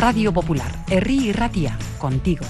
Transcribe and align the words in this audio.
Radio 0.00 0.32
Popular, 0.32 0.72
Herri 0.88 1.28
y 1.28 1.32
Ratia, 1.32 1.76
contigo. 1.98 2.46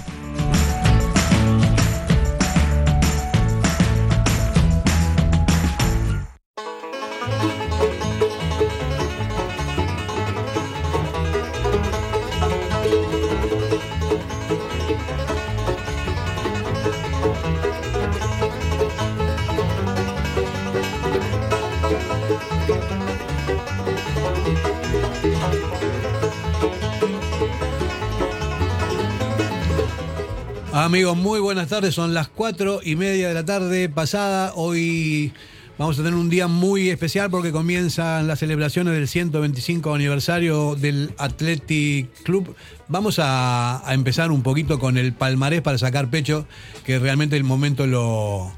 Amigos, 30.91 31.17
muy 31.17 31.39
buenas 31.39 31.69
tardes. 31.69 31.95
Son 31.95 32.15
las 32.15 32.27
cuatro 32.27 32.81
y 32.83 32.97
media 32.97 33.29
de 33.29 33.35
la 33.35 33.45
tarde 33.45 33.89
pasada. 33.89 34.55
Hoy 34.57 35.33
vamos 35.79 35.97
a 35.97 36.03
tener 36.03 36.19
un 36.19 36.29
día 36.29 36.49
muy 36.49 36.91
especial 36.91 37.31
porque 37.31 37.53
comienzan 37.53 38.27
las 38.27 38.41
celebraciones 38.41 38.95
del 38.95 39.07
125 39.07 39.95
aniversario 39.95 40.75
del 40.75 41.15
Athletic 41.17 42.11
Club. 42.25 42.57
Vamos 42.89 43.21
a, 43.23 43.85
empezar 43.91 44.33
un 44.33 44.43
poquito 44.43 44.81
con 44.81 44.99
el 44.99 45.13
palmarés 45.13 45.63
para 45.63 45.79
sacar 45.79 46.11
pecho, 46.11 46.49
que 46.85 46.99
realmente 46.99 47.37
el 47.37 47.45
momento 47.45 47.87
lo, 47.87 48.51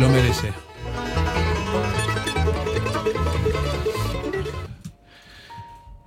lo 0.00 0.08
merece. 0.08 0.52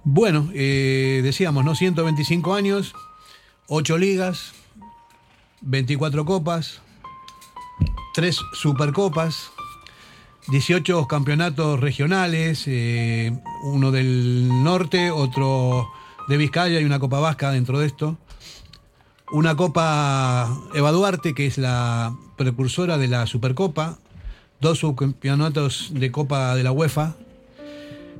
Bueno, 0.03 0.49
eh, 0.53 1.21
decíamos, 1.23 1.63
¿no? 1.63 1.75
125 1.75 2.53
años, 2.53 2.93
8 3.67 3.97
ligas, 3.97 4.54
24 5.65 6.25
copas, 6.25 6.81
3 8.13 8.39
supercopas, 8.53 9.51
18 10.47 11.07
campeonatos 11.07 11.79
regionales, 11.79 12.63
eh, 12.67 13.33
uno 13.63 13.91
del 13.91 14.63
norte, 14.63 15.09
otro 15.09 15.89
de 16.27 16.37
Vizcaya 16.37 16.79
y 16.79 16.85
una 16.85 16.99
copa 16.99 17.19
vasca 17.19 17.51
dentro 17.51 17.79
de 17.79 17.87
esto. 17.87 18.17
Una 19.31 19.55
copa 19.55 20.55
Eva 20.75 20.91
Duarte, 20.91 21.33
que 21.33 21.47
es 21.47 21.57
la 21.57 22.15
precursora 22.37 22.99
de 22.99 23.07
la 23.07 23.25
Supercopa, 23.25 23.97
dos 24.61 24.79
subcampeonatos 24.79 25.89
de 25.93 26.11
Copa 26.11 26.55
de 26.55 26.63
la 26.63 26.71
UEFA, 26.71 27.15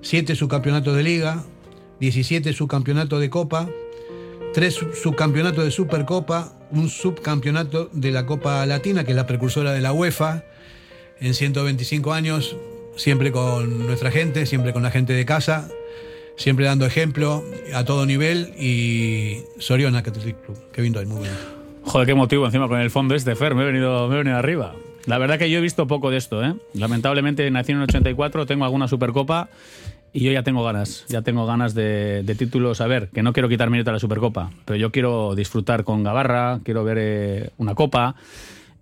siete 0.02 0.36
subcampeonatos 0.36 0.96
de 0.96 1.04
Liga, 1.04 1.44
17 2.00 2.54
subcampeonatos 2.54 3.20
de 3.20 3.30
Copa, 3.30 3.70
tres 4.56 4.80
subcampeonatos 5.02 5.64
de 5.64 5.72
Supercopa, 5.72 6.55
un 6.72 6.90
subcampeonato 6.90 7.90
de 7.94 8.12
la 8.12 8.26
Copa 8.26 8.66
Latina, 8.66 9.04
que 9.04 9.12
es 9.12 9.16
la 9.16 9.28
precursora 9.28 9.72
de 9.72 9.82
la 9.82 9.94
UEFA, 9.94 10.44
en 11.20 11.34
125 11.34 12.14
años, 12.14 12.58
siempre 12.96 13.32
con 13.32 13.86
nuestra 13.86 14.12
gente, 14.12 14.46
siempre 14.46 14.74
con 14.74 14.84
la 14.84 14.92
gente 14.92 15.14
de 15.14 15.26
casa, 15.26 15.70
siempre 16.36 16.66
dando 16.66 16.86
ejemplo 16.86 17.44
a 17.74 17.86
todo 17.86 18.06
nivel 18.06 18.54
y 18.60 19.44
Soriona 19.60 20.00
Athletic 20.00 20.38
Club. 20.42 20.58
Muy 21.08 21.18
bueno. 21.18 21.34
Joder, 21.84 22.08
qué 22.08 22.16
motivo 22.16 22.46
encima 22.46 22.68
con 22.68 22.80
el 22.80 22.90
fondo 22.90 23.16
este, 23.16 23.36
Fer, 23.36 23.56
me 23.56 23.64
he 23.64 23.66
venido, 23.66 24.10
venido 24.10 24.36
arriba. 24.36 24.76
La 25.06 25.20
verdad 25.20 25.38
que 25.38 25.50
yo 25.52 25.60
he 25.60 25.62
visto 25.62 25.86
poco 25.86 26.10
de 26.10 26.18
esto, 26.18 26.44
¿eh? 26.44 26.56
Lamentablemente 26.74 27.50
nací 27.52 27.72
en 27.72 27.78
el 27.78 27.84
84, 27.84 28.48
tengo 28.48 28.66
alguna 28.66 28.88
Supercopa 28.88 29.50
y 30.16 30.24
yo 30.24 30.32
ya 30.32 30.44
tengo 30.44 30.64
ganas, 30.64 31.06
ya 31.10 31.24
tengo 31.24 31.46
ganas 31.46 31.76
de, 31.76 32.36
títulos. 32.40 32.80
A 32.80 32.88
ver, 32.88 33.10
que 33.10 33.22
no 33.22 33.34
quiero 33.34 33.50
quitar 33.50 33.70
mérito 33.70 33.90
a 33.90 33.94
la 33.94 34.00
Supercopa, 34.00 34.50
pero 34.64 34.78
yo 34.78 34.90
quiero 34.90 35.36
disfrutar 35.36 35.84
con 35.84 36.04
Gavarra, 36.04 36.62
quiero 36.64 36.86
ver 36.86 36.98
eh, 37.02 37.50
una 37.58 37.76
copa. 37.76 38.16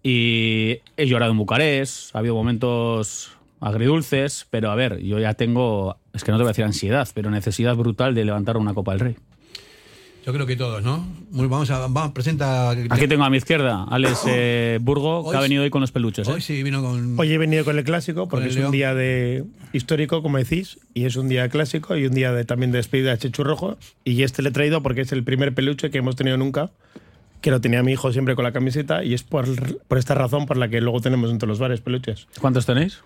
Y 0.03 0.77
he 0.95 1.07
llorado 1.07 1.31
en 1.31 1.39
Bucarest, 1.39 2.15
ha 2.15 2.19
habido 2.19 2.35
momentos 2.35 3.35
agridulces, 3.59 4.45
pero 4.51 4.69
a 4.69 4.75
ver, 4.75 4.99
yo 4.99 5.17
ya 5.17 5.33
tengo, 5.33 5.97
es 6.13 6.23
que 6.23 6.31
no 6.31 6.37
te 6.37 6.43
voy 6.43 6.49
a 6.49 6.53
decir 6.53 6.65
ansiedad, 6.65 7.09
pero 7.15 7.31
necesidad 7.31 7.75
brutal 7.75 8.13
de 8.13 8.25
levantar 8.25 8.57
una 8.57 8.75
Copa 8.75 8.91
del 8.91 8.99
Rey. 8.99 9.15
Yo 10.25 10.31
creo 10.31 10.45
que 10.45 10.55
todos, 10.55 10.81
¿no? 10.83 11.05
Muy, 11.31 11.47
vamos 11.47 11.69
a, 11.69 11.79
vamos, 11.79 12.11
presenta. 12.13 12.71
Aquí 12.71 13.07
tengo 13.09 13.25
a 13.25 13.29
mi 13.29 13.37
izquierda, 13.37 13.83
Alex 13.89 14.23
eh, 14.27 14.79
Burgo, 14.81 15.19
hoy, 15.19 15.31
que 15.31 15.37
ha 15.37 15.41
venido 15.41 15.63
hoy 15.63 15.69
con 15.69 15.81
los 15.81 15.91
peluches. 15.91 16.27
¿eh? 16.27 16.31
Hoy 16.31 16.41
sí 16.41 16.63
vino 16.63 16.81
con. 16.81 17.19
Hoy 17.19 17.33
he 17.33 17.37
venido 17.37 17.65
con 17.65 17.77
el 17.77 17.83
clásico, 17.83 18.29
porque 18.29 18.47
es 18.47 18.55
un 18.55 18.71
día 18.71 18.93
de 18.93 19.43
histórico, 19.73 20.23
como 20.23 20.37
decís, 20.37 20.79
y 20.93 21.03
es 21.05 21.17
un 21.17 21.27
día 21.27 21.49
clásico 21.49 21.97
y 21.97 22.05
un 22.05 22.13
día 22.13 22.31
de, 22.31 22.45
también 22.45 22.71
de 22.71 22.77
despedida 22.77 23.11
de 23.11 23.17
Chechu 23.17 23.43
Rojo. 23.43 23.77
Y 24.05 24.23
este 24.23 24.41
le 24.43 24.49
he 24.49 24.51
traído 24.53 24.81
porque 24.81 25.01
es 25.01 25.11
el 25.11 25.25
primer 25.25 25.53
peluche 25.53 25.91
que 25.91 25.97
hemos 25.97 26.15
tenido 26.15 26.37
nunca, 26.37 26.71
que 27.41 27.51
lo 27.51 27.59
tenía 27.59 27.83
mi 27.83 27.91
hijo 27.91 28.13
siempre 28.13 28.35
con 28.35 28.45
la 28.45 28.53
camiseta, 28.53 29.03
y 29.03 29.13
es 29.13 29.23
por, 29.23 29.45
por 29.89 29.97
esta 29.97 30.15
razón 30.15 30.45
por 30.45 30.55
la 30.55 30.69
que 30.69 30.79
luego 30.79 31.01
tenemos 31.01 31.31
entre 31.31 31.49
los 31.49 31.59
bares 31.59 31.81
peluches. 31.81 32.27
¿Cuántos 32.39 32.65
tenéis? 32.65 33.01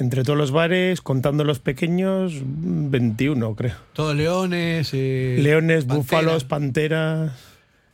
Entre 0.00 0.24
todos 0.24 0.38
los 0.38 0.50
bares, 0.50 1.02
contando 1.02 1.44
los 1.44 1.58
pequeños, 1.58 2.32
21, 2.42 3.54
creo. 3.54 3.74
Todos 3.92 4.16
leones. 4.16 4.92
Eh, 4.94 5.36
leones, 5.42 5.84
pantera. 5.84 5.98
búfalos, 5.98 6.44
panteras. 6.44 7.32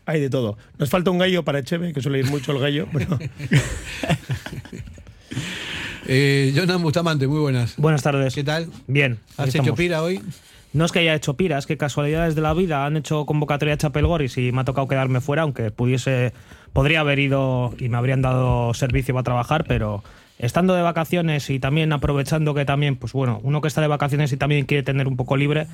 Hay 0.07 0.21
de 0.21 0.31
todo. 0.31 0.57
Nos 0.79 0.89
falta 0.89 1.11
un 1.11 1.19
gallo 1.19 1.43
para 1.43 1.59
Echeve, 1.59 1.93
que 1.93 2.01
suele 2.01 2.21
ir 2.21 2.27
mucho 2.27 2.53
el 2.53 2.61
gallo. 2.61 2.87
Pero... 2.93 3.19
eh, 6.07 6.53
Jonan 6.55 6.81
Bustamante, 6.81 7.27
muy 7.27 7.41
buenas. 7.41 7.75
Buenas 7.77 8.05
tardes. 8.05 8.37
¿Qué 8.37 8.45
tal? 8.45 8.69
Bien. 8.87 9.19
¿Has 9.37 9.53
hecho 9.53 9.75
pira 9.75 10.01
hoy? 10.01 10.23
No 10.73 10.85
es 10.85 10.93
que 10.93 11.01
haya 11.01 11.15
hecho 11.17 11.35
pira, 11.35 11.59
es 11.59 11.67
que 11.67 11.77
casualidades 11.77 12.37
de 12.37 12.41
la 12.41 12.55
vida 12.55 12.87
han 12.87 12.97
hecho 12.97 13.27
convocatoria 13.27 13.75
a 13.75 13.79
Chapelgoris 13.79 14.39
y 14.39 14.53
me 14.53 14.61
ha 14.61 14.65
tocado 14.65 14.87
quedarme 14.87 15.21
fuera, 15.21 15.43
aunque 15.43 15.73
pudiese, 15.73 16.33
podría 16.73 17.01
haber 17.01 17.19
ido 17.19 17.75
y 17.81 17.89
me 17.89 17.97
habrían 17.97 18.23
dado 18.23 18.75
servicio 18.75 19.13
para 19.13 19.25
trabajar, 19.25 19.65
pero 19.67 20.05
estando 20.39 20.75
de 20.75 20.83
vacaciones 20.83 21.51
y 21.51 21.59
también 21.59 21.93
aprovechando 21.93 22.55
que 22.55 22.65
también, 22.65 22.97
pues 22.97 23.13
bueno, 23.13 23.41
uno 23.43 23.61
que 23.61 23.69
está 23.69 23.81
de 23.81 23.89
vacaciones 23.89 24.33
y 24.33 24.37
también 24.37 24.67
quiere 24.67 24.83
tener 24.83 25.09
un 25.09 25.17
poco 25.17 25.37
libre, 25.37 25.67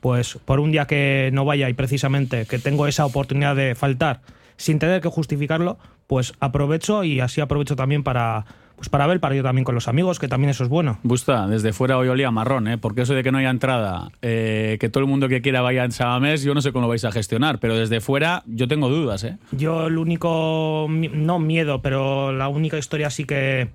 pues 0.00 0.38
por 0.44 0.60
un 0.60 0.72
día 0.72 0.86
que 0.86 1.30
no 1.32 1.44
vaya 1.44 1.68
y 1.68 1.74
precisamente 1.74 2.46
que 2.46 2.58
tengo 2.58 2.86
esa 2.86 3.06
oportunidad 3.06 3.56
de 3.56 3.74
faltar 3.74 4.20
sin 4.56 4.78
tener 4.78 5.00
que 5.00 5.08
justificarlo, 5.08 5.78
pues 6.06 6.34
aprovecho 6.38 7.02
y 7.02 7.20
así 7.20 7.40
aprovecho 7.40 7.76
también 7.76 8.02
para 8.02 8.44
pues 8.80 8.88
para 8.88 9.06
ver 9.06 9.20
para 9.20 9.34
yo 9.34 9.42
también 9.42 9.66
con 9.66 9.74
los 9.74 9.88
amigos, 9.88 10.18
que 10.18 10.26
también 10.26 10.48
eso 10.48 10.64
es 10.64 10.70
bueno. 10.70 10.98
Busta, 11.02 11.46
desde 11.46 11.74
fuera 11.74 11.98
hoy 11.98 12.08
olía 12.08 12.30
marrón, 12.30 12.66
¿eh? 12.66 12.78
porque 12.78 13.02
eso 13.02 13.12
de 13.12 13.22
que 13.22 13.30
no 13.30 13.36
haya 13.36 13.50
entrada, 13.50 14.10
eh, 14.22 14.78
que 14.80 14.88
todo 14.88 15.04
el 15.04 15.10
mundo 15.10 15.28
que 15.28 15.42
quiera 15.42 15.60
vaya 15.60 15.84
en 15.84 15.92
Sabamés, 15.92 16.42
yo 16.42 16.54
no 16.54 16.62
sé 16.62 16.72
cómo 16.72 16.84
lo 16.84 16.88
vais 16.88 17.04
a 17.04 17.12
gestionar, 17.12 17.58
pero 17.58 17.76
desde 17.76 18.00
fuera 18.00 18.42
yo 18.46 18.68
tengo 18.68 18.88
dudas. 18.88 19.22
¿eh? 19.24 19.36
Yo 19.52 19.88
el 19.88 19.98
único, 19.98 20.86
no 20.88 21.38
miedo, 21.38 21.82
pero 21.82 22.32
la 22.32 22.48
única 22.48 22.78
historia 22.78 23.10
sí 23.10 23.26
que... 23.26 23.68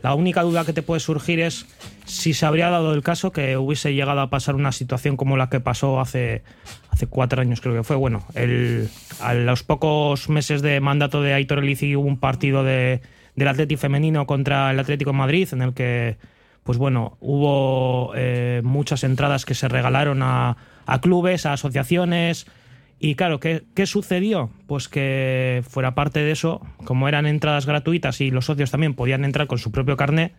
La 0.00 0.14
única 0.14 0.42
duda 0.42 0.64
que 0.64 0.72
te 0.72 0.82
puede 0.82 1.00
surgir 1.00 1.40
es 1.40 1.66
si 2.04 2.32
se 2.32 2.46
habría 2.46 2.70
dado 2.70 2.94
el 2.94 3.02
caso 3.02 3.32
que 3.32 3.56
hubiese 3.56 3.94
llegado 3.94 4.20
a 4.20 4.30
pasar 4.30 4.54
una 4.54 4.72
situación 4.72 5.16
como 5.16 5.36
la 5.36 5.48
que 5.50 5.60
pasó 5.60 6.00
hace, 6.00 6.42
hace 6.90 7.06
cuatro 7.06 7.40
años, 7.42 7.60
creo 7.60 7.74
que 7.74 7.82
fue. 7.82 7.96
Bueno, 7.96 8.24
el, 8.34 8.88
a 9.20 9.34
los 9.34 9.64
pocos 9.64 10.28
meses 10.28 10.62
de 10.62 10.80
mandato 10.80 11.20
de 11.20 11.34
Aitor 11.34 11.58
Elici 11.58 11.96
hubo 11.96 12.06
un 12.06 12.18
partido 12.18 12.62
de, 12.62 13.00
del 13.34 13.48
Atlético 13.48 13.80
femenino 13.80 14.26
contra 14.26 14.70
el 14.70 14.78
Atlético 14.78 15.12
Madrid 15.12 15.48
en 15.52 15.62
el 15.62 15.74
que, 15.74 16.16
pues 16.62 16.78
bueno, 16.78 17.16
hubo 17.20 18.12
eh, 18.14 18.60
muchas 18.62 19.02
entradas 19.02 19.44
que 19.44 19.54
se 19.54 19.68
regalaron 19.68 20.22
a, 20.22 20.56
a 20.86 21.00
clubes, 21.00 21.44
a 21.44 21.54
asociaciones. 21.54 22.46
Y 23.00 23.14
claro, 23.14 23.38
¿qué, 23.38 23.64
¿qué, 23.74 23.86
sucedió? 23.86 24.50
Pues 24.66 24.88
que 24.88 25.62
fuera 25.68 25.94
parte 25.94 26.20
de 26.20 26.32
eso, 26.32 26.60
como 26.84 27.08
eran 27.08 27.26
entradas 27.26 27.66
gratuitas 27.66 28.20
y 28.20 28.30
los 28.30 28.46
socios 28.46 28.70
también 28.70 28.94
podían 28.94 29.24
entrar 29.24 29.46
con 29.46 29.58
su 29.58 29.70
propio 29.70 29.96
carnet, 29.96 30.34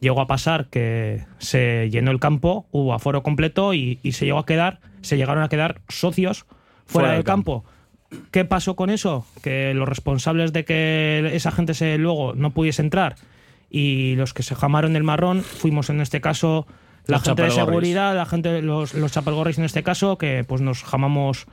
llegó 0.00 0.20
a 0.20 0.26
pasar 0.26 0.68
que 0.68 1.24
se 1.38 1.88
llenó 1.90 2.12
el 2.12 2.20
campo, 2.20 2.66
hubo 2.70 2.94
aforo 2.94 3.22
completo 3.22 3.74
y, 3.74 3.98
y 4.02 4.12
se 4.12 4.26
llegó 4.26 4.38
a 4.38 4.46
quedar, 4.46 4.80
se 5.00 5.16
llegaron 5.16 5.42
a 5.42 5.48
quedar 5.48 5.80
socios 5.88 6.44
fuera, 6.86 6.86
fuera 6.86 7.12
del, 7.14 7.24
campo. 7.24 7.64
campo. 7.64 8.28
¿Qué 8.30 8.44
pasó 8.44 8.76
con 8.76 8.90
eso? 8.90 9.26
Que 9.42 9.74
los 9.74 9.88
responsables 9.88 10.52
de 10.52 10.64
que 10.64 11.30
esa 11.34 11.50
gente 11.50 11.74
se 11.74 11.98
luego 11.98 12.32
no 12.34 12.52
pudiese 12.52 12.80
entrar 12.80 13.16
y 13.70 14.14
los 14.16 14.32
que 14.34 14.42
se 14.42 14.54
jamaron 14.54 14.96
el 14.96 15.02
marrón 15.02 15.42
fuimos 15.42 15.90
en 15.90 16.00
este 16.00 16.20
caso 16.20 16.66
la 17.06 17.16
los 17.16 17.24
gente 17.24 17.42
de 17.42 17.50
seguridad, 17.50 18.14
la 18.14 18.26
gente, 18.26 18.62
los, 18.62 18.94
los 18.94 19.12
chapelgorris 19.12 19.58
en 19.58 19.64
este 19.64 19.82
caso, 19.82 20.18
que 20.18 20.44
pues 20.44 20.60
nos 20.60 20.84
jamamos 20.84 21.46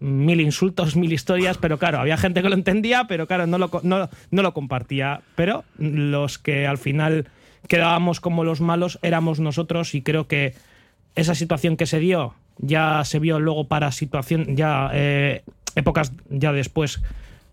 mil 0.00 0.40
insultos, 0.40 0.96
mil 0.96 1.12
historias, 1.12 1.58
pero 1.58 1.78
claro, 1.78 1.98
había 1.98 2.16
gente 2.16 2.42
que 2.42 2.48
lo 2.48 2.54
entendía, 2.54 3.04
pero 3.08 3.26
claro, 3.26 3.46
no 3.46 3.58
lo, 3.58 3.70
no, 3.82 4.08
no 4.30 4.42
lo 4.42 4.54
compartía. 4.54 5.22
Pero 5.36 5.64
los 5.78 6.38
que 6.38 6.66
al 6.66 6.78
final 6.78 7.28
quedábamos 7.68 8.20
como 8.20 8.44
los 8.44 8.60
malos 8.60 8.98
éramos 9.02 9.40
nosotros 9.40 9.94
y 9.94 10.02
creo 10.02 10.26
que 10.26 10.54
esa 11.14 11.34
situación 11.34 11.76
que 11.76 11.86
se 11.86 11.98
dio 11.98 12.34
ya 12.58 13.04
se 13.04 13.18
vio 13.18 13.40
luego 13.40 13.66
para 13.66 13.90
situación, 13.92 14.56
ya 14.56 14.90
eh, 14.92 15.42
épocas 15.74 16.12
ya 16.28 16.52
después, 16.52 17.02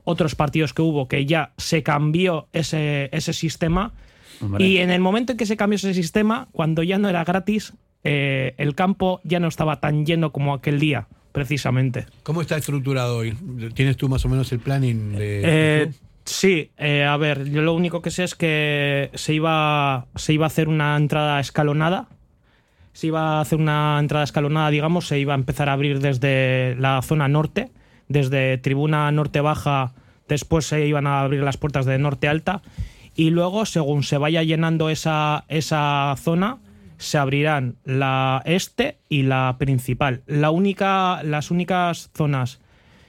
otros 0.04 0.36
partidos 0.36 0.74
que 0.74 0.82
hubo 0.82 1.08
que 1.08 1.26
ya 1.26 1.52
se 1.58 1.84
cambió 1.84 2.48
ese, 2.54 3.10
ese 3.12 3.34
sistema. 3.34 3.94
Hombre. 4.42 4.66
Y 4.66 4.78
en 4.78 4.90
el 4.90 5.02
momento 5.02 5.34
en 5.34 5.38
que 5.38 5.46
se 5.46 5.58
cambió 5.58 5.76
ese 5.76 5.94
sistema, 5.94 6.48
cuando 6.52 6.84
ya 6.84 6.98
no 6.98 7.10
era 7.10 7.24
gratis, 7.24 7.74
eh, 8.04 8.56
el 8.58 8.76
campo 8.76 9.22
ya 9.24 9.40
no 9.40 9.48
estaba 9.48 9.80
tan 9.80 10.06
lleno 10.06 10.32
como 10.32 10.54
aquel 10.54 10.80
día 10.80 11.08
precisamente. 11.32 12.06
¿Cómo 12.24 12.42
está 12.42 12.58
estructurado 12.58 13.18
hoy? 13.18 13.36
¿Tienes 13.74 13.98
tú 13.98 14.10
más 14.10 14.26
o 14.26 14.30
menos 14.30 14.52
el 14.52 14.60
planning 14.60 15.14
de.? 15.14 15.42
Eh, 15.44 15.92
sí, 16.26 16.72
eh, 16.78 17.04
a 17.04 17.18
ver, 17.18 17.50
yo 17.50 17.62
lo 17.62 17.74
único 17.74 18.02
que 18.02 18.12
sé 18.12 18.24
es 18.24 18.36
que 18.36 19.10
se 19.14 19.34
iba, 19.34 20.08
se 20.16 20.34
iba 20.34 20.46
a 20.46 20.48
hacer 20.48 20.68
una 20.68 20.96
entrada 20.96 21.40
escalonada. 21.40 22.08
Se 22.94 23.08
iba 23.08 23.38
a 23.38 23.42
hacer 23.42 23.58
una 23.58 23.98
entrada 24.00 24.26
escalonada, 24.26 24.70
digamos, 24.70 25.08
se 25.08 25.18
iba 25.18 25.34
a 25.34 25.38
empezar 25.38 25.70
a 25.70 25.74
abrir 25.74 26.02
desde 26.02 26.76
la 26.78 27.02
zona 27.02 27.30
norte, 27.30 27.72
desde 28.10 28.58
tribuna 28.58 29.10
norte 29.12 29.40
baja, 29.40 29.94
después 30.28 30.66
se 30.66 30.86
iban 30.86 31.08
a 31.08 31.22
abrir 31.22 31.42
las 31.42 31.56
puertas 31.56 31.86
de 31.86 31.98
norte 31.98 32.28
alta 32.28 32.62
y 33.16 33.30
luego, 33.30 33.66
según 33.66 34.04
se 34.04 34.18
vaya 34.18 34.44
llenando 34.44 34.90
esa, 34.90 35.44
esa 35.48 36.16
zona, 36.18 36.58
se 37.02 37.18
abrirán 37.18 37.78
la 37.84 38.42
este 38.46 39.00
y 39.10 39.24
la 39.24 39.56
principal. 39.58 40.22
La 40.28 40.52
única, 40.52 41.24
las 41.24 41.50
únicas 41.50 42.12
zonas 42.14 42.60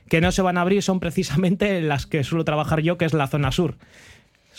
que 0.09 0.21
no 0.21 0.33
se 0.33 0.43
van 0.43 0.59
a 0.59 0.63
abrir 0.63 0.83
son 0.83 0.99
precisamente 0.99 1.81
las 1.83 2.07
que 2.07 2.25
suelo 2.25 2.45
trabajar 2.45 2.81
yo, 2.81 2.97
que 2.97 3.05
es 3.05 3.13
la 3.13 3.27
zona 3.27 3.53
sur. 3.53 3.77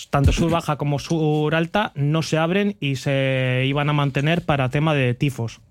Tanto 0.10 0.32
sur 0.32 0.50
baja 0.50 0.78
como 0.78 0.98
sur 0.98 1.54
alta 1.54 1.92
no 1.96 2.22
se 2.22 2.38
abren 2.38 2.78
y 2.80 2.96
se 2.96 3.64
iban 3.68 3.90
a 3.90 3.94
mantener 3.94 4.44
para 4.44 4.70
tema 4.70 4.94
de 4.94 5.14
tifos. 5.14 5.62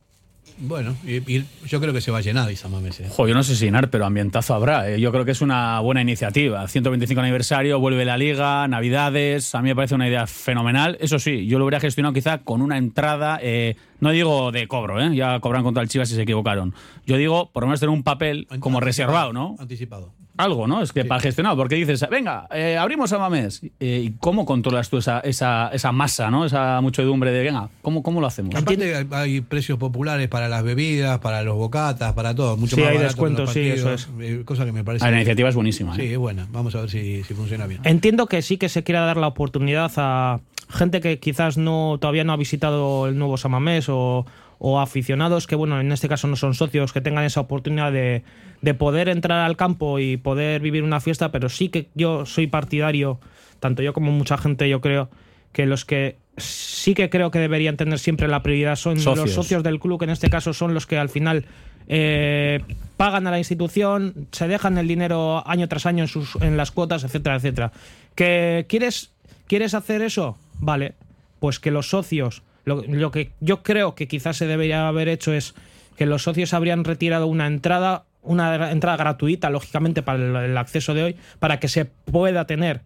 Bueno, 0.65 0.95
y, 1.05 1.43
yo 1.67 1.81
creo 1.81 1.93
que 1.93 2.01
se 2.01 2.13
va 2.13 2.19
a 2.19 2.21
llenar 2.21 2.51
Isamames. 2.53 3.01
¿eh? 3.01 3.09
yo 3.19 3.35
no 3.35 3.43
sé 3.43 3.57
si 3.57 3.65
llenar, 3.65 3.91
pero 3.91 4.07
ambientazo 4.07 4.55
habrá. 4.55 4.89
¿eh? 4.89 5.01
Yo 5.01 5.11
creo 5.11 5.25
que 5.25 5.33
es 5.33 5.41
una 5.41 5.81
buena 5.81 6.03
iniciativa. 6.03 6.69
125 6.69 7.21
aniversario, 7.21 7.81
vuelve 7.81 8.05
la 8.05 8.17
liga, 8.17 8.69
navidades. 8.69 9.57
A 9.57 9.63
mí 9.63 9.71
me 9.71 9.75
parece 9.75 9.97
una 9.97 10.07
idea 10.07 10.29
fenomenal. 10.29 10.97
Eso 11.01 11.19
sí, 11.19 11.47
yo 11.47 11.59
lo 11.59 11.65
hubiera 11.65 11.81
gestionado 11.81 12.15
quizá 12.15 12.39
con 12.39 12.63
una 12.63 12.79
entrada, 12.79 13.41
eh, 13.43 13.75
no 13.99 14.13
digo 14.13 14.53
de 14.53 14.69
cobro, 14.69 15.03
¿eh? 15.03 15.13
ya 15.17 15.41
cobran 15.41 15.65
contra 15.65 15.83
el 15.83 15.89
Chivas 15.89 16.09
si 16.09 16.15
se 16.15 16.23
equivocaron. 16.23 16.75
Yo 17.07 17.17
digo, 17.17 17.51
por 17.51 17.65
lo 17.65 17.67
menos 17.67 17.81
tener 17.81 17.93
un 17.93 18.05
papel 18.05 18.47
como 18.61 18.79
reservado, 18.79 19.33
¿no? 19.33 19.57
Anticipado 19.59 20.13
algo, 20.37 20.67
¿no? 20.67 20.83
Es 20.83 20.93
que 20.93 21.05
para 21.05 21.21
gestionar, 21.21 21.57
porque 21.57 21.75
dices, 21.77 22.07
venga, 22.11 22.47
eh, 22.53 22.77
abrimos 22.77 23.13
a 23.13 23.19
Mamés. 23.19 23.63
Eh, 23.81 24.03
¿Y 24.05 24.11
cómo 24.19 24.45
controlas 24.45 24.89
tú 24.89 24.99
esa, 24.99 25.21
esa, 25.21 25.69
esa, 25.73 25.93
masa, 25.93 26.31
¿no? 26.31 26.45
Esa 26.45 26.81
muchedumbre 26.81 27.31
de, 27.33 27.43
venga, 27.43 27.69
¿cómo, 27.83 28.03
cómo 28.03 28.21
lo 28.21 28.27
hacemos? 28.27 28.55
Aparte 28.55 29.07
hay 29.11 29.41
precios 29.43 29.79
populares 29.79 30.29
para 30.29 30.49
las 30.49 30.63
bebidas, 30.63 31.19
para 31.19 31.43
los 31.43 31.57
bocatas, 31.57 32.13
para 32.15 32.35
todo. 32.35 32.57
Mucho 32.57 32.77
sí, 32.77 32.83
más 32.83 32.91
hay 32.91 32.99
descuentos, 32.99 33.53
sí, 33.53 33.61
eso 33.61 33.93
es. 33.93 34.09
Eh, 34.21 34.43
cosa 34.45 34.65
que 34.65 34.73
me 34.73 34.85
parece. 34.85 35.05
la 35.05 35.17
iniciativa 35.17 35.49
es 35.49 35.55
buenísima. 35.55 35.95
Sí, 35.95 36.13
es 36.13 36.19
buena. 36.19 36.47
Vamos 36.51 36.75
a 36.75 36.81
ver 36.81 36.91
si, 36.91 37.23
si 37.25 37.35
funciona 37.35 37.67
bien. 37.67 37.81
Entiendo 37.85 38.27
que 38.27 38.43
sí 38.43 38.57
que 38.57 38.69
se 38.69 38.83
quiera 38.83 39.03
dar 39.03 39.17
la 39.17 39.27
oportunidad 39.27 39.91
a 39.97 40.41
gente 40.73 41.01
que 41.01 41.19
quizás 41.19 41.57
no 41.57 41.99
todavía 42.01 42.25
no 42.25 42.33
ha 42.33 42.37
visitado 42.37 43.07
el 43.07 43.19
nuevo 43.19 43.37
Samamés 43.37 43.87
o, 43.89 44.27
o 44.65 44.79
aficionados 44.79 45.49
que, 45.49 45.57
bueno, 45.57 45.81
en 45.81 45.91
este 45.91 46.09
caso 46.09 46.29
no 46.29 46.37
son 46.37 46.55
socios, 46.55 46.93
que 46.93 47.01
tengan 47.01 47.25
esa 47.25 47.41
oportunidad 47.41 47.91
de, 47.91 48.23
de 48.61 48.75
poder 48.75 49.09
entrar 49.09 49.41
al 49.41 49.57
campo 49.57 49.99
y 49.99 50.17
poder 50.17 50.61
vivir 50.61 50.85
una 50.85 51.01
fiesta, 51.01 51.33
pero 51.33 51.49
sí 51.49 51.69
que 51.69 51.89
yo 51.97 52.27
soy 52.27 52.47
partidario, 52.47 53.19
tanto 53.59 53.83
yo 53.83 53.93
como 53.93 54.13
mucha 54.13 54.39
gente, 54.39 54.69
yo 54.69 54.81
creo, 54.81 55.11
que 55.51 55.67
los 55.67 55.85
que 55.85 56.17
sí 56.37 56.95
que 56.95 57.11
creo 57.11 57.33
que 57.33 57.41
deberían 57.41 57.77
tener 57.77 57.99
siempre 57.99 58.29
la 58.29 58.45
prioridad 58.45 58.77
son 58.77 59.05
los 59.05 59.33
socios 59.33 59.65
del 59.65 59.81
club, 59.81 59.99
que 59.99 60.05
en 60.05 60.11
este 60.11 60.31
caso 60.31 60.53
son 60.53 60.75
los 60.75 60.87
que 60.87 60.97
al 60.97 61.09
final 61.09 61.45
eh, 61.89 62.61
pagan 62.97 63.27
a 63.27 63.33
la 63.33 63.39
institución, 63.39 64.29
se 64.31 64.47
dejan 64.47 64.79
el 64.79 64.87
dinero 64.87 65.43
año 65.45 65.69
tras 65.69 65.87
año 65.87 66.05
en, 66.05 66.09
sus, 66.09 66.37
en 66.37 66.57
las 66.57 66.71
cuotas, 66.71 67.03
etcétera, 67.03 67.35
etcétera. 67.35 67.73
¿Que 68.15 68.67
quieres, 68.69 69.11
¿Quieres 69.49 69.75
hacer 69.75 70.03
eso? 70.03 70.39
Vale, 70.61 70.95
pues 71.41 71.59
que 71.59 71.73
los 71.73 71.91
socios 71.91 72.45
lo, 72.65 73.11
que 73.11 73.33
yo 73.41 73.63
creo 73.63 73.95
que 73.95 74.09
quizás 74.09 74.37
se 74.37 74.47
debería 74.47 74.89
haber 74.89 75.09
hecho 75.09 75.33
es 75.33 75.55
que 75.97 76.07
los 76.07 76.23
socios 76.23 76.55
habrían 76.55 76.85
retirado 76.85 77.27
una 77.27 77.47
entrada, 77.47 78.05
una 78.23 78.71
entrada 78.71 78.97
gratuita, 78.97 79.51
lógicamente, 79.51 80.03
para 80.03 80.45
el, 80.45 80.57
acceso 80.57 80.95
de 80.95 81.03
hoy, 81.03 81.17
para 81.39 81.59
que 81.61 81.69
se 81.69 81.85
pueda 81.85 82.47
tener 82.47 82.83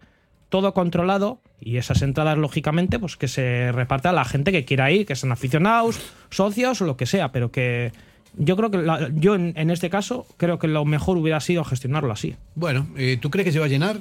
todo 0.49 0.75
controlado 0.75 1.41
y 1.61 1.77
esas 1.77 2.03
entradas, 2.03 2.39
lógicamente, 2.39 2.99
pues 2.99 3.17
que 3.17 3.29
se 3.29 3.73
reparta 3.73 4.11
a 4.11 4.13
la 4.13 4.25
gente 4.25 4.53
que 4.53 4.65
quiera 4.65 4.91
ir, 4.91 5.07
que 5.07 5.17
sean 5.17 5.33
aficionados, 5.33 6.01
socios 6.31 6.81
o 6.81 6.85
lo 6.87 6.97
que 6.97 7.07
sea, 7.07 7.33
pero 7.33 7.51
que 7.51 7.93
yo 8.39 8.57
creo 8.57 8.71
que 8.71 9.11
yo 9.15 9.35
en, 9.35 9.71
este 9.71 9.91
caso 9.91 10.27
creo 10.37 10.59
que 10.59 10.69
lo 10.69 10.85
mejor 10.85 11.17
hubiera 11.17 11.41
sido 11.41 11.65
gestionarlo 11.65 12.13
así. 12.13 12.37
Bueno, 12.55 12.87
eh, 12.97 13.19
¿tú 13.21 13.31
crees 13.31 13.47
que 13.47 13.53
se 13.53 13.59
va 13.59 13.67
a 13.67 13.69
llenar? 13.69 13.99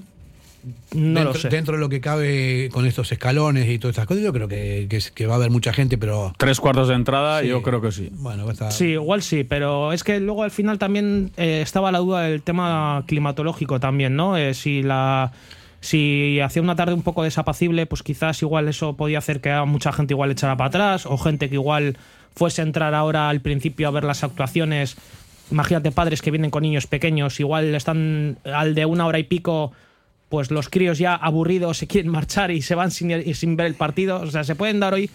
No 0.93 1.19
dentro, 1.19 1.33
lo 1.33 1.39
sé. 1.39 1.49
dentro 1.49 1.73
de 1.75 1.79
lo 1.79 1.89
que 1.89 2.01
cabe 2.01 2.69
con 2.71 2.85
estos 2.85 3.11
escalones 3.11 3.69
y 3.69 3.77
todas 3.79 3.93
estas 3.93 4.07
cosas, 4.07 4.23
yo 4.23 4.33
creo 4.33 4.47
que, 4.47 4.87
que, 5.13 5.27
va 5.27 5.33
a 5.33 5.37
haber 5.37 5.51
mucha 5.51 5.73
gente, 5.73 5.97
pero. 5.97 6.33
Tres 6.37 6.59
cuartos 6.59 6.87
de 6.87 6.95
entrada, 6.95 7.43
yo 7.43 7.61
creo 7.61 7.81
que 7.81 7.91
sí. 7.91 8.09
Bueno, 8.13 8.49
estar... 8.49 8.71
Sí, 8.71 8.89
igual 8.89 9.21
sí, 9.21 9.43
pero 9.43 9.93
es 9.93 10.03
que 10.03 10.19
luego 10.19 10.43
al 10.43 10.51
final 10.51 10.79
también 10.79 11.31
eh, 11.37 11.61
estaba 11.61 11.91
la 11.91 11.99
duda 11.99 12.21
del 12.21 12.41
tema 12.41 13.03
climatológico 13.07 13.79
también, 13.79 14.15
¿no? 14.15 14.37
Eh, 14.37 14.53
si 14.53 14.83
la. 14.83 15.31
Si 15.81 16.39
hacía 16.39 16.63
una 16.63 16.75
tarde 16.75 16.95
un 16.95 17.03
poco 17.03 17.21
desapacible, 17.21 17.85
pues 17.85 18.01
quizás 18.01 18.41
igual 18.41 18.67
eso 18.67 18.95
podía 18.95 19.19
hacer 19.19 19.39
que 19.39 19.51
a 19.51 19.65
mucha 19.65 19.91
gente 19.91 20.15
igual 20.15 20.31
echara 20.31 20.57
para 20.57 20.69
atrás, 20.69 21.05
o 21.05 21.15
gente 21.19 21.47
que 21.47 21.55
igual 21.55 21.97
fuese 22.35 22.61
a 22.61 22.65
entrar 22.65 22.95
ahora 22.95 23.29
al 23.29 23.41
principio 23.41 23.87
a 23.87 23.91
ver 23.91 24.03
las 24.03 24.23
actuaciones. 24.23 24.97
Imagínate 25.51 25.91
padres 25.91 26.23
que 26.23 26.31
vienen 26.31 26.49
con 26.49 26.63
niños 26.63 26.87
pequeños, 26.87 27.39
igual 27.39 27.75
están 27.75 28.39
al 28.45 28.73
de 28.73 28.85
una 28.85 29.05
hora 29.05 29.19
y 29.19 29.23
pico 29.25 29.73
pues 30.35 30.51
los 30.51 30.67
críos 30.67 30.97
ya 30.97 31.15
aburridos 31.15 31.77
se 31.77 31.87
quieren 31.87 32.11
marchar 32.11 32.51
y 32.51 32.61
se 32.61 32.75
van 32.75 32.91
sin, 32.91 33.33
sin 33.33 33.55
ver 33.55 33.67
el 33.67 33.73
partido. 33.73 34.19
O 34.19 34.29
sea, 34.29 34.43
se 34.43 34.53
pueden 34.53 34.81
dar 34.81 34.93
hoy 34.93 35.09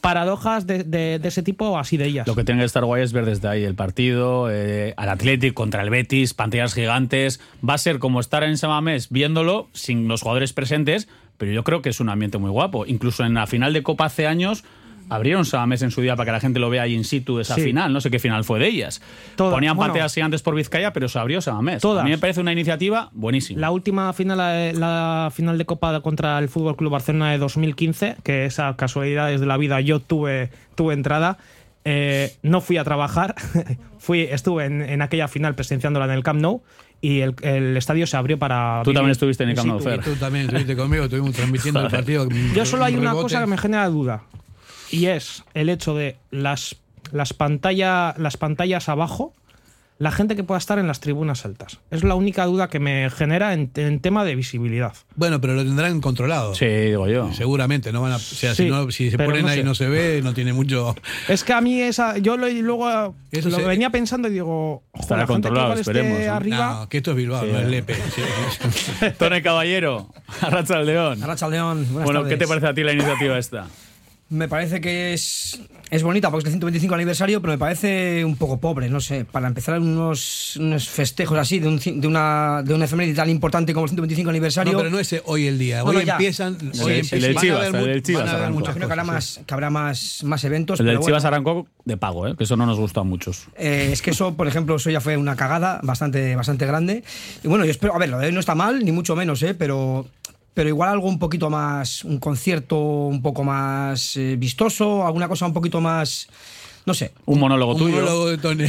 paradojas 0.00 0.64
de, 0.64 1.20
ese 1.24 1.42
tipo 1.42 1.76
así 1.76 1.96
de 1.96 2.06
ellas. 2.06 2.28
Lo 2.28 2.36
que 2.36 2.44
tiene 2.44 2.60
que 2.60 2.66
estar 2.66 2.84
guay 2.84 3.02
es 3.02 3.12
ver 3.12 3.24
desde 3.24 3.48
ahí 3.48 3.64
el 3.64 3.74
partido, 3.74 4.48
eh, 4.48 4.94
al 4.96 5.08
Athletic 5.08 5.54
contra 5.54 5.82
el 5.82 5.90
Betis, 5.90 6.34
pantallas 6.34 6.72
gigantes. 6.72 7.40
Va 7.68 7.74
a 7.74 7.78
ser 7.78 7.98
como 7.98 8.20
estar 8.20 8.44
en 8.44 8.56
Samamés 8.58 9.08
viéndolo 9.10 9.68
sin 9.72 10.06
los 10.06 10.22
jugadores 10.22 10.52
presentes, 10.52 11.08
pero 11.36 11.50
yo 11.50 11.64
creo 11.64 11.82
que 11.82 11.88
es 11.88 11.98
un 11.98 12.08
ambiente 12.08 12.38
muy 12.38 12.50
guapo. 12.50 12.86
Incluso 12.86 13.24
en 13.24 13.34
la 13.34 13.48
final 13.48 13.72
de 13.72 13.82
Copa 13.82 14.04
hace 14.04 14.28
años 14.28 14.62
abrieron 15.10 15.44
Samamés 15.44 15.82
en 15.82 15.90
su 15.90 16.00
día 16.00 16.16
para 16.16 16.26
que 16.26 16.32
la 16.32 16.40
gente 16.40 16.60
lo 16.60 16.70
vea 16.70 16.82
ahí 16.82 16.94
in 16.94 17.04
situ 17.04 17.40
esa 17.40 17.56
final. 17.56 17.92
No 17.92 18.00
sé 18.00 18.10
qué 18.10 18.18
final 18.18 18.44
fue 18.44 18.58
de 18.58 18.68
ellas. 18.68 19.02
Ponían 19.36 19.76
pantallas 19.76 20.14
gigantes 20.14 20.40
por 20.40 20.54
Vizcaya, 20.54 20.92
pero 20.92 21.08
se 21.08 21.18
abrió 21.18 21.40
Samamés. 21.40 21.84
A 21.84 22.04
mí 22.04 22.10
me 22.10 22.18
parece 22.18 22.40
una 22.40 22.52
iniciativa 22.52 23.10
buenísima. 23.12 23.60
La 23.60 23.70
última 23.72 24.12
final, 24.12 24.38
la, 24.38 25.30
final 25.34 25.58
de 25.58 25.66
Copa 25.66 26.00
contra 26.00 26.38
el 26.38 26.48
Fútbol 26.48 26.76
Club 26.76 26.92
Barcelona 26.92 27.32
de 27.32 27.38
2015, 27.38 28.16
que 28.22 28.46
esa 28.46 28.74
casualidad 28.76 29.28
de 29.28 29.44
la 29.44 29.56
vida 29.56 29.80
yo 29.80 30.00
tuve, 30.00 30.50
tuve 30.76 30.94
entrada. 30.94 31.38
Eh, 31.84 32.34
no 32.42 32.60
fui 32.60 32.76
a 32.76 32.84
trabajar, 32.84 33.34
fui, 33.98 34.20
estuve 34.20 34.66
en, 34.66 35.02
aquella 35.02 35.28
final 35.28 35.54
presenciándola 35.54 36.04
en 36.04 36.10
el 36.10 36.22
Camp 36.22 36.38
Nou 36.38 36.60
y 37.00 37.20
el, 37.20 37.76
estadio 37.76 38.06
se 38.06 38.18
abrió 38.18 38.38
para. 38.38 38.82
Tú 38.84 38.92
también 38.92 39.12
estuviste 39.12 39.44
en 39.44 39.50
el 39.50 39.56
Camp 39.56 39.68
Nou, 39.68 39.80
Fer. 39.80 40.04
Tú 40.04 40.14
también 40.16 40.44
estuviste 40.44 40.76
conmigo, 40.76 41.04
estuvimos 41.04 41.32
transmitiendo 41.32 41.80
el 41.80 41.90
partido. 41.90 42.28
Yo 42.54 42.66
solo 42.66 42.84
hay 42.84 42.96
una 42.96 43.12
cosa 43.12 43.40
que 43.40 43.46
me 43.46 43.56
genera 43.56 43.88
duda 43.88 44.24
y 44.90 45.06
es 45.06 45.44
el 45.54 45.68
hecho 45.68 45.94
de 45.94 46.16
las, 46.30 46.76
las, 47.12 47.34
las 47.38 48.36
pantallas 48.36 48.88
abajo, 48.88 49.34
la 50.00 50.10
gente 50.10 50.34
que 50.34 50.42
pueda 50.42 50.56
estar 50.56 50.78
en 50.78 50.86
las 50.86 51.00
tribunas 51.00 51.44
altas. 51.44 51.78
Es 51.90 52.02
la 52.04 52.14
única 52.14 52.46
duda 52.46 52.70
que 52.70 52.80
me 52.80 53.10
genera 53.10 53.52
en, 53.52 53.68
tema 54.00 54.24
de 54.24 54.34
visibilidad. 54.34 54.94
Bueno, 55.14 55.42
pero 55.42 55.52
lo 55.52 55.62
tendrán 55.62 56.00
controlado. 56.00 56.54
Sí, 56.54 56.64
digo 56.64 57.06
yo. 57.06 57.30
Seguramente, 57.34 57.92
no 57.92 58.00
van 58.00 58.12
a. 58.12 58.16
O 58.16 58.18
sea, 58.18 58.54
si, 58.54 58.70
se 59.10 59.18
ponen 59.18 59.46
ahí 59.46 59.60
y 59.60 59.62
no 59.62 59.74
se 59.74 59.90
ve, 59.90 60.22
no 60.24 60.32
tiene 60.32 60.54
mucho. 60.54 60.96
Es 61.28 61.44
que 61.44 61.52
a 61.52 61.60
mí 61.60 61.82
esa. 61.82 62.16
Yo 62.16 62.38
lo, 62.38 62.48
luego 62.48 63.14
lo 63.30 63.66
venía 63.66 63.90
pensando 63.90 64.28
y 64.28 64.32
digo. 64.32 64.82
Estará 64.98 65.26
controlado, 65.26 65.74
esperemos. 65.74 66.26
Arriba, 66.26 66.86
que 66.88 66.96
esto 66.96 67.10
es 67.10 67.16
Bilbao, 67.18 67.44
no 67.44 67.58
es 67.58 67.68
Lepe. 67.68 67.94
Tone 69.18 69.42
Caballero, 69.42 70.08
Arracha 70.40 70.80
León. 70.80 71.22
Arracha 71.22 71.46
León. 71.46 71.86
Bueno, 71.92 72.24
¿qué 72.24 72.38
te 72.38 72.48
parece 72.48 72.68
a 72.68 72.72
ti 72.72 72.82
la 72.82 72.94
iniciativa 72.94 73.36
esta? 73.36 73.66
Me 74.30 74.46
parece 74.46 74.80
que 74.80 75.12
es, 75.12 75.60
es 75.90 76.04
bonita 76.04 76.30
porque 76.30 76.42
es 76.48 76.54
el 76.54 76.60
125 76.60 76.94
aniversario, 76.94 77.40
pero 77.40 77.52
me 77.52 77.58
parece 77.58 78.24
un 78.24 78.36
poco 78.36 78.60
pobre, 78.60 78.88
no 78.88 79.00
sé. 79.00 79.24
Para 79.24 79.48
empezar 79.48 79.80
unos, 79.80 80.56
unos 80.56 80.88
festejos 80.88 81.36
así 81.36 81.58
de, 81.58 81.66
un, 81.66 81.78
de, 81.78 82.06
una, 82.06 82.62
de 82.64 82.72
una 82.72 82.84
efeméride 82.84 83.14
tan 83.14 83.28
importante 83.28 83.74
como 83.74 83.86
el 83.86 83.90
125 83.90 84.30
aniversario. 84.30 84.72
No, 84.72 84.78
pero 84.78 84.90
no 84.90 85.00
es 85.00 85.20
hoy 85.24 85.48
el 85.48 85.58
día. 85.58 85.82
Hoy 85.82 86.08
empiezan. 86.08 86.56
Hoy 86.80 86.92
el, 87.10 87.24
el, 87.24 87.36
Chivas, 87.36 87.74
el 87.74 88.02
Chivas 88.04 88.30
arrancó. 88.30 88.62
Creo 88.62 88.76
que 88.76 88.84
habrá, 88.84 89.02
más, 89.02 89.40
que 89.44 89.52
habrá 89.52 89.68
más, 89.68 90.22
más 90.22 90.44
eventos. 90.44 90.78
El 90.78 90.86
del 90.86 91.00
Chivas 91.00 91.24
arrancó 91.24 91.66
de 91.84 91.96
pago, 91.96 92.28
¿eh? 92.28 92.36
que 92.36 92.44
eso 92.44 92.56
no 92.56 92.66
nos 92.66 92.78
gusta 92.78 93.00
a 93.00 93.04
muchos. 93.04 93.48
Eh, 93.56 93.88
es 93.90 94.00
que 94.00 94.12
eso, 94.12 94.34
por 94.34 94.46
ejemplo, 94.46 94.76
eso 94.76 94.90
ya 94.90 95.00
fue 95.00 95.16
una 95.16 95.34
cagada 95.34 95.80
bastante, 95.82 96.36
bastante 96.36 96.66
grande. 96.66 97.02
Y 97.42 97.48
bueno, 97.48 97.64
yo 97.64 97.72
espero. 97.72 97.96
A 97.96 97.98
ver, 97.98 98.10
lo 98.10 98.18
de 98.18 98.26
hoy 98.26 98.32
no 98.32 98.38
está 98.38 98.54
mal, 98.54 98.84
ni 98.84 98.92
mucho 98.92 99.16
menos, 99.16 99.42
¿eh? 99.42 99.54
pero 99.54 100.06
pero 100.54 100.68
igual 100.68 100.90
algo 100.90 101.08
un 101.08 101.18
poquito 101.18 101.50
más, 101.50 102.04
un 102.04 102.18
concierto 102.18 102.76
un 102.78 103.22
poco 103.22 103.44
más 103.44 104.16
eh, 104.16 104.36
vistoso, 104.38 105.06
alguna 105.06 105.28
cosa 105.28 105.46
un 105.46 105.52
poquito 105.52 105.80
más, 105.80 106.28
no 106.86 106.94
sé. 106.94 107.12
Un 107.26 107.38
monólogo 107.38 107.76
tuyo. 107.76 107.94
Un 107.96 108.02
monólogo 108.02 108.28
de 108.30 108.38
Tony. 108.38 108.64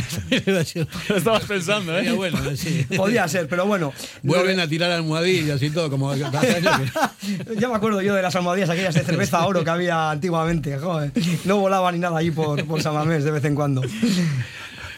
Lo 1.10 1.16
estabas 1.16 1.44
pensando, 1.46 1.98
¿eh? 1.98 2.12
Bueno, 2.12 2.38
sí. 2.56 2.86
Podría 2.96 3.28
ser, 3.28 3.48
pero 3.48 3.66
bueno. 3.66 3.94
Vuelven 4.22 4.60
a 4.60 4.68
tirar 4.68 4.92
almohadillas 4.92 5.62
y 5.64 5.70
todo, 5.70 5.90
como 5.90 6.14
ya 6.16 6.30
me 7.70 7.76
acuerdo 7.76 8.02
yo 8.02 8.14
de 8.14 8.22
las 8.22 8.36
almohadillas 8.36 8.70
aquellas 8.70 8.94
de 8.94 9.04
cerveza 9.04 9.46
oro 9.48 9.64
que 9.64 9.70
había 9.70 10.12
antiguamente, 10.12 10.78
joder. 10.78 11.12
No 11.46 11.58
volaba 11.58 11.92
ni 11.92 12.00
nada 12.00 12.18
allí 12.20 12.32
por, 12.32 12.64
por 12.66 12.82
Samamés 12.82 13.24
de 13.24 13.32
vez 13.32 13.46
en 13.46 13.56
cuando. 13.56 13.82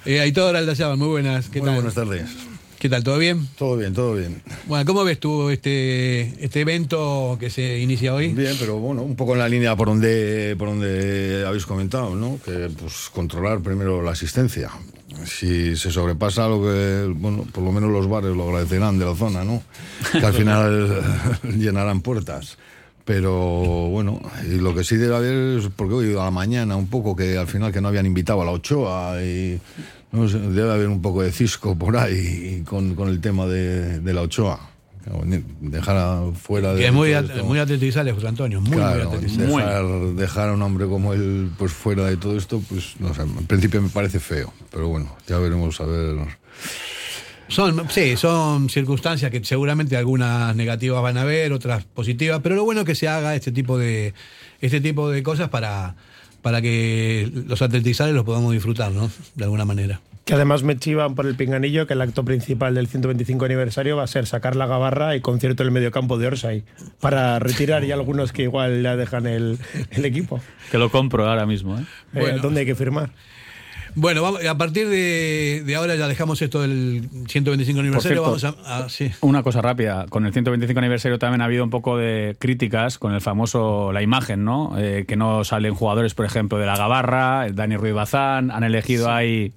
Eh, 0.06 0.20
Aitor 0.20 0.56
Aldazábal, 0.56 0.98
muy 0.98 1.08
buenas. 1.08 1.48
¿Qué 1.50 1.60
Muy 1.60 1.68
tal? 1.68 1.75
buenas 1.75 1.94
tardes. 1.94 2.53
¿Qué 2.84 2.90
tal? 2.90 3.02
¿Todo 3.02 3.18
bien? 3.18 3.48
Todo 3.58 3.78
bien, 3.78 3.94
todo 3.94 4.16
bien. 4.16 4.42
Bueno, 4.68 4.84
¿cómo 4.86 5.06
ves 5.06 5.18
tú 5.18 5.50
este, 5.50 6.44
este 6.44 6.60
evento 6.60 7.38
que 7.40 7.50
se 7.50 7.80
inicia 7.80 8.13
hoy? 8.13 8.34
Bien, 8.34 8.58
pero 8.60 8.78
bueno, 8.78 9.04
un 9.04 9.16
poco 9.16 9.32
en 9.32 9.40
la 9.40 9.48
línea 9.48 9.74
por 9.78 9.88
donde, 9.88 10.58
por 10.60 10.68
donde 10.68 11.46
habéis 11.48 11.66
comentado, 11.66 12.13
¿no? 12.13 12.38
Que 12.44 12.70
pues 12.78 13.10
controlar 13.13 13.62
primero 13.62 14.02
la 14.02 14.12
asistencia. 14.12 14.70
Si 15.25 15.78
se 15.78 15.92
sobrepasa 15.92 16.50
lo 16.50 16.62
que, 16.62 17.10
bueno, 17.16 17.48
por 17.54 17.63
lo 17.63 17.72
menos 17.72 17.90
los 17.90 18.10
bares 18.10 18.36
lo 18.36 18.50
agradecerán 18.50 19.00
de 19.00 19.06
la 19.06 19.16
zona, 19.16 19.46
¿no? 19.46 19.63
Que 20.12 20.25
al 20.25 20.34
final 20.34 21.40
llenarán 21.58 22.02
puertas. 22.02 22.58
Pero 23.06 23.32
bueno, 23.92 24.22
y 24.46 24.56
lo 24.56 24.75
que 24.75 24.84
sí 24.84 24.98
debe 24.98 25.16
haber 25.16 25.60
es, 25.60 25.70
porque 25.74 25.94
oído 25.94 26.22
a 26.22 26.25
la 26.25 26.32
mañana 26.32 26.75
un 26.75 26.88
poco 26.88 27.16
que 27.16 27.38
al 27.38 27.48
final 27.48 27.72
que 27.72 27.80
no 27.80 27.88
habían 27.88 28.06
invitado 28.06 28.42
a 28.42 28.46
la 28.46 28.52
Ochoa 28.52 29.24
y 29.24 29.60
no 30.13 30.29
sé, 30.29 30.39
debe 30.39 30.72
haber 30.72 30.88
un 30.88 31.01
poco 31.01 31.22
de 31.24 31.32
cisco 31.34 31.77
por 31.77 31.98
ahí 31.98 32.63
con, 32.65 32.96
con 32.96 33.10
el 33.10 33.20
tema 33.20 33.46
de, 33.48 34.00
de 34.00 34.13
la 34.13 34.22
Ochoa. 34.22 34.70
Dejar 35.60 35.98
a- 35.98 36.32
fuera 36.34 36.74
de. 36.74 36.79
Que 36.79 36.88
es 36.88 36.93
muy, 36.93 37.12
at- 37.13 37.25
esto. 37.29 37.43
muy 37.43 37.60
atletizable, 37.60 38.13
José 38.13 38.27
Antonio, 38.29 38.62
muy, 38.62 38.77
Claro, 38.77 39.12
muy 39.12 39.62
dejar, 39.62 39.86
dejar 40.15 40.50
a 40.50 40.53
un 40.53 40.62
hombre 40.62 40.86
como 40.88 41.12
él 41.13 41.50
pues 41.58 41.74
fuera 41.74 42.05
de 42.05 42.15
todo 42.15 42.38
esto, 42.38 42.62
pues 42.70 42.93
no 43.00 43.13
sé, 43.13 43.24
en 43.24 43.46
principio 43.46 43.82
me 43.82 43.89
parece 43.89 44.22
feo, 44.22 44.53
pero 44.72 44.88
bueno, 44.88 45.13
ya 45.27 45.39
veremos 45.39 45.82
a 45.82 45.86
ver. 45.86 46.15
Son, 47.50 47.89
sí, 47.89 48.15
son 48.15 48.70
circunstancias 48.70 49.29
que 49.29 49.43
seguramente 49.43 49.98
algunas 49.98 50.55
negativas 50.55 51.03
van 51.03 51.17
a 51.17 51.22
haber, 51.24 51.51
otras 51.51 51.84
positivas, 51.84 52.39
pero 52.41 52.55
lo 52.55 52.63
bueno 52.63 52.82
es 52.82 52.88
que 52.88 52.96
se 52.96 53.10
haga 53.10 53.36
este 53.36 53.51
tipo 53.51 53.77
de, 53.77 54.13
este 54.62 54.79
tipo 54.79 55.10
de 55.10 55.22
cosas 55.22 55.50
para, 55.50 55.96
para 56.44 56.62
que 56.62 57.32
los 57.48 57.62
atletizales 57.64 58.14
los 58.14 58.26
podamos 58.26 58.52
disfrutar, 58.52 58.92
¿no? 58.92 59.10
De 59.34 59.46
alguna 59.46 59.66
manera. 59.66 60.02
Que 60.26 60.36
además 60.36 60.64
me 60.64 60.78
chivan 60.78 61.16
por 61.16 61.26
el 61.26 61.36
pinganillo 61.36 61.88
que 61.88 61.94
el 61.94 62.02
acto 62.02 62.24
principal 62.24 62.76
del 62.76 62.88
125 62.88 63.44
aniversario 63.44 63.98
va 63.98 64.04
a 64.04 64.08
ser 64.08 64.26
sacar 64.26 64.56
la 64.56 64.68
gabarra 64.68 65.16
y 65.16 65.22
concierto 65.22 65.64
en 65.64 65.68
el 65.68 65.74
mediocampo 65.74 66.18
de 66.18 66.28
Orsay 66.28 66.64
para 67.02 67.40
retirar 67.40 67.84
ya 67.84 67.96
algunos 67.96 68.32
que 68.32 68.44
igual 68.44 68.84
ya 68.84 68.96
dejan 68.96 69.26
el, 69.26 69.58
el 69.92 70.06
equipo. 70.06 70.40
Que 70.72 70.78
lo 70.78 70.92
compro 70.92 71.28
ahora 71.28 71.46
mismo, 71.46 71.78
¿eh? 71.78 71.86
Eh. 72.14 72.38
¿Dónde 72.42 72.62
hay 72.62 72.66
que 72.66 72.76
firmar? 72.76 73.10
Bueno, 73.96 74.22
vamos, 74.22 74.46
a 74.46 74.58
partir 74.58 74.88
de, 74.90 75.64
de 75.66 75.76
ahora 75.76 75.96
ya 75.96 76.08
dejamos 76.08 76.42
esto 76.42 76.62
del 76.62 77.08
125 77.28 77.80
aniversario. 77.80 78.24
cierto, 78.24 78.50
vamos 78.52 78.68
a, 78.68 78.86
a- 78.86 78.90
sí. 78.90 79.12
Una 79.22 79.44
cosa 79.44 79.62
rápida, 79.62 80.06
con 80.10 80.26
el 80.26 80.34
125 80.34 80.80
aniversario 80.80 81.20
también 81.20 81.42
ha 81.42 81.46
habido 81.46 81.64
un 81.64 81.70
poco 81.70 81.98
de 81.98 82.36
críticas 82.40 82.98
con 82.98 83.14
el 83.14 83.22
famoso, 83.22 83.92
la 83.94 84.02
imagen, 84.02 84.44
¿no? 84.44 84.74
Eh, 84.78 85.06
que 85.08 85.16
no 85.16 85.44
salen 85.44 85.74
jugadores, 85.76 86.14
por 86.14 86.26
ejemplo, 86.26 86.58
de 86.58 86.66
la 86.66 86.76
Gabarra, 86.78 87.46
el 87.46 87.56
Dani 87.56 87.78
Ruiz 87.78 87.94
Bazán, 87.94 88.52
han 88.52 88.64
elegido 88.64 89.12
ahí 89.12 89.54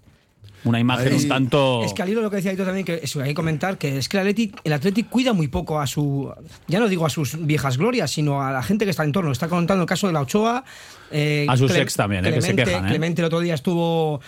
una 0.66 0.78
imagen 0.80 1.12
Ahí- 1.12 1.22
un 1.22 1.28
tanto... 1.28 1.82
Es 1.84 1.92
que 1.94 2.02
al 2.02 2.08
hilo 2.10 2.20
lo 2.22 2.30
que 2.30 2.36
decía 2.36 2.50
Aitor 2.50 2.66
también, 2.66 2.84
que 2.84 3.00
eso, 3.02 3.20
hay 3.22 3.28
que 3.30 3.34
comentar 3.34 3.78
que 3.78 3.96
es 3.98 4.08
que 4.08 4.16
el 4.18 4.20
Athletic, 4.22 4.60
el 4.64 4.72
Athletic 4.72 5.08
cuida 5.08 5.32
muy 5.32 5.48
poco 5.48 5.80
a 5.80 5.86
su, 5.86 6.32
ya 6.68 6.78
no 6.80 6.88
digo 6.88 7.06
a 7.06 7.10
sus 7.10 7.44
viejas 7.46 7.78
glorias, 7.78 8.10
sino 8.10 8.42
a 8.42 8.52
la 8.52 8.62
gente 8.62 8.84
que 8.84 8.90
está 8.90 9.04
en 9.04 9.12
torno. 9.12 9.32
Está 9.32 9.48
contando 9.48 9.82
el 9.82 9.88
caso 9.88 10.06
de 10.06 10.12
la 10.12 10.20
Ochoa. 10.20 10.64
eh, 11.10 11.46
A 11.48 11.56
sus 11.56 11.70
Cle- 11.70 11.82
ex 11.82 11.94
también, 11.94 12.26
eh, 12.26 12.32
que 12.32 12.42
se 12.42 12.48
Clemente- 12.48 12.64
quejan, 12.70 12.84
eh. 12.86 12.88
Clemente 12.88 13.22
el 13.22 13.26
otro 13.26 13.40
día 13.40 13.54
estuvo 13.54 14.20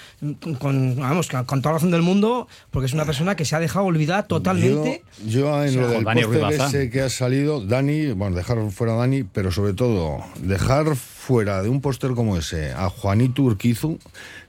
con, 0.59 0.97
vamos, 0.97 1.29
con 1.29 1.61
toda 1.61 1.73
la 1.73 1.79
razón 1.79 1.91
del 1.91 2.03
mundo, 2.03 2.47
porque 2.71 2.87
es 2.87 2.93
una 2.93 3.05
persona 3.05 3.35
que 3.37 3.45
se 3.45 3.57
ha 3.57 3.61
dejado 3.61 3.85
olvidar 3.87 4.27
totalmente. 4.29 5.03
Yo, 5.27 5.41
yo 5.41 5.65
en 5.65 5.81
lo 5.81 5.89
del 5.89 6.05
Dani 6.05 6.23
ese 6.53 6.89
que 6.91 7.01
ha 7.03 7.09
salido, 7.11 7.61
Dani, 7.61 8.13
bueno, 8.13 8.37
dejar 8.37 8.59
fuera 8.71 8.95
a 8.95 8.97
Dani, 8.97 9.25
pero 9.25 9.51
sobre 9.51 9.73
todo 9.75 10.19
dejar 10.41 10.95
fuera 10.95 11.63
de 11.63 11.69
un 11.69 11.81
póster 11.81 12.13
como 12.13 12.37
ese 12.37 12.73
a 12.73 12.89
Juanito 12.89 13.43
Urquizu, 13.43 13.99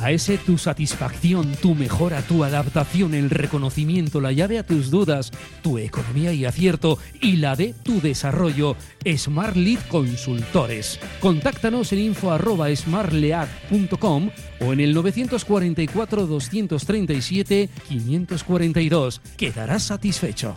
La 0.00 0.12
S, 0.12 0.38
tu 0.38 0.58
satisfacción, 0.58 1.56
tu 1.60 1.74
mejora, 1.74 2.22
tu 2.22 2.44
adaptación, 2.44 3.14
el 3.14 3.30
reconocimiento, 3.30 4.20
la 4.20 4.30
llave 4.30 4.58
a 4.58 4.62
tus 4.62 4.90
dudas, 4.90 5.32
tu 5.60 5.78
economía 5.78 6.32
y 6.32 6.44
acierto 6.44 6.98
y 7.20 7.36
la 7.36 7.56
de 7.56 7.74
tu 7.82 8.00
desarrollo. 8.00 8.76
Smart 9.16 9.56
Lead 9.56 9.80
Consultores. 9.88 11.00
Contáctanos 11.18 11.92
en 11.92 11.98
info 12.00 12.30
arroba 12.30 12.74
smartlead.com 12.74 14.30
o 14.60 14.72
en 14.72 14.80
el 14.80 14.94
944 14.94 16.26
237 16.26 17.68
542. 17.88 19.20
Quedarás 19.36 19.82
satisfecho. 19.82 20.56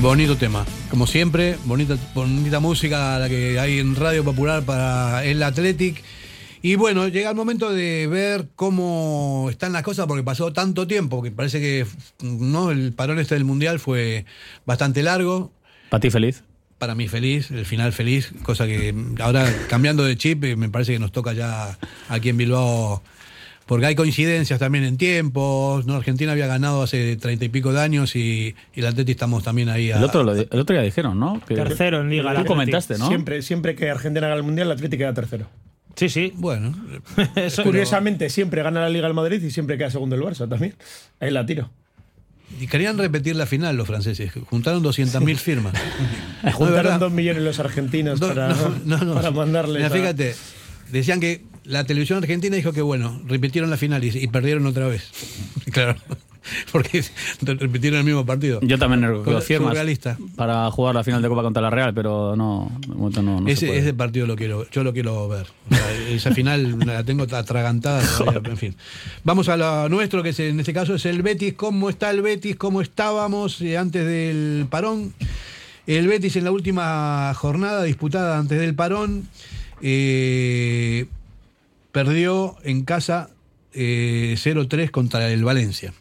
Bonito 0.00 0.34
tema. 0.34 0.64
Como 0.88 1.06
siempre, 1.06 1.58
bonita, 1.66 1.94
bonita 2.14 2.58
música 2.58 3.18
la 3.18 3.28
que 3.28 3.60
hay 3.60 3.80
en 3.80 3.94
Radio 3.94 4.24
Popular 4.24 4.62
para 4.62 5.22
el 5.26 5.42
Athletic. 5.42 6.02
Y 6.62 6.76
bueno, 6.76 7.06
llega 7.08 7.28
el 7.28 7.36
momento 7.36 7.70
de 7.70 8.06
ver 8.06 8.48
cómo 8.56 9.48
están 9.50 9.74
las 9.74 9.82
cosas, 9.82 10.06
porque 10.06 10.22
pasó 10.22 10.54
tanto 10.54 10.86
tiempo, 10.86 11.22
que 11.22 11.30
parece 11.30 11.60
que 11.60 11.86
no 12.22 12.70
el 12.70 12.94
parón 12.94 13.18
este 13.18 13.34
del 13.34 13.44
Mundial 13.44 13.78
fue 13.78 14.24
bastante 14.64 15.02
largo. 15.02 15.52
¿Para 15.90 16.00
ti 16.00 16.10
feliz? 16.10 16.44
Para 16.78 16.94
mí 16.94 17.06
feliz, 17.06 17.50
el 17.50 17.66
final 17.66 17.92
feliz, 17.92 18.32
cosa 18.42 18.66
que 18.66 18.94
ahora 19.20 19.54
cambiando 19.68 20.02
de 20.02 20.16
chip 20.16 20.42
eh, 20.44 20.56
me 20.56 20.70
parece 20.70 20.94
que 20.94 20.98
nos 20.98 21.12
toca 21.12 21.34
ya 21.34 21.78
aquí 22.08 22.30
en 22.30 22.38
Bilbao, 22.38 23.02
porque 23.70 23.86
hay 23.86 23.94
coincidencias 23.94 24.58
también 24.58 24.82
en 24.82 24.96
tiempos, 24.96 25.86
¿no? 25.86 25.94
Argentina 25.94 26.32
había 26.32 26.48
ganado 26.48 26.82
hace 26.82 27.14
treinta 27.16 27.44
y 27.44 27.48
pico 27.50 27.72
de 27.72 27.80
años 27.80 28.16
y, 28.16 28.56
y 28.74 28.80
el 28.80 28.86
Atleti 28.86 29.12
estamos 29.12 29.44
también 29.44 29.68
ahí. 29.68 29.92
A, 29.92 29.98
El 29.98 30.02
otro, 30.02 30.24
lo 30.24 30.32
el 30.34 30.48
otro 30.58 30.74
día 30.74 30.82
dijeron, 30.82 31.20
¿no? 31.20 31.40
Que- 31.46 31.54
Tercero 31.54 32.00
en 32.00 32.10
Liga. 32.10 32.24
Tú 32.24 32.28
Atleti. 32.30 32.48
comentaste, 32.48 32.98
¿no? 32.98 33.06
Siempre, 33.06 33.42
siempre 33.42 33.76
que 33.76 33.88
Argentina 33.88 34.26
gana 34.26 34.34
el 34.38 34.42
Mundial, 34.42 34.66
el 34.66 34.72
Atlético 34.72 34.98
queda 34.98 35.14
tercero. 35.14 35.46
Sí, 35.94 36.08
sí. 36.08 36.32
Bueno, 36.34 36.74
Curiosamente, 37.62 38.28
siempre 38.28 38.60
gana 38.64 38.80
la 38.80 38.88
Liga 38.88 39.06
el 39.06 39.14
Madrid 39.14 39.40
y 39.40 39.52
siempre 39.52 39.78
queda 39.78 39.90
segundo 39.90 40.16
el 40.16 40.22
Barça 40.22 40.48
también. 40.48 40.74
Ahí 41.20 41.30
la 41.30 41.46
tiro. 41.46 41.70
Y 42.60 42.66
querían 42.66 42.98
repetir 42.98 43.36
la 43.36 43.46
final 43.46 43.76
los 43.76 43.86
franceses, 43.86 44.32
juntaron 44.48 44.82
200.000 44.82 45.36
firmas. 45.36 45.74
Juntaron 46.54 46.74
verdad. 46.74 46.98
dos 46.98 47.12
millones 47.12 47.44
los 47.44 47.60
argentinos 47.60 48.20
No, 48.20 48.26
para, 48.26 48.48
no, 48.48 48.74
no, 48.84 48.98
no. 49.04 49.14
para 49.14 49.30
mandarles. 49.30 49.76
Mira, 49.76 49.86
a- 49.86 49.90
fíjate, 49.90 50.34
decían 50.90 51.20
que 51.20 51.42
la 51.64 51.84
televisión 51.84 52.18
argentina 52.18 52.56
dijo 52.56 52.72
que 52.72 52.82
bueno, 52.82 53.20
repitieron 53.26 53.70
la 53.70 53.76
final 53.76 54.02
y, 54.04 54.08
y 54.16 54.26
perdieron 54.28 54.66
otra 54.66 54.86
vez. 54.88 55.10
claro, 55.72 55.96
porque 56.72 57.04
repitieron 57.40 57.98
el 58.00 58.04
mismo 58.04 58.24
partido. 58.24 58.60
Yo 58.62 58.78
también 58.78 59.02
Sur- 59.24 59.42
firmas 59.42 59.76
para 60.36 60.70
jugar 60.70 60.94
la 60.94 61.04
final 61.04 61.20
de 61.22 61.28
Copa 61.28 61.42
contra 61.42 61.62
la 61.62 61.70
Real, 61.70 61.92
pero 61.94 62.34
no, 62.36 62.70
no, 62.88 63.10
no 63.10 63.46
se 63.46 63.52
ese, 63.52 63.66
puede. 63.66 63.78
ese 63.80 63.94
partido 63.94 64.26
lo 64.26 64.36
quiero, 64.36 64.68
yo 64.70 64.82
lo 64.82 64.92
quiero 64.92 65.28
ver. 65.28 65.46
O 65.70 65.74
sea, 65.74 65.92
esa 66.08 66.32
final 66.32 66.78
la 66.86 67.04
tengo 67.04 67.24
atragantada. 67.34 68.02
en 68.44 68.56
fin. 68.56 68.74
Vamos 69.24 69.48
a 69.48 69.56
lo 69.56 69.88
nuestro, 69.88 70.22
que 70.22 70.30
es, 70.30 70.40
en 70.40 70.58
este 70.60 70.72
caso 70.72 70.94
es 70.94 71.04
el 71.06 71.22
Betis. 71.22 71.54
¿Cómo 71.54 71.90
está 71.90 72.10
el 72.10 72.22
Betis? 72.22 72.56
¿Cómo 72.56 72.80
estábamos 72.80 73.60
eh, 73.60 73.76
antes 73.76 74.04
del 74.06 74.66
parón? 74.70 75.12
El 75.86 76.06
Betis 76.08 76.36
en 76.36 76.44
la 76.44 76.52
última 76.52 77.32
jornada 77.34 77.82
disputada 77.82 78.38
antes 78.38 78.58
del 78.60 78.74
parón 78.74 79.28
eh, 79.82 81.06
perdió 81.92 82.56
en 82.62 82.84
casa 82.84 83.30
eh, 83.72 84.34
0-3 84.38 84.90
contra 84.90 85.30
el 85.30 85.44
Valencia. 85.44 85.92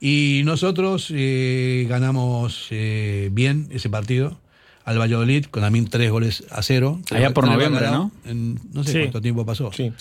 Y 0.00 0.42
nosotros 0.44 1.08
eh, 1.14 1.86
ganamos 1.88 2.66
eh, 2.70 3.30
bien 3.32 3.68
ese 3.70 3.88
partido 3.88 4.38
al 4.84 4.98
Valladolid 5.00 5.46
con 5.46 5.62
también 5.62 5.88
tres 5.88 6.10
goles 6.10 6.44
a 6.50 6.62
cero. 6.62 7.00
Allá 7.10 7.32
por 7.32 7.46
noviembre, 7.46 7.86
¿no? 7.90 8.12
en- 8.24 8.60
no 8.72 8.84
sé 8.84 8.92
Sí. 8.92 8.98
cuánto 9.00 9.20
tiempo 9.20 9.44
pasó. 9.46 9.72
Sí. 9.72 9.92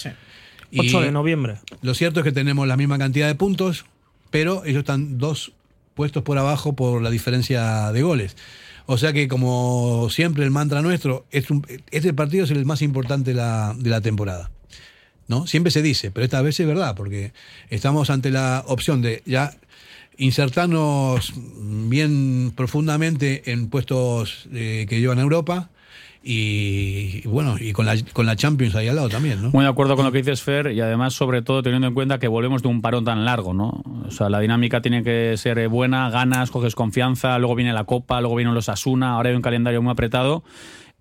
Y 0.71 0.79
8 0.79 1.01
de 1.01 1.11
noviembre. 1.11 1.55
Lo 1.81 1.93
cierto 1.93 2.19
es 2.19 2.23
que 2.23 2.31
tenemos 2.31 2.67
la 2.67 2.75
misma 2.77 2.97
cantidad 2.97 3.27
de 3.27 3.35
puntos, 3.35 3.85
pero 4.31 4.63
ellos 4.65 4.79
están 4.79 5.17
dos 5.17 5.53
puestos 5.93 6.23
por 6.23 6.37
abajo 6.37 6.75
por 6.75 7.01
la 7.01 7.09
diferencia 7.09 7.91
de 7.93 8.01
goles. 8.03 8.35
O 8.85 8.97
sea 8.97 9.13
que, 9.13 9.27
como 9.27 10.09
siempre, 10.11 10.43
el 10.43 10.51
mantra 10.51 10.81
nuestro, 10.81 11.25
es 11.31 11.49
un- 11.49 11.65
este 11.89 12.13
partido 12.13 12.43
es 12.43 12.51
el 12.51 12.65
más 12.65 12.81
importante 12.81 13.31
de 13.31 13.37
la, 13.37 13.73
de 13.77 13.89
la 13.89 14.01
temporada. 14.01 14.51
¿No? 15.27 15.47
Siempre 15.47 15.71
se 15.71 15.81
dice, 15.81 16.11
pero 16.11 16.23
esta 16.23 16.41
vez 16.41 16.59
es 16.59 16.67
verdad, 16.67 16.95
porque 16.95 17.33
estamos 17.69 18.09
ante 18.09 18.31
la 18.31 18.63
opción 18.67 19.01
de 19.01 19.23
ya 19.25 19.51
insertarnos 20.17 21.33
bien 21.35 22.53
profundamente 22.55 23.51
en 23.51 23.69
puestos 23.69 24.47
eh, 24.53 24.85
que 24.87 24.99
llevan 24.99 25.19
a 25.19 25.23
Europa 25.23 25.69
y, 26.27 27.21
y 27.23 27.27
bueno, 27.27 27.55
y 27.59 27.71
con 27.71 27.85
la, 27.85 27.95
con 28.13 28.25
la 28.25 28.35
Champions 28.35 28.75
ahí 28.75 28.87
al 28.87 28.95
lado 28.95 29.09
también, 29.09 29.43
¿no? 29.43 29.51
Muy 29.51 29.63
de 29.63 29.69
acuerdo 29.69 29.95
con 29.95 30.05
lo 30.05 30.11
que 30.11 30.17
dices, 30.17 30.41
Fer, 30.41 30.71
y 30.71 30.81
además, 30.81 31.13
sobre 31.13 31.43
todo, 31.43 31.61
teniendo 31.61 31.87
en 31.87 31.93
cuenta 31.93 32.17
que 32.17 32.27
volvemos 32.27 32.63
de 32.63 32.67
un 32.67 32.81
parón 32.81 33.05
tan 33.05 33.25
largo, 33.25 33.53
¿no? 33.53 33.83
O 34.07 34.09
sea, 34.09 34.29
la 34.29 34.39
dinámica 34.39 34.81
tiene 34.81 35.03
que 35.03 35.35
ser 35.37 35.59
eh, 35.59 35.67
buena, 35.67 36.09
ganas, 36.09 36.49
coges 36.49 36.73
confianza, 36.73 37.37
luego 37.37 37.53
viene 37.53 37.73
la 37.73 37.83
Copa, 37.83 38.21
luego 38.21 38.35
vienen 38.35 38.55
los 38.55 38.69
Asuna, 38.69 39.11
ahora 39.11 39.29
hay 39.29 39.35
un 39.35 39.43
calendario 39.43 39.83
muy 39.83 39.91
apretado. 39.91 40.43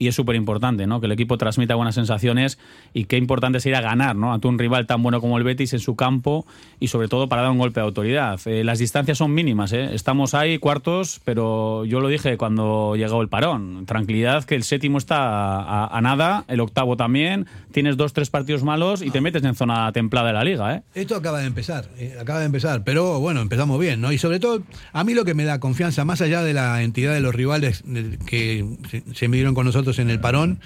Y 0.05 0.09
es 0.09 0.14
súper 0.14 0.37
importante, 0.37 0.87
¿no? 0.87 1.01
Que 1.01 1.07
el 1.07 1.12
equipo 1.12 1.38
transmita 1.38 1.75
buenas 1.77 1.95
sensaciones 1.95 2.59
y 2.93 3.07
qué 3.07 3.17
importante 3.17 3.57
es 3.57 3.64
ir 3.64 3.75
a 3.75 3.81
ganar, 3.81 4.14
¿no? 4.17 4.35
Ante 4.35 4.49
un 4.49 4.59
rival 4.59 4.87
tan 4.87 5.03
bueno 5.03 5.23
como 5.23 5.38
el 5.38 5.45
Betis 5.45 5.73
en 5.73 5.79
su 5.79 5.97
campo 5.97 6.45
y 6.79 6.88
sobre 6.88 7.09
todo 7.09 7.27
para 7.27 7.40
dar 7.40 7.51
un 7.51 7.57
golpe 7.57 7.81
de 7.81 7.87
autoridad. 7.87 8.38
Eh, 8.45 8.64
las 8.64 8.79
distancias 8.79 9.17
son 9.17 9.33
mínimas, 9.33 9.73
¿eh? 9.73 9.95
Estamos 9.95 10.35
ahí 10.35 10.59
cuartos, 10.59 11.23
pero 11.25 11.87
yo 11.87 12.01
lo 12.01 12.09
dije 12.09 12.37
cuando 12.37 12.97
llegó 12.97 13.23
el 13.23 13.31
parón. 13.31 13.87
Tranquilidad 13.87 14.45
que 14.45 14.57
el 14.57 14.62
séptimo 14.62 14.99
está 14.99 15.17
a, 15.62 15.87
a 15.87 16.01
nada, 16.03 16.45
el 16.49 16.61
octavo 16.61 16.99
también. 16.99 17.47
Tienes 17.73 17.97
dos, 17.97 18.12
tres 18.12 18.29
partidos 18.29 18.62
malos 18.62 19.01
y 19.01 19.11
te 19.11 19.23
metes 19.23 19.43
en 19.43 19.55
zona 19.55 19.90
templada 19.93 20.27
de 20.27 20.33
la 20.35 20.45
liga, 20.45 20.75
¿eh? 20.75 20.83
Esto 20.95 21.17
acaba 21.17 21.40
de 21.40 21.47
empezar, 21.47 21.88
eh, 21.97 22.14
acaba 22.21 22.40
de 22.40 22.47
empezar, 22.47 22.85
pero 22.85 23.21
bueno, 23.21 23.40
empezamos 23.40 23.81
bien, 23.81 24.03
¿no? 24.03 24.12
Y 24.12 24.19
sobre 24.19 24.38
todo, 24.38 24.62
a 24.93 25.03
mí 25.03 25.14
lo 25.14 25.25
que 25.25 25.33
me 25.33 25.45
da 25.45 25.61
confianza, 25.61 26.05
más 26.05 26.21
allá 26.21 26.43
de 26.43 26.53
la 26.53 26.83
entidad 26.83 27.14
de 27.14 27.21
los 27.21 27.35
rivales 27.35 27.83
que 28.27 28.67
se 29.14 29.29
midieron 29.29 29.55
con 29.55 29.64
nosotros 29.64 29.94
en 29.99 30.11
el 30.11 30.21
parón, 30.21 30.61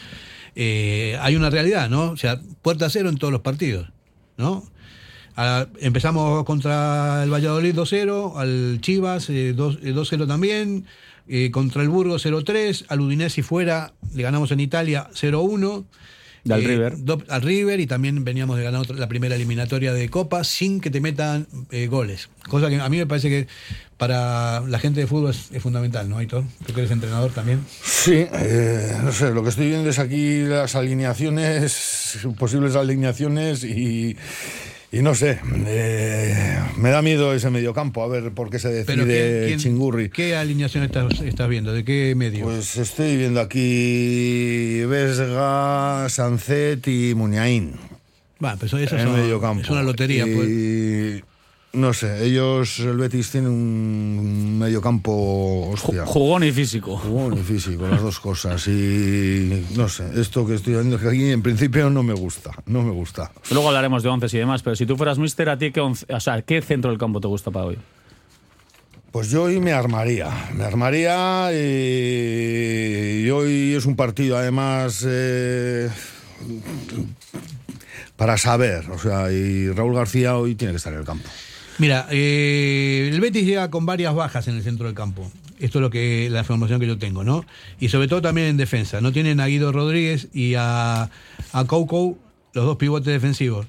eh, 0.54 1.16
hay 1.20 1.36
una 1.36 1.50
realidad, 1.50 1.88
¿no? 1.88 2.10
O 2.10 2.16
sea, 2.16 2.40
puerta 2.62 2.90
cero 2.90 3.08
en 3.08 3.16
todos 3.16 3.32
los 3.32 3.42
partidos, 3.42 3.88
¿no? 4.36 4.64
Ah, 5.36 5.66
empezamos 5.80 6.44
contra 6.44 7.22
el 7.22 7.32
Valladolid 7.32 7.74
2-0, 7.74 8.36
al 8.36 8.78
Chivas 8.80 9.30
eh, 9.30 9.52
2 9.54 9.78
eh, 9.82 9.92
2-0 9.94 10.26
también, 10.26 10.84
eh, 11.28 11.50
contra 11.52 11.82
el 11.82 11.88
Burgos 11.88 12.26
0-3, 12.26 12.86
al 12.88 13.00
Udinese 13.00 13.42
fuera 13.44 13.92
le 14.14 14.22
ganamos 14.22 14.50
en 14.50 14.60
Italia 14.60 15.08
0-1. 15.14 15.84
Y 16.44 16.52
al 16.52 16.64
River. 16.64 16.94
do- 17.04 17.22
al 17.28 17.42
River 17.42 17.78
y 17.78 17.86
también 17.86 18.24
veníamos 18.24 18.56
de 18.56 18.64
ganar 18.64 18.80
otra- 18.80 18.96
la 18.96 19.08
primera 19.08 19.34
eliminatoria 19.36 19.92
de 19.92 20.08
Copa 20.08 20.42
sin 20.44 20.80
que 20.80 20.90
te 20.90 21.00
metan 21.00 21.46
eh, 21.70 21.86
goles. 21.88 22.30
Cosa 22.48 22.68
que 22.70 22.80
a 22.80 22.88
mí 22.88 22.96
me 22.96 23.06
parece 23.06 23.28
que 23.28 23.46
para 23.98 24.60
la 24.60 24.78
gente 24.78 25.00
de 25.00 25.06
fútbol 25.06 25.30
es, 25.32 25.48
es 25.52 25.62
fundamental, 25.62 26.08
¿no, 26.08 26.18
Aitor? 26.18 26.44
Tú 26.66 26.72
que 26.72 26.80
eres 26.80 26.90
entrenador 26.92 27.32
también. 27.32 27.60
Sí, 27.84 28.24
eh, 28.32 28.92
no 29.04 29.12
sé, 29.12 29.30
lo 29.32 29.42
que 29.42 29.48
estoy 29.50 29.68
viendo 29.68 29.90
es 29.90 29.98
aquí 29.98 30.42
las 30.44 30.74
alineaciones, 30.76 32.18
posibles 32.38 32.76
alineaciones 32.76 33.64
y, 33.64 34.16
y 34.92 35.02
no 35.02 35.14
sé, 35.16 35.40
eh, 35.66 36.58
me 36.76 36.90
da 36.90 37.02
miedo 37.02 37.34
ese 37.34 37.50
mediocampo, 37.50 38.02
a 38.02 38.08
ver 38.08 38.30
por 38.30 38.50
qué 38.50 38.58
se 38.60 38.68
decide 38.68 39.04
¿quién- 39.04 39.46
quién- 39.48 39.58
Chingurri. 39.58 40.08
¿Qué 40.10 40.36
alineación 40.36 40.84
estás, 40.84 41.20
estás 41.20 41.48
viendo? 41.48 41.72
¿De 41.72 41.84
qué 41.84 42.14
medio? 42.16 42.44
Pues 42.44 42.76
estoy 42.76 43.16
viendo 43.16 43.40
aquí 43.40 44.84
Vesga, 44.86 46.06
Sancet 46.08 46.86
y 46.86 47.14
Muñain. 47.14 47.72
Va, 48.42 48.54
pues 48.56 48.72
eso 48.72 48.96
es 48.96 49.04
una 49.68 49.82
lotería, 49.82 50.24
Y, 50.26 50.34
pues. 50.34 51.27
No 51.78 51.92
sé, 51.92 52.24
ellos, 52.26 52.80
el 52.80 52.96
Betis 52.96 53.30
tiene 53.30 53.48
un 53.48 54.58
mediocampo, 54.58 55.70
hostia. 55.70 56.04
Jugón 56.06 56.42
y 56.42 56.50
físico. 56.50 56.96
Jugón 56.96 57.34
y 57.38 57.42
físico, 57.44 57.86
las 57.86 58.02
dos 58.02 58.18
cosas. 58.18 58.66
Y 58.66 59.64
no 59.76 59.88
sé, 59.88 60.04
esto 60.20 60.44
que 60.44 60.54
estoy 60.56 60.74
que 60.98 61.08
aquí 61.08 61.30
en 61.30 61.40
principio 61.40 61.88
no 61.88 62.02
me 62.02 62.14
gusta, 62.14 62.50
no 62.66 62.82
me 62.82 62.90
gusta. 62.90 63.30
Luego 63.52 63.68
hablaremos 63.68 64.02
de 64.02 64.08
once 64.08 64.26
y 64.36 64.40
demás, 64.40 64.62
pero 64.62 64.74
si 64.74 64.86
tú 64.86 64.96
fueras 64.96 65.18
mister, 65.18 65.48
¿a 65.50 65.56
ti 65.56 65.70
qué, 65.70 65.80
once- 65.80 66.04
o 66.12 66.18
sea, 66.18 66.42
qué 66.42 66.60
centro 66.62 66.90
del 66.90 66.98
campo 66.98 67.20
te 67.20 67.28
gusta 67.28 67.52
para 67.52 67.66
hoy? 67.66 67.78
Pues 69.12 69.30
yo 69.30 69.44
hoy 69.44 69.60
me 69.60 69.70
armaría, 69.72 70.28
me 70.56 70.64
armaría 70.64 71.50
y, 71.52 73.24
y 73.24 73.30
hoy 73.30 73.74
es 73.74 73.86
un 73.86 73.94
partido 73.94 74.36
además 74.36 75.04
eh, 75.08 75.88
para 78.16 78.36
saber, 78.36 78.90
o 78.90 78.98
sea, 78.98 79.30
y 79.30 79.70
Raúl 79.70 79.94
García 79.94 80.36
hoy 80.36 80.56
tiene 80.56 80.72
que 80.72 80.78
estar 80.78 80.92
en 80.92 80.98
el 80.98 81.04
campo. 81.04 81.28
Mira, 81.78 82.08
eh, 82.10 83.08
el 83.12 83.20
Betis 83.20 83.46
llega 83.46 83.70
con 83.70 83.86
varias 83.86 84.12
bajas 84.14 84.48
en 84.48 84.56
el 84.56 84.62
centro 84.62 84.86
del 84.86 84.96
campo. 84.96 85.30
Esto 85.60 85.78
es 85.78 85.82
lo 85.82 85.90
que 85.90 86.28
la 86.30 86.40
información 86.40 86.80
que 86.80 86.86
yo 86.86 86.98
tengo, 86.98 87.22
¿no? 87.22 87.44
Y 87.78 87.88
sobre 87.88 88.08
todo 88.08 88.20
también 88.20 88.48
en 88.48 88.56
defensa. 88.56 89.00
No 89.00 89.12
tienen 89.12 89.38
a 89.38 89.46
Guido 89.46 89.70
Rodríguez 89.70 90.28
y 90.32 90.54
a, 90.56 91.08
a 91.52 91.64
Coucou, 91.66 92.18
los 92.52 92.64
dos 92.64 92.76
pivotes 92.76 93.12
defensivos. 93.12 93.66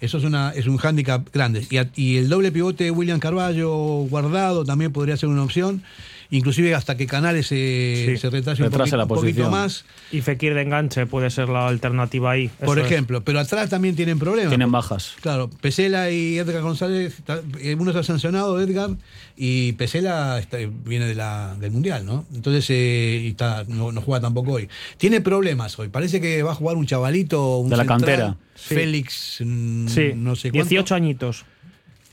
Eso 0.00 0.18
es, 0.18 0.24
una, 0.24 0.50
es 0.50 0.66
un 0.66 0.76
hándicap 0.78 1.28
grande. 1.32 1.66
Y, 1.70 2.02
y 2.02 2.16
el 2.18 2.28
doble 2.28 2.52
pivote 2.52 2.84
de 2.84 2.90
William 2.90 3.18
Carballo 3.18 3.74
guardado 4.08 4.64
también 4.64 4.92
podría 4.92 5.16
ser 5.16 5.28
una 5.28 5.42
opción. 5.42 5.82
Inclusive 6.30 6.74
hasta 6.74 6.96
que 6.96 7.06
Canales 7.06 7.46
se, 7.46 8.04
Sí. 8.08 8.16
se 8.16 8.30
retrase 8.30 8.62
un, 8.62 8.70
poquito, 8.70 8.96
la 8.96 9.04
un 9.04 9.08
poquito 9.08 9.22
posición. 9.22 9.50
más. 9.50 9.84
Y 10.10 10.20
Fekir 10.22 10.54
de 10.54 10.62
enganche 10.62 11.06
puede 11.06 11.30
ser 11.30 11.48
la 11.48 11.68
alternativa 11.68 12.32
ahí. 12.32 12.48
Por 12.64 12.78
es. 12.78 12.86
ejemplo, 12.86 13.22
pero 13.22 13.38
atrás 13.40 13.70
también 13.70 13.94
tienen 13.96 14.18
problemas. 14.18 14.50
Tienen 14.50 14.72
bajas. 14.72 15.14
Claro, 15.20 15.48
Pesela 15.50 16.10
y 16.10 16.38
Edgar 16.38 16.62
González, 16.62 17.22
eh, 17.60 17.76
uno 17.78 17.90
está 17.90 18.02
sancionado, 18.02 18.60
Edgar, 18.60 18.90
y 19.36 19.72
Pesela 19.72 20.38
está- 20.38 20.58
viene 20.84 21.06
de 21.06 21.14
la, 21.14 21.54
del 21.60 21.70
Mundial, 21.70 22.04
¿no? 22.06 22.26
Entonces, 22.34 22.66
eh, 22.70 23.20
y 23.24 23.28
está, 23.28 23.64
no, 23.68 23.92
no 23.92 24.00
juega 24.00 24.20
tampoco 24.22 24.52
hoy. 24.52 24.68
Tiene 24.98 25.20
problemas 25.20 25.78
hoy, 25.78 25.88
parece 25.88 26.20
que 26.20 26.42
va 26.42 26.52
a 26.52 26.54
jugar 26.54 26.76
un 26.76 26.86
chavalito, 26.86 27.58
un 27.58 27.68
De 27.70 27.76
la 27.76 27.82
central, 27.84 27.98
cantera. 28.00 28.36
Félix, 28.54 29.38
mm, 29.44 29.88
Sí, 29.88 30.12
no 30.16 30.34
sé 30.34 30.50
cuánto, 30.50 30.68
18 30.70 30.94
añitos. 30.94 31.44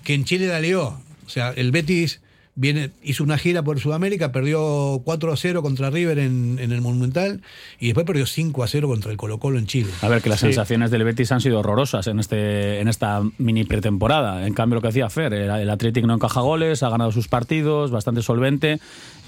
que 0.03 0.13
en 0.13 0.25
Chile 0.25 0.47
la 0.47 0.59
lió. 0.59 0.99
O 1.25 1.29
sea, 1.29 1.51
el 1.51 1.71
Betis 1.71 2.19
viene, 2.55 2.91
hizo 3.03 3.23
una 3.23 3.37
gira 3.37 3.63
por 3.63 3.79
Sudamérica, 3.79 4.31
perdió 4.31 5.01
4 5.03 5.33
a 5.33 5.37
0 5.37 5.61
contra 5.61 5.89
River 5.89 6.19
en, 6.19 6.57
en 6.59 6.71
el 6.71 6.81
Monumental, 6.81 7.41
y 7.79 7.87
después 7.87 8.05
perdió 8.05 8.25
5 8.25 8.63
a 8.63 8.67
0 8.67 8.87
contra 8.87 9.11
el 9.11 9.17
Colo 9.17 9.39
Colo 9.39 9.57
en 9.59 9.65
Chile. 9.67 9.89
A 10.01 10.07
ver, 10.09 10.21
que 10.21 10.29
las 10.29 10.39
Sí. 10.39 10.47
sensaciones 10.47 10.91
del 10.91 11.03
Betis 11.03 11.31
han 11.31 11.41
sido 11.41 11.59
horrorosas 11.59 12.07
en, 12.07 12.19
este, 12.19 12.79
en 12.79 12.87
esta 12.87 13.21
mini 13.37 13.63
pretemporada. 13.63 14.45
En 14.45 14.53
cambio, 14.53 14.75
lo 14.75 14.81
que 14.81 14.89
hacía 14.89 15.09
Fer, 15.09 15.33
el, 15.33 15.49
el 15.49 15.69
Athletic 15.69 16.05
no 16.05 16.13
encaja 16.15 16.41
goles, 16.41 16.83
ha 16.83 16.89
ganado 16.89 17.11
sus 17.11 17.27
partidos, 17.27 17.91
bastante 17.91 18.21
solvente. 18.21 18.79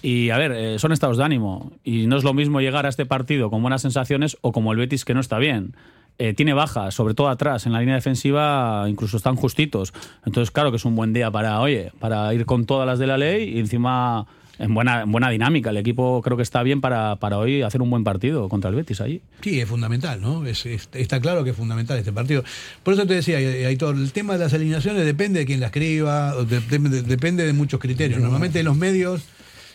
Y 0.02 0.30
a 0.30 0.38
ver, 0.38 0.52
eh, 0.52 0.78
son 0.80 0.92
estados 0.92 1.18
de 1.18 1.24
ánimo. 1.24 1.72
Y 1.84 2.06
no 2.06 2.18
es 2.18 2.24
lo 2.24 2.34
mismo 2.36 2.62
llegar 2.62 2.86
a 2.86 2.90
este 2.90 3.06
partido 3.08 3.50
con 3.50 3.62
buenas 3.62 3.82
sensaciones 3.82 4.38
o 4.42 4.52
como 4.52 4.72
el 4.72 4.78
Betis 4.78 5.04
que 5.04 5.14
no 5.16 5.20
está 5.20 5.40
bien. 5.40 5.74
Eh, 6.18 6.34
tiene 6.34 6.54
bajas, 6.54 6.94
sobre 6.96 7.14
todo 7.14 7.28
atrás, 7.28 7.66
en 7.66 7.74
la 7.74 7.80
línea 7.82 7.96
defensiva 7.96 8.86
incluso 8.88 9.18
están 9.18 9.36
justitos. 9.36 9.94
Entonces, 10.26 10.50
claro 10.50 10.72
que 10.72 10.78
es 10.78 10.86
un 10.86 10.96
buen 10.96 11.12
día 11.12 11.30
para, 11.30 11.60
oye, 11.60 11.92
para 12.00 12.34
ir 12.34 12.46
con 12.46 12.66
todas 12.66 12.88
las 12.88 13.00
de 13.00 13.08
la 13.08 13.18
ley 13.18 13.50
y 13.56 13.60
encima 13.60 14.26
en 14.58 14.74
buena, 14.74 15.02
en 15.02 15.12
buena 15.12 15.30
dinámica. 15.30 15.72
El 15.72 15.76
equipo 15.78 16.22
creo 16.24 16.38
que 16.38 16.44
está 16.44 16.64
bien 16.64 16.80
para, 16.80 17.18
para 17.18 17.38
hoy 17.38 17.62
hacer 17.64 17.82
un 17.82 17.90
buen 17.90 18.06
partido 18.06 18.48
contra 18.48 18.70
el 18.70 18.78
Betis 18.78 19.02
allí. 19.02 19.20
Sí, 19.42 19.60
es 19.60 19.68
fundamental, 19.68 20.22
¿no? 20.22 20.46
Es, 20.46 20.66
es- 20.66 20.88
está 20.94 21.20
claro 21.20 21.44
que 21.44 21.50
es 21.50 21.56
fundamental 21.58 21.98
este 21.98 22.14
partido. 22.14 22.46
Por 22.82 22.94
eso 22.94 23.06
te 23.06 23.16
decía, 23.16 23.42
eh, 23.42 23.66
Aitor, 23.66 23.98
el 23.98 24.14
tema 24.14 24.34
de 24.34 24.40
las 24.40 24.54
alineaciones 24.54 25.04
depende 25.06 25.40
de 25.40 25.46
quién 25.46 25.60
la 25.60 25.66
escriba, 25.66 26.34
de- 26.46 26.62
de- 26.62 27.02
depende 27.02 27.46
de 27.46 27.52
muchos 27.52 27.82
criterios. 27.82 28.22
Normalmente 28.22 28.60
en 28.60 28.66
los 28.66 28.78
medios 28.78 29.24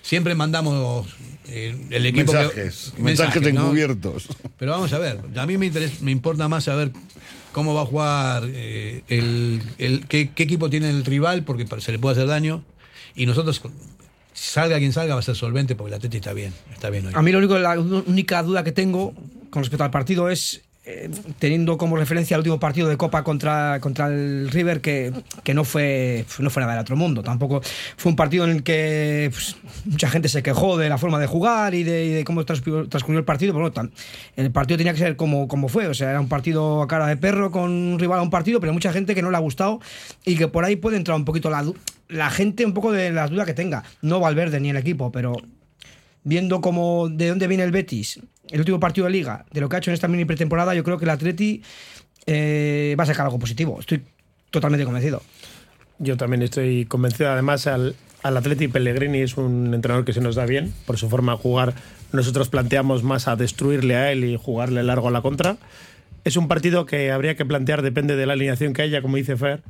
siempre 0.03 0.35
mandamos 0.35 1.07
eh, 1.49 1.77
el 1.91 2.07
equipo... 2.07 2.33
que- 2.33 2.39
mensajes, 2.39 2.93
mensajes 2.99 3.43
¿no? 3.55 3.63
encubiertos. 3.67 4.29
Pero 4.59 4.73
vamos 4.73 4.93
a 4.93 4.99
ver, 4.99 5.21
a 5.37 5.47
mí 5.47 5.59
me, 5.59 5.67
interesa, 5.67 5.95
me 6.01 6.11
importa 6.11 6.49
más 6.49 6.65
saber 6.65 6.93
cómo 7.53 7.75
va 7.75 7.83
a 7.83 7.87
jugar, 7.87 8.45
eh, 8.47 9.03
el, 9.09 9.63
el- 9.79 10.07
qué, 10.07 10.31
qué 10.35 10.43
equipo 10.45 10.71
tiene 10.71 10.91
el 10.91 11.05
rival, 11.05 11.45
porque 11.45 11.67
se 11.81 11.93
le 11.93 11.99
puede 11.99 12.15
hacer 12.17 12.29
daño. 12.29 12.65
Y 13.15 13.27
nosotros, 13.27 13.61
salga 14.33 14.79
quien 14.79 14.93
salga, 14.93 15.15
va 15.15 15.21
a 15.21 15.25
ser 15.25 15.35
solvente, 15.37 15.75
porque 15.75 15.91
la 15.91 15.99
Teti 15.99 16.19
está 16.19 16.33
bien, 16.33 16.53
está 16.73 16.91
bien 16.91 17.07
hoy. 17.07 17.13
A 17.17 17.23
mí 17.23 17.33
lo 17.33 17.39
único, 17.39 17.59
la 17.59 17.79
única 17.79 18.43
duda 18.43 18.63
que 18.65 18.73
tengo 18.73 19.15
con 19.51 19.63
respecto 19.63 19.83
al 19.85 19.91
partido 19.91 20.31
es 20.31 20.63
eh, 20.91 21.11
teniendo 21.39 21.79
como 21.79 21.97
referencia 21.97 22.35
el 22.35 22.41
último 22.41 22.59
partido 22.59 22.89
de 22.89 22.97
Copa 22.97 23.23
contra, 23.23 23.79
contra 23.81 24.09
el 24.09 24.51
River 24.51 24.81
que, 24.81 25.13
que 25.45 25.55
no 25.55 25.65
fue 25.65 26.25
no 26.41 26.51
fue 26.51 26.61
nada 26.61 26.75
del 26.75 26.83
otro 26.83 26.97
mundo. 26.97 27.23
Tampoco 27.23 27.61
fue 27.97 28.11
un 28.11 28.17
partido 28.17 28.45
en 28.45 28.51
el 28.51 28.63
que 28.63 29.31
pues, 29.33 29.57
mucha 29.85 30.11
gente 30.11 30.29
se 30.29 30.43
quejó 30.43 30.77
de 30.77 30.89
la 30.89 30.99
forma 30.99 31.19
de 31.19 31.27
jugar 31.27 31.75
y 31.75 31.85
de, 31.85 32.05
y 32.05 32.11
de 32.11 32.25
cómo 32.25 32.45
transcurrió, 32.45 32.89
transcurrió 32.89 33.21
el 33.21 33.25
partido. 33.25 33.53
Pero 33.53 33.71
bueno, 33.71 33.91
el 34.37 34.51
partido 34.51 34.79
tenía 34.79 34.93
que 34.93 34.99
ser 34.99 35.17
como, 35.17 35.47
como 35.47 35.69
fue. 35.69 35.87
O 35.87 35.95
sea, 35.95 36.11
era 36.11 36.21
un 36.21 36.29
partido 36.29 36.83
a 36.83 36.89
cara 36.89 37.07
de 37.07 37.17
perro 37.17 37.51
con 37.51 37.71
un 37.71 37.99
rival 37.99 38.19
a 38.19 38.23
un 38.23 38.31
partido, 38.31 38.61
pero 38.61 38.73
mucha 38.73 38.93
gente 38.93 39.15
que 39.15 39.23
no 39.23 39.31
le 39.31 39.37
ha 39.37 39.41
gustado 39.41 39.81
y 40.25 40.37
que 40.37 40.49
por 40.49 40.65
ahí 40.65 40.77
puede 40.77 40.97
entrar 40.97 41.17
un 41.17 41.25
poquito 41.25 41.51
la, 41.51 41.65
la 42.09 42.31
gente, 42.31 42.67
un 42.67 42.75
poco 42.75 42.93
de 42.93 43.11
las 43.11 43.31
dudas 43.31 43.47
que 43.47 43.55
tenga. 43.55 43.85
No 44.03 44.21
Valverde 44.21 44.61
ni 44.61 44.71
el 44.71 44.77
equipo, 44.77 45.13
pero 45.13 45.37
viendo 46.23 46.61
cómo 46.61 47.09
de 47.09 47.29
dónde 47.29 47.47
viene 47.47 47.65
el 47.65 47.71
Betis, 47.71 48.21
el 48.51 48.61
último 48.61 48.81
partido 48.81 49.07
de 49.07 49.13
liga, 49.13 49.45
de 49.53 49.61
lo 49.61 49.69
que 49.69 49.77
ha 49.77 49.79
hecho 49.79 49.91
en 49.91 49.95
esta 49.95 50.09
mini 50.09 50.25
pretemporada, 50.25 50.75
yo 50.75 50.85
creo 50.85 50.99
que 50.99 51.05
el 51.05 51.11
Atleti 51.11 51.63
eh, 52.27 52.95
va 52.99 53.05
a 53.05 53.07
sacar 53.07 53.27
algo 53.27 53.39
positivo. 53.39 53.79
Estoy 53.81 54.03
totalmente 54.51 54.85
convencido. 54.85 55.23
Yo 55.99 56.17
también 56.17 56.43
estoy 56.43 56.87
convencido. 56.87 57.31
Además, 57.31 57.67
al, 57.67 57.95
al 58.23 58.37
Atleti 58.37 58.69
Pellegrini 58.69 59.21
es 59.21 59.37
un 59.37 59.75
entrenador 59.75 60.05
que 60.05 60.13
se 60.13 60.21
nos 60.21 60.35
da 60.35 60.47
bien 60.47 60.73
por 60.87 60.99
su 60.99 61.09
forma 61.09 61.33
de 61.33 61.39
jugar. 61.39 61.75
Nosotros 62.13 62.49
planteamos 62.49 63.03
más 63.03 63.29
a 63.29 63.37
destruirle 63.37 63.97
a 63.97 64.13
él 64.13 64.25
y 64.25 64.37
jugarle 64.37 64.83
largo 64.83 65.09
a 65.09 65.11
la 65.11 65.23
contra. 65.23 65.57
Es 66.25 66.37
un 66.37 66.49
partido 66.49 66.87
que 66.87 67.11
habría 67.11 67.35
que 67.35 67.45
plantear, 67.45 67.83
depende 67.83 68.17
de 68.17 68.27
la 68.27 68.35
alineación 68.35 68.73
que 68.73 68.83
haya, 68.83 69.01
como 69.01 69.17
dice 69.17 69.37
Fer. 69.37 69.63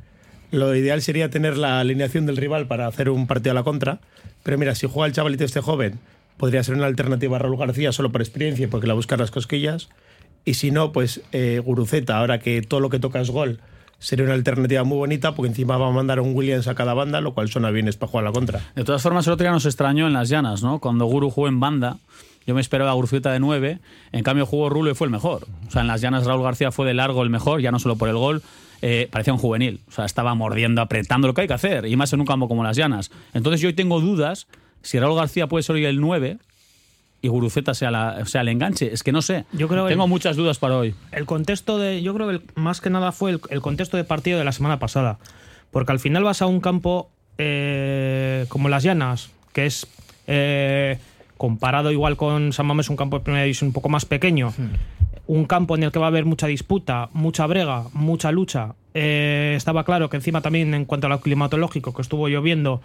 Lo 0.51 0.75
ideal 0.75 1.01
sería 1.01 1.29
tener 1.29 1.57
la 1.57 1.79
alineación 1.79 2.25
del 2.25 2.35
rival 2.35 2.67
para 2.67 2.87
hacer 2.87 3.09
un 3.09 3.25
partido 3.25 3.51
a 3.51 3.55
la 3.55 3.63
contra. 3.63 3.99
Pero 4.43 4.57
mira, 4.57 4.75
si 4.75 4.87
juega 4.87 5.07
el 5.07 5.13
chavalito 5.13 5.45
este 5.45 5.61
joven, 5.61 5.99
podría 6.41 6.63
ser 6.63 6.73
una 6.73 6.87
alternativa 6.87 7.35
a 7.35 7.39
Raúl 7.39 7.55
García 7.55 7.91
solo 7.91 8.11
por 8.11 8.19
experiencia 8.19 8.67
porque 8.67 8.87
la 8.87 8.95
buscan 8.95 9.19
las 9.19 9.29
cosquillas. 9.29 9.89
Y 10.43 10.55
si 10.55 10.71
no, 10.71 10.91
pues 10.91 11.21
eh, 11.33 11.61
Guruceta, 11.63 12.17
ahora 12.17 12.39
que 12.39 12.63
todo 12.63 12.79
lo 12.79 12.89
que 12.89 12.97
toca 12.97 13.21
es 13.21 13.29
gol, 13.29 13.59
sería 13.99 14.25
una 14.25 14.33
alternativa 14.33 14.83
muy 14.83 14.97
bonita 14.97 15.35
porque 15.35 15.49
encima 15.49 15.77
va 15.77 15.89
a 15.89 15.91
mandar 15.91 16.19
un 16.19 16.35
Williams 16.35 16.67
a 16.67 16.73
cada 16.73 16.95
banda, 16.95 17.21
lo 17.21 17.35
cual 17.35 17.47
suena 17.49 17.69
bien 17.69 17.87
es 17.87 17.95
para 17.95 18.09
jugar 18.09 18.23
la 18.23 18.31
contra. 18.31 18.59
De 18.73 18.83
todas 18.83 19.03
formas, 19.03 19.27
el 19.27 19.33
otro 19.33 19.43
día 19.43 19.51
nos 19.51 19.67
extrañó 19.67 20.07
en 20.07 20.13
las 20.13 20.29
llanas, 20.29 20.63
¿no? 20.63 20.79
Cuando 20.79 21.05
Guru 21.05 21.29
jugó 21.29 21.47
en 21.47 21.59
banda. 21.59 21.97
Yo 22.09 22.47
Yo 22.47 22.55
me 22.55 22.61
esperaba 22.61 22.89
a 22.89 22.93
Guruceta 22.95 23.31
de 23.31 23.39
9. 23.39 23.77
En 24.11 24.23
cambio, 24.23 24.47
jugó 24.47 24.67
Rulo 24.71 24.89
y 24.89 24.95
fue 24.95 25.05
el 25.05 25.11
mejor. 25.11 25.45
O 25.67 25.69
sea, 25.69 25.81
en 25.83 25.87
las 25.87 26.01
llanas 26.01 26.25
Raúl 26.25 26.41
García 26.41 26.71
fue 26.71 26.87
de 26.87 26.95
largo 26.95 27.21
el 27.21 27.29
mejor, 27.29 27.61
ya 27.61 27.69
no 27.69 27.77
solo 27.77 27.97
por 27.97 28.09
el 28.09 28.15
gol. 28.15 28.41
eh, 28.81 29.07
parecía 29.11 29.31
un 29.31 29.37
juvenil. 29.37 29.81
O 29.87 29.91
sea, 29.91 30.05
estaba 30.05 30.33
mordiendo, 30.33 30.81
apretando 30.81 31.27
lo 31.27 31.35
que 31.35 31.41
hay 31.41 31.47
que 31.47 31.53
hacer. 31.53 31.85
Y 31.85 31.95
más 31.97 32.13
en 32.13 32.19
un 32.19 32.25
campo 32.25 32.47
como 32.47 32.63
las 32.63 32.75
llanas. 32.75 33.11
Entonces, 33.35 33.61
yo 33.61 33.67
hoy 33.67 33.73
tengo 33.73 34.01
dudas 34.01 34.47
si 34.81 34.99
Raúl 34.99 35.15
García 35.17 35.47
puede 35.47 35.63
ser 35.63 35.75
hoy 35.75 35.85
el 35.85 35.99
9 36.01 36.37
y 37.21 37.27
Guruceta 37.27 37.73
sea, 37.73 37.91
la, 37.91 38.25
sea 38.25 38.41
el 38.41 38.47
enganche. 38.49 38.91
Es 38.93 39.03
que 39.03 39.11
no 39.11 39.21
sé. 39.21 39.45
Yo 39.53 39.67
creo 39.67 39.87
tengo 39.87 40.03
el- 40.05 40.09
muchas 40.09 40.35
dudas 40.35 40.57
para 40.57 40.77
hoy. 40.77 40.95
El 41.11 41.25
contexto 41.25 41.77
de. 41.77 42.01
Yo 42.01 42.13
creo 42.13 42.27
que 42.27 42.33
el- 42.35 42.41
más 42.55 42.81
que 42.81 42.89
nada 42.89 43.11
fue 43.11 43.31
el, 43.31 43.41
el 43.49 43.61
contexto 43.61 43.97
de 43.97 44.03
partido 44.03 44.39
de 44.39 44.45
la 44.45 44.51
semana 44.51 44.79
pasada. 44.79 45.19
Porque 45.71 45.91
al 45.91 45.99
final 45.99 46.23
vas 46.23 46.41
a 46.41 46.47
un 46.47 46.59
campo 46.61 47.09
eh, 47.37 48.45
como 48.49 48.69
las 48.69 48.83
Llanas, 48.83 49.29
que 49.53 49.65
es. 49.65 49.87
eh, 50.27 50.97
comparado 51.37 51.91
igual 51.91 52.17
con 52.17 52.53
San 52.53 52.67
Mamés, 52.67 52.89
un 52.89 52.95
campo 52.97 53.17
de 53.17 53.23
primera 53.23 53.43
división 53.43 53.69
un 53.69 53.73
poco 53.73 53.89
más 53.89 54.05
pequeño. 54.05 54.53
Un 55.25 55.45
campo 55.45 55.75
en 55.75 55.81
el 55.81 55.91
que 55.91 55.97
va 55.97 56.05
a 56.05 56.09
haber 56.09 56.23
mucha 56.25 56.45
disputa, 56.45 57.09
mucha 57.13 57.47
brega, 57.47 57.85
mucha 57.93 58.31
lucha. 58.31 58.75
Eh, 58.93 59.55
estaba 59.57 59.83
claro 59.83 60.07
que 60.09 60.17
encima 60.17 60.41
también 60.41 60.71
en 60.75 60.85
cuanto 60.85 61.07
a 61.07 61.09
lo 61.09 61.19
climatológico, 61.19 61.95
que 61.95 62.01
estuvo 62.03 62.27
lloviendo, 62.27 62.81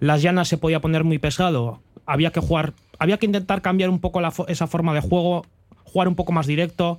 las 0.00 0.22
llanas 0.22 0.48
se 0.48 0.58
podía 0.58 0.80
poner 0.80 1.04
muy 1.04 1.18
pesado. 1.18 1.80
Había 2.06 2.30
que 2.30 2.40
jugar, 2.40 2.74
había 2.98 3.18
que 3.18 3.26
intentar 3.26 3.62
cambiar 3.62 3.90
un 3.90 4.00
poco 4.00 4.20
la 4.20 4.32
esa 4.48 4.66
forma 4.66 4.94
de 4.94 5.00
juego, 5.00 5.46
jugar 5.84 6.08
un 6.08 6.14
poco 6.14 6.32
más 6.32 6.46
directo. 6.46 6.98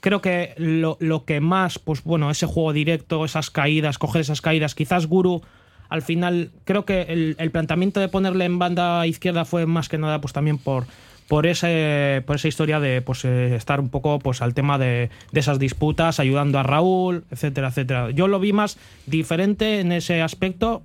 Creo 0.00 0.22
que 0.22 0.54
lo, 0.56 1.24
que 1.26 1.40
más, 1.40 1.78
pues 1.78 2.02
bueno, 2.04 2.30
ese 2.30 2.46
juego 2.46 2.72
directo, 2.72 3.24
esas 3.24 3.50
caídas, 3.50 3.98
coger 3.98 4.22
esas 4.22 4.40
caídas, 4.40 4.74
quizás 4.74 5.06
Guru 5.06 5.42
al 5.90 6.02
final, 6.02 6.52
creo 6.64 6.84
que 6.84 7.02
el, 7.02 7.34
el 7.38 7.50
planteamiento 7.50 7.98
de 7.98 8.08
ponerle 8.08 8.44
en 8.44 8.60
banda 8.60 9.06
izquierda 9.08 9.44
fue 9.44 9.66
más 9.66 9.88
que 9.88 9.98
nada, 9.98 10.20
pues 10.20 10.32
también 10.32 10.56
por, 10.56 10.86
por, 11.30 11.46
ese, 11.46 12.22
por 12.26 12.36
esa 12.36 12.48
historia 12.48 12.80
de 12.80 13.02
pues, 13.02 13.24
eh, 13.24 13.56
estar 13.56 13.80
un 13.80 13.88
poco 13.88 14.20
pues, 14.20 14.40
al 14.40 14.54
tema 14.54 14.78
de, 14.78 15.10
de 15.32 15.40
esas 15.40 15.58
disputas, 15.58 16.20
ayudando 16.20 16.60
a 16.60 16.62
Raúl, 16.62 17.24
etcétera, 17.30 17.68
etcétera. 17.68 18.10
Yo 18.10 18.28
lo 18.28 18.38
vi 18.38 18.52
más 18.52 18.78
diferente 19.06 19.80
en 19.80 19.90
ese 19.92 20.22
aspecto, 20.22 20.82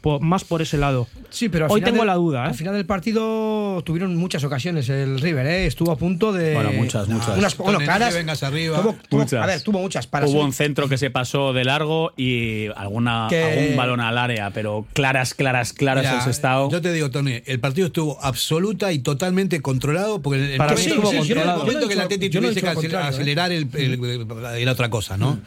po- 0.00 0.20
más 0.20 0.44
por 0.44 0.62
ese 0.62 0.76
lado. 0.78 1.06
Sí, 1.30 1.48
pero 1.48 1.66
al 1.66 1.70
hoy 1.70 1.80
final 1.80 1.92
tengo 1.92 2.02
del- 2.02 2.06
la 2.08 2.14
duda. 2.14 2.44
¿eh? 2.44 2.48
Al 2.48 2.54
final 2.54 2.74
del 2.74 2.86
partido 2.86 3.82
tuvieron 3.84 4.16
muchas 4.16 4.44
ocasiones 4.44 4.88
el 4.88 5.20
River, 5.20 5.46
¿eh? 5.46 5.66
Estuvo 5.66 5.90
a 5.92 5.96
punto 5.96 6.32
de. 6.32 6.54
Bueno, 6.54 6.72
muchas, 6.72 7.08
muchas. 7.08 7.36
Unas, 7.36 7.56
bueno, 7.56 7.78
te 7.78 8.14
vengas 8.14 8.42
arriba. 8.42 8.80
Tuvo- 8.82 8.96
tuvo- 9.08 9.20
Muchas. 9.20 9.42
a 9.42 9.46
ver, 9.46 9.60
tuvo 9.62 9.78
muchas. 9.80 10.06
Para 10.06 10.26
Hubo 10.26 10.42
un 10.44 10.52
centro 10.52 10.88
que 10.88 10.98
se 10.98 11.10
pasó 11.10 11.52
de 11.52 11.64
largo 11.64 12.12
y 12.16 12.66
alguna, 12.76 13.26
Que- 13.28 13.42
algún 13.60 13.76
balón 13.76 14.00
al 14.00 14.16
área, 14.18 14.50
pero 14.50 14.86
claras, 14.92 15.34
claras, 15.34 15.72
claras 15.72 16.04
Mira, 16.04 16.16
el 16.16 16.22
Sestao. 16.22 16.70
Yo 16.70 16.80
te 16.80 16.92
digo, 16.92 17.10
Tony, 17.10 17.42
el 17.46 17.60
partido 17.60 17.86
estuvo 17.88 18.18
absoluta 18.22 18.92
y 18.92 19.00
totalmente 19.00 19.60
controlado 19.60 20.22
porque 20.22 20.52
el 20.52 20.56
Para 20.58 20.76
sí, 20.76 20.84
sí, 20.84 20.90
el 20.90 21.00
controlado. 21.02 21.58
momento 21.60 21.72
Yo 21.72 21.80
no 21.80 21.88
que 21.88 21.94
el 21.94 22.00
he 22.00 22.02
tuviese 22.04 22.18
que 22.18 22.18
dicho 22.18 22.40
lo 22.40 22.48
acel- 22.48 22.74
contrario, 22.74 23.08
acelerar 23.08 23.52
el, 23.52 23.68
el- 23.74 24.58
era 24.58 24.72
otra 24.72 24.88
cosa, 24.90 25.16
¿no? 25.16 25.40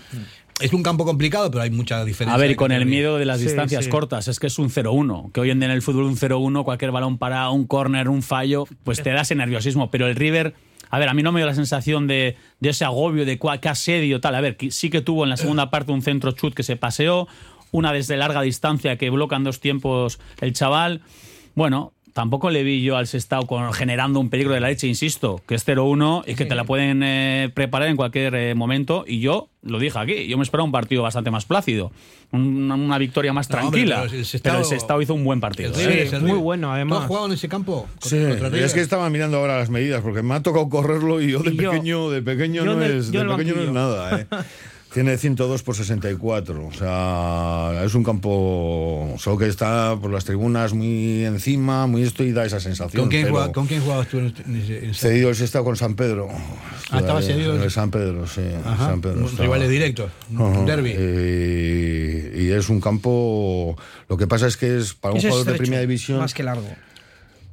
Es 0.62 0.74
un 0.74 0.84
campo 0.84 1.06
complicado, 1.06 1.50
pero 1.52 1.63
hay 1.63 1.69
mucha 1.71 2.04
diferencia. 2.06 2.36
A 2.36 2.38
ver, 2.38 2.52
y 2.52 2.56
con 2.56 2.71
el 2.71 2.86
miedo 2.86 3.17
de 3.17 3.26
las 3.26 3.39
Sí, 3.39 3.45
distancias 3.45 3.86
sí. 3.86 3.89
cortas, 3.89 4.28
es 4.28 4.39
que 4.39 4.47
es 4.47 4.60
un 4.60 4.69
0-1, 4.69 5.32
que 5.32 5.39
hoy 5.41 5.50
en 5.50 5.60
día 5.60 5.67
en 5.67 5.74
el 5.74 5.82
fútbol 5.82 6.04
un 6.04 6.17
0-1, 6.17 6.63
cualquier 6.63 6.91
balón 6.91 7.17
para 7.17 7.50
un 7.50 7.65
córner, 7.65 8.10
un 8.10 8.21
fallo, 8.21 8.65
pues 8.84 9.02
te 9.02 9.10
da 9.12 9.21
ese 9.21 9.36
nerviosismo, 9.36 9.89
pero 9.91 10.08
el 10.08 10.15
River... 10.15 10.54
A 10.93 11.00
ver, 11.00 11.08
a 11.08 11.13
mí 11.13 11.24
no 11.24 11.32
me 11.32 11.39
dio 11.39 11.47
la 11.47 11.56
sensación 11.56 12.06
de, 12.06 12.36
de 12.60 12.69
ese 12.69 12.84
agobio, 12.84 13.24
de 13.24 13.39
qué 13.39 13.69
asedio, 13.69 14.19
tal. 14.19 14.36
A 14.36 14.41
ver, 14.41 14.58
sí 14.71 14.89
que 14.89 15.00
tuvo 15.00 15.24
en 15.24 15.30
la 15.30 15.38
segunda 15.38 15.69
parte 15.69 15.93
un 15.93 16.02
centro 16.02 16.34
chut 16.34 16.54
que 16.54 16.63
se 16.63 16.76
paseó, 16.76 17.30
una 17.71 17.93
desde 17.93 18.17
larga 18.17 18.41
distancia 18.41 18.97
que 18.97 19.10
blocan 19.10 19.45
dos 19.45 19.62
tiempos 19.62 20.19
el 20.41 20.52
chaval. 20.52 21.02
Bueno, 21.56 21.93
tampoco 22.13 22.50
le 22.50 22.63
vi 22.63 22.82
yo 22.82 22.97
al 22.97 23.08
Sestao 23.08 23.45
con, 23.47 23.71
generando 23.74 24.19
un 24.19 24.30
peligro 24.30 24.54
de 24.54 24.60
la 24.60 24.67
leche, 24.69 24.88
insisto, 24.88 25.41
que 25.47 25.56
es 25.56 25.67
0-1 25.67 26.24
y 26.28 26.36
que 26.36 26.45
te 26.45 26.56
la 26.56 26.63
pueden 26.63 27.02
eh, 27.04 27.50
preparar 27.54 27.89
en 27.89 27.95
cualquier 27.95 28.36
eh, 28.36 28.56
momento. 28.56 29.04
Y 29.08 29.19
yo 29.19 29.50
lo 29.63 29.80
dije 29.80 29.97
aquí, 30.00 30.28
yo 30.28 30.38
me 30.38 30.43
esperaba 30.43 30.63
un 30.65 30.71
partido 30.71 31.04
bastante 31.04 31.30
más 31.32 31.45
plácido, 31.45 31.91
una, 32.32 32.76
una 32.76 32.97
victoria 32.97 33.32
más 33.34 33.50
No, 33.50 33.58
hombre, 33.60 33.86
tranquila. 33.86 34.02
pero 34.08 34.13
el 34.19 34.26
Sestao- 34.26 34.41
pero 34.43 34.58
el 34.60 34.65
Sestao 34.65 35.02
hizo 35.02 35.13
un 35.13 35.24
buen 35.24 35.39
partido. 35.39 35.74
El 35.74 35.89
¿eh? 35.89 36.02
El 36.12 36.21
River. 36.21 36.36
bueno, 36.38 36.67
¿Tú 36.67 36.74
además. 36.74 37.00
has 37.02 37.08
jugado 37.08 37.26
en 37.28 37.32
ese 37.34 37.47
campo? 37.50 37.88
Sí, 38.00 38.17
es 38.17 38.74
que 38.74 38.82
estaba 38.82 39.10
mirando 39.10 39.38
ahora 39.38 39.58
las 39.58 39.69
medidas 39.69 40.02
porque 40.02 40.21
me 40.24 40.34
ha 40.34 40.41
tocado 40.41 40.67
correrlo 40.69 41.21
y 41.21 41.32
yo 41.32 41.39
de 41.43 41.52
Y 41.52 41.58
yo- 41.58 41.71
pequeño, 41.71 42.10
de 42.10 42.21
pequeño 42.21 42.65
yo 42.65 42.76
no 42.76 42.84
es, 42.84 43.12
yo 43.12 43.24
de 43.24 43.36
pequeño 43.36 43.56
no 43.56 43.62
es 43.63 43.69
nada, 43.71 44.19
¿eh? 44.21 44.26
Tiene 44.93 45.17
102 45.17 45.63
por 45.63 45.73
64, 45.73 46.67
o 46.67 46.73
sea, 46.73 47.82
es 47.86 47.95
un 47.95 48.04
campo 48.04 49.15
solo 49.19 49.38
que 49.38 49.47
está 49.47 49.95
por 50.01 50.12
las 50.12 50.25
tribunas 50.25 50.73
muy 50.73 51.23
encima, 51.23 51.88
muy 51.88 52.04
esto 52.04 52.25
y 52.25 52.34
da 52.34 52.43
esa 52.45 52.60
sensación. 52.60 53.04
¿Con 53.04 53.10
quién, 53.10 53.21
pero 53.23 53.36
jugaba- 53.36 53.54
¿Con 53.54 53.67
quién 53.67 53.82
jugabas 53.82 54.10
tú 54.10 54.19
en 54.19 54.25
este- 54.27 54.43
en 54.43 54.56
ese- 54.58 54.93
Cedido 54.93 55.34
sexto 55.34 55.63
con 55.63 55.77
San 55.77 55.95
Pedro. 55.95 56.27
Ah, 56.89 56.99
estaba 56.99 57.21
cedido. 57.21 57.56
en 57.63 57.69
San 57.69 57.89
Pedro, 57.89 58.27
sí. 58.27 58.41
Ajá, 58.65 58.88
San 58.88 58.99
Pedro 58.99 59.19
un- 59.19 59.25
estaba. 59.27 59.43
rivales 59.43 59.69
directos, 59.69 60.12
un 60.30 60.41
Ajá, 60.41 60.65
derbi. 60.65 60.89
Y, 60.91 62.41
y 62.43 62.51
es 62.51 62.67
un 62.67 62.82
campo. 62.82 63.77
Lo 64.10 64.17
que 64.17 64.27
pasa 64.27 64.47
es 64.47 64.58
que 64.58 64.77
es 64.77 64.93
para 64.93 65.13
un 65.13 65.19
es 65.19 65.23
jugador 65.25 65.45
de 65.54 65.58
primera 65.58 65.82
división. 65.82 66.19
Más 66.19 66.34
que 66.34 66.43
largo. 66.43 66.67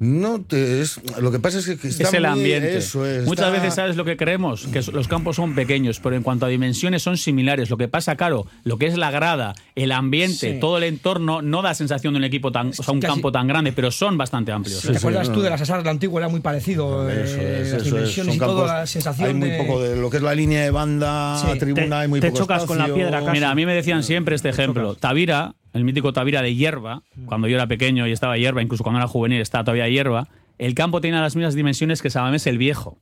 No, 0.01 0.41
te, 0.43 0.81
es, 0.81 1.01
lo 1.21 1.33
que 1.33 1.41
pasa 1.41 1.59
es 1.59 1.67
que 1.67 1.73
está 1.89 2.05
es 2.05 2.15
el 2.15 2.21
muy- 2.23 2.31
ambiente. 2.31 2.77
Eso 2.79 3.03
Muchas 3.25 3.51
veces 3.51 3.75
sabes 3.75 3.97
lo 3.97 4.05
que 4.05 4.17
creemos, 4.17 4.67
que 4.69 4.81
los 4.93 5.09
campos 5.09 5.37
son 5.37 5.55
pequeños, 5.57 5.99
pero 6.01 6.15
en 6.15 6.23
cuanto 6.23 6.47
a 6.47 6.49
dimensiones 6.49 7.03
son 7.03 7.17
similares. 7.17 7.69
Lo 7.69 7.77
que 7.77 7.89
pasa, 7.89 8.15
claro, 8.17 8.47
lo 8.63 8.79
que 8.79 8.87
es 8.87 8.97
la 8.97 9.11
grada, 9.11 9.55
el 9.75 9.91
ambiente, 9.91 10.55
Sí. 10.55 10.61
todo 10.61 10.79
el 10.79 10.85
entorno, 10.85 11.43
no 11.43 11.63
da 11.63 11.75
sensación 11.75 12.15
de 12.15 12.19
un 12.19 12.25
equipo 12.25 12.53
tan, 12.53 12.69
o 12.69 12.73
sea, 12.73 12.95
un 12.95 13.01
casi- 13.01 13.13
campo 13.15 13.33
tan 13.33 13.49
grande, 13.49 13.73
pero 13.73 13.91
son 13.91 14.17
bastante 14.17 14.53
amplios. 14.53 14.83
¿Te 14.83 14.97
acuerdas 14.97 15.33
tú 15.33 15.41
de 15.41 15.51
las 15.51 15.61
Asar 15.61 15.79
del 15.79 15.89
antiguo? 15.89 16.19
Era 16.21 16.29
muy 16.29 16.41
parecido. 16.41 17.09
eh, 17.11 17.63
Eso 17.65 17.75
las 17.77 17.85
dimensiones 17.85 18.37
y 18.37 18.39
todo, 18.39 18.49
campos- 18.65 18.67
la 18.71 18.87
sensación 18.87 19.29
Hay 19.29 19.35
muy 19.35 19.51
de. 19.51 19.59
poco 19.59 19.83
de 19.83 19.97
lo 19.97 20.11
que 20.11 20.19
es 20.19 20.23
la 20.23 20.35
línea 20.35 20.63
de 20.63 20.71
banda, 20.71 21.39
Sí, 21.39 21.59
tribuna, 21.59 21.87
te- 21.89 21.95
hay 21.95 22.09
muy 22.09 22.21
te 22.21 22.29
poco 22.29 22.39
chocas 22.43 22.65
con 22.67 22.79
la 22.79 22.87
piedra 22.93 23.21
casi. 23.21 23.33
Mira, 23.33 23.51
a 23.51 23.55
mí 23.57 23.67
me 23.67 23.75
decían 23.75 24.03
siempre 24.05 24.37
este 24.37 24.49
ejemplo. 24.51 24.95
Tavira, 24.95 25.55
el 25.79 25.85
mítico 25.85 26.13
Tavira 26.13 26.43
de 26.43 26.55
hierba, 26.55 27.03
cuando 27.27 27.49
yo 27.49 27.57
era 27.57 27.67
pequeño 27.67 28.07
y 28.07 28.13
estaba 28.13 28.37
hierba, 28.37 28.61
incluso 28.63 28.83
cuando 28.85 28.99
era 28.99 29.09
juvenil 29.09 29.41
estaba 29.41 29.65
todavía 29.65 29.89
hierba, 29.89 30.29
el 30.59 30.75
campo 30.75 31.01
tenía 31.01 31.21
las 31.21 31.37
mismas 31.37 31.55
dimensiones 31.55 32.03
que 32.03 32.11
Samamés 32.11 32.47
el 32.47 32.59
viejo. 32.59 32.99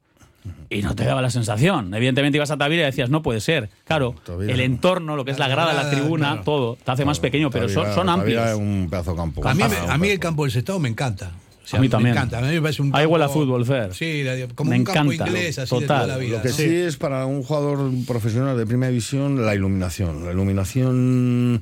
Y 0.70 0.82
no 0.82 0.94
te 0.94 1.04
daba 1.04 1.20
la 1.22 1.30
sensación. 1.30 1.92
Evidentemente 1.92 2.36
ibas 2.38 2.52
a 2.52 2.56
Tavira 2.56 2.82
y 2.82 2.84
decías, 2.84 3.10
no 3.10 3.20
puede 3.22 3.40
ser. 3.40 3.68
Claro, 3.84 4.14
Tavira 4.24 4.52
el 4.52 4.58
no. 4.58 4.64
entorno, 4.64 5.16
lo 5.16 5.24
que 5.24 5.32
es 5.32 5.38
la 5.40 5.48
grada, 5.48 5.72
la 5.72 5.82
grada, 5.82 5.90
tribuna, 5.90 6.26
claro. 6.28 6.42
todo, 6.44 6.76
te 6.84 6.90
hace 6.92 7.04
más 7.04 7.18
pequeño, 7.18 7.50
pero 7.50 7.68
son, 7.68 7.82
Tavira- 7.84 7.94
son 7.94 8.08
amplios. 8.08 8.46
es 8.50 8.54
un 8.54 8.86
pedazo 8.88 9.10
de 9.12 9.16
campo. 9.16 9.48
A 9.48 9.54
mí, 9.54 9.62
a 9.88 9.98
mí 9.98 10.08
el 10.08 10.20
campo 10.20 10.44
del 10.44 10.52
Sestao 10.52 10.78
me 10.78 10.88
encanta. 10.88 11.32
O 11.66 11.68
sea, 11.68 11.80
A 11.80 11.82
mí 11.82 11.88
también. 11.88 12.14
Me 12.14 12.20
encanta. 12.20 12.38
A 12.38 12.42
mí 12.42 12.46
me 12.54 12.62
parece 12.62 12.80
un 12.80 12.88
Ahí 12.94 13.02
campo- 13.02 13.12
huele 13.14 13.24
a 13.24 13.28
fútbol, 13.28 13.66
Fer. 13.66 13.92
Sí, 13.92 14.22
como 14.54 14.70
Me 14.70 14.78
un 14.78 14.84
campo 14.84 15.12
encanta, 15.12 15.32
inglés 15.32 15.58
así 15.58 15.78
de 15.80 15.86
toda 15.86 16.06
la 16.06 16.16
vida. 16.16 16.36
Lo 16.36 16.42
que 16.42 16.48
¿no? 16.50 16.54
sí 16.54 16.64
es 16.64 16.96
para 16.96 17.26
un 17.26 17.42
jugador 17.42 17.90
profesional 18.06 18.56
de 18.56 18.64
primera 18.66 18.88
división 18.90 19.44
la 19.44 19.52
iluminación. 19.54 20.24
La 20.24 20.30
iluminación, 20.32 21.60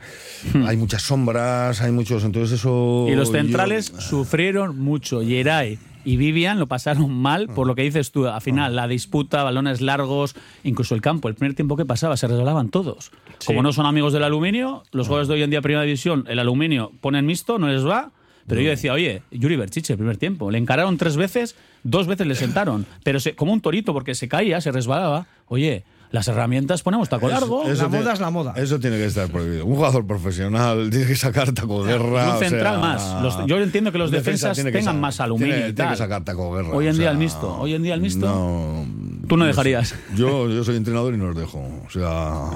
hay 0.67 0.77
muchas 0.77 1.03
sombras, 1.03 1.81
hay 1.81 1.91
muchos, 1.93 2.23
entonces 2.25 2.61
eso... 2.61 3.07
Hmm. 3.09 3.13
Y 3.13 3.17
los 3.17 3.29
yo- 3.29 3.35
centrales 3.39 3.93
sufrieron 3.99 4.79
mucho. 4.79 5.23
Yeray 5.23 5.79
y 6.05 6.19
Vivian 6.19 6.59
lo 6.59 6.67
pasaron 6.67 7.11
mal 7.11 7.49
por 7.49 7.67
lo 7.67 7.75
que 7.75 7.81
dices 7.81 8.11
tú. 8.13 8.27
Al 8.27 8.43
final, 8.43 8.77
la 8.77 8.87
disputa, 8.87 9.43
balones 9.43 9.81
largos, 9.81 10.37
incluso 10.65 10.95
el 10.95 11.01
campo. 11.01 11.29
El 11.29 11.35
primer 11.35 11.55
tiempo 11.55 11.77
que 11.79 11.87
pasaba, 11.87 12.19
se 12.19 12.27
resbalaban 12.29 12.69
todos. 12.69 13.11
Como 13.47 13.63
no 13.63 13.73
son 13.73 13.87
amigos 13.87 14.13
del 14.13 14.25
aluminio, 14.25 14.83
los 14.93 15.07
jugadores 15.07 15.29
de 15.29 15.35
hoy 15.35 15.43
en 15.45 15.49
día, 15.51 15.63
primera 15.63 15.83
división, 15.85 16.27
el 16.29 16.39
aluminio 16.41 16.93
ponen 17.01 17.25
mixto, 17.25 17.59
no 17.59 17.69
les 17.69 17.87
va. 17.87 18.13
Pero 18.47 18.61
yo 18.61 18.71
decía, 18.71 18.93
oye, 18.93 19.23
Yuri 19.31 19.57
Berchiche, 19.57 19.95
el 19.95 19.99
primer 19.99 20.17
tiempo. 20.19 20.51
Le 20.51 20.59
encararon 20.59 20.97
tres 20.99 21.17
veces, 21.17 21.57
dos 21.83 22.07
veces 22.07 22.27
le 22.27 22.35
sentaron. 22.35 22.87
Pero 23.03 23.21
se- 23.21 23.35
como 23.35 23.53
un 23.53 23.61
torito, 23.61 23.93
porque 23.93 24.15
se 24.15 24.29
caía, 24.29 24.61
se 24.61 24.71
resbalaba. 24.71 25.27
Oye, 25.47 25.85
las 26.11 26.29
herramientas 26.29 26.83
ponemos 26.83 27.09
taco 27.09 27.29
largo. 27.29 27.65
eso 27.69 27.83
La 27.85 27.89
moda 27.89 28.13
es 28.13 28.21
la 28.21 28.31
moda. 28.31 28.55
Eso 28.57 28.79
tiene 28.79 28.99
que 28.99 29.07
estar 29.07 29.29
prohibido. 29.31 29.65
Un 29.67 29.75
jugador 29.77 30.07
profesional 30.07 30.89
tiene 30.91 31.07
que 31.07 31.17
sacar 31.17 31.53
taco 31.53 31.83
guerra. 31.83 32.31
Un 32.31 32.37
o 32.37 32.39
central 32.39 32.75
sea, 32.75 32.79
más. 32.81 33.23
Los- 33.23 33.47
yo 33.47 33.59
entiendo 33.59 33.91
que 33.91 33.99
los 33.99 34.11
defensa 34.11 34.51
defensas 34.51 34.73
tengan 34.73 35.01
más 35.01 35.21
aluminio 35.21 35.55
Tiene, 35.55 35.71
y 35.71 35.73
tiene 35.73 35.89
tal. 35.89 35.91
que 35.91 35.97
sacar 35.97 36.25
taco 36.25 36.53
guerra. 36.55 36.69
Hoy 36.69 36.87
en 36.87 36.95
o 36.95 36.99
día 36.99 37.11
el 37.11 37.17
mixto. 37.19 37.59
Hoy 37.59 37.75
en 37.75 37.83
día 37.83 37.95
el 37.95 38.01
mixto. 38.01 38.27
No. 38.27 38.87
Tú 39.29 39.37
no 39.37 39.45
dejarías. 39.47 39.95
Yo, 40.17 40.49
yo 40.51 40.65
soy 40.65 40.77
entrenador 40.77 41.15
y 41.15 41.17
no 41.17 41.27
los 41.27 41.37
dejo. 41.37 41.59
O 41.87 41.91
sea. 41.91 42.51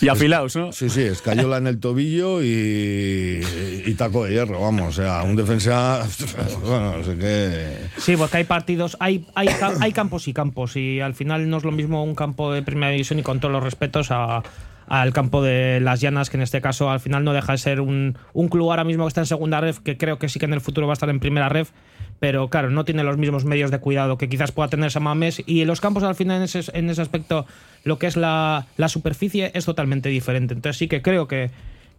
Y 0.00 0.08
afilaos, 0.08 0.54
¿no? 0.54 0.70
Sí, 0.72 0.88
sí, 0.90 1.02
escayola 1.02 1.56
en 1.58 1.66
el 1.66 1.80
tobillo 1.80 2.40
y, 2.42 3.40
y 3.86 3.94
taco 3.94 4.24
de 4.24 4.32
hierro, 4.32 4.60
vamos. 4.60 4.88
O 4.88 4.92
sea, 5.02 5.22
un 5.24 5.34
defensa. 5.36 6.06
Bueno, 6.62 6.98
no 6.98 7.04
sé 7.04 7.16
qué. 7.16 7.76
Sí, 7.96 8.16
porque 8.16 8.38
hay 8.38 8.44
partidos, 8.44 8.96
hay, 9.00 9.26
hay, 9.34 9.48
hay 9.80 9.92
campos 9.92 10.28
y 10.28 10.32
campos, 10.32 10.76
y 10.76 11.00
al 11.00 11.14
final 11.14 11.48
no 11.48 11.56
es 11.58 11.64
lo 11.64 11.72
mismo 11.72 12.04
un 12.04 12.14
campo 12.14 12.52
de 12.52 12.62
primera 12.62 12.92
división 12.92 13.18
y 13.18 13.22
con 13.22 13.40
todos 13.40 13.52
los 13.52 13.62
respetos 13.62 14.08
a- 14.10 14.42
al 14.88 15.12
campo 15.12 15.42
de 15.42 15.80
las 15.80 16.00
llanas, 16.00 16.30
que 16.30 16.36
en 16.36 16.42
este 16.42 16.60
caso 16.60 16.90
al 16.90 17.00
final 17.00 17.24
no 17.24 17.32
deja 17.32 17.52
de 17.52 17.58
ser 17.58 17.80
un, 17.80 18.16
un 18.32 18.48
club 18.48 18.70
ahora 18.70 18.84
mismo 18.84 19.04
que 19.04 19.08
está 19.08 19.20
en 19.20 19.26
segunda 19.26 19.60
ref, 19.60 19.80
que 19.80 19.96
creo 19.96 20.18
que 20.18 20.28
sí 20.28 20.38
que 20.38 20.46
en 20.46 20.54
el 20.54 20.60
futuro 20.60 20.86
va 20.86 20.92
a 20.92 20.94
estar 20.94 21.10
en 21.10 21.20
primera 21.20 21.48
ref, 21.48 21.70
pero 22.20 22.48
claro, 22.48 22.70
no 22.70 22.84
tiene 22.84 23.04
los 23.04 23.16
mismos 23.16 23.44
medios 23.44 23.70
de 23.70 23.78
cuidado 23.78 24.18
que 24.18 24.28
quizás 24.28 24.52
pueda 24.52 24.68
tener 24.68 24.90
Samames, 24.90 25.42
y 25.46 25.64
los 25.64 25.80
campos 25.80 26.02
al 26.02 26.14
final 26.14 26.38
en 26.38 26.42
ese, 26.44 26.60
en 26.72 26.90
ese 26.90 27.02
aspecto 27.02 27.46
lo 27.84 27.98
que 27.98 28.06
es 28.06 28.16
la, 28.16 28.66
la 28.76 28.88
superficie 28.88 29.50
es 29.54 29.64
totalmente 29.64 30.08
diferente. 30.08 30.54
Entonces 30.54 30.78
sí 30.78 30.88
que 30.88 31.02
creo 31.02 31.28
que 31.28 31.50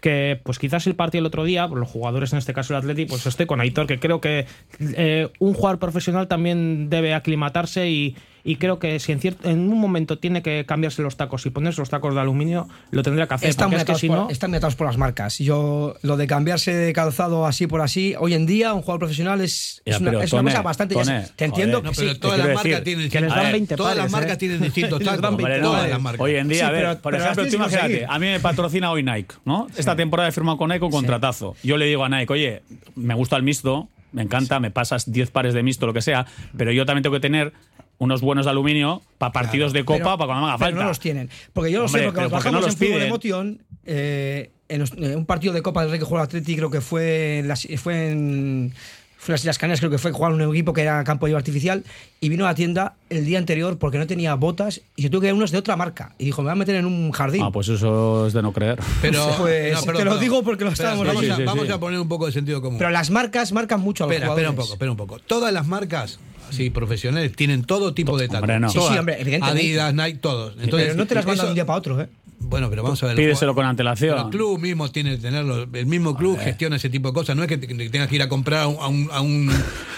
que 0.02 0.40
pues 0.44 0.60
quizás 0.60 0.88
el 0.88 0.96
partido 0.96 1.20
el 1.20 1.26
otro 1.26 1.44
día, 1.44 1.68
los 1.68 1.88
jugadores 1.88 2.32
en 2.34 2.40
este 2.40 2.54
caso 2.54 2.74
el 2.74 2.80
Atleti, 2.80 3.06
pues 3.06 3.26
estoy 3.26 3.46
con 3.46 3.60
Aitor, 3.60 3.88
que 3.88 4.00
creo 4.00 4.22
que 4.22 4.46
eh, 4.80 5.30
un 5.40 5.54
jugador 5.54 5.80
profesional 5.80 6.28
también 6.28 6.90
debe 6.90 7.14
aclimatarse 7.14 7.90
y, 7.90 8.16
y 8.44 8.56
creo 8.58 8.80
que 8.80 9.00
si 9.00 9.12
en, 9.12 9.20
cierto, 9.20 9.50
en 9.50 9.60
un 9.72 9.80
momento 9.80 10.18
tiene 10.20 10.42
que 10.42 10.66
cambiarse 10.66 11.02
los 11.02 11.18
tacos 11.18 11.46
y 11.46 11.50
ponerse 11.50 11.82
los 11.82 11.90
tacos 11.90 12.14
de 12.16 12.22
aluminio, 12.22 12.68
lo 12.92 13.04
tendría 13.04 13.28
que 13.28 13.34
hacer. 13.34 13.50
Están 13.50 13.70
porque 13.70 13.82
es 13.82 13.86
que 13.86 13.96
si 13.96 14.08
por, 14.08 14.18
no, 14.18 14.30
están 14.30 14.50
muy 14.52 14.58
atados 14.58 14.76
por 14.76 14.88
las 14.88 14.98
marcas. 14.98 15.38
Yo, 15.40 15.96
lo 16.02 16.18
de 16.18 16.28
cambiarse 16.28 16.74
de 16.74 16.94
calzado 16.94 17.46
así 17.46 17.68
por 17.68 17.82
así, 17.82 18.16
hoy 18.20 18.34
en 18.34 18.46
día 18.46 18.74
un 18.74 18.82
jugador 18.82 19.00
profesional 19.00 19.42
es, 19.42 19.82
Ya, 19.86 19.96
es, 19.96 20.02
una, 20.02 20.24
es 20.24 20.34
una 20.34 20.44
cosa 20.44 20.62
bastante. 20.62 20.96
ya 20.96 21.04
Tone, 21.04 21.26
te 21.36 21.46
entiendo 21.46 21.80
joder, 21.80 21.84
que 21.84 21.90
No, 21.90 21.96
pero 22.02 22.14
sí. 22.14 22.20
todas 22.20 22.38
las 22.40 22.48
marcas 22.48 22.64
decir? 22.64 22.84
tienen 22.84 23.10
Que 23.10 23.22
les 23.22 23.30
dan 23.30 23.40
a 23.40 23.44
ver, 23.44 23.52
20 23.54 23.76
Todas 23.76 23.98
las 23.98 24.12
marcas 24.12 24.34
¿eh? 24.34 24.38
tienen 24.38 24.62
distintos 24.62 25.00
tacos. 25.04 25.22
20 25.22 25.28
Hombre, 25.28 25.58
no, 25.62 25.68
todas 25.72 25.90
las 25.90 26.02
marcas. 26.02 26.22
Hoy 26.22 26.36
en 26.36 26.48
día, 26.48 26.60
Sí, 26.60 26.66
a 26.66 26.72
ver, 26.72 26.82
pero- 26.82 27.02
por 27.02 27.12
pero 27.14 27.24
ejemplo, 27.24 27.44
tú 27.46 27.50
que 27.50 27.56
imagínate, 27.56 28.06
a 28.08 28.20
mí 28.20 28.26
me 28.28 28.40
patrocina 28.40 28.92
hoy 28.92 29.04
Nike, 29.04 29.36
¿no? 29.46 29.68
Esta 29.78 29.96
temporada 29.96 30.30
he 30.30 30.32
firmado 30.32 30.58
con 30.58 30.70
Nike 30.70 30.86
un 30.86 30.92
contratazo. 30.92 31.56
Yo 31.64 31.78
le 31.78 31.86
digo 31.86 32.04
a 32.06 32.10
Nike, 32.10 32.32
oye, 32.34 32.64
me 32.96 33.14
gusta 33.14 33.36
el 33.36 33.44
mixto, 33.44 33.90
me 34.12 34.22
encanta, 34.24 34.60
me 34.60 34.72
pasas 34.72 35.12
10 35.12 35.30
pares 35.32 35.54
de 35.54 35.62
mixto, 35.64 35.86
lo 35.86 35.94
que 35.94 36.02
sea, 36.02 36.26
pero 36.58 36.72
yo 36.72 36.86
también 36.86 37.04
tengo 37.04 37.14
que 37.16 37.20
tener 37.20 37.54
unos 38.00 38.22
buenos 38.22 38.46
de 38.46 38.52
aluminio 38.52 39.02
para 39.20 39.32
partidos 39.32 39.72
de 39.74 39.86
copa, 39.86 39.98
Pero- 40.00 40.18
para 40.18 40.26
cuando 40.28 40.42
me 40.46 40.48
haga 40.50 40.58
pero 40.58 40.72
falta. 40.72 40.84
no 40.84 40.90
los 40.90 41.00
tienen. 41.00 41.30
Porque 41.54 41.72
yo 41.72 41.80
lo 41.80 41.86
Hombre, 41.86 42.02
sé, 42.02 42.06
porque 42.08 42.16
pero 42.18 42.30
nos 42.30 42.32
¿por 42.32 42.44
qué 42.44 42.52
no 42.52 42.60
los 42.62 42.70
en 42.72 42.78
fútbol 42.78 42.88
piden? 42.94 43.08
emotion. 43.08 43.62
eh, 43.86 44.52
en, 44.70 44.80
los- 44.80 44.92
en 44.94 45.16
un 45.18 45.26
partido 45.26 45.54
de 45.54 45.62
Copa 45.62 45.82
del 45.82 45.90
Rey 45.92 46.00
que 46.00 46.06
jugó 46.06 46.18
el 46.18 46.24
Atleti, 46.24 46.56
creo 46.56 46.70
que 46.70 46.80
fue 46.82 47.40
en 47.40 47.48
las, 47.48 47.68
fue 47.78 48.12
en, 48.12 48.74
fue 49.18 49.34
las 49.34 49.42
Islas 49.42 49.58
Canarias, 49.58 49.80
creo 49.82 49.90
que 49.92 49.98
fue 49.98 50.12
jugar 50.12 50.32
un 50.32 50.42
equipo 50.42 50.72
que 50.74 50.82
era 50.82 51.04
campo 51.04 51.26
de 51.28 51.36
artificial. 51.36 51.84
Y 52.22 52.30
vino 52.30 52.46
a 52.46 52.50
la 52.50 52.56
tienda 52.56 52.94
el 53.10 53.26
día 53.26 53.38
anterior 53.40 53.78
porque 53.80 53.98
no 53.98 54.06
tenía 54.08 54.36
botas 54.36 54.82
y 54.96 55.02
se 55.02 55.10
tuvo 55.10 55.22
que 55.22 55.28
ir 55.28 55.34
unos 55.34 55.52
de 55.52 55.58
otra 55.58 55.76
marca. 55.76 56.14
Y 56.20 56.26
dijo, 56.26 56.42
me 56.42 56.46
voy 56.46 56.52
a 56.52 56.56
meter 56.56 56.76
en 56.76 56.86
un 56.86 57.12
jardín. 57.12 57.42
Ah, 57.44 57.52
pues 57.52 57.68
eso 57.68 58.28
es 58.28 58.34
de 58.34 58.42
no 58.44 58.54
creer. 58.54 58.80
Pero, 59.02 59.28
Pues, 59.40 59.86
no, 59.86 59.92
te 59.94 60.06
lo 60.06 60.18
digo 60.20 60.42
porque 60.44 60.64
lo 60.64 60.70
estábamos 60.72 61.06
Vamos, 61.06 61.24
Sí, 61.26 61.30
a, 61.32 61.36
sí, 61.36 61.44
vamos 61.44 61.66
sí. 61.66 61.72
a 61.74 61.80
poner 61.80 62.00
un 62.00 62.08
poco 62.08 62.28
de 62.28 62.32
sentido 62.32 62.62
común. 62.62 62.78
Pero 62.78 62.92
las 62.92 63.10
marcas 63.10 63.52
marcan 63.52 63.82
mucho 63.82 64.04
a 64.04 64.08
los 64.08 64.14
espera, 64.16 64.32
espera 64.32 64.50
un 64.52 64.56
jugadores. 64.56 64.68
poco, 64.68 64.74
espera 64.76 64.92
un 64.92 64.98
poco. 64.98 65.20
Todas 65.26 65.52
las 65.52 65.68
marcas 65.68 66.20
así 66.50 66.70
profesionales 66.70 67.36
tienen 67.36 67.64
todo 67.64 67.94
tipo 67.94 68.18
de 68.18 68.28
tacos. 68.28 68.42
Hombre, 68.42 68.60
no. 68.60 68.70
Sí, 68.70 68.80
sí, 68.80 68.98
hombre, 68.98 69.22
evidentemente. 69.22 69.62
Adidas, 69.62 69.94
Nike, 69.94 70.20
todos. 70.20 70.54
Entonces, 70.60 70.90
pero 70.90 70.96
no 70.98 71.06
te 71.06 71.16
las 71.16 71.26
mandan 71.26 71.46
de 71.48 71.50
un 71.52 71.56
día 71.56 71.66
para 71.66 71.80
otro, 71.80 72.02
¿eh? 72.02 72.08
Bueno, 72.42 72.70
pero 72.70 72.84
vamos 72.84 73.04
a 73.04 73.08
ver. 73.08 73.16
Pídeselo 73.18 73.54
con 73.54 73.66
antelación. 73.66 74.18
el 74.18 74.30
club 74.32 74.60
mismo 74.60 74.90
tiene 74.90 75.12
que 75.12 75.18
tenerlo. 75.18 75.68
El 75.74 75.86
mismo 75.86 76.16
club 76.16 76.40
gestiona 76.40 76.78
ese 76.78 76.90
tipo 76.90 77.10
de 77.10 77.14
cosas. 77.14 77.36
No 77.36 77.44
es 77.44 77.50
que, 77.50 77.58
te- 77.58 77.68
que 77.68 77.90
tengas 77.90 78.08
que 78.08 78.16
ir 78.16 78.22
a 78.22 78.30
comprar 78.30 78.62
a, 78.64 78.68
un- 78.68 79.10
a, 79.12 79.20
un- 79.22 79.52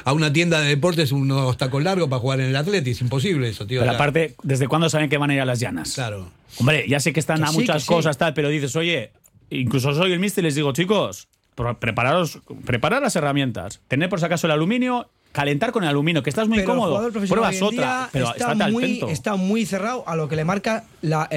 a 0.03 0.11
una 0.13 0.33
tienda 0.33 0.59
de 0.59 0.67
deportes 0.69 1.11
unos 1.11 1.55
tacos 1.57 1.83
largos 1.83 2.09
para 2.09 2.19
jugar 2.19 2.39
en 2.39 2.47
el 2.47 2.55
Atleti. 2.55 2.91
Es 2.91 3.01
imposible 3.01 3.47
eso, 3.47 3.67
tío. 3.67 3.81
Pero 3.81 3.91
Ya. 3.91 3.95
aparte, 3.95 4.35
¿desde 4.41 4.67
cuándo 4.67 4.89
saben 4.89 5.07
que 5.09 5.17
van 5.19 5.29
a 5.29 5.35
ir 5.35 5.41
a 5.41 5.45
las 5.45 5.59
llanas? 5.59 5.93
Claro. 5.93 6.29
Hombre, 6.57 6.85
ya 6.89 6.99
sé 6.99 7.13
que 7.13 7.19
están 7.19 7.37
Que 7.37 7.43
a 7.43 7.47
sí, 7.49 7.59
muchas 7.59 7.83
sí. 7.83 7.87
cosas, 7.87 8.17
tal, 8.17 8.33
pero 8.33 8.49
dices, 8.49 8.75
oye, 8.75 9.11
incluso 9.51 9.93
soy 9.93 10.11
el 10.11 10.19
mister 10.19 10.43
y 10.43 10.47
les 10.47 10.55
digo, 10.55 10.73
chicos, 10.73 11.27
prepararos, 11.79 12.39
preparar 12.65 13.01
las 13.03 13.15
herramientas, 13.15 13.81
tener 13.87 14.09
por 14.09 14.19
si 14.19 14.25
acaso 14.25 14.47
el 14.47 14.51
aluminio, 14.51 15.07
calentar 15.32 15.72
con 15.72 15.84
el 15.84 15.89
aluminio, 15.89 16.24
que 16.24 16.30
estás 16.30 16.48
muy 16.48 16.60
Pero 16.60 16.70
cómodo, 16.70 17.12
pruebas 17.12 17.62
otra, 17.62 18.10
pero 18.12 18.32
está, 18.32 18.54
muy, 18.70 18.84
atento. 18.84 19.08
está 19.10 19.36
muy 19.36 19.65
cerrado 19.65 20.04
a 20.08 20.15
lo 20.15 20.28
que 20.28 20.36
le 20.36 20.46
marca 20.46 20.84
la 21.02 21.28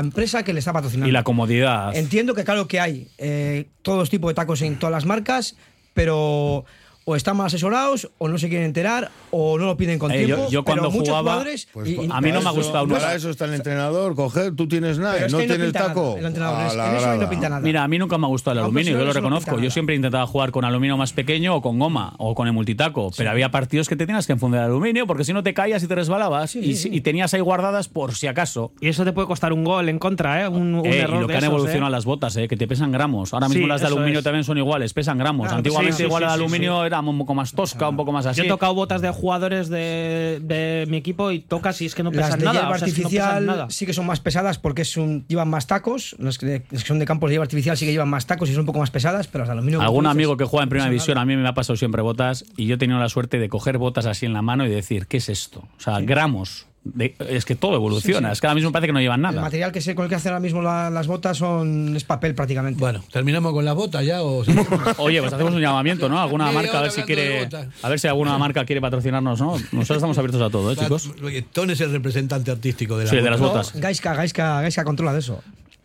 empresa 0.00 0.42
que 0.42 0.52
le 0.52 0.58
está 0.58 0.72
patrocinando. 0.72 1.08
Y 1.08 1.12
la 1.12 1.22
comodidad. 1.22 1.94
Entiendo 1.94 2.34
que 2.34 2.44
claro 2.44 2.66
que 2.66 2.80
hay 2.80 3.08
eh, 3.18 3.66
todos 3.82 4.10
tipos 4.10 4.30
de 4.30 4.34
tacos 4.34 4.62
en 4.62 4.78
todas 4.78 4.92
las 4.92 5.06
marcas, 5.06 5.56
pero 5.94 6.64
o 7.06 7.16
están 7.16 7.36
mal 7.36 7.46
asesorados, 7.48 8.10
o 8.18 8.28
no 8.28 8.38
se 8.38 8.48
quieren 8.48 8.66
enterar, 8.66 9.10
o 9.30 9.58
no 9.58 9.66
lo 9.66 9.76
piden 9.76 9.98
con 9.98 10.10
Eh, 10.10 10.20
yo- 10.26 10.26
tiempo. 10.36 10.50
yo 10.50 10.64
cuando 10.64 10.90
jugaba, 10.90 11.42
Pues 11.72 11.88
y- 11.88 11.90
y- 12.06 12.08
a 12.10 12.20
mí 12.20 12.32
no 12.32 12.40
me 12.40 12.48
ha 12.48 12.50
Para 12.50 12.50
eso- 12.50 12.54
gustado 12.54 12.86
nunca. 12.86 13.00
Para 13.00 13.14
eso 13.14 13.30
está 13.30 13.44
el 13.44 13.54
entrenador, 13.54 14.14
coger, 14.14 14.54
tú 14.56 14.66
tienes 14.68 14.98
nada, 14.98 15.20
no 15.28 15.38
tienes 15.38 15.72
taco. 15.72 16.16
el 16.18 16.24
entrenador, 16.26 16.66
es- 16.66 16.72
en 16.74 16.96
eso 16.96 17.16
no 17.16 17.28
pinta 17.30 17.48
nada. 17.48 17.60
Mira, 17.60 17.84
a 17.84 17.88
mí 17.88 17.98
nunca 17.98 18.16
me 18.18 18.26
ha 18.26 18.28
gustado 18.28 18.52
el 18.58 18.64
aluminio, 18.64 18.98
yo 18.98 19.04
lo 19.04 19.12
reconozco. 19.12 19.58
Yo 19.58 19.70
siempre 19.70 19.94
intentaba 19.94 20.26
jugar 20.26 20.50
con 20.50 20.64
aluminio 20.64 20.96
más 20.96 21.12
pequeño 21.12 21.54
o 21.56 21.62
con 21.62 21.78
goma 21.78 22.14
o 22.18 22.34
con 22.34 22.46
el 22.46 22.52
multitaco, 22.52 23.10
pero 23.16 23.30
había 23.30 23.50
partidos 23.50 23.88
que 23.88 23.96
te 23.96 24.06
tenías 24.06 24.26
que 24.26 24.32
enfundar 24.32 24.60
el 24.62 24.66
aluminio 24.70 25.06
porque 25.06 25.24
si 25.24 25.32
no 25.32 25.42
te 25.42 25.52
caías 25.54 25.82
y 25.82 25.86
te 25.88 25.94
resbalabas 25.94 26.56
y, 26.56 26.60
y 26.90 27.00
tenías 27.02 27.34
ahí 27.34 27.40
guardadas 27.40 27.88
por 27.88 28.14
si 28.14 28.26
acaso. 28.26 28.72
y 28.80 28.88
eso 28.88 29.04
te 29.04 29.12
puede 29.12 29.26
costar 29.28 29.52
un 29.52 29.64
gol 29.64 29.88
en 29.88 29.98
contra, 29.98 30.42
¿eh? 30.42 30.48
Un, 30.48 30.74
un 30.74 30.86
Eh, 30.86 30.98
error 31.00 31.16
y 31.16 31.20
lo 31.22 31.26
de 31.26 31.32
que 31.32 31.38
han 31.38 31.44
esos, 31.44 31.54
evolucionado 31.54 31.90
las 31.90 32.04
botas, 32.04 32.34
que 32.36 32.48
te 32.56 32.66
pesan 32.66 32.92
gramos. 32.92 33.32
Ahora 33.34 33.48
mismo 33.48 33.66
las 33.66 33.80
de 33.80 33.86
aluminio 33.88 34.22
también 34.22 34.44
son 34.44 34.58
iguales, 34.58 34.92
pesan 34.92 35.18
gramos. 35.18 35.50
Antiguamente 35.52 36.02
igual 36.04 36.22
el 36.24 36.28
aluminio 36.30 36.84
era 37.00 37.10
un 37.10 37.18
poco 37.18 37.34
más 37.34 37.52
tosca, 37.52 37.88
un 37.88 37.96
poco 37.96 38.12
más 38.12 38.26
así. 38.26 38.38
Yo 38.38 38.44
he 38.44 38.48
tocado 38.48 38.74
botas 38.74 39.00
de 39.00 39.10
jugadores 39.10 39.68
de, 39.68 40.40
de 40.42 40.86
mi 40.88 40.96
equipo 40.96 41.30
y 41.30 41.40
tocas 41.40 41.80
y 41.80 41.86
es 41.86 41.94
que 41.94 42.02
no 42.02 42.10
Las 42.10 42.26
pesan 42.26 42.38
de 42.38 42.44
nada. 42.46 42.60
hierba 42.60 42.74
o 42.74 42.78
sea, 42.78 42.88
es 42.88 42.94
que 42.94 43.02
no 43.02 43.08
pesan 43.08 43.26
artificial 43.28 43.46
nada. 43.46 43.70
sí 43.70 43.86
que 43.86 43.92
son 43.92 44.06
más 44.06 44.20
pesadas 44.20 44.58
porque 44.58 44.82
es 44.82 44.96
un, 44.96 45.26
llevan 45.28 45.48
más 45.48 45.66
tacos. 45.66 46.16
Las 46.18 46.38
que, 46.38 46.64
las 46.70 46.82
que 46.82 46.88
son 46.88 46.98
de 46.98 47.06
campos 47.06 47.28
de 47.28 47.34
hierba 47.34 47.44
artificial 47.44 47.76
sí 47.76 47.86
que 47.86 47.92
llevan 47.92 48.08
más 48.08 48.26
tacos 48.26 48.48
y 48.48 48.52
son 48.52 48.60
un 48.60 48.66
poco 48.66 48.78
más 48.78 48.90
pesadas, 48.90 49.26
pero 49.26 49.42
las 49.42 49.48
de 49.48 49.52
aluminio. 49.52 49.80
Algún 49.80 50.06
amigo 50.06 50.36
que 50.36 50.44
juega 50.44 50.64
en 50.64 50.68
primera 50.68 50.86
no 50.86 50.92
división, 50.92 51.18
a 51.18 51.24
mí 51.24 51.36
me 51.36 51.48
ha 51.48 51.54
pasado 51.54 51.76
siempre 51.76 52.02
botas 52.02 52.44
y 52.56 52.66
yo 52.66 52.74
he 52.76 52.78
tenido 52.78 52.98
la 52.98 53.08
suerte 53.08 53.38
de 53.38 53.48
coger 53.48 53.78
botas 53.78 54.06
así 54.06 54.26
en 54.26 54.32
la 54.32 54.42
mano 54.42 54.66
y 54.66 54.70
decir, 54.70 55.06
¿qué 55.06 55.18
es 55.18 55.28
esto? 55.28 55.68
O 55.76 55.80
sea, 55.80 56.00
gramos. 56.00 56.66
De- 56.84 57.14
es 57.30 57.44
que 57.44 57.54
todo 57.54 57.74
evoluciona. 57.74 58.28
Sí, 58.28 58.32
sí. 58.32 58.32
Es 58.34 58.40
que 58.40 58.46
ahora 58.46 58.54
mismo 58.56 58.70
parece 58.72 58.88
que 58.88 58.92
no 58.92 59.00
llevan 59.00 59.20
El 59.20 59.22
nada. 59.22 59.40
material 59.40 59.72
que 59.72 59.80
sé 59.80 59.94
con 59.94 60.04
el 60.04 60.08
que 60.10 60.14
hacen 60.16 60.30
ahora 60.32 60.40
mismo 60.40 60.60
la- 60.62 60.90
las 60.90 61.06
botas 61.06 61.36
son 61.38 61.96
es 61.96 62.04
papel 62.04 62.34
prácticamente. 62.34 62.78
Bueno, 62.78 63.02
¿terminamos 63.10 63.52
con 63.52 63.64
las 63.64 63.74
botas 63.74 64.04
ya? 64.04 64.22
O... 64.22 64.44
Oye, 64.98 65.20
pues 65.20 65.32
hacemos 65.32 65.54
un 65.54 65.60
llamamiento, 65.60 66.08
¿no? 66.08 66.20
Alguna 66.20 66.50
marca, 66.52 66.78
a 66.78 66.82
ver 66.82 66.90
si 66.90 67.02
quiere. 67.02 67.48
A 67.82 67.88
ver 67.88 67.98
si 67.98 68.06
alguna 68.08 68.36
marca 68.38 68.64
quiere 68.64 68.80
patrocinarnos, 68.80 69.40
¿no? 69.40 69.52
Nosotros 69.72 69.90
estamos 69.96 70.18
abiertos 70.18 70.42
a 70.42 70.50
todo, 70.50 70.72
¿eh, 70.72 70.76
chicos? 70.76 71.10
Oye, 71.22 71.42
Ton 71.42 71.70
es 71.70 71.80
el 71.80 71.90
representante 71.92 72.50
artístico 72.50 72.98
de, 72.98 73.06
Sí, 73.06 73.16
de 73.16 73.22
las 73.30 73.40
No, 73.40 73.48
botas. 73.48 73.72
Gaiska, 73.74 74.14
Gaiska, 74.14 74.60
Gaiska 74.62 74.84
controla 74.84 75.12
de 75.12 75.20
eso. 75.20 75.42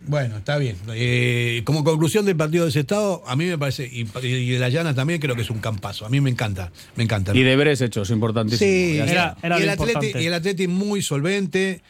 Bueno, 0.10 0.38
está 0.38 0.58
bien. 0.58 0.76
Eh, 0.96 1.62
como 1.66 1.84
conclusión 1.84 2.26
del 2.26 2.36
partido 2.36 2.64
de 2.64 2.72
ese 2.72 2.80
estado, 2.80 3.22
a 3.28 3.36
mí 3.36 3.46
me 3.46 3.60
parece, 3.60 3.86
y, 3.86 4.08
y 4.26 4.50
de 4.50 4.58
la 4.60 4.70
llana 4.70 4.96
también 4.96 5.20
creo 5.22 5.36
que 5.36 5.44
es 5.44 5.52
un 5.52 5.60
campazo. 5.60 6.04
A 6.08 6.10
mí 6.10 6.20
me 6.20 6.32
encanta, 6.32 6.72
me 6.96 7.04
encanta. 7.04 7.36
Y 7.36 7.44
deberes 7.44 7.80
hechos, 7.82 8.10
importantísimo. 8.10 8.68
Sí. 8.68 8.98
Era- 8.98 9.38
era 9.44 9.60
y, 9.60 9.64
el 9.64 9.70
atleti, 9.70 10.12
y 10.18 10.26
el 10.26 10.34
Atleti 10.34 10.68
muy 10.68 11.04
solvente, 11.04 11.82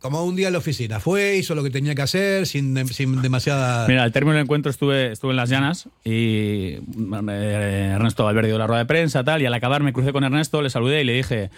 como 0.00 0.24
un 0.24 0.34
día 0.34 0.48
en 0.48 0.54
la 0.54 0.58
oficina. 0.58 0.98
Fue, 0.98 1.36
hizo 1.36 1.54
lo 1.54 1.62
que 1.62 1.70
tenía 1.70 1.94
que 1.94 2.02
hacer, 2.02 2.48
sin, 2.48 2.84
sin 2.88 3.22
demasiada... 3.22 3.86
Mira, 3.86 4.02
al 4.02 4.10
término 4.10 4.34
del 4.34 4.42
encuentro 4.42 4.68
estuve, 4.68 5.12
estuve 5.12 5.30
en 5.30 5.36
las 5.36 5.48
llanas 5.48 5.88
y 6.04 6.78
eh, 7.28 7.90
Ernesto 7.94 8.24
Valverde 8.24 8.48
dio 8.48 8.58
la 8.58 8.66
rueda 8.66 8.80
de 8.80 8.86
prensa 8.86 9.22
tal 9.22 9.40
y 9.40 9.46
al 9.46 9.54
acabar 9.54 9.84
me 9.84 9.92
crucé 9.92 10.12
con 10.12 10.24
Ernesto, 10.24 10.60
le 10.62 10.70
saludé 10.70 11.02
y 11.02 11.04
le 11.04 11.12
dije, 11.12 11.50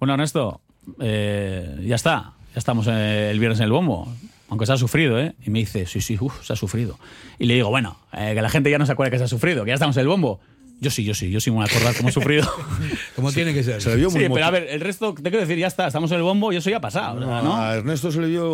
bueno 0.00 0.14
Ernesto, 0.14 0.60
eh, 0.98 1.76
ya 1.86 1.94
está, 1.94 2.32
ya 2.52 2.58
estamos 2.58 2.88
eh, 2.90 3.30
el 3.30 3.38
viernes 3.38 3.60
en 3.60 3.66
el 3.66 3.70
bombo, 3.70 4.12
aunque 4.48 4.66
se 4.66 4.72
ha 4.72 4.76
sufrido, 4.76 5.18
¿eh? 5.18 5.34
Y 5.44 5.50
me 5.50 5.60
dice, 5.60 5.86
sí, 5.86 6.00
sí, 6.00 6.16
uff, 6.20 6.44
se 6.44 6.52
ha 6.52 6.56
sufrido. 6.56 6.98
Y 7.38 7.46
le 7.46 7.54
digo, 7.54 7.68
bueno, 7.68 7.98
eh, 8.12 8.32
que 8.34 8.42
la 8.42 8.48
gente 8.48 8.70
ya 8.70 8.78
no 8.78 8.86
se 8.86 8.92
acuerda 8.92 9.10
que 9.10 9.18
se 9.18 9.24
ha 9.24 9.28
sufrido, 9.28 9.64
que 9.64 9.68
ya 9.68 9.74
estamos 9.74 9.96
en 9.96 10.02
el 10.02 10.08
bombo. 10.08 10.40
Yo 10.78 10.90
sí, 10.90 11.04
yo 11.04 11.14
sí, 11.14 11.30
yo 11.30 11.40
sí 11.40 11.50
me 11.50 11.56
voy 11.56 11.64
a 11.64 11.68
acordar 11.70 11.94
cómo 11.96 12.10
he 12.10 12.12
sufrido. 12.12 12.46
como 13.16 13.32
tiene 13.32 13.54
que 13.54 13.64
ser. 13.64 13.80
Se 13.80 13.88
le 13.88 13.96
vio 13.96 14.10
Sí, 14.10 14.18
muy 14.18 14.28
pero 14.28 14.44
a 14.44 14.50
ver, 14.50 14.66
el 14.70 14.80
resto, 14.82 15.14
te 15.14 15.22
quiero 15.22 15.40
decir, 15.40 15.56
ya 15.56 15.68
está, 15.68 15.86
estamos 15.86 16.10
en 16.10 16.18
el 16.18 16.22
bombo 16.22 16.52
y 16.52 16.56
eso 16.56 16.68
ya 16.68 16.76
ha 16.76 16.80
pasado, 16.82 17.18
¿no? 17.18 17.56
A 17.56 17.76
Ernesto 17.76 18.12
se 18.12 18.20
le 18.20 18.26
vio 18.28 18.46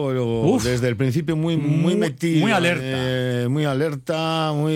Uf. 0.45 0.63
desde 0.63 0.87
el 0.87 0.97
principio 0.97 1.35
muy, 1.35 1.57
muy, 1.57 1.77
Muy- 1.79 1.97
metido. 1.97 2.41
muy 2.41 2.53
alerta. 2.53 2.83
eh, 2.85 3.49
muy 3.51 3.65
alerta, 3.65 4.53
muy. 4.55 4.73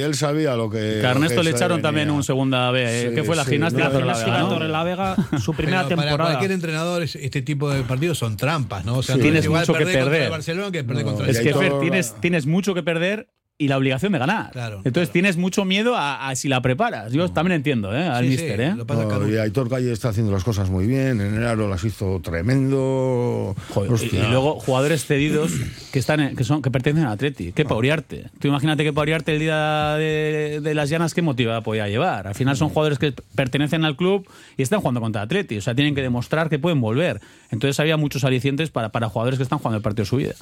Él 0.00 0.14
sabía 0.14 0.54
lo 0.54 0.70
que. 0.70 0.98
Que 1.00 1.06
a 1.06 1.10
Ernesto 1.10 1.38
que 1.40 1.44
le 1.44 1.50
echaron 1.50 1.78
venía. 1.78 1.82
también 1.88 2.10
un 2.12 2.22
segunda 2.22 2.70
B, 2.70 2.84
¿eh? 2.84 3.08
Sí, 3.08 3.14
que 3.16 3.24
fue 3.24 3.34
la 3.34 3.44
sí, 3.44 3.50
gimnástica 3.52 3.84
la 3.86 3.90
Torre 3.90 4.06
la 4.06 4.14
Vega, 4.18 4.38
¿no? 4.38 4.48
Torre 4.48 4.68
la 4.68 4.84
Vega, 4.84 5.16
su 5.42 5.52
primera 5.56 5.82
Pero 5.84 5.96
Para 5.96 6.08
temporada. 6.08 6.30
cualquier 6.34 6.52
entrenador, 6.52 7.02
es- 7.02 7.16
este 7.16 7.42
tipo 7.42 7.68
de 7.70 7.82
partidos 7.82 8.18
son 8.18 8.36
trampas, 8.36 8.84
¿no? 8.84 8.98
O 8.98 9.02
sea, 9.02 9.16
Sí. 9.16 9.20
no 9.20 9.22
Tienes 9.24 9.48
mucho 9.48 9.72
que 9.72 9.78
perder 9.80 9.94
contra 9.94 10.04
perder. 10.10 10.22
el 10.22 10.30
Barcelona 10.30 10.70
que 10.70 10.84
perder 10.84 11.04
No, 11.04 11.10
contra 11.10 11.24
el 11.28 11.36
Es 11.36 11.40
que 11.42 11.54
Fer, 11.54 11.72
tienes, 11.80 12.14
tienes 12.20 12.46
mucho 12.46 12.72
que 12.74 12.82
perder 12.84 13.28
y 13.60 13.66
la 13.66 13.76
obligación 13.76 14.12
de 14.12 14.20
ganar. 14.20 14.52
Claro, 14.52 14.82
Entonces 14.84 15.10
tienes 15.10 15.36
mucho 15.36 15.64
miedo 15.64 15.96
a, 15.96 16.28
a 16.28 16.36
si 16.36 16.46
la 16.48 16.62
preparas. 16.62 17.12
Yo 17.12 17.28
también 17.32 17.56
entiendo, 17.56 17.92
¿eh? 17.92 18.04
Al 18.06 18.24
Sí, 18.24 18.36
sí, 18.36 18.42
mister, 18.44 18.60
¿eh? 18.60 18.74
lo 18.76 18.86
pasa 18.86 19.02
No, 19.04 19.28
y 19.28 19.36
Aitor 19.36 19.68
Calle 19.68 19.90
está 19.90 20.10
haciendo 20.10 20.30
las 20.30 20.44
cosas 20.44 20.70
muy 20.70 20.86
bien. 20.86 21.20
En 21.20 21.34
enero 21.34 21.68
las 21.68 21.82
hizo 21.82 22.20
tremendo. 22.22 23.56
Joder, 23.70 23.90
y, 24.12 24.16
luego 24.30 24.60
jugadores 24.60 25.04
cedidos 25.04 25.50
que 25.92 25.98
están 25.98 26.20
en- 26.20 26.36
que 26.36 26.44
son 26.44 26.62
que 26.62 26.70
pertenecen 26.70 27.06
al 27.08 27.14
Atleti. 27.14 27.50
¿Qué 27.50 27.64
Pauriarte? 27.64 28.26
Tú 28.38 28.46
imagínate 28.46 28.84
que 28.84 28.92
Pauriarte 28.92 29.32
el 29.32 29.40
día 29.40 29.94
de, 29.96 30.60
de 30.62 30.74
las 30.74 30.88
llanas 30.88 31.12
qué 31.12 31.22
motiva 31.22 31.60
podía 31.60 31.88
llevar. 31.88 32.28
Al 32.28 32.36
final 32.36 32.56
son 32.56 32.68
jugadores 32.68 33.00
que 33.00 33.12
pertenecen 33.34 33.84
al 33.84 33.96
club 33.96 34.24
y 34.56 34.62
están 34.62 34.78
jugando 34.80 35.00
contra 35.00 35.22
Atleti, 35.22 35.56
o 35.58 35.60
sea, 35.62 35.74
tienen 35.74 35.96
que 35.96 36.02
demostrar 36.02 36.48
que 36.48 36.60
pueden 36.60 36.80
volver. 36.80 37.20
Entonces 37.50 37.80
había 37.80 37.96
muchos 37.96 38.22
alicientes 38.22 38.70
para, 38.70 38.90
para 38.90 39.08
jugadores 39.08 39.36
que 39.36 39.42
están 39.42 39.58
jugando 39.58 39.78
el 39.78 39.82
partido 39.82 40.04
de 40.04 40.08
su 40.10 40.16
vida. 40.16 40.34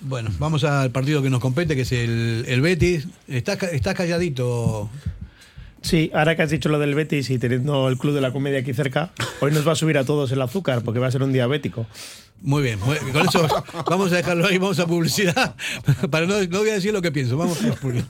Bueno, 0.00 0.30
vamos 0.38 0.62
al 0.64 0.90
partido 0.90 1.22
que 1.22 1.30
nos 1.30 1.40
compete, 1.40 1.74
que 1.74 1.82
es 1.82 1.92
el, 1.92 2.44
el 2.48 2.60
Betis. 2.60 3.08
Estás, 3.28 3.62
estás 3.64 3.94
calladito. 3.94 4.88
Sí, 5.82 6.10
ahora 6.14 6.36
que 6.36 6.42
has 6.42 6.50
dicho 6.50 6.68
lo 6.68 6.78
del 6.78 6.94
Betis 6.94 7.30
y 7.30 7.38
teniendo 7.38 7.88
el 7.88 7.96
Club 7.96 8.14
de 8.14 8.20
la 8.20 8.32
Comedia 8.32 8.58
aquí 8.60 8.74
cerca, 8.74 9.12
hoy 9.40 9.52
nos 9.52 9.66
va 9.66 9.72
a 9.72 9.76
subir 9.76 9.98
a 9.98 10.04
todos 10.04 10.30
el 10.32 10.42
azúcar 10.42 10.82
porque 10.82 10.98
va 11.00 11.06
a 11.06 11.10
ser 11.10 11.22
un 11.22 11.32
diabético. 11.32 11.86
Muy 12.42 12.62
bien, 12.62 12.78
muy- 12.80 12.96
con 13.12 13.26
eso 13.28 13.46
vamos 13.88 14.12
a 14.12 14.16
dejarlo 14.16 14.46
ahí, 14.46 14.58
vamos 14.58 14.78
a 14.80 14.86
publicidad. 14.86 15.54
Para 16.10 16.26
no, 16.26 16.40
no 16.42 16.58
voy 16.58 16.70
a 16.70 16.74
decir 16.74 16.92
lo 16.92 17.00
que 17.02 17.12
pienso, 17.12 17.36
vamos 17.36 17.62
a 17.64 17.72
publicidad. 17.74 18.06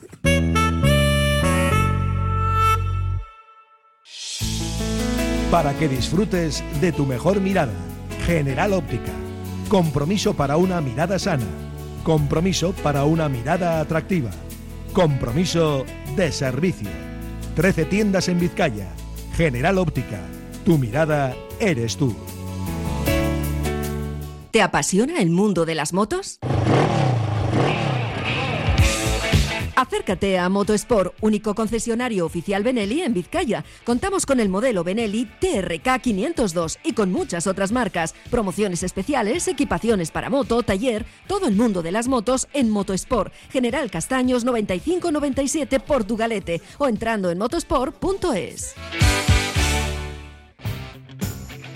para 5.51 5.75
que 5.79 5.89
disfrutes 5.89 6.63
de 6.81 6.93
tu 6.93 7.07
mejor 7.07 7.41
mirada. 7.41 7.73
General 8.27 8.73
Óptica. 8.73 9.13
Compromiso 9.69 10.35
para 10.35 10.57
una 10.57 10.81
mirada 10.81 11.19
sana. 11.19 11.45
Compromiso 12.07 12.73
para 12.85 13.03
una 13.03 13.29
mirada 13.29 13.81
atractiva. 13.81 14.31
Compromiso 14.93 15.85
de 16.15 16.31
servicio. 16.31 16.89
13 17.57 17.85
tiendas 17.87 18.29
en 18.29 18.39
Vizcaya. 18.39 18.87
General 19.35 19.77
Óptica. 19.77 20.21
Tu 20.65 20.79
mirada 20.79 21.35
eres 21.59 21.97
tú. 21.97 22.15
¿Te 24.53 24.63
apasiona 24.63 25.19
el 25.19 25.31
mundo 25.31 25.67
de 25.67 25.75
las 25.75 25.93
motos? 25.93 26.39
Acércate 29.77 30.39
a 30.39 30.49
Motosport, 30.49 31.13
único 31.21 31.55
concesionario 31.55 32.25
oficial 32.25 32.63
Benelli 32.63 33.03
en 33.03 33.13
Vizcaya. 33.13 33.63
Contamos 33.85 34.25
con 34.25 34.41
el 34.41 34.49
modelo 34.49 34.83
Benelli 34.85 35.27
TRK 35.39 36.01
502 36.01 36.79
y 36.83 36.95
con 36.95 37.13
muchas 37.13 37.47
otras 37.47 37.73
marcas, 37.73 38.15
promociones 38.31 38.83
especiales, 38.83 39.47
equipaciones 39.49 40.11
para 40.11 40.31
moto, 40.31 40.63
taller, 40.63 41.05
todo 41.29 41.47
el 41.47 41.57
mundo 41.57 41.83
de 41.83 41.93
las 41.93 42.09
motos 42.09 42.49
en 42.55 42.71
Motosport. 42.71 43.35
General 43.51 43.91
Castaños 43.91 44.47
9597 44.47 45.79
Portugalete 45.81 46.63
o 46.79 46.89
entrando 46.89 47.31
en 47.31 47.37
motosport.es. 47.37 48.75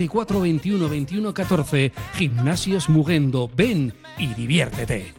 24 0.00 0.40
21 0.40 0.88
21 0.88 1.34
14. 1.34 1.92
Gimnasios 2.14 2.88
Mugendo. 2.88 3.50
Ven 3.54 3.92
y 4.16 4.28
diviértete. 4.28 5.12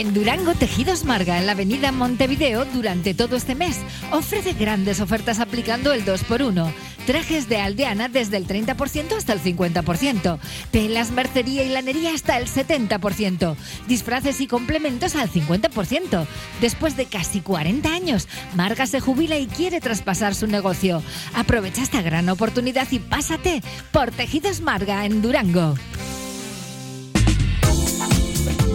En 0.00 0.14
Durango 0.14 0.54
Tejidos 0.54 1.04
Marga, 1.04 1.36
en 1.36 1.44
la 1.44 1.52
avenida 1.52 1.92
Montevideo, 1.92 2.64
durante 2.64 3.12
todo 3.12 3.36
este 3.36 3.54
mes, 3.54 3.76
ofrece 4.12 4.54
grandes 4.54 4.98
ofertas 4.98 5.40
aplicando 5.40 5.92
el 5.92 6.06
2x1. 6.06 6.72
Trajes 7.06 7.50
de 7.50 7.58
aldeana 7.58 8.08
desde 8.08 8.38
el 8.38 8.46
30% 8.46 9.14
hasta 9.14 9.34
el 9.34 9.42
50%. 9.42 10.38
Telas, 10.70 11.10
mercería 11.10 11.64
y 11.64 11.68
lanería 11.68 12.14
hasta 12.14 12.38
el 12.38 12.46
70%. 12.46 13.56
Disfraces 13.88 14.40
y 14.40 14.46
complementos 14.46 15.16
al 15.16 15.30
50%. 15.30 16.26
Después 16.62 16.96
de 16.96 17.04
casi 17.04 17.42
40 17.42 17.92
años, 17.92 18.26
Marga 18.54 18.86
se 18.86 19.00
jubila 19.00 19.36
y 19.36 19.48
quiere 19.48 19.82
traspasar 19.82 20.34
su 20.34 20.46
negocio. 20.46 21.02
Aprovecha 21.34 21.82
esta 21.82 22.00
gran 22.00 22.26
oportunidad 22.30 22.88
y 22.90 23.00
pásate 23.00 23.62
por 23.92 24.12
Tejidos 24.12 24.62
Marga 24.62 25.04
en 25.04 25.20
Durango. 25.20 25.74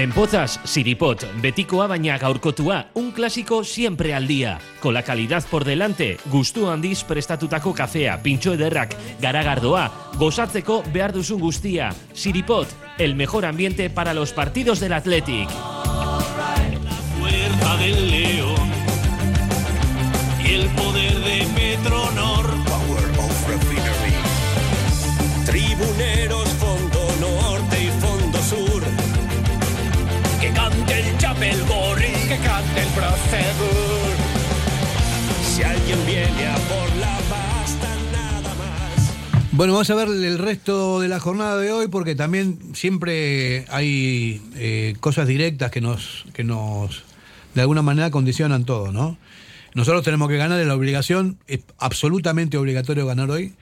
En 0.00 0.12
Pozas, 0.12 0.58
Siripot, 0.64 1.26
Betikoa 1.42 1.84
baina 1.86 2.14
gaurkotua, 2.16 2.86
un 2.96 3.10
clásico 3.12 3.64
siempre 3.64 4.14
al 4.14 4.26
día. 4.26 4.58
Con 4.80 4.94
la 4.94 5.02
calidad 5.02 5.44
por 5.50 5.66
delante, 5.66 6.16
gustu 6.32 6.70
handiz 6.70 7.04
prestatutako 7.04 7.74
kafea, 7.74 8.22
pintxo 8.22 8.54
ederrak, 8.56 8.96
garagardoa, 9.20 9.84
gozatzeko 10.16 10.82
behar 10.94 11.12
duzun 11.12 11.44
guztia. 11.44 11.90
Siripot, 12.14 12.66
el 12.96 13.14
mejor 13.14 13.44
ambiente 13.44 13.90
para 13.90 14.14
los 14.14 14.32
partidos 14.32 14.80
del 14.80 14.94
Athletic. 14.94 15.50
fuerza 17.18 17.76
del 17.76 18.10
león 18.10 18.79
Si 35.60 35.64
alguien 35.66 35.98
viene 36.06 36.46
a 36.46 36.54
por 36.54 36.96
la 36.96 37.18
pasta, 37.28 37.88
nada 38.12 38.54
más. 38.54 39.12
Bueno, 39.52 39.74
vamos 39.74 39.90
a 39.90 39.94
ver 39.94 40.08
el 40.08 40.38
resto 40.38 41.00
de 41.00 41.08
la 41.08 41.20
jornada 41.20 41.58
de 41.58 41.70
hoy 41.70 41.88
porque 41.88 42.14
también 42.14 42.58
siempre 42.72 43.66
hay 43.68 44.40
eh, 44.54 44.94
cosas 45.00 45.28
directas 45.28 45.70
que 45.70 45.82
nos, 45.82 46.24
que 46.32 46.44
nos, 46.44 47.04
de 47.52 47.60
alguna 47.60 47.82
manera, 47.82 48.10
condicionan 48.10 48.64
todo, 48.64 48.90
¿no? 48.90 49.18
Nosotros 49.74 50.02
tenemos 50.02 50.30
que 50.30 50.38
ganar, 50.38 50.58
es 50.58 50.66
la 50.66 50.74
obligación, 50.74 51.36
es 51.46 51.60
absolutamente 51.76 52.56
obligatorio 52.56 53.04
ganar 53.04 53.30
hoy. 53.30 53.52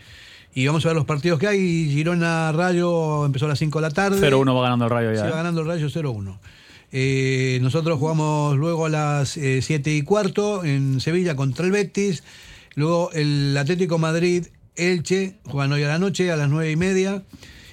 Y 0.54 0.68
vamos 0.68 0.84
a 0.84 0.90
ver 0.90 0.96
los 0.96 1.04
partidos 1.04 1.40
que 1.40 1.48
hay. 1.48 1.90
Girona 1.90 2.52
Rayo 2.52 3.26
empezó 3.26 3.46
a 3.46 3.48
las 3.48 3.58
5 3.58 3.76
de 3.76 3.82
la 3.82 3.90
tarde. 3.90 4.20
0-1 4.20 4.56
va 4.56 4.62
ganando 4.62 4.84
el 4.84 4.90
Rayo 4.92 5.12
ya. 5.12 5.22
Se 5.22 5.26
¿eh? 5.26 5.30
va 5.30 5.38
ganando 5.38 5.62
el 5.62 5.66
Rayo 5.66 5.88
0-1. 5.88 6.38
Eh, 6.92 7.58
nosotros 7.62 7.98
jugamos 7.98 8.56
luego 8.56 8.86
a 8.86 8.88
las 8.88 9.30
7 9.30 9.94
y 9.94 10.02
cuarto 10.02 10.64
en 10.64 11.00
Sevilla 11.00 11.36
contra 11.36 11.66
el 11.66 11.72
Betis. 11.72 12.22
Luego 12.74 13.10
el 13.12 13.56
Atlético 13.56 13.98
Madrid 13.98 14.46
Elche 14.76 15.34
juegan 15.44 15.72
hoy 15.72 15.82
a 15.82 15.88
la 15.88 15.98
noche 15.98 16.30
a 16.30 16.36
las 16.36 16.48
9 16.48 16.70
y 16.70 16.76
media. 16.76 17.22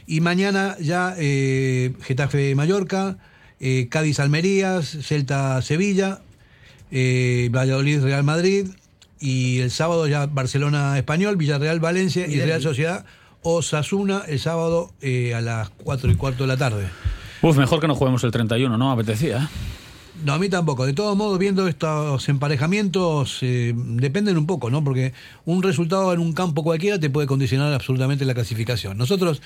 Y 0.07 0.22
mañana 0.22 0.76
ya 0.80 1.16
eh, 1.18 1.93
Getafe 2.01 2.53
Mallorca, 2.55 3.18
eh, 3.59 3.88
Cádiz 3.89 4.20
Almerías, 4.20 4.97
Celta 5.01 5.61
Sevilla, 5.61 6.22
eh, 6.91 7.49
Valladolid 7.51 8.01
Real 8.01 8.24
Madrid. 8.24 8.68
Y 9.20 9.59
el 9.59 9.72
sábado 9.72 10.07
ya 10.07 10.26
Barcelona 10.26 10.97
Español, 10.97 11.38
Villarreal 11.38 11.80
Valencia 11.80 12.28
y 12.28 12.39
Real 12.39 12.61
Sociedad 12.61 13.05
Osasuna 13.47 14.24
el 14.28 14.39
sábado 14.39 14.91
eh, 15.01 15.36
a 15.36 15.41
las 15.41 15.70
4 15.70 16.11
y 16.11 16.16
cuarto 16.16 16.43
de 16.43 16.47
la 16.47 16.57
tarde. 16.57 16.88
Uf, 17.45 17.57
mejor 17.57 17.79
que 17.79 17.87
no 17.87 17.93
juguemos 17.93 18.23
el 18.23 18.31
31, 18.31 18.75
¿no? 18.75 18.91
Apetecía. 18.91 19.37
¿eh? 19.37 19.47
No, 20.23 20.33
a 20.33 20.39
mí 20.39 20.49
tampoco. 20.49 20.87
De 20.87 20.93
todos 20.93 21.15
modos, 21.15 21.37
viendo 21.37 21.67
estos 21.67 22.27
emparejamientos, 22.27 23.37
eh, 23.43 23.71
dependen 23.75 24.39
un 24.39 24.47
poco, 24.47 24.71
¿no? 24.71 24.83
Porque 24.83 25.13
un 25.45 25.61
resultado 25.61 26.11
en 26.11 26.21
un 26.21 26.33
campo 26.33 26.63
cualquiera 26.63 26.99
te 26.99 27.11
puede 27.11 27.27
condicionar 27.27 27.71
absolutamente 27.71 28.25
la 28.25 28.33
clasificación. 28.33 28.97
Nosotros 28.97 29.43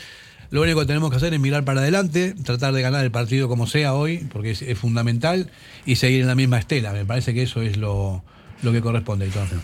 lo 0.49 0.61
único 0.61 0.79
que 0.79 0.85
tenemos 0.85 1.09
que 1.09 1.17
hacer 1.17 1.33
es 1.33 1.41
mirar 1.41 1.65
para 1.65 1.81
adelante, 1.81 2.35
tratar 2.41 2.71
de 2.73 2.81
ganar 2.81 3.03
el 3.03 3.11
partido 3.11 3.49
como 3.49 3.67
sea 3.67 3.93
hoy, 3.93 4.19
porque 4.31 4.51
es, 4.51 4.61
es 4.61 4.77
fundamental, 4.77 5.51
y 5.85 5.97
seguir 5.97 6.21
en 6.21 6.27
la 6.27 6.35
misma 6.35 6.57
estela. 6.57 6.93
Me 6.93 7.03
parece 7.03 7.33
que 7.33 7.43
eso 7.43 7.61
es 7.61 7.75
lo, 7.75 8.23
lo 8.61 8.71
que 8.71 8.79
corresponde. 8.79 9.25
Entonces. 9.25 9.59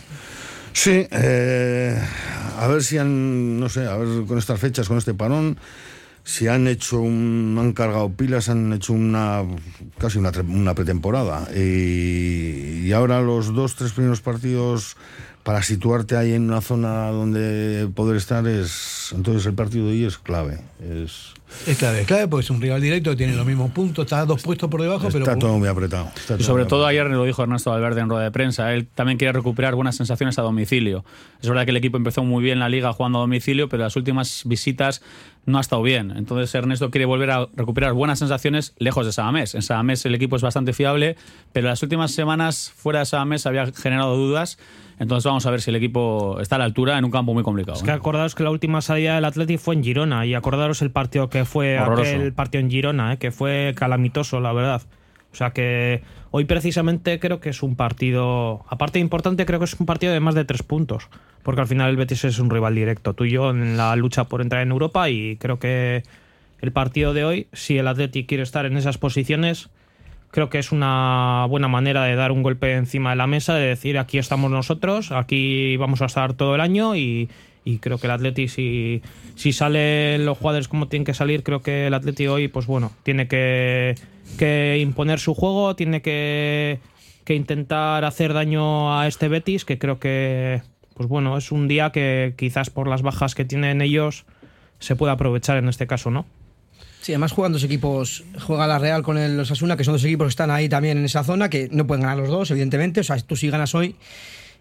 Sí, 0.74 1.06
eh, 1.10 1.98
a 2.58 2.66
ver 2.66 2.82
si 2.82 2.98
han, 2.98 3.58
no 3.58 3.70
sé, 3.70 3.86
a 3.86 3.96
ver 3.96 4.26
con 4.26 4.36
estas 4.36 4.60
fechas, 4.60 4.86
con 4.86 4.98
este 4.98 5.14
parón, 5.14 5.56
si 6.26 6.48
han 6.48 6.66
hecho 6.66 7.00
un, 7.00 7.56
han 7.56 7.72
cargado 7.72 8.10
pilas, 8.10 8.48
han 8.48 8.72
hecho 8.72 8.92
una, 8.92 9.44
casi 9.96 10.18
una, 10.18 10.32
una 10.48 10.74
pretemporada. 10.74 11.46
Y, 11.54 12.80
y 12.84 12.92
ahora 12.92 13.22
los 13.22 13.54
dos, 13.54 13.76
tres 13.76 13.92
primeros 13.92 14.20
partidos 14.22 14.96
para 15.44 15.62
situarte 15.62 16.16
ahí 16.16 16.32
en 16.32 16.42
una 16.50 16.60
zona 16.60 17.06
donde 17.12 17.88
poder 17.94 18.16
estar 18.16 18.44
es, 18.48 19.12
entonces 19.14 19.46
el 19.46 19.54
partido 19.54 19.86
de 19.86 19.92
hoy 19.92 20.04
es 20.04 20.18
clave. 20.18 20.58
Es, 20.80 21.34
Es 21.64 21.78
clave, 21.78 22.00
es 22.00 22.06
clave 22.08 22.26
porque 22.26 22.42
es 22.42 22.50
un 22.50 22.60
rival 22.60 22.80
directo 22.80 23.10
que 23.10 23.16
tiene 23.16 23.36
los 23.36 23.46
mismos 23.46 23.70
puntos, 23.70 24.06
está 24.06 24.24
dos 24.24 24.42
puestos 24.42 24.68
por 24.68 24.82
debajo, 24.82 25.06
pero 25.06 25.20
está 25.20 25.38
todo 25.38 25.56
muy 25.56 25.68
apretado. 25.68 26.10
está 26.16 26.34
Y 26.36 26.42
sobre 26.42 26.64
muy 26.64 26.70
todo 26.70 26.84
ayer 26.84 27.06
lo 27.06 27.22
dijo 27.22 27.44
Ernesto 27.44 27.70
Valverde 27.70 28.00
en 28.00 28.08
rueda 28.08 28.24
de 28.24 28.32
prensa, 28.32 28.74
él 28.74 28.88
también 28.92 29.18
quiere 29.18 29.34
recuperar 29.34 29.76
buenas 29.76 29.94
sensaciones 29.94 30.36
a 30.40 30.42
domicilio. 30.42 31.04
Es 31.40 31.48
verdad 31.48 31.64
que 31.64 31.70
el 31.70 31.76
equipo 31.76 31.96
empezó 31.96 32.24
muy 32.24 32.42
bien 32.42 32.58
la 32.58 32.68
liga 32.68 32.92
jugando 32.92 33.18
a 33.18 33.20
domicilio, 33.20 33.68
pero 33.68 33.84
las 33.84 33.94
últimas 33.94 34.42
visitas 34.46 35.00
no 35.46 35.58
ha 35.58 35.60
estado 35.60 35.82
bien. 35.82 36.12
Entonces 36.16 36.54
Ernesto 36.54 36.90
quiere 36.90 37.06
volver 37.06 37.30
a 37.30 37.48
recuperar 37.54 37.92
buenas 37.94 38.18
sensaciones 38.18 38.74
lejos 38.78 39.06
de 39.06 39.12
Samamés. 39.12 39.54
En 39.54 39.62
Samamés 39.62 40.04
el 40.04 40.14
equipo 40.14 40.36
es 40.36 40.42
bastante 40.42 40.72
fiable, 40.72 41.16
pero 41.52 41.68
las 41.68 41.82
últimas 41.82 42.10
semanas 42.10 42.72
fuera 42.76 42.98
de 42.98 43.06
Samamés 43.06 43.46
había 43.46 43.66
generado 43.72 44.16
dudas. 44.16 44.58
Entonces 44.98 45.24
vamos 45.26 45.46
a 45.46 45.50
ver 45.50 45.60
si 45.60 45.70
el 45.70 45.76
equipo 45.76 46.40
está 46.40 46.56
a 46.56 46.58
la 46.58 46.64
altura 46.64 46.98
en 46.98 47.04
un 47.04 47.10
campo 47.10 47.32
muy 47.32 47.42
complicado. 47.42 47.76
Es 47.76 47.82
que 47.82 47.90
¿eh? 47.90 47.94
acordaros 47.94 48.34
que 48.34 48.42
la 48.42 48.50
última 48.50 48.80
salida 48.80 49.14
del 49.14 49.24
Atleti 49.24 49.56
fue 49.58 49.74
en 49.74 49.84
Girona 49.84 50.26
y 50.26 50.34
acordaros 50.34 50.82
el 50.82 50.90
partido 50.90 51.28
que 51.28 51.44
fue 51.44 51.78
Horroroso. 51.78 52.10
aquel 52.10 52.32
partido 52.32 52.64
en 52.64 52.70
Girona, 52.70 53.12
eh, 53.12 53.18
que 53.18 53.30
fue 53.30 53.74
calamitoso, 53.76 54.40
la 54.40 54.52
verdad. 54.52 54.82
O 55.36 55.38
sea 55.38 55.50
que 55.50 56.00
hoy 56.30 56.46
precisamente 56.46 57.20
creo 57.20 57.40
que 57.40 57.50
es 57.50 57.62
un 57.62 57.76
partido, 57.76 58.64
aparte 58.70 58.98
de 58.98 59.02
importante, 59.02 59.44
creo 59.44 59.58
que 59.58 59.66
es 59.66 59.78
un 59.78 59.84
partido 59.84 60.14
de 60.14 60.20
más 60.20 60.34
de 60.34 60.46
tres 60.46 60.62
puntos, 60.62 61.10
porque 61.42 61.60
al 61.60 61.66
final 61.66 61.90
el 61.90 61.96
Betis 61.96 62.24
es 62.24 62.38
un 62.38 62.48
rival 62.48 62.74
directo, 62.74 63.12
tú 63.12 63.26
y 63.26 63.32
yo 63.32 63.50
en 63.50 63.76
la 63.76 63.94
lucha 63.96 64.24
por 64.24 64.40
entrar 64.40 64.62
en 64.62 64.70
Europa 64.70 65.10
y 65.10 65.36
creo 65.36 65.58
que 65.58 66.04
el 66.62 66.72
partido 66.72 67.12
de 67.12 67.24
hoy, 67.26 67.48
si 67.52 67.76
el 67.76 67.86
Atleti 67.86 68.24
quiere 68.24 68.44
estar 68.44 68.64
en 68.64 68.78
esas 68.78 68.96
posiciones, 68.96 69.68
creo 70.30 70.48
que 70.48 70.58
es 70.58 70.72
una 70.72 71.44
buena 71.50 71.68
manera 71.68 72.04
de 72.04 72.14
dar 72.14 72.32
un 72.32 72.42
golpe 72.42 72.72
encima 72.72 73.10
de 73.10 73.16
la 73.16 73.26
mesa, 73.26 73.56
de 73.56 73.66
decir 73.66 73.98
aquí 73.98 74.16
estamos 74.16 74.50
nosotros, 74.50 75.12
aquí 75.12 75.76
vamos 75.76 76.00
a 76.00 76.06
estar 76.06 76.32
todo 76.32 76.54
el 76.54 76.62
año 76.62 76.96
y, 76.96 77.28
y 77.66 77.78
creo 77.78 77.98
que 77.98 78.06
el 78.06 78.12
Atleti 78.12 78.46
si, 78.46 79.02
si 79.34 79.52
salen 79.52 80.24
los 80.24 80.38
jugadores 80.38 80.68
como 80.68 80.86
tienen 80.86 81.04
que 81.04 81.14
salir, 81.14 81.42
creo 81.42 81.62
que 81.62 81.88
el 81.88 81.94
Atleti 81.94 82.28
hoy 82.28 82.46
pues 82.46 82.66
bueno, 82.66 82.92
tiene 83.02 83.26
que, 83.26 83.96
imponer 84.80 85.18
su 85.18 85.34
juego, 85.34 85.74
tiene 85.74 86.00
que, 86.00 86.78
intentar 87.28 88.04
hacer 88.04 88.32
daño 88.32 88.96
a 88.96 89.08
este 89.08 89.26
Betis, 89.26 89.64
que 89.64 89.78
creo 89.78 89.98
que 89.98 90.62
pues 90.94 91.08
bueno, 91.08 91.36
es 91.36 91.50
un 91.50 91.66
día 91.66 91.90
que 91.90 92.34
quizás 92.38 92.70
por 92.70 92.86
las 92.86 93.02
bajas 93.02 93.34
que 93.34 93.44
tienen 93.44 93.82
ellos 93.82 94.26
se 94.78 94.94
puede 94.94 95.12
aprovechar 95.12 95.56
en 95.56 95.68
este 95.68 95.88
caso, 95.88 96.12
¿no? 96.12 96.24
Sí, 97.00 97.12
además 97.12 97.32
juegan 97.32 97.52
dos 97.52 97.64
equipos, 97.64 98.24
juega 98.40 98.68
la 98.68 98.78
Real 98.78 99.02
con 99.02 99.18
el 99.18 99.38
Osasuna, 99.40 99.76
que 99.76 99.82
son 99.82 99.94
dos 99.94 100.04
equipos 100.04 100.26
que 100.26 100.30
están 100.30 100.52
ahí 100.52 100.68
también 100.68 100.98
en 100.98 101.04
esa 101.04 101.24
zona, 101.24 101.50
que 101.50 101.68
no 101.72 101.86
pueden 101.86 102.02
ganar 102.02 102.18
los 102.18 102.28
dos, 102.28 102.50
evidentemente. 102.52 103.00
O 103.00 103.04
sea, 103.04 103.16
tú 103.18 103.36
si 103.36 103.48
ganas 103.48 103.74
hoy, 103.74 103.96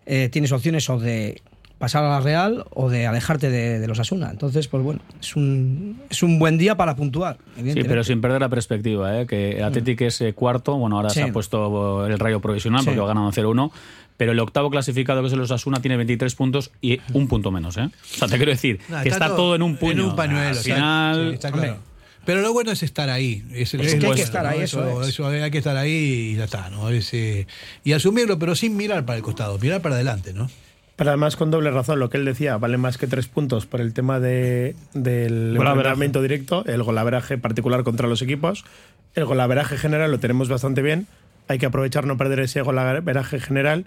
eh, 0.06 0.30
tienes 0.30 0.52
opciones 0.52 0.90
o 0.90 1.00
de 1.00 1.42
pasar 1.78 2.04
a 2.06 2.10
la 2.10 2.20
Real 2.22 2.66
o 2.72 2.90
de 2.90 3.06
alejarte 3.06 3.50
de, 3.50 3.80
de 3.80 3.88
los 3.88 4.00
Osasuna. 4.00 4.30
Entonces, 4.32 4.68
pues 4.68 4.82
bueno, 4.84 5.02
es 5.20 5.36
un, 5.36 6.00
es 6.10 6.24
un 6.24 6.40
buen 6.40 6.58
día 6.58 6.76
para 6.78 6.96
puntuar, 6.96 7.38
Sí, 7.58 7.84
pero 7.84 8.04
sin 8.04 8.22
perder 8.22 8.42
la 8.42 8.50
perspectiva, 8.50 9.20
¿eh? 9.22 9.28
que 9.28 9.62
Athletic 9.64 10.02
es 10.02 10.22
eh, 10.22 10.34
cuarto, 10.34 10.78
bueno, 10.78 10.96
ahora 10.98 11.10
Sí. 11.10 11.16
se 11.16 11.24
ha 11.24 11.34
puesto 11.34 12.06
el 12.08 12.18
rayo 12.18 12.40
provisional 12.40 12.82
Sí. 12.82 12.86
porque 12.88 13.00
va 13.02 13.08
ganando 13.08 13.32
0-1, 13.32 13.72
pero 14.18 14.32
el 14.32 14.40
octavo 14.40 14.70
clasificado, 14.70 15.22
que 15.22 15.28
es 15.28 15.34
el 15.34 15.42
Osasuna, 15.42 15.82
tiene 15.82 15.98
23 15.98 16.34
puntos 16.36 16.72
y 16.82 17.02
un 17.14 17.28
punto 17.28 17.52
menos. 17.52 17.76
¿eh? 17.78 17.90
O 18.14 18.18
sea, 18.18 18.28
te 18.30 18.38
quiero 18.38 18.52
decir 18.52 18.80
que 19.04 19.10
está, 19.10 19.36
todo, 19.36 19.56
en 19.56 19.62
un 19.62 19.76
puño. 19.76 19.92
En 19.92 20.02
un 20.02 20.16
pañuelo. 20.16 20.48
Al 20.50 20.56
final, 20.56 21.34
está 21.34 21.52
claro. 21.52 21.78
Pero 22.26 22.42
lo 22.42 22.54
bueno 22.54 22.72
es 22.72 22.82
estar 22.82 23.10
ahí. 23.12 23.44
Es, 23.52 23.74
Es 23.76 23.96
que 23.96 24.08
hay 24.08 24.14
que 24.16 24.22
estar 24.24 24.48
ahí, 24.48 24.58
¿no? 24.60 24.64
eso 24.64 25.02
es. 25.04 25.10
eso 25.10 25.28
hay 25.28 25.52
que 25.52 25.60
estar 25.60 25.78
ahí 25.78 25.92
y 26.32 26.36
ya 26.38 26.46
está, 26.46 26.70
¿no? 26.72 26.90
Es, 26.90 27.14
eh, 27.14 27.46
y 27.84 27.92
asumirlo, 27.94 28.40
pero 28.40 28.56
sin 28.56 28.76
mirar 28.76 29.06
para 29.06 29.18
el 29.18 29.24
costado, 29.24 29.60
mirar 29.60 29.82
para 29.82 29.96
adelante, 29.96 30.34
¿no? 30.34 30.50
Pero 30.96 31.10
además 31.10 31.36
con 31.36 31.52
doble 31.52 31.72
razón, 31.72 32.00
lo 32.00 32.10
que 32.10 32.18
él 32.18 32.24
decía, 32.26 32.58
vale 32.58 32.78
más 32.78 32.98
que 32.98 33.06
tres 33.08 33.28
puntos 33.28 33.66
por 33.66 33.82
el 33.82 33.94
tema 33.94 34.20
de, 34.22 34.76
del 34.94 35.56
enfrentamiento 35.58 36.22
directo, 36.22 36.64
el 36.66 36.84
golaveraje 36.84 37.38
particular 37.38 37.84
contra 37.84 38.08
los 38.08 38.22
equipos. 38.22 38.64
El 39.14 39.26
golaveraje 39.26 39.78
general 39.78 40.12
lo 40.12 40.20
tenemos 40.20 40.48
bastante 40.48 40.82
bien, 40.82 41.08
hay 41.50 41.58
que 41.58 41.66
aprovechar 41.66 42.06
no 42.06 42.16
perder 42.18 42.40
ese 42.40 42.62
golaveraje 42.62 43.40
general 43.42 43.86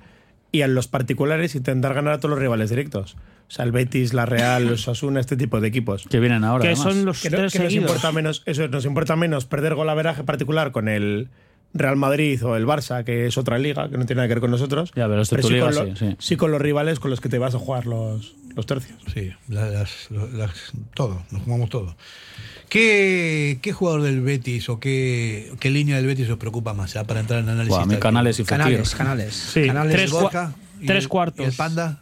y 0.53 0.63
en 0.63 0.75
los 0.75 0.87
particulares 0.87 1.55
intentar 1.55 1.95
ganar 1.95 2.15
a 2.15 2.19
todos 2.19 2.31
los 2.31 2.39
rivales 2.39 2.69
directos. 2.71 3.15
O 3.49 3.51
sea, 3.51 3.65
el 3.65 3.73
Betis, 3.73 4.13
la 4.13 4.27
Real, 4.27 4.67
los 4.67 4.87
Osasuna, 4.87 5.21
este 5.21 5.37
tipo 5.39 5.61
de 5.63 5.69
equipos. 5.69 6.07
que 6.11 6.21
vienen 6.21 6.45
ahora. 6.45 6.61
Que 6.63 6.69
además. 6.73 6.93
son 6.93 7.05
los 7.07 7.23
Que, 7.23 7.31
no- 7.31 7.37
tres 7.39 7.53
que 7.55 7.59
nos 7.61 7.69
seguidos. 7.73 7.91
importa 7.91 8.13
menos, 8.13 8.43
eso 8.45 8.65
es, 8.65 8.71
nos 8.71 8.85
importa 8.85 9.17
menos 9.17 9.47
perder 9.47 9.75
golaveraje 9.75 10.25
particular 10.25 10.73
con 10.73 10.89
el 10.89 11.29
Real 11.75 11.97
Madrid 11.97 12.43
o 12.45 12.57
el 12.57 12.67
Barça, 12.67 13.05
que 13.05 13.27
es 13.27 13.37
otra 13.39 13.59
liga, 13.59 13.89
que 13.91 13.99
no 13.99 14.07
tiene 14.07 14.19
nada 14.21 14.29
que 14.29 14.35
ver 14.35 14.41
con 14.41 14.51
nosotros. 14.51 14.91
Ya, 14.97 15.07
pero 15.09 15.21
es 15.23 15.31
de 15.31 15.37
tu 15.39 15.49
sí, 15.49 15.55
liga, 15.55 15.67
con 15.67 15.75
sí, 15.75 15.81
lo- 15.91 15.97
sí. 15.97 16.17
sí 16.19 16.37
con 16.37 16.51
los 16.51 16.61
rivales 16.61 16.99
con 16.99 17.11
los 17.11 17.21
que 17.21 17.29
te 17.29 17.39
vas 17.39 17.55
a 17.55 17.59
jugar 17.59 17.87
los, 17.87 18.35
los 18.57 18.67
tercios. 18.67 18.99
Sí, 19.13 19.33
la- 19.49 19.69
las- 19.71 20.09
las- 20.11 20.73
todo, 20.95 21.23
nos 21.31 21.43
jugamos 21.43 21.69
todo. 21.71 21.95
¿Qué, 22.69 23.59
¿Qué 23.63 23.73
jugador 23.73 24.03
del 24.03 24.21
Betis 24.21 24.69
o 24.69 24.79
qué, 24.79 25.53
qué 25.61 25.71
línea 25.71 25.97
del 25.97 26.07
Betis 26.07 26.29
os 26.29 26.37
preocupa 26.39 26.75
más 26.75 26.93
ya, 26.93 27.05
para 27.05 27.21
entrar 27.21 27.41
en 27.41 27.49
análisis? 27.49 27.99
Canales 27.99 28.39
y. 28.41 28.45
Canales, 28.45 28.95
canales. 28.95 29.35
Sí, 29.35 29.67
canales 29.67 29.95
tres, 29.95 30.11
cua- 30.13 30.21
Gorka 30.23 30.53
y 30.81 30.87
tres 30.87 31.05
el- 31.05 31.09
cuartos. 31.09 31.47
¿Y 31.47 31.49
el 31.49 31.55
Panda? 31.55 32.01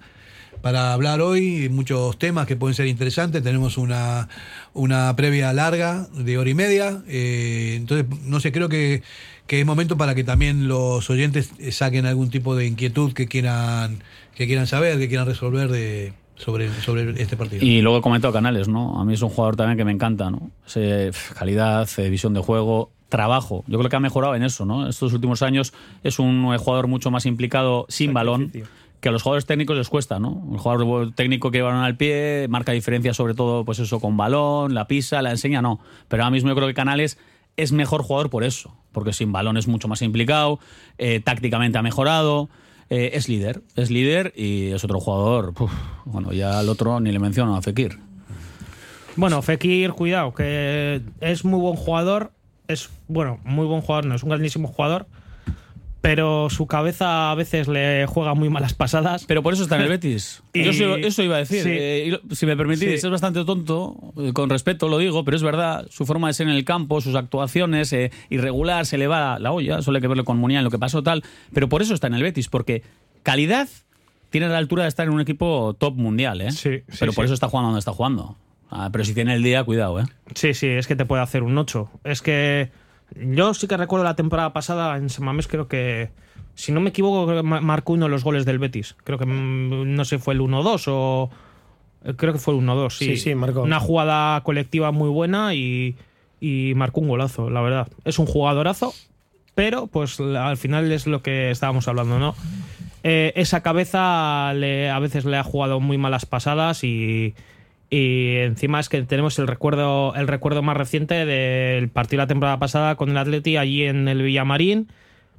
para 0.68 0.92
hablar 0.92 1.22
hoy, 1.22 1.70
muchos 1.70 2.20
temas 2.20 2.46
que 2.46 2.58
pueden 2.58 2.76
ser 2.76 2.88
interesantes. 2.88 3.42
Tenemos 3.42 3.78
una, 3.78 4.28
una 4.74 5.16
previa 5.16 5.54
larga 5.54 6.10
de 6.14 6.38
hora 6.38 6.50
y 6.50 6.56
media. 6.56 7.04
eh, 7.08 7.76
entonces, 7.78 8.06
no 8.26 8.42
sé, 8.42 8.52
creo 8.52 8.68
que, 8.68 9.02
que 9.48 9.62
es 9.62 9.66
momento 9.66 9.96
para 9.96 10.14
que 10.14 10.26
también 10.26 10.68
los 10.68 11.10
oyentes 11.10 11.52
eh, 11.60 11.72
saquen 11.72 12.06
algún 12.06 12.30
tipo 12.30 12.54
de 12.58 12.66
inquietud 12.66 13.14
que 13.14 13.28
quieran, 13.28 14.04
que 14.36 14.46
quieran 14.46 14.68
saber, 14.68 15.00
que 15.00 15.08
quieran 15.08 15.26
resolver 15.26 15.70
de, 15.70 16.12
sobre, 16.36 16.70
sobre 16.82 17.22
este 17.22 17.38
partido. 17.38 17.66
Y 17.66 17.80
luego 17.80 18.00
he 18.00 18.02
comentado 18.02 18.34
Canales, 18.34 18.68
¿no? 18.68 19.00
A 19.00 19.06
mí 19.06 19.14
es 19.14 19.22
un 19.22 19.30
jugador 19.30 19.56
también 19.56 19.78
que 19.78 19.86
me 19.86 19.94
encanta, 19.94 20.30
¿no? 20.30 20.52
Ese, 20.68 21.12
calidad, 21.40 21.88
eh, 21.96 22.10
visión 22.10 22.34
de 22.34 22.42
juego, 22.42 22.92
trabajo. 23.08 23.64
Yo 23.68 23.78
creo 23.78 23.90
que 23.90 23.96
ha 23.96 24.02
mejorado 24.02 24.36
en 24.36 24.44
eso, 24.44 24.66
¿no? 24.66 24.90
Estos 24.90 25.14
últimos 25.14 25.42
años 25.44 25.74
es 26.04 26.20
un 26.20 26.58
jugador 26.58 26.88
mucho 26.88 27.10
más 27.10 27.26
implicado 27.26 27.86
sin 27.88 28.14
balón. 28.14 28.52
Que 29.00 29.10
a 29.10 29.12
los 29.12 29.22
jugadores 29.22 29.46
técnicos 29.46 29.78
les 29.78 29.90
cuesta, 29.90 30.20
¿no? 30.20 30.32
Un 30.32 30.58
jugador 30.58 31.12
técnico 31.14 31.52
que 31.52 31.62
balón 31.62 31.84
al 31.84 31.98
pie, 31.98 32.48
marca 32.50 32.72
diferencia 32.72 33.14
sobre 33.14 33.34
todo, 33.36 33.64
pues 33.64 33.80
eso, 33.80 34.00
con 34.00 34.18
balón, 34.18 34.74
la 34.74 34.88
pisa, 34.88 35.22
la 35.22 35.32
enseña, 35.32 35.62
no. 35.62 35.80
Pero 36.08 36.24
ahora 36.24 36.32
mismo 36.32 36.50
yo 36.50 36.56
creo 36.56 36.68
que 36.68 36.74
Canales 36.74 37.18
es 37.58 37.72
mejor 37.72 38.04
jugador 38.04 38.30
por 38.30 38.44
eso, 38.44 38.76
porque 38.92 39.14
sin 39.14 39.32
balón 39.32 39.58
es 39.58 39.68
mucho 39.68 39.88
más 39.88 40.02
implicado, 40.02 40.60
eh, 40.98 41.20
tácticamente 41.20 41.78
ha 41.78 41.82
mejorado, 41.82 42.50
eh, 42.90 43.12
es 43.14 43.28
líder, 43.28 43.62
es 43.76 43.92
líder 43.92 44.34
y 44.36 44.68
es 44.68 44.84
otro 44.84 45.00
jugador. 45.00 45.54
bueno, 46.06 46.32
ya 46.32 46.60
al 46.60 46.70
otro 46.70 47.00
ni 47.00 47.12
le 47.12 47.20
menciono 47.20 47.56
a 47.56 47.62
Fekir. 47.62 48.00
Bueno, 49.16 49.42
Fekir, 49.42 49.92
cuidado, 49.92 50.34
que 50.34 51.02
es 51.20 51.44
muy 51.44 51.60
buen 51.60 51.76
jugador, 51.76 52.32
es, 52.68 52.90
bueno, 53.08 53.40
muy 53.44 53.66
buen 53.66 53.82
jugador, 53.82 54.06
no 54.06 54.16
es 54.16 54.24
un 54.24 54.30
grandísimo 54.30 54.68
jugador, 54.68 55.08
pero 56.02 56.50
su 56.50 56.68
cabeza 56.68 57.32
a 57.32 57.36
veces 57.36 57.68
le 57.68 58.06
juega 58.08 58.34
muy 58.34 58.50
malas 58.50 58.74
pasadas. 58.74 59.26
Pero 59.26 59.44
por 59.44 59.54
eso 59.54 59.64
está 59.64 59.76
en 59.76 59.82
el 59.84 59.90
Betis. 59.98 60.44
Y- 60.54 60.64
Yo 60.64 60.72
eso, 60.72 60.96
eso 60.98 61.24
iba 61.24 61.36
a 61.36 61.40
decir. 61.40 61.64
Sí. 61.64 61.70
Eh, 61.72 62.20
si 62.32 62.46
me 62.46 62.56
permitís, 62.56 63.02
Sí. 63.02 63.08
es 63.08 63.10
bastante 63.10 63.44
tonto, 63.46 63.96
eh, 64.18 64.32
con 64.34 64.50
respeto 64.50 64.88
lo 64.90 64.98
digo, 65.00 65.26
pero 65.26 65.36
es 65.38 65.44
verdad, 65.44 65.88
su 65.90 66.06
forma 66.06 66.28
de 66.28 66.34
ser 66.34 66.48
en 66.48 66.54
el 66.54 66.64
campo, 66.66 67.02
sus 67.02 67.16
actuaciones, 67.16 67.92
eh, 67.94 68.12
irregular, 68.30 68.86
se 68.86 68.98
le 68.98 69.08
va 69.08 69.40
la 69.40 69.52
olla, 69.52 69.82
solo 69.82 69.98
hay 69.98 70.02
que 70.02 70.08
verlo 70.08 70.24
con 70.26 70.38
Muniain, 70.38 70.64
lo 70.64 70.72
que 70.72 70.80
pasó 70.80 71.04
tal, 71.04 71.24
pero 71.54 71.68
por 71.70 71.82
eso 71.82 71.94
está 71.94 72.08
en 72.08 72.14
el 72.14 72.24
Betis, 72.24 72.48
porque 72.48 72.84
calidad 73.24 73.68
tiene 74.30 74.48
la 74.50 74.58
altura 74.58 74.84
de 74.84 74.90
estar 74.90 75.08
en 75.08 75.14
un 75.14 75.22
equipo 75.22 75.76
top 75.80 75.96
mundial, 75.96 76.42
¿eh? 76.42 76.52
sí, 76.52 76.82
pero 77.00 77.14
por 77.14 77.24
sí. 77.24 77.26
eso 77.26 77.34
está 77.34 77.48
jugando 77.48 77.68
donde 77.70 77.80
está 77.80 77.92
jugando. 77.94 78.36
Ah, 78.70 78.90
pero 78.92 79.06
si 79.06 79.14
tiene 79.14 79.34
el 79.34 79.44
día, 79.44 79.64
cuidado, 79.64 80.00
¿eh? 80.02 80.04
Sí, 80.36 80.54
sí, 80.54 80.68
es 80.68 80.88
que 80.88 80.96
te 80.98 81.06
puede 81.06 81.22
hacer 81.24 81.42
un 81.44 81.58
8. 81.58 81.90
Es 82.04 82.22
que 82.22 82.70
yo 83.16 83.54
sí 83.54 83.68
que 83.68 83.78
recuerdo 83.78 84.04
la 84.04 84.16
temporada 84.16 84.54
pasada 84.54 84.98
en 84.98 85.10
Samamés, 85.10 85.48
creo 85.48 85.68
que, 85.68 86.10
si 86.56 86.72
no 86.72 86.80
me 86.82 86.90
equivoco, 86.90 87.26
creo 87.26 87.42
que 87.42 87.48
ma- 87.48 87.62
marcó 87.62 87.94
uno 87.94 88.06
de 88.06 88.12
los 88.12 88.24
goles 88.24 88.46
del 88.46 88.60
Betis. 88.60 88.96
Creo 89.04 89.18
que 89.18 89.26
mm, 89.26 89.96
no 89.96 90.06
sé, 90.06 90.20
fue 90.20 90.34
el 90.34 90.42
1-2 90.42 90.86
o... 90.88 91.30
eh, 92.04 92.14
Creo 92.16 92.34
que 92.34 92.40
fue 92.40 92.54
el 92.56 92.62
1-2, 92.62 92.90
sí. 92.98 93.06
Sí, 93.06 93.18
sí, 93.18 93.36
marcó. 93.36 93.62
Una 93.64 93.80
jugada 93.80 94.42
colectiva 94.42 94.92
muy 94.92 95.10
buena 95.10 95.54
y, 95.54 95.96
y 96.42 96.74
marcó 96.76 97.00
un 97.02 97.08
golazo, 97.10 97.50
la 97.50 97.62
verdad. 97.62 97.88
Es 98.06 98.20
un 98.20 98.26
jugadorazo, 98.26 98.94
pero 99.56 99.88
pues 99.88 100.20
al 100.20 100.58
final 100.58 100.92
es 100.92 101.08
lo 101.08 101.22
que 101.24 101.50
estábamos 101.52 101.88
hablando, 101.88 102.20
¿no? 102.20 102.36
Eh, 103.04 103.32
esa 103.36 103.62
cabeza 103.62 104.54
le- 104.54 104.90
a 104.90 105.00
veces 105.00 105.24
le 105.26 105.38
ha 105.38 105.44
jugado 105.44 105.80
muy 105.80 105.98
malas 105.98 106.26
pasadas 106.26 106.84
y, 106.84 107.36
y 107.90 108.36
encima 108.38 108.80
es 108.80 108.90
que 108.90 109.02
tenemos 109.04 109.40
el 109.40 109.48
recuerdo, 109.48 110.14
el 110.16 110.28
recuerdo 110.28 110.62
más 110.62 110.76
reciente 110.76 111.26
del 111.26 111.90
partido 111.90 112.24
la 112.24 112.28
temporada 112.28 112.60
pasada 112.60 112.96
con 112.96 113.10
el 113.10 113.18
Atleti 113.18 113.58
allí 113.58 113.84
en 113.84 114.08
el 114.08 114.22
Villamarín. 114.22 114.90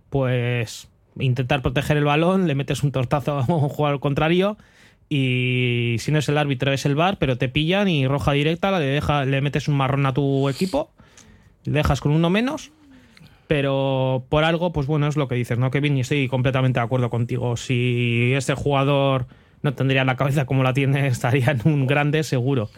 Pues 0.08 0.88
intentar 1.18 1.60
proteger 1.60 1.96
el 1.98 2.04
balón, 2.04 2.46
le 2.46 2.54
metes 2.54 2.82
un 2.82 2.92
tortazo 2.92 3.38
a 3.38 3.44
un 3.44 3.68
jugador 3.68 4.00
contrario 4.00 4.56
y 5.10 5.96
si 5.98 6.12
no 6.12 6.18
es 6.18 6.28
el 6.28 6.38
árbitro 6.38 6.72
es 6.72 6.84
el 6.86 6.94
VAR, 6.94 7.18
pero 7.18 7.38
te 7.38 7.48
pillan 7.48 7.88
y 7.88 8.06
roja 8.06 8.32
directa, 8.32 8.78
le, 8.78 8.86
deja, 8.86 9.24
le 9.24 9.40
metes 9.40 9.68
un 9.68 9.76
marrón 9.76 10.06
a 10.06 10.12
tu 10.12 10.48
equipo, 10.48 10.90
le 11.64 11.72
dejas 11.72 12.00
con 12.00 12.12
uno 12.12 12.30
menos. 12.30 12.72
Pero 13.46 14.26
por 14.28 14.44
algo, 14.44 14.72
pues 14.72 14.86
bueno, 14.86 15.06
es 15.06 15.16
lo 15.16 15.26
que 15.26 15.34
dices, 15.34 15.58
¿no, 15.58 15.70
Kevin? 15.70 15.96
Y 15.96 16.00
estoy 16.00 16.28
completamente 16.28 16.80
de 16.80 16.84
acuerdo 16.84 17.08
contigo. 17.08 17.56
Si 17.56 18.32
este 18.34 18.52
jugador 18.52 19.26
no 19.62 19.74
tendría 19.74 20.04
la 20.04 20.16
cabeza 20.16 20.44
como 20.46 20.62
la 20.62 20.72
tiene, 20.74 21.06
estaría 21.08 21.50
en 21.50 21.62
un 21.64 21.86
grande 21.86 22.22
seguro. 22.22 22.70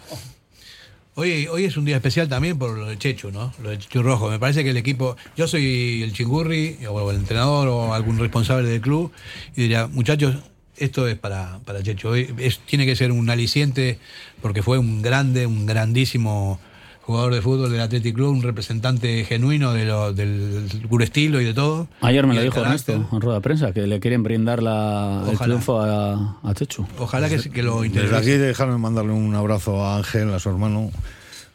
Hoy, 1.16 1.48
hoy 1.48 1.64
es 1.64 1.76
un 1.76 1.84
día 1.84 1.96
especial 1.96 2.28
también 2.28 2.58
por 2.58 2.78
lo 2.78 2.86
de 2.86 2.96
Chechu, 2.96 3.30
¿no? 3.30 3.52
Lo 3.62 3.70
de 3.70 3.78
Chechu 3.78 4.02
Rojo. 4.02 4.30
Me 4.30 4.38
parece 4.38 4.62
que 4.64 4.70
el 4.70 4.76
equipo. 4.76 5.16
Yo 5.36 5.48
soy 5.48 6.02
el 6.02 6.12
chingurri, 6.12 6.78
o 6.88 7.10
el 7.10 7.16
entrenador, 7.16 7.68
o 7.68 7.92
algún 7.92 8.18
responsable 8.18 8.68
del 8.68 8.80
club, 8.80 9.12
y 9.56 9.62
diría, 9.62 9.86
muchachos, 9.88 10.36
esto 10.76 11.06
es 11.08 11.16
para, 11.18 11.58
para 11.66 11.82
Chechu. 11.82 12.08
Hoy 12.08 12.32
es- 12.38 12.60
tiene 12.60 12.86
que 12.86 12.96
ser 12.96 13.12
un 13.12 13.28
aliciente, 13.28 13.98
porque 14.40 14.62
fue 14.62 14.78
un 14.78 15.02
grande, 15.02 15.46
un 15.46 15.66
grandísimo 15.66 16.58
jugador 17.02 17.34
de 17.34 17.42
fútbol 17.42 17.70
del 17.72 17.80
Athletic 17.80 18.14
Club, 18.14 18.30
un 18.30 18.42
representante 18.42 19.24
genuino 19.24 19.72
de 19.72 19.84
lo, 19.84 20.12
del 20.12 20.68
puro 20.88 21.02
estilo 21.02 21.40
y 21.40 21.44
de 21.44 21.54
todo. 21.54 21.88
Ayer 22.02 22.26
me 22.26 22.34
lo 22.34 22.42
dijo. 22.42 22.60
Ernesto 22.60 22.92
en 22.92 23.20
rueda 23.20 23.36
de 23.38 23.42
prensa, 23.42 23.72
que 23.72 23.86
le 23.86 23.98
quieren 24.00 24.22
brindar 24.22 24.62
la, 24.62 25.22
el 25.26 25.34
Ojalá. 25.34 25.44
triunfo 25.46 25.80
a, 25.80 26.38
a 26.42 26.54
Chechu. 26.54 26.86
Ojalá 26.98 27.28
que, 27.28 27.38
que 27.50 27.62
lo 27.62 27.76
Desde 27.82 27.86
interese. 27.86 28.16
aquí 28.16 28.30
dejarme 28.30 28.78
mandarle 28.78 29.12
un 29.12 29.34
abrazo 29.34 29.84
a 29.84 29.96
Ángel, 29.96 30.32
a 30.32 30.38
su 30.38 30.50
hermano, 30.50 30.90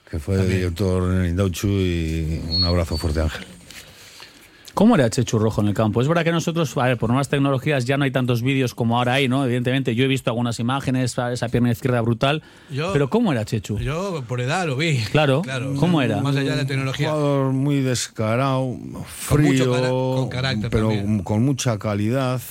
que 0.10 0.20
fue 0.20 0.46
director 0.46 1.12
en 1.14 1.22
el 1.22 1.30
Indauchu, 1.30 1.68
y 1.68 2.42
un 2.50 2.64
abrazo 2.64 2.98
fuerte, 2.98 3.22
Ángel. 3.22 3.46
¿Cómo 4.76 4.96
era 4.96 5.10
Chechu 5.10 5.40
Rojo 5.40 5.62
en 5.62 5.70
el 5.70 5.74
campo? 5.74 6.02
Es 6.02 6.08
verdad 6.10 6.26
que 6.26 6.34
nosotros, 6.34 6.76
a 6.78 6.84
ver, 6.84 6.98
por 6.98 7.10
nuevas 7.10 7.30
tecnologías 7.30 7.86
ya 7.86 7.96
no 7.98 8.04
hay 8.04 8.12
tantos 8.12 8.42
vídeos 8.42 8.76
como 8.76 8.98
ahora 8.98 9.14
hay, 9.14 9.30
¿no? 9.30 9.46
Evidentemente, 9.46 9.96
yo 9.96 10.04
he 10.04 10.08
visto 10.08 10.30
algunas 10.32 10.60
imágenes, 10.60 11.16
esa 11.18 11.48
pierna 11.48 11.72
izquierda 11.72 12.02
brutal. 12.02 12.44
Yo- 12.70 12.92
pero 12.92 13.10
¿cómo 13.10 13.32
era 13.32 13.46
Chechu? 13.46 13.80
Yo 13.80 14.22
por 14.28 14.42
edad 14.42 14.68
lo 14.68 14.76
vi. 14.76 14.98
Claro, 15.12 15.44
¿cómo 15.80 16.02
era? 16.02 16.22
Más 16.22 16.36
allá 16.36 16.52
de 16.52 16.58
la 16.58 16.66
tecnología. 16.68 17.08
Un 17.08 17.16
jugador 17.16 17.54
muy 17.54 17.80
descarado, 17.82 18.60
Con 18.66 19.06
frío, 19.06 19.48
mucho 19.66 20.16
con 20.18 20.28
carácter 20.30 20.70
pero 20.70 20.90
también. 20.90 21.24
con 21.24 21.44
mucha 21.46 21.80
calidad. 21.80 22.42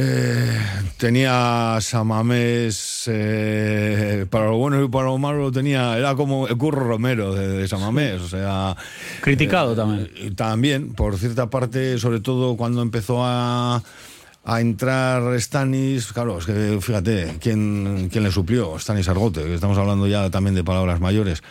Eh, 0.00 0.60
tenía 0.96 1.78
Samamés, 1.80 3.02
eh, 3.08 4.26
para 4.30 4.46
lo 4.46 4.56
bueno 4.56 4.84
y 4.84 4.88
para 4.88 5.06
lo 5.06 5.18
malo 5.18 5.38
lo 5.38 5.50
tenía, 5.50 5.98
era 5.98 6.14
como 6.14 6.46
el 6.46 6.56
Curro 6.56 6.86
Romero 6.86 7.34
de, 7.34 7.48
de 7.48 7.66
Samamés, 7.66 8.20
o 8.20 8.28
sea... 8.28 8.76
Criticado 9.20 9.72
eh, 9.72 9.76
también. 9.76 10.36
También, 10.36 10.92
por 10.92 11.18
cierta 11.18 11.50
parte, 11.50 11.98
sobre 11.98 12.20
todo 12.20 12.56
cuando 12.56 12.80
empezó 12.80 13.24
a, 13.24 13.82
a 14.44 14.60
entrar 14.60 15.34
Stanis, 15.40 16.12
claro, 16.12 16.38
es 16.38 16.46
que 16.46 16.78
fíjate, 16.80 17.38
¿quién, 17.40 18.08
quién 18.08 18.22
le 18.22 18.30
suplió? 18.30 18.78
Stanis 18.78 19.08
Argote, 19.08 19.42
que 19.42 19.54
estamos 19.54 19.78
hablando 19.78 20.06
ya 20.06 20.30
también 20.30 20.54
de 20.54 20.62
palabras 20.62 21.00
mayores. 21.00 21.42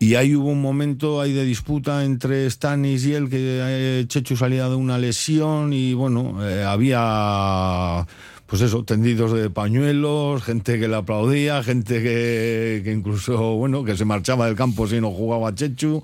Y 0.00 0.14
ahí 0.14 0.36
hubo 0.36 0.50
un 0.50 0.62
momento 0.62 1.20
ahí 1.20 1.32
de 1.32 1.44
disputa 1.44 2.04
entre 2.04 2.48
Stanis 2.48 3.04
y 3.04 3.14
él, 3.14 3.28
que 3.28 3.38
eh, 3.40 4.04
Chechu 4.06 4.36
salía 4.36 4.68
de 4.68 4.76
una 4.76 4.96
lesión 4.96 5.72
y 5.72 5.92
bueno, 5.92 6.38
eh, 6.48 6.62
había 6.64 8.06
pues 8.46 8.62
eso, 8.62 8.82
tendidos 8.82 9.32
de 9.34 9.50
pañuelos, 9.50 10.42
gente 10.42 10.78
que 10.78 10.88
le 10.88 10.96
aplaudía, 10.96 11.62
gente 11.62 12.02
que, 12.02 12.80
que 12.82 12.92
incluso, 12.92 13.56
bueno, 13.56 13.84
que 13.84 13.94
se 13.96 14.06
marchaba 14.06 14.46
del 14.46 14.54
campo 14.56 14.86
si 14.86 15.00
no 15.00 15.10
jugaba 15.10 15.54
Chechu. 15.54 16.02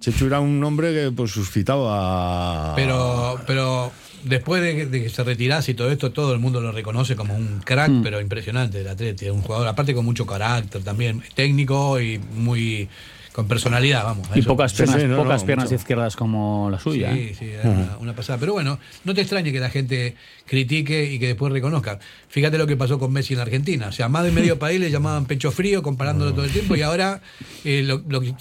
Chechu 0.00 0.26
era 0.26 0.40
un 0.40 0.62
hombre 0.62 0.92
que 0.92 1.10
pues 1.12 1.30
suscitaba... 1.30 2.74
Pero, 2.74 3.40
pero 3.46 3.92
después 4.24 4.60
de 4.60 4.76
que, 4.76 4.86
de 4.86 5.04
que 5.04 5.08
se 5.08 5.24
retirase 5.24 5.70
y 5.70 5.74
todo 5.74 5.90
esto, 5.90 6.12
todo 6.12 6.34
el 6.34 6.38
mundo 6.38 6.60
lo 6.60 6.70
reconoce 6.72 7.16
como 7.16 7.34
un 7.34 7.60
crack, 7.64 7.90
Mm. 7.90 8.02
pero 8.02 8.20
impresionante 8.20 8.78
del 8.78 8.88
Atleti. 8.88 9.30
Un 9.30 9.40
jugador, 9.40 9.66
aparte 9.68 9.94
con 9.94 10.04
mucho 10.04 10.26
carácter 10.26 10.82
también, 10.82 11.22
técnico 11.34 11.98
y 11.98 12.18
muy 12.18 12.90
con 13.36 13.46
personalidad, 13.48 14.02
vamos. 14.02 14.30
a 14.30 14.36
Y 14.36 14.40
eso. 14.40 14.48
pocas 14.48 14.72
piernas, 14.72 14.98
sí, 14.98 15.06
no, 15.06 15.18
pocas 15.18 15.42
no, 15.42 15.46
piernas 15.46 15.66
mucho. 15.66 15.74
izquierdas 15.74 16.16
como 16.16 16.70
la 16.70 16.80
suya. 16.80 17.12
Sí, 17.12 17.18
¿eh? 17.20 17.36
sí, 17.38 17.44
era 17.50 17.68
una, 17.68 17.98
una 17.98 18.12
pasada. 18.14 18.38
Pero 18.40 18.54
bueno, 18.54 18.78
no 19.04 19.12
te 19.14 19.20
extrañe 19.20 19.52
que 19.52 19.60
la 19.60 19.68
gente 19.68 20.16
critique 20.46 21.04
y 21.12 21.18
que 21.18 21.26
después 21.28 21.52
reconozca. 21.52 21.98
Fíjate 22.30 22.56
lo 22.56 22.66
que 22.66 22.76
pasó 22.76 22.98
con 22.98 23.12
Messi 23.12 23.34
en 23.34 23.38
la 23.38 23.42
Argentina. 23.44 23.88
O 23.88 23.92
sea, 23.92 24.08
más 24.08 24.24
de 24.24 24.32
medio 24.32 24.58
país 24.58 24.80
le 24.80 24.90
llamaban 24.90 25.26
pecho 25.26 25.52
frío 25.52 25.82
comparándolo 25.82 26.32
todo 26.32 26.46
el 26.46 26.50
tiempo 26.50 26.74
y 26.76 26.82
ahora 26.82 27.20
eh, 27.64 27.82
lo, 27.84 28.02
lo 28.08 28.22
que- 28.22 28.34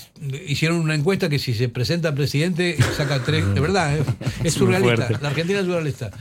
hicieron 0.48 0.78
una 0.80 0.96
encuesta 0.96 1.28
que 1.28 1.39
si 1.39 1.54
se 1.54 1.68
presenta 1.68 2.16
presidente 2.16 2.78
saca 2.96 3.22
tres. 3.22 3.54
De 3.54 3.60
verdad, 3.60 3.98
eh, 3.98 4.04
es 4.46 4.54
surrealista. 4.54 5.10
La 5.22 5.28
Argentina 5.30 5.60
es 5.60 5.66
surrealista. 5.66 6.12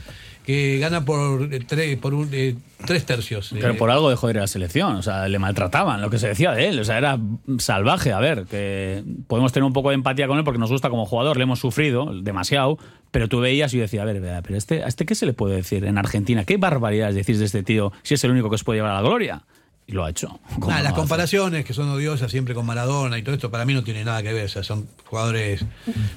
Que 0.45 0.77
gana 0.79 1.03
por, 1.03 1.51
eh, 1.53 1.59
tres, 1.65 1.97
por 1.97 2.13
un, 2.13 2.29
eh, 2.31 2.55
tres 2.85 3.05
tercios. 3.05 3.49
Pero 3.51 3.73
Eh, 3.73 3.73
por 3.73 3.89
algo 3.89 4.09
dejó 4.09 4.27
de 4.27 4.33
ir 4.33 4.37
a 4.37 4.41
la 4.41 4.47
selección, 4.47 4.95
o 4.97 5.01
sea, 5.01 5.27
le 5.27 5.39
maltrataban, 5.39 6.01
lo 6.01 6.09
que 6.11 6.19
se 6.19 6.27
decía 6.27 6.51
de 6.51 6.67
él, 6.67 6.79
o 6.79 6.83
sea, 6.83 6.97
era 6.99 7.17
salvaje. 7.57 8.13
A 8.13 8.19
ver, 8.19 8.45
que 8.45 9.03
podemos 9.27 9.51
tener 9.53 9.65
un 9.65 9.73
poco 9.73 9.89
de 9.89 9.95
empatía 9.95 10.27
con 10.27 10.37
él 10.37 10.43
porque 10.43 10.59
nos 10.59 10.71
gusta 10.71 10.89
como 10.89 11.05
jugador, 11.05 11.37
le 11.37 11.43
hemos 11.43 11.59
sufrido 11.59 12.11
demasiado, 12.21 12.77
pero 13.09 13.27
tú 13.27 13.39
veías 13.39 13.73
y 13.73 13.77
yo 13.77 13.81
decía, 13.81 14.03
a 14.03 14.05
ver, 14.05 14.21
pero 14.43 14.55
este, 14.57 14.83
¿a 14.83 14.87
este 14.87 15.05
qué 15.05 15.15
se 15.15 15.25
le 15.25 15.33
puede 15.33 15.55
decir 15.55 15.83
en 15.85 15.97
Argentina? 15.97 16.43
¿Qué 16.43 16.57
barbaridades 16.57 17.15
decís 17.15 17.39
de 17.39 17.45
este 17.45 17.63
tío 17.63 17.91
si 18.03 18.13
es 18.13 18.23
el 18.23 18.31
único 18.31 18.49
que 18.49 18.55
os 18.55 18.63
puede 18.63 18.77
llevar 18.77 18.91
a 18.91 19.01
la 19.01 19.07
gloria? 19.07 19.41
Y 19.87 19.91
lo 19.91 20.03
ha 20.03 20.09
hecho. 20.09 20.39
¿Cómo 20.55 20.67
Nada, 20.67 20.79
no 20.79 20.83
las 20.85 20.93
comparaciones 20.93 21.63
que 21.63 21.73
son 21.73 21.87
odiosas 21.89 22.31
siempre 22.31 22.55
con 22.55 22.65
Maradona 22.65 23.17
y 23.19 23.23
todo 23.23 23.35
esto, 23.35 23.51
para 23.51 23.65
mí 23.65 23.73
no 23.75 23.83
tiene 23.83 24.03
nada 24.03 24.23
que 24.23 24.33
ver. 24.33 24.45
O 24.45 24.49
sea, 24.49 24.63
son 24.63 24.87
jugadores, 25.05 25.63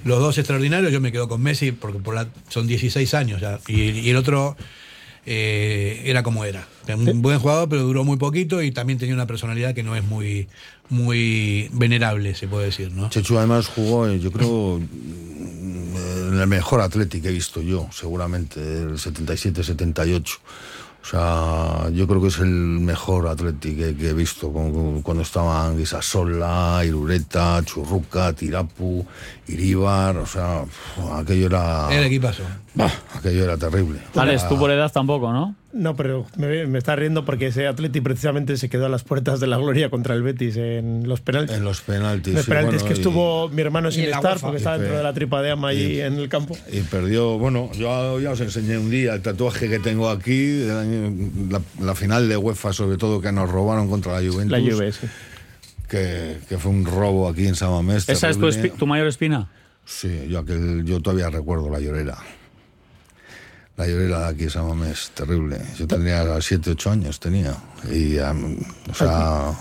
los 0.05 0.19
dos 0.21 0.39
extraordinarios. 0.39 0.91
Yo 0.91 1.01
me 1.03 1.13
quedo 1.13 1.29
con 1.29 1.43
Messi 1.43 1.73
porque 1.73 1.99
por 1.99 2.15
la- 2.15 2.29
son 2.49 2.67
16 2.67 3.13
años 3.15 3.41
ya. 3.43 3.61
Y, 3.69 3.83
y 3.91 4.09
el 4.11 4.17
otro 4.17 4.57
eh, 5.27 6.03
era 6.07 6.23
como 6.23 6.47
era. 6.47 6.67
Un 6.97 7.21
buen 7.21 7.39
jugador, 7.39 7.69
pero 7.69 7.83
duró 7.83 8.05
muy 8.05 8.17
poquito 8.17 8.63
y 8.63 8.71
también 8.71 8.99
tenía 8.99 9.15
una 9.15 9.27
personalidad 9.27 9.75
que 9.75 9.83
no 9.83 9.95
es 9.95 10.03
muy, 10.03 10.49
muy 10.89 11.69
venerable, 11.75 12.35
se 12.35 12.49
puede 12.49 12.67
decir, 12.67 12.91
¿no? 12.93 13.11
Chechu 13.11 13.37
además 13.37 13.69
jugó, 13.69 14.09
eh, 14.09 14.19
yo 14.19 14.33
creo, 14.33 14.79
en 14.79 16.39
el 16.41 16.47
mejor 16.47 16.81
Atleti 16.81 17.21
que 17.21 17.29
he 17.29 17.33
visto 17.33 17.61
yo, 17.61 17.89
seguramente, 17.93 18.61
el 18.61 18.93
77-78. 18.95 20.39
O 21.09 21.11
sea, 21.11 21.89
yo 21.91 22.07
creo 22.07 22.21
que 22.21 22.29
es 22.29 22.39
el 22.39 22.51
mejor 22.51 23.29
Atleti 23.29 23.75
que, 23.75 23.97
que 23.97 24.11
he 24.11 24.13
visto, 24.13 24.53
con- 24.53 24.75
con- 24.75 25.01
cuando 25.01 25.23
estaban 25.23 25.79
Guisasola, 25.79 26.83
Irureta, 26.85 27.63
Churruca, 27.65 28.35
Tirapu, 28.35 29.07
Iríbar, 29.47 30.19
o 30.19 30.27
sea, 30.27 30.65
aquello 31.15 31.47
era... 31.47 31.89
Era 31.91 32.07
equipazo. 32.07 32.43
Bah, 32.75 32.93
aquello 33.15 33.45
era 33.45 33.57
terrible. 33.57 34.01
Alex, 34.17 34.43
Era- 34.43 34.49
tú 34.51 34.59
por 34.59 34.71
edad 34.71 34.93
tampoco, 34.93 35.33
¿no? 35.33 35.55
No, 35.79 35.95
pero 35.95 36.27
me, 36.37 36.67
me 36.67 36.79
está 36.79 36.97
riendo 36.97 37.25
porque 37.25 37.47
ese 37.47 37.69
Atleti 37.69 38.01
precisamente 38.01 38.57
se 38.57 38.69
quedó 38.69 38.87
a 38.87 38.89
las 38.89 39.05
puertas 39.05 39.39
de 39.39 39.47
la 39.47 39.59
gloria 39.59 39.91
contra 39.91 40.15
el 40.17 40.23
Betis 40.23 40.57
en 40.57 41.09
los 41.09 41.21
penaltis. 41.21 41.57
En 41.57 41.63
los 41.63 41.81
penaltis. 41.83 42.35
Los 42.35 42.45
sí, 42.47 42.51
penaltis 42.51 42.81
bueno, 42.81 42.87
que 42.89 42.95
y- 42.95 42.97
estuvo 42.99 43.49
mi 43.51 43.63
hermano 43.63 43.91
sin 43.93 44.05
estar 44.07 44.41
porque 44.41 44.57
estaba 44.57 44.77
Y 44.77 44.81
dentro 44.81 44.97
de 44.99 45.05
la 45.05 45.13
tripa 45.13 45.41
de 45.41 45.53
ama 45.53 45.69
allí 45.69 46.01
en 46.01 46.15
el 46.15 46.29
campo. 46.29 46.57
Y 46.73 46.81
perdió, 46.81 47.39
bueno, 47.39 47.71
yo 47.75 48.19
ya 48.19 48.33
os 48.33 48.41
enseñé 48.41 48.77
un 48.77 48.91
día 48.91 49.15
el 49.15 49.23
tatuaje 49.23 49.69
que 49.69 49.79
tengo 49.79 50.11
aquí, 50.11 50.65
la, 51.49 51.61
la 51.81 51.95
final 51.95 52.29
de 52.29 52.37
UEFA, 52.37 52.73
sobre 52.73 52.97
todo, 52.97 53.21
que 53.21 53.31
nos 53.31 53.49
robaron 53.49 53.89
contra 53.89 54.21
la 54.21 54.29
Juventus. 54.31 54.59
La 54.59 54.73
Juve, 54.73 54.91
sí. 54.93 55.07
que, 55.89 56.39
que 56.49 56.59
fue 56.59 56.73
un 56.73 56.85
robo 56.85 57.29
aquí 57.29 57.47
en 57.47 57.55
Samamés. 57.55 58.09
¿Esa 58.09 58.31
es 58.31 58.39
tu, 58.39 58.51
tu 58.77 58.87
mayor 58.87 59.07
espina? 59.07 59.49
Sí, 59.85 60.27
yo, 60.29 60.41
aquel, 60.41 60.85
yo 60.85 61.01
todavía 61.01 61.31
recuerdo 61.31 61.71
la 61.71 61.79
llorera. 61.81 62.19
La 63.79 63.87
llorera 63.87 64.19
de 64.19 64.27
aquí 64.27 64.45
esa 64.45 64.65
es 64.91 65.11
terrible. 65.11 65.61
Yo 65.79 65.87
tenía 65.87 66.41
7, 66.41 66.73
8 66.73 66.91
años, 66.91 67.21
tenía. 67.21 67.55
Y, 67.89 68.19
o 68.19 68.95
sea... 68.95 69.53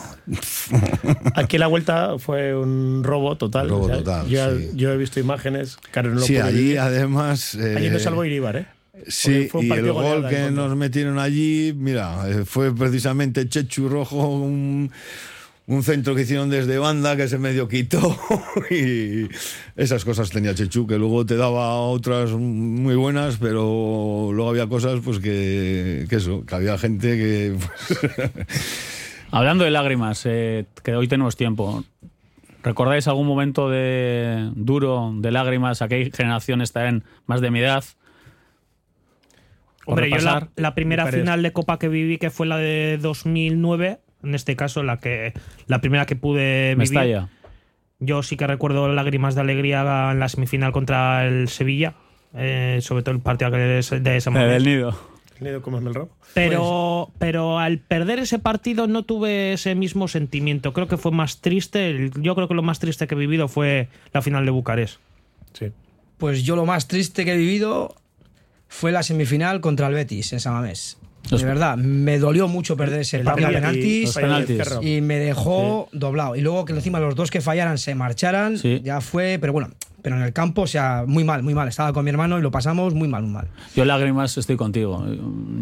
Aquí 1.35 1.59
la 1.59 1.67
vuelta 1.67 2.17
fue 2.17 2.55
un 2.55 3.03
robo 3.03 3.37
total. 3.37 3.69
Robo 3.69 3.85
O 3.85 3.87
sea, 3.87 3.97
total, 3.97 4.27
yo, 4.27 4.57
sí. 4.57 4.71
yo 4.73 4.91
he 4.91 4.97
visto 4.97 5.19
imágenes. 5.19 5.77
Claro, 5.91 6.09
no 6.09 6.15
lo 6.15 6.21
sí, 6.21 6.37
allí 6.37 6.57
vivir. 6.57 6.79
además... 6.79 7.53
Allí 7.53 7.85
eh, 7.85 7.91
nos 7.91 8.01
salvó 8.01 8.25
Iribar, 8.25 8.55
¿eh? 8.57 8.65
Sí, 9.07 9.49
y 9.61 9.71
el 9.71 9.91
gol 9.91 10.27
que 10.27 10.49
nos 10.49 10.75
metieron 10.75 11.19
allí, 11.19 11.73
mira, 11.77 12.27
eh, 12.27 12.43
fue 12.43 12.75
precisamente 12.75 13.47
Chechu 13.47 13.87
Rojo, 13.87 14.27
un, 14.27 14.91
un 15.67 15.83
centro 15.83 16.15
que 16.15 16.21
hicieron 16.21 16.49
desde 16.49 16.77
banda 16.77 17.17
que 17.17 17.27
se 17.27 17.37
medio 17.37 17.67
quitó 17.67 18.17
y 18.71 19.27
esas 19.75 20.05
cosas 20.05 20.29
tenía 20.29 20.55
Chechu, 20.55 20.87
que 20.87 20.97
luego 20.97 21.25
te 21.25 21.35
daba 21.35 21.75
otras 21.75 22.31
muy 22.31 22.95
buenas, 22.95 23.37
pero 23.37 24.29
luego 24.31 24.49
había 24.49 24.67
cosas 24.67 25.01
pues 25.03 25.19
que, 25.19 26.05
que 26.09 26.15
eso, 26.15 26.45
que 26.45 26.55
había 26.55 26.77
gente 26.77 27.17
que... 27.17 27.57
pues, 27.57 28.17
Hablando 29.31 29.65
de 29.65 29.71
lágrimas, 29.71 30.25
eh, 30.25 30.65
que 30.83 30.95
hoy 30.95 31.09
tenemos 31.09 31.35
tiempo. 31.35 31.83
¿Recordáis 32.63 33.09
algún 33.09 33.27
momento 33.27 33.69
de 33.69 34.51
duro 34.55 35.11
de 35.17 35.31
lágrimas? 35.31 35.81
Aquella 35.81 36.09
generación 36.15 36.61
está 36.61 36.87
en 36.87 37.03
más 37.25 37.41
de 37.41 37.51
mi 37.51 37.59
edad. 37.59 37.83
Hombre, 39.85 40.09
yo 40.09 40.19
la, 40.19 40.47
la 40.55 40.73
primera 40.75 41.07
final 41.07 41.43
de 41.43 41.51
Copa 41.51 41.77
que 41.77 41.89
viví, 41.89 42.17
que 42.17 42.29
fue 42.29 42.47
la 42.47 42.57
de 42.57 42.97
2009, 43.01 43.99
en 44.23 44.35
este 44.35 44.55
caso 44.55 44.83
la 44.83 44.99
que 44.99 45.33
la 45.67 45.79
primera 45.81 46.05
que 46.05 46.15
pude 46.15 46.69
vivir. 46.75 46.77
Mestalla. 46.77 47.29
Yo 47.99 48.21
sí 48.23 48.37
que 48.37 48.45
recuerdo 48.45 48.87
lágrimas 48.93 49.35
de 49.35 49.41
alegría 49.41 50.11
en 50.11 50.19
la 50.19 50.29
semifinal 50.29 50.71
contra 50.71 51.25
el 51.25 51.49
Sevilla, 51.49 51.95
eh, 52.35 52.79
sobre 52.81 53.01
todo 53.03 53.15
el 53.15 53.21
partido 53.21 53.49
de, 53.51 53.79
Eh, 53.79 54.21
momento. 54.27 54.47
del 54.49 54.63
nido. 54.65 54.99
El 55.39 55.43
nido 55.45 55.61
como 55.61 55.77
el 55.79 55.93
robo. 55.93 56.09
Pero, 56.33 57.11
pero 57.19 57.57
al 57.59 57.79
perder 57.79 58.19
ese 58.19 58.37
partido 58.37 58.87
no 58.87 59.03
tuve 59.03 59.53
ese 59.53 59.73
mismo 59.75 60.07
sentimiento. 60.07 60.73
Creo 60.73 60.87
que 60.87 60.97
fue 60.97 61.11
más 61.11 61.41
triste. 61.41 62.11
Yo 62.19 62.35
creo 62.35 62.47
que 62.47 62.53
lo 62.53 62.61
más 62.63 62.79
triste 62.79 63.07
que 63.07 63.15
he 63.15 63.17
vivido 63.17 63.47
fue 63.47 63.89
la 64.13 64.21
final 64.21 64.45
de 64.45 64.51
Bucarest. 64.51 64.99
Sí. 65.53 65.71
Pues 66.17 66.43
yo 66.43 66.55
lo 66.55 66.65
más 66.65 66.87
triste 66.87 67.25
que 67.25 67.33
he 67.33 67.37
vivido 67.37 67.95
fue 68.67 68.91
la 68.91 69.01
semifinal 69.03 69.61
contra 69.61 69.87
el 69.87 69.93
Betis 69.95 70.33
en 70.33 70.39
San 70.39 70.53
Mamés. 70.53 70.96
Los- 71.29 71.41
De 71.41 71.47
verdad, 71.47 71.75
me 71.77 72.19
dolió 72.19 72.47
mucho 72.47 72.77
perder 72.77 73.01
ese 73.01 73.17
El 73.17 73.23
partido 73.25 73.49
de 73.49 73.55
penalti, 73.55 74.05
penaltis, 74.15 74.57
penaltis. 74.57 74.89
y 74.89 75.01
me 75.01 75.17
dejó 75.17 75.89
doblado. 75.91 76.35
Y 76.37 76.41
luego 76.41 76.63
que 76.63 76.71
encima 76.73 76.99
los 77.01 77.15
dos 77.15 77.31
que 77.31 77.41
fallaran 77.41 77.77
se 77.77 77.95
marcharan, 77.95 78.57
Sí. 78.57 78.79
ya 78.83 79.01
fue, 79.01 79.37
pero 79.41 79.51
bueno, 79.51 79.69
pero 80.01 80.15
en 80.15 80.21
el 80.21 80.31
campo, 80.31 80.61
o 80.61 80.67
sea, 80.67 81.03
muy 81.05 81.25
mal, 81.25 81.43
muy 81.43 81.53
mal. 81.53 81.67
Estaba 81.67 81.91
con 81.91 82.05
mi 82.05 82.11
hermano 82.11 82.39
y 82.39 82.41
lo 82.41 82.49
pasamos 82.49 82.93
muy 82.93 83.09
mal, 83.09 83.23
muy 83.23 83.31
mal. 83.33 83.47
Yo 83.75 83.83
lágrimas 83.83 84.37
estoy 84.37 84.55
contigo. 84.55 85.05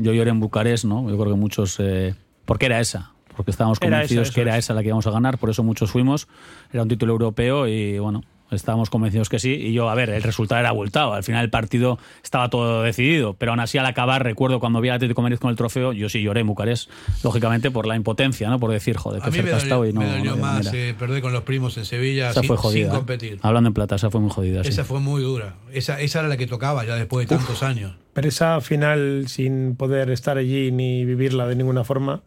Yo 0.01 0.13
lloré 0.13 0.29
en 0.29 0.39
Bucarest, 0.39 0.85
¿no? 0.85 1.09
Yo 1.09 1.17
creo 1.17 1.33
que 1.33 1.39
muchos... 1.39 1.77
eh, 1.79 2.13
porque 2.45 2.67
era 2.67 2.79
esa. 2.79 3.11
Porque 3.35 3.49
estábamos 3.51 3.79
Era 3.81 3.89
convencidos 3.97 4.27
esa, 4.27 4.29
eso 4.29 4.35
que 4.35 4.41
era 4.41 4.57
es. 4.57 4.65
esa 4.65 4.73
la 4.75 4.81
que 4.81 4.87
íbamos 4.89 5.07
a 5.07 5.11
ganar. 5.11 5.39
Por 5.39 5.49
eso 5.49 5.63
muchos 5.63 5.89
fuimos. 5.89 6.27
Era 6.71 6.83
un 6.83 6.89
título 6.89 7.11
europeo 7.13 7.67
y, 7.67 7.97
bueno, 7.97 8.23
estábamos 8.55 8.89
convencidos 8.89 9.29
que 9.29 9.39
sí. 9.39 9.53
Y 9.53 9.73
yo, 9.73 9.89
a 9.89 9.95
ver, 9.95 10.09
el 10.09 10.23
resultado 10.23 10.59
era 10.59 10.69
abultado. 10.69 11.13
Al 11.13 11.23
final 11.23 11.43
el 11.43 11.49
partido 11.49 11.99
estaba 12.23 12.49
todo 12.49 12.83
decidido. 12.83 13.33
Pero 13.33 13.51
aún 13.51 13.59
así, 13.59 13.77
al 13.77 13.85
acabar, 13.85 14.23
recuerdo 14.23 14.59
cuando 14.59 14.81
vi 14.81 14.89
al 14.89 14.95
Atlético 14.95 15.21
de 15.21 15.23
Madrid 15.23 15.39
con 15.39 15.49
el 15.51 15.55
trofeo, 15.55 15.93
yo 15.93 16.09
sí 16.09 16.21
lloré 16.21 16.41
en 16.41 16.47
Bucarest. 16.47 16.89
Lógicamente 17.23 17.71
por 17.71 17.85
la 17.87 17.95
impotencia, 17.95 18.49
¿no? 18.49 18.59
Por 18.59 18.71
decir, 18.71 18.97
joder, 18.97 19.21
A 19.23 19.27
me 19.27 19.31
cerca 19.31 19.57
dolió, 19.59 19.85
y 19.85 19.93
no... 19.93 19.99
me 20.01 20.05
no 20.07 20.11
dolió 20.13 20.31
había 20.31 20.41
más 20.43 20.73
eh, 20.73 20.95
perder 20.97 21.21
con 21.21 21.33
los 21.33 21.43
primos 21.43 21.77
en 21.77 21.85
Sevilla 21.85 22.31
Esa 22.31 22.41
sin, 22.41 22.47
fue 22.47 22.57
jodida. 22.57 22.85
sin 22.87 22.93
¿eh? 22.93 22.97
competir. 22.97 23.39
Hablando 23.41 23.67
en 23.67 23.73
plata, 23.73 23.95
esa 23.95 24.09
fue 24.09 24.21
muy 24.21 24.29
jodida. 24.31 24.63
sí. 24.63 24.69
Esa 24.69 24.83
fue 24.83 24.99
muy 24.99 25.21
dura. 25.21 25.55
Esa, 25.73 25.99
esa 26.01 26.19
era 26.19 26.27
la 26.27 26.37
que 26.37 26.47
tocaba 26.47 26.85
ya 26.85 26.95
después 26.95 27.27
de 27.27 27.35
tantos 27.35 27.63
años. 27.63 27.95
Pero 28.13 28.27
esa 28.27 28.61
final 28.61 29.25
sin 29.27 29.75
poder 29.75 30.09
estar 30.09 30.37
allí 30.37 30.71
ni 30.71 31.03
vivirla 31.05 31.47
de 31.47 31.55
ninguna 31.55 31.83
forma. 31.83 32.21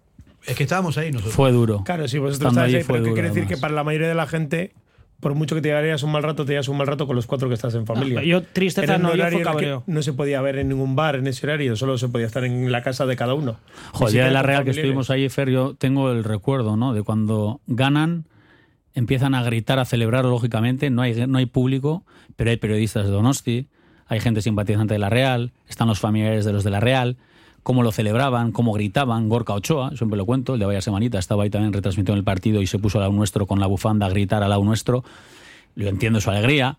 Es 0.46 0.56
que 0.56 0.62
estábamos 0.62 0.96
ahí 0.98 1.10
nosotros. 1.10 1.34
Fue 1.34 1.50
duro. 1.52 1.82
Claro, 1.84 2.06
sí, 2.08 2.18
vosotros 2.18 2.38
Estando 2.48 2.60
estáis 2.66 2.76
ahí, 2.76 2.84
pero 2.86 3.04
¿qué 3.04 3.12
quiere 3.12 3.28
decir 3.28 3.42
además. 3.44 3.56
que 3.56 3.60
para 3.60 3.74
la 3.74 3.84
mayoría 3.84 4.08
de 4.08 4.14
la 4.14 4.26
gente, 4.26 4.72
por 5.20 5.34
mucho 5.34 5.54
que 5.56 5.60
te 5.60 5.68
llevarías 5.68 6.02
un 6.02 6.12
mal 6.12 6.22
rato, 6.22 6.44
te 6.44 6.52
llevas 6.52 6.68
un 6.68 6.76
mal 6.76 6.86
rato 6.86 7.06
con 7.06 7.16
los 7.16 7.26
cuatro 7.26 7.48
que 7.48 7.54
estás 7.54 7.74
en 7.74 7.86
familia. 7.86 8.22
Yo 8.22 8.42
tristeza 8.42 8.84
Era 8.94 8.98
no, 8.98 9.14
yo 9.14 9.28
fue 9.30 9.42
cabreo. 9.42 9.82
No 9.86 10.02
se 10.02 10.12
podía 10.12 10.40
ver 10.40 10.58
en 10.58 10.68
ningún 10.68 10.94
bar 10.94 11.16
en 11.16 11.26
ese 11.26 11.46
horario, 11.46 11.74
solo 11.76 11.98
se 11.98 12.08
podía 12.08 12.26
estar 12.26 12.44
en 12.44 12.70
la 12.70 12.82
casa 12.82 13.04
de 13.04 13.16
cada 13.16 13.34
uno. 13.34 13.56
Joder, 13.92 14.12
día 14.12 14.24
de 14.26 14.30
la 14.30 14.42
Real 14.42 14.64
que 14.64 14.70
estuvimos 14.70 15.10
ahí, 15.10 15.28
Fer, 15.28 15.50
yo 15.50 15.74
tengo 15.74 16.12
el 16.12 16.24
recuerdo, 16.24 16.76
¿no? 16.76 16.94
De 16.94 17.02
cuando 17.02 17.60
ganan, 17.66 18.26
empiezan 18.94 19.34
a 19.34 19.42
gritar, 19.42 19.78
a 19.78 19.84
celebrar, 19.84 20.24
lógicamente, 20.24 20.90
no 20.90 21.02
hay, 21.02 21.26
no 21.26 21.38
hay 21.38 21.46
público, 21.46 22.04
pero 22.36 22.50
hay 22.50 22.56
periodistas 22.56 23.04
de 23.04 23.10
Donosti, 23.10 23.68
hay 24.06 24.20
gente 24.20 24.40
simpatizante 24.40 24.94
de 24.94 24.98
la 25.00 25.10
Real, 25.10 25.52
están 25.68 25.88
los 25.88 25.98
familiares 25.98 26.44
de 26.44 26.52
los 26.52 26.62
de 26.62 26.70
la 26.70 26.80
Real, 26.80 27.16
cómo 27.62 27.82
lo 27.82 27.92
celebraban, 27.92 28.52
cómo 28.52 28.72
gritaban, 28.72 29.28
Gorka 29.28 29.54
Ochoa, 29.54 29.96
siempre 29.96 30.16
lo 30.16 30.26
cuento, 30.26 30.54
el 30.54 30.60
de 30.60 30.66
Vaya 30.66 30.80
Semanita, 30.80 31.18
estaba 31.18 31.44
ahí 31.44 31.50
también 31.50 31.72
retransmitiendo 31.72 32.18
el 32.18 32.24
partido 32.24 32.62
y 32.62 32.66
se 32.66 32.78
puso 32.78 32.98
al 32.98 33.02
lado 33.02 33.12
nuestro 33.12 33.46
con 33.46 33.60
la 33.60 33.66
bufanda 33.66 34.06
a 34.06 34.08
gritar 34.08 34.42
al 34.42 34.50
lado 34.50 34.64
nuestro. 34.64 35.04
Yo 35.76 35.88
entiendo 35.88 36.20
su 36.20 36.30
alegría, 36.30 36.78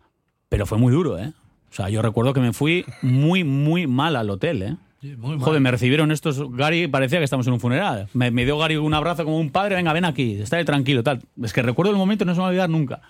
pero 0.50 0.66
fue 0.66 0.78
muy 0.78 0.92
duro, 0.92 1.18
¿eh? 1.18 1.32
O 1.72 1.74
sea, 1.74 1.90
yo 1.90 2.02
recuerdo 2.02 2.34
que 2.34 2.40
me 2.40 2.54
fui 2.54 2.86
muy, 3.02 3.44
muy 3.44 3.88
mal 3.88 4.16
al 4.16 4.30
hotel, 4.30 4.62
¿eh? 4.64 4.76
Sí, 5.02 5.16
muy 5.16 5.38
mal. 5.38 5.46
Joder, 5.46 5.62
me 5.62 5.72
recibieron 5.72 6.12
estos. 6.12 6.52
Gary 6.52 6.88
parecía 6.88 7.20
que 7.20 7.24
estamos 7.24 7.48
en 7.48 7.54
un 7.54 7.60
funeral. 7.60 8.08
Me, 8.14 8.32
me 8.32 8.44
dio 8.44 8.58
Gary 8.58 8.76
un 8.76 8.94
abrazo 8.94 9.24
como 9.24 9.38
un 9.38 9.52
padre. 9.52 9.76
Venga, 9.76 9.94
ven 9.94 10.04
aquí, 10.04 10.34
estate 10.34 10.66
tranquilo, 10.66 11.04
tal. 11.04 11.22
Es 11.42 11.54
que 11.54 11.62
recuerdo 11.62 11.92
el 11.92 11.98
momento, 11.98 12.26
no 12.26 12.34
se 12.34 12.38
me 12.38 12.42
va 12.42 12.48
a 12.48 12.50
olvidar 12.50 12.70
nunca. 12.70 13.02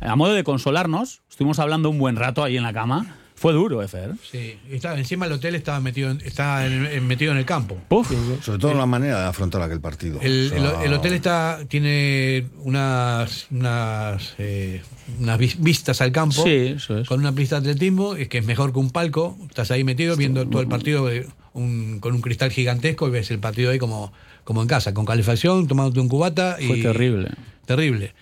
A 0.00 0.16
modo 0.16 0.32
de 0.32 0.44
consolarnos, 0.44 1.22
estuvimos 1.30 1.58
hablando 1.58 1.88
un 1.88 1.98
buen 1.98 2.16
rato 2.16 2.42
ahí 2.42 2.56
en 2.56 2.62
la 2.62 2.72
cama. 2.72 3.14
Fue 3.36 3.52
duro, 3.52 3.82
eh, 3.82 3.88
Fer. 3.88 4.12
Sí, 4.30 4.58
estaba, 4.70 4.98
encima 4.98 5.26
el 5.26 5.32
hotel 5.32 5.54
estaba 5.54 5.78
metido 5.78 6.10
en, 6.10 6.20
estaba 6.24 6.66
en- 6.66 6.86
en- 6.86 7.06
metido 7.06 7.32
en 7.32 7.38
el 7.38 7.44
campo. 7.44 7.76
Uf. 7.90 8.10
Sobre 8.42 8.58
todo 8.58 8.72
la 8.74 8.86
manera 8.86 9.20
de 9.20 9.26
afrontar 9.26 9.60
aquel 9.62 9.80
partido. 9.80 10.18
El, 10.22 10.46
O 10.46 10.48
sea, 10.48 10.80
el- 10.80 10.86
el 10.86 10.92
hotel 10.94 11.12
está 11.12 11.60
tiene 11.68 12.46
unas 12.64 13.46
unas, 13.50 14.34
eh, 14.38 14.80
unas 15.20 15.38
vis- 15.38 15.60
vistas 15.60 16.00
al 16.00 16.12
campo 16.12 16.42
Sí, 16.44 16.74
eso 16.76 16.98
es. 16.98 17.06
con 17.08 17.20
una 17.20 17.32
pista 17.32 17.60
de 17.60 17.70
atletismo 17.70 18.14
es 18.16 18.28
que 18.28 18.38
es 18.38 18.44
mejor 18.46 18.72
que 18.72 18.78
un 18.78 18.90
palco. 18.90 19.36
Estás 19.48 19.70
ahí 19.70 19.84
metido 19.84 20.16
viendo 20.16 20.46
todo 20.48 20.62
el 20.62 20.68
partido 20.68 21.10
eh, 21.10 21.26
un- 21.52 21.98
con 22.00 22.14
un 22.14 22.22
cristal 22.22 22.50
gigantesco 22.50 23.06
y 23.08 23.10
ves 23.10 23.30
el 23.30 23.38
partido 23.38 23.70
ahí 23.70 23.78
como, 23.78 24.12
como 24.44 24.62
en 24.62 24.68
casa, 24.68 24.94
con 24.94 25.04
calefacción, 25.04 25.66
tomándote 25.66 26.00
un 26.00 26.08
cubata. 26.08 26.56
Y, 26.60 26.66
Fue 26.68 26.76
terrible. 26.82 27.30
Terrible. 27.66 28.14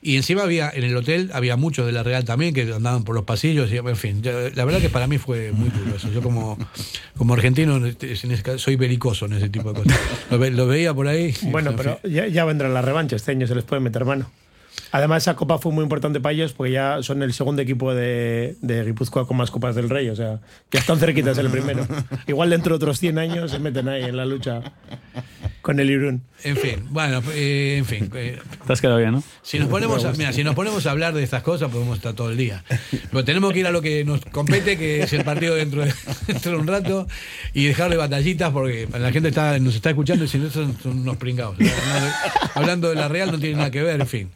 Y 0.00 0.16
encima 0.16 0.42
había, 0.42 0.70
en 0.72 0.84
el 0.84 0.96
hotel 0.96 1.30
había 1.34 1.56
muchos 1.56 1.84
de 1.86 1.92
la 1.92 2.02
Real 2.02 2.24
también 2.24 2.54
que 2.54 2.62
andaban 2.72 3.04
por 3.04 3.14
los 3.14 3.24
pasillos. 3.24 3.70
Y, 3.72 3.76
en 3.78 3.96
fin, 3.96 4.22
yo- 4.22 4.50
la 4.50 4.64
verdad 4.64 4.80
que 4.80 4.90
para 4.90 5.06
mí 5.06 5.18
fue 5.18 5.50
muy 5.52 5.70
duro 5.70 5.96
eso. 5.96 6.10
Yo 6.12 6.22
como, 6.22 6.56
como 7.16 7.34
argentino 7.34 7.84
este, 7.84 8.06
en 8.12 8.30
ese 8.32 8.42
caso, 8.42 8.58
soy 8.58 8.76
belicoso 8.76 9.26
en 9.26 9.32
ese 9.34 9.48
tipo 9.48 9.72
de 9.72 9.82
cosas. 9.82 9.98
Lo, 10.30 10.38
ve- 10.38 10.50
lo 10.52 10.66
veía 10.66 10.94
por 10.94 11.08
ahí. 11.08 11.34
Bueno, 11.42 11.70
en 11.70 11.76
pero 11.76 12.00
ya, 12.04 12.26
ya 12.28 12.44
vendrá 12.44 12.68
la 12.68 12.80
revancha. 12.82 13.16
Este 13.16 13.32
año 13.32 13.46
se 13.46 13.54
les 13.54 13.64
puede 13.64 13.80
meter 13.80 14.04
mano. 14.04 14.30
Además, 14.92 15.22
esa 15.24 15.36
copa 15.36 15.58
fue 15.58 15.72
muy 15.72 15.82
importante 15.82 16.20
para 16.20 16.32
ellos 16.32 16.52
porque 16.52 16.72
ya 16.72 17.02
son 17.02 17.22
el 17.22 17.32
segundo 17.32 17.62
equipo 17.62 17.94
de, 17.94 18.56
de 18.62 18.84
Guipúzcoa 18.84 19.26
con 19.26 19.36
más 19.36 19.50
copas 19.50 19.74
del 19.74 19.88
Rey. 19.90 20.08
O 20.08 20.16
sea, 20.16 20.40
ya 20.70 20.80
están 20.80 20.98
cerquitas 20.98 21.36
el 21.38 21.50
primero. 21.50 21.86
Igual 22.26 22.50
dentro 22.50 22.70
de 22.70 22.76
otros 22.76 22.98
100 22.98 23.18
años 23.18 23.50
se 23.50 23.58
meten 23.58 23.88
ahí 23.88 24.04
en 24.04 24.16
la 24.16 24.24
lucha 24.24 24.62
con 25.62 25.80
el 25.80 25.90
Irún. 25.90 26.22
En 26.44 26.56
fin, 26.56 26.84
bueno, 26.90 27.20
eh, 27.32 27.76
en 27.78 27.84
fin. 27.84 28.10
eh, 28.14 28.38
Te 28.66 28.72
has 28.72 28.80
quedado 28.80 28.98
bien, 28.98 29.12
¿no? 29.12 29.22
si 29.42 29.58
nos 29.58 29.68
ponemos 29.68 30.04
a, 30.04 30.12
mira, 30.12 30.32
si 30.32 30.44
nos 30.44 30.54
ponemos 30.54 30.86
a 30.86 30.92
hablar 30.92 31.12
de 31.12 31.22
estas 31.22 31.42
cosas, 31.42 31.70
podemos 31.70 31.96
estar 31.96 32.14
todo 32.14 32.30
el 32.30 32.36
día. 32.36 32.64
Pero 33.10 33.24
tenemos 33.24 33.52
que 33.52 33.58
ir 33.58 33.66
a 33.66 33.70
lo 33.70 33.82
que 33.82 34.04
nos 34.04 34.24
compete, 34.24 34.78
que 34.78 35.02
es 35.02 35.12
el 35.12 35.24
partido 35.24 35.54
dentro 35.56 35.84
de, 35.84 35.92
dentro 36.26 36.52
de 36.52 36.58
un 36.58 36.66
rato, 36.66 37.06
y 37.52 37.64
dejar 37.66 37.90
de 37.90 37.96
batallitas, 37.96 38.50
porque 38.52 38.88
la 38.98 39.10
gente 39.12 39.28
está, 39.30 39.58
nos 39.58 39.74
está 39.74 39.90
escuchando 39.90 40.24
y 40.24 40.28
si 40.28 40.38
no 40.38 40.48
son, 40.48 40.78
son 40.80 41.00
unos 41.00 41.16
pringados. 41.16 41.56
Hablando, 41.58 42.08
hablando 42.54 42.88
de 42.90 42.94
la 42.94 43.08
Real 43.08 43.30
no 43.32 43.38
tiene 43.38 43.56
nada 43.56 43.70
que 43.70 43.82
ver, 43.82 44.00
en 44.00 44.06
fin. 44.06 44.30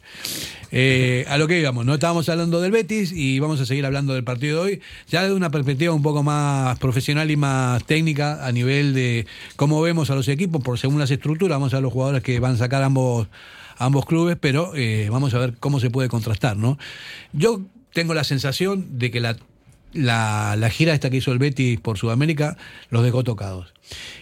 Eh, 0.71 1.25
a 1.27 1.37
lo 1.37 1.47
que 1.47 1.59
íbamos, 1.59 1.85
no 1.85 1.93
estábamos 1.93 2.27
hablando 2.29 2.59
del 2.61 2.71
Betis 2.71 3.11
y 3.11 3.39
vamos 3.39 3.59
a 3.61 3.65
seguir 3.65 3.85
hablando 3.85 4.13
del 4.13 4.23
partido 4.23 4.63
de 4.63 4.71
hoy, 4.71 4.81
ya 5.07 5.21
desde 5.21 5.35
una 5.35 5.51
perspectiva 5.51 5.93
un 5.93 6.01
poco 6.01 6.23
más 6.23 6.79
profesional 6.79 7.29
y 7.29 7.35
más 7.35 7.83
técnica 7.85 8.45
a 8.45 8.51
nivel 8.51 8.93
de 8.93 9.27
cómo 9.55 9.81
vemos 9.81 10.09
a 10.09 10.15
los 10.15 10.27
equipos 10.27 10.63
por 10.63 10.79
según 10.79 10.99
las 10.99 11.11
estructuras, 11.11 11.57
vamos 11.57 11.73
a 11.73 11.81
los 11.81 11.93
jugadores 11.93 12.23
que 12.23 12.39
van 12.39 12.53
a 12.53 12.57
sacar 12.57 12.83
ambos, 12.83 13.27
ambos 13.77 14.05
clubes, 14.05 14.37
pero 14.39 14.75
eh, 14.75 15.09
vamos 15.11 15.33
a 15.33 15.39
ver 15.39 15.53
cómo 15.59 15.79
se 15.79 15.89
puede 15.89 16.09
contrastar, 16.09 16.57
¿no? 16.57 16.77
Yo 17.33 17.61
tengo 17.93 18.13
la 18.13 18.23
sensación 18.23 18.97
de 18.97 19.11
que 19.11 19.19
la, 19.19 19.37
la, 19.93 20.55
la 20.57 20.69
gira 20.69 20.93
esta 20.93 21.09
que 21.09 21.17
hizo 21.17 21.31
el 21.31 21.39
Betis 21.39 21.79
por 21.79 21.97
Sudamérica 21.97 22.57
los 22.89 23.03
dejó 23.03 23.23
tocados. 23.23 23.73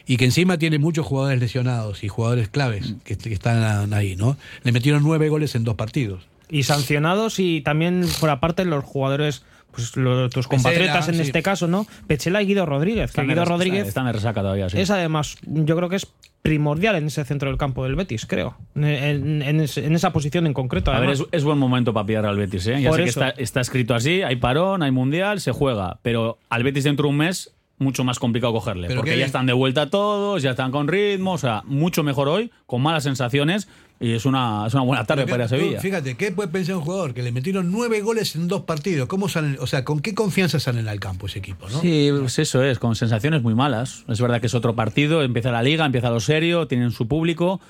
Y 0.06 0.18
que 0.18 0.26
encima 0.26 0.58
tiene 0.58 0.80
muchos 0.80 1.06
jugadores 1.06 1.40
lesionados 1.40 2.04
y 2.04 2.08
jugadores 2.08 2.50
claves 2.50 2.96
que, 3.04 3.18
que 3.18 3.34
están 3.34 3.94
ahí, 3.94 4.16
¿no? 4.16 4.38
Le 4.64 4.72
metieron 4.72 5.04
nueve 5.04 5.30
goles 5.30 5.56
en 5.56 5.64
dos 5.64 5.76
partidos. 5.76 6.24
Y 6.50 6.64
sancionados 6.64 7.40
y 7.40 7.62
también 7.62 8.06
por 8.20 8.30
aparte 8.30 8.66
los 8.66 8.84
jugadores 8.84 9.44
pues 9.72 9.96
lo- 9.96 10.30
tus 10.30 10.48
compatriotas 10.50 11.08
en 11.08 11.16
sí. 11.16 11.22
este 11.22 11.42
caso, 11.42 11.66
¿no? 11.66 11.88
Pechela 12.08 12.42
y 12.42 12.48
Guido 12.48 12.66
Rodríguez. 12.66 13.14
Que 13.14 13.22
Guido 13.24 13.46
Rodríguez 13.46 13.88
Están 13.88 14.06
de 14.06 14.12
resaca 14.12 14.42
todavía, 14.42 14.70
sí. 14.70 14.78
es 14.78 14.90
además, 14.90 15.38
yo 15.46 15.78
creo 15.78 15.88
que 15.88 15.96
es 15.96 16.08
primordial 16.42 16.96
en 16.98 17.06
ese 17.08 17.24
centro 17.24 17.48
del 17.50 17.58
campo 17.58 17.86
del 17.86 17.96
Betis, 17.96 18.26
creo. 18.26 18.58
En, 18.76 18.84
en- 18.84 19.42
en 19.44 19.62
en 19.62 19.96
esa 19.96 20.12
posición 20.12 20.46
en 20.46 20.54
concreto. 20.54 20.92
A 20.92 21.00
ver, 21.00 21.12
es, 21.12 21.24
es 21.32 21.44
buen 21.46 21.58
momento 21.58 21.94
para 21.94 22.06
pillar 22.06 22.26
al 22.26 22.36
Betis, 22.36 22.68
¿eh? 22.68 22.82
Ya 22.82 22.90
Por 22.90 22.98
sé 22.98 23.04
que 23.04 23.10
está, 23.12 23.30
está 23.30 23.62
escrito 23.62 23.96
así, 23.96 24.24
hay 24.24 24.36
parón, 24.36 24.84
hay 24.84 24.92
mundial, 24.92 25.40
se 25.40 25.52
juega. 25.54 26.00
Pero 26.02 26.38
al 26.50 26.64
Betis 26.64 26.84
dentro 26.84 27.04
de 27.06 27.10
un 27.12 27.18
mes, 27.18 27.54
mucho 27.82 28.04
más 28.04 28.20
complicado 28.20 28.54
cogerle. 28.54 28.94
Porque 28.96 29.12
qué 29.12 29.20
ya 29.20 29.26
están 29.26 29.46
de 29.46 29.54
vuelta 29.54 29.90
todos, 29.90 30.42
ya 30.42 30.52
están 30.52 30.72
con 30.72 30.88
ritmo, 30.88 31.34
o 31.34 31.38
sea, 31.38 31.64
mucho 31.66 32.04
mejor 32.04 32.30
hoy, 32.30 32.52
con 32.66 32.82
malas 32.82 33.04
sensaciones. 33.04 33.68
Y 34.00 34.14
es 34.14 34.26
una, 34.26 34.66
es 34.66 34.74
una 34.74 34.82
buena 34.82 35.06
tarde 35.06 35.28
para 35.28 35.36
ir 35.36 35.42
a 35.44 35.48
que- 35.48 35.56
tú, 35.58 35.62
Sevilla. 35.62 35.80
Fíjate, 35.80 36.18
¿qué 36.18 36.32
puede 36.32 36.50
pensar 36.50 36.76
un 36.76 36.82
jugador 36.82 37.14
que 37.14 37.22
le 37.22 37.32
metieron 37.32 37.72
nueve 37.72 38.02
goles 38.02 38.36
en 38.36 38.48
dos 38.48 38.62
partidos? 38.62 39.08
¿Cómo 39.08 39.30
salen? 39.30 39.58
O 39.60 39.68
sea, 39.68 39.84
¿con 39.84 40.00
qué 40.00 40.16
confianza 40.16 40.60
salen 40.60 40.88
al 40.88 41.00
campo 41.00 41.28
ese 41.28 41.38
equipo? 41.38 41.70
¿no? 41.70 41.82
Sí, 41.82 42.10
pues 42.20 42.40
eso 42.40 42.64
es, 42.64 42.80
con 42.80 42.96
sensaciones 42.96 43.44
muy 43.44 43.54
malas. 43.54 44.04
Es 44.08 44.20
verdad 44.20 44.42
que 44.42 44.48
es 44.48 44.56
otro 44.56 44.76
partido, 44.76 45.22
empieza 45.22 45.52
la 45.52 45.62
liga, 45.62 45.86
empieza 45.86 46.10
lo 46.10 46.20
serio, 46.20 46.66
tienen 46.68 46.90
su 46.90 47.08
público, 47.08 47.62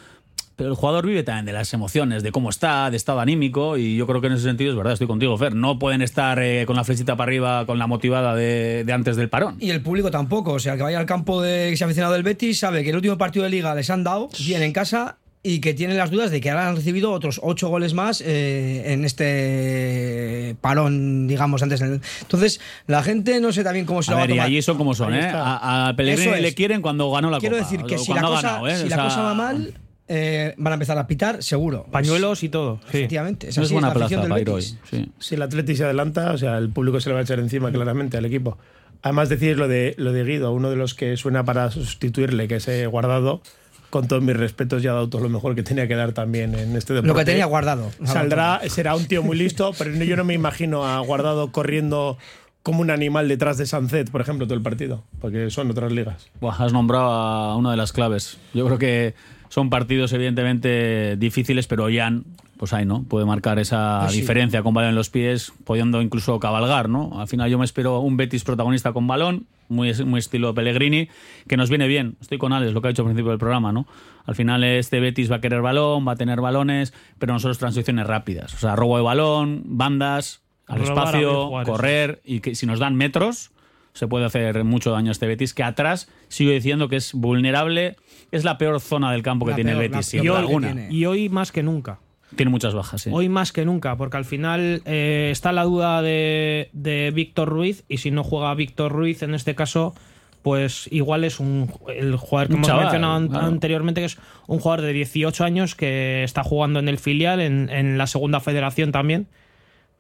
pero 0.62 0.70
el 0.70 0.76
jugador 0.78 1.08
vive 1.08 1.24
también 1.24 1.48
de 1.48 1.54
las 1.54 1.74
emociones, 1.74 2.22
de 2.22 2.32
cómo 2.32 2.52
está, 2.52 2.92
de 2.92 2.96
estado 2.98 3.20
anímico, 3.20 3.78
y 3.78 3.96
yo 3.98 4.06
creo 4.06 4.22
que 4.22 4.28
en 4.28 4.34
ese 4.34 4.44
sentido 4.44 4.70
es 4.70 4.78
verdad, 4.78 4.94
estoy 4.94 5.08
contigo, 5.08 5.36
Fer. 5.36 5.56
No 5.56 5.80
pueden 5.80 6.04
estar 6.04 6.38
eh, 6.40 6.66
con 6.68 6.76
la 6.76 6.84
flechita 6.84 7.16
para 7.16 7.30
arriba, 7.30 7.66
con 7.66 7.80
la 7.80 7.88
motivada 7.88 8.36
de, 8.36 8.84
de 8.86 8.94
antes 8.94 9.16
del 9.16 9.28
parón. 9.28 9.56
Y 9.60 9.72
el 9.72 9.82
público 9.82 10.12
tampoco. 10.12 10.54
O 10.54 10.60
sea, 10.60 10.78
que 10.78 10.84
vaya 10.84 11.00
al 11.00 11.08
campo 11.08 11.42
de 11.42 11.72
que 11.72 11.78
se 11.78 11.84
ha 11.84 11.88
aficionado 11.88 12.14
del 12.14 12.22
Betis 12.22 12.60
sabe 12.60 12.84
que 12.84 12.92
el 12.92 12.96
último 12.96 13.18
partido 13.18 13.44
de 13.46 13.50
liga 13.50 13.74
les 13.74 13.90
han 13.90 14.04
dado 14.04 14.30
bien 14.46 14.62
en 14.62 14.72
casa 14.72 15.18
y 15.42 15.62
que 15.62 15.74
tienen 15.74 15.98
las 15.98 16.12
dudas 16.12 16.30
de 16.30 16.40
que 16.42 16.52
ahora 16.52 16.68
han 16.70 16.76
recibido 16.76 17.12
otros 17.12 17.40
ocho 17.42 17.68
goles 17.70 17.96
más 17.96 18.22
eh, 18.24 18.94
en 18.94 19.04
este 19.04 20.56
parón, 20.62 21.28
digamos, 21.28 21.64
antes. 21.64 21.80
del- 21.80 22.02
Entonces, 22.22 22.62
la 22.86 23.02
gente 23.02 23.40
no 23.40 23.52
sé 23.52 23.64
también 23.64 23.88
cómo 23.88 24.04
se 24.04 24.12
A 24.12 24.14
lo 24.14 24.18
va 24.18 24.24
a 24.24 24.28
ver, 24.28 24.30
y 24.36 24.38
tomar. 24.38 24.46
allí 24.48 24.62
son 24.62 24.78
como 24.78 24.94
son, 24.94 25.16
¿eh? 25.16 25.26
A, 25.34 25.90
a 25.90 25.96
Pellegrini 25.96 26.28
Eso 26.28 26.36
es. 26.36 26.42
le 26.44 26.54
quieren 26.54 26.82
cuando 26.84 27.10
ganó 27.10 27.32
la 27.32 27.40
Quiero 27.40 27.58
Copa. 27.58 27.68
decir 27.70 27.86
que 27.88 27.96
o 27.96 27.98
si 27.98 28.14
la, 28.14 28.22
cosa, 28.22 28.42
ganado, 28.50 28.68
¿eh? 28.68 28.78
si 28.78 28.90
la 28.90 29.04
cosa 29.04 29.22
va 29.24 29.34
mal, 29.34 29.74
eh, 30.14 30.54
van 30.58 30.74
a 30.74 30.76
empezar 30.76 30.98
a 30.98 31.08
pitar, 31.08 31.42
seguro. 31.42 31.86
Pañuelos 31.90 32.44
y 32.44 32.50
todo. 32.50 32.82
sí. 32.92 32.98
Efectivamente. 32.98 33.48
Es 33.48 33.56
no 33.56 33.64
es 33.64 33.68
así, 33.68 33.74
buena 33.74 33.88
la 33.88 33.94
afición 33.94 34.22
plaza 34.22 34.22
del 34.24 34.30
para 34.30 34.42
ir 34.42 34.50
hoy. 34.50 34.78
Sí. 34.90 35.12
Si 35.20 35.36
el 35.36 35.42
Atleti 35.42 35.78
se 35.78 35.86
adelanta, 35.86 36.34
o 36.34 36.38
sea, 36.38 36.58
el 36.58 36.70
público 36.70 37.00
se 37.00 37.08
le 37.10 37.14
va 37.14 37.22
a 37.22 37.24
echar 37.24 37.40
encima 37.40 37.72
claramente 37.72 38.18
al 38.18 38.26
equipo. 38.26 38.58
Además, 39.04 39.30
decir 39.30 39.58
lo 39.58 39.70
de, 39.70 39.96
lo 39.98 40.12
de 40.12 40.26
Guido, 40.26 40.52
uno 40.52 40.70
de 40.70 40.76
los 40.76 40.96
que 40.96 41.16
suena 41.16 41.46
para 41.46 41.72
sustituirle, 41.72 42.50
que 42.50 42.56
es 42.56 42.68
eh, 42.68 42.88
guardado, 42.88 43.42
con 43.90 44.10
todos 44.10 44.22
mis 44.22 44.36
respetos, 44.36 44.84
ya 44.84 44.92
ha 44.92 44.96
dado 44.96 45.08
todo 45.08 45.22
lo 45.24 45.30
mejor 45.30 45.56
que 45.56 45.64
tenía 45.64 45.88
que 45.88 45.96
dar 45.96 46.12
también 46.12 46.56
en 46.56 46.76
este 46.76 46.94
deporte. 46.94 47.08
Lo 47.08 47.16
que 47.16 47.24
tenía 47.24 47.46
guardado. 47.46 47.90
Saldrá, 48.04 48.60
será 48.68 48.96
un 48.98 49.06
tío 49.06 49.24
muy 49.24 49.38
listo, 49.38 49.72
pero 49.78 49.92
yo 49.92 50.18
no 50.18 50.26
me 50.26 50.34
imagino 50.34 50.86
a 50.86 51.00
guardado 51.00 51.54
corriendo 51.54 52.18
como 52.64 52.82
un 52.82 52.92
animal 52.92 53.30
detrás 53.30 53.58
de 53.58 53.66
Sancet, 53.66 54.12
por 54.12 54.20
ejemplo, 54.20 54.46
todo 54.46 54.56
el 54.56 54.62
partido, 54.62 55.04
porque 55.22 55.50
son 55.50 55.72
otras 55.72 55.94
ligas. 55.94 56.28
Buah, 56.42 56.66
has 56.66 56.74
nombrado 56.74 57.06
a 57.10 57.56
una 57.56 57.72
de 57.72 57.78
las 57.78 57.94
claves. 57.94 58.38
Yo 58.54 58.66
creo 58.66 58.78
que 58.78 59.14
son 59.52 59.70
partidos 59.70 60.14
evidentemente 60.14 61.18
difíciles, 61.18 61.68
pero 61.68 61.88
Jan, 61.94 62.24
pues 62.56 62.72
ahí, 62.72 62.86
¿no? 62.86 63.04
Puede 63.04 63.26
marcar 63.26 63.60
esa 63.60 64.00
Pues 64.04 64.14
sí. 64.14 64.22
diferencia 64.22 64.64
con 64.64 64.74
balón 64.74 64.92
en 64.92 64.96
los 64.96 65.10
pies, 65.10 65.52
pudiendo 65.66 66.02
incluso 66.02 66.40
cabalgar, 66.40 66.88
¿no? 66.88 67.20
Al 67.20 67.28
final 67.28 67.50
yo 67.50 67.60
me 67.60 67.66
espero 67.66 68.00
un 68.00 68.16
Betis 68.16 68.46
protagonista 68.46 68.94
con 68.94 69.08
balón, 69.08 69.48
muy, 69.68 69.94
muy 70.06 70.20
estilo 70.20 70.54
Pellegrini, 70.54 71.10
que 71.50 71.58
nos 71.58 71.70
viene 71.70 71.88
bien. 71.90 72.16
Estoy 72.22 72.38
con 72.38 72.54
Alex, 72.54 72.72
lo 72.72 72.82
que 72.82 72.88
ha 72.88 72.92
dicho 72.92 73.02
al 73.02 73.08
principio 73.08 73.32
del 73.32 73.40
programa, 73.40 73.74
¿no? 73.74 73.88
Al 74.26 74.36
final 74.36 74.64
este 74.64 75.02
Betis 75.02 75.30
va 75.30 75.36
a 75.36 75.42
querer 75.42 75.62
balón, 75.62 76.08
va 76.08 76.14
a 76.14 76.16
tener 76.16 76.40
balones, 76.40 76.94
pero 77.20 77.34
nosotros 77.34 77.58
transiciones 77.58 78.08
rápidas. 78.08 78.54
O 78.54 78.58
sea, 78.58 78.78
robo 78.78 78.96
de 78.96 79.04
balón, 79.04 79.64
bandas, 79.66 80.42
al 80.66 80.80
Robar 80.80 81.08
espacio, 81.08 81.52
correr, 81.66 82.22
y 82.24 82.40
que 82.40 82.56
si 82.56 82.66
nos 82.66 82.80
dan 82.80 82.96
metros, 82.96 83.52
se 83.94 84.08
puede 84.08 84.26
hacer 84.26 84.64
mucho 84.64 84.92
daño 84.92 85.10
a 85.10 85.12
este 85.12 85.28
Betis, 85.28 85.54
que 85.54 85.64
atrás 85.64 86.10
sigo 86.30 86.52
diciendo 86.52 86.88
que 86.90 86.96
es 86.96 87.14
vulnerable, 87.14 87.96
es 88.32 88.44
la 88.44 88.58
peor 88.58 88.80
zona 88.80 89.12
del 89.12 89.24
campo 89.24 89.46
que 89.46 89.52
La 89.52 89.56
tiene 89.56 89.72
peor, 89.72 89.84
el 89.84 89.90
Betis, 89.90 90.14
alguna. 90.16 90.68
tiene. 90.74 90.88
Y 90.92 91.06
hoy 91.06 91.30
más 91.30 91.52
que 91.52 91.64
nunca. 91.64 92.00
Tiene 92.36 92.50
muchas 92.50 92.74
bajas, 92.74 93.02
sí. 93.02 93.10
Hoy 93.12 93.28
más 93.28 93.52
que 93.52 93.66
nunca, 93.66 93.98
porque 93.98 94.16
al 94.16 94.24
final 94.24 94.82
eh, 94.86 95.30
está 95.34 95.52
la 95.52 95.64
duda 95.64 96.02
de, 96.02 96.70
de 96.72 97.12
Víctor 97.14 97.50
Ruiz 97.50 97.84
y 97.90 97.98
si 97.98 98.10
no 98.12 98.24
juega 98.24 98.54
Víctor 98.56 98.94
Ruiz 98.94 99.22
en 99.22 99.34
este 99.36 99.54
caso, 99.54 99.94
pues 100.42 100.88
igual 100.92 101.26
es 101.26 101.42
un 101.42 101.70
el 101.90 102.16
jugador 102.16 102.48
que 102.48 102.54
Un 102.54 102.58
hemos 102.60 102.68
chaval, 102.68 102.84
mencionado 102.86 103.14
an- 103.16 103.28
claro. 103.28 103.46
anteriormente, 103.48 104.00
que 104.00 104.06
es 104.06 104.18
un 104.48 104.60
jugador 104.60 104.86
de 104.86 104.94
18 104.94 105.44
años 105.44 105.76
que 105.76 106.24
está 106.24 106.42
jugando 106.44 106.80
en 106.80 106.88
el 106.88 107.00
filial, 107.00 107.42
en, 107.42 107.70
en 107.70 107.98
la 107.98 108.08
segunda 108.08 108.40
federación 108.40 108.94
también. 108.94 109.28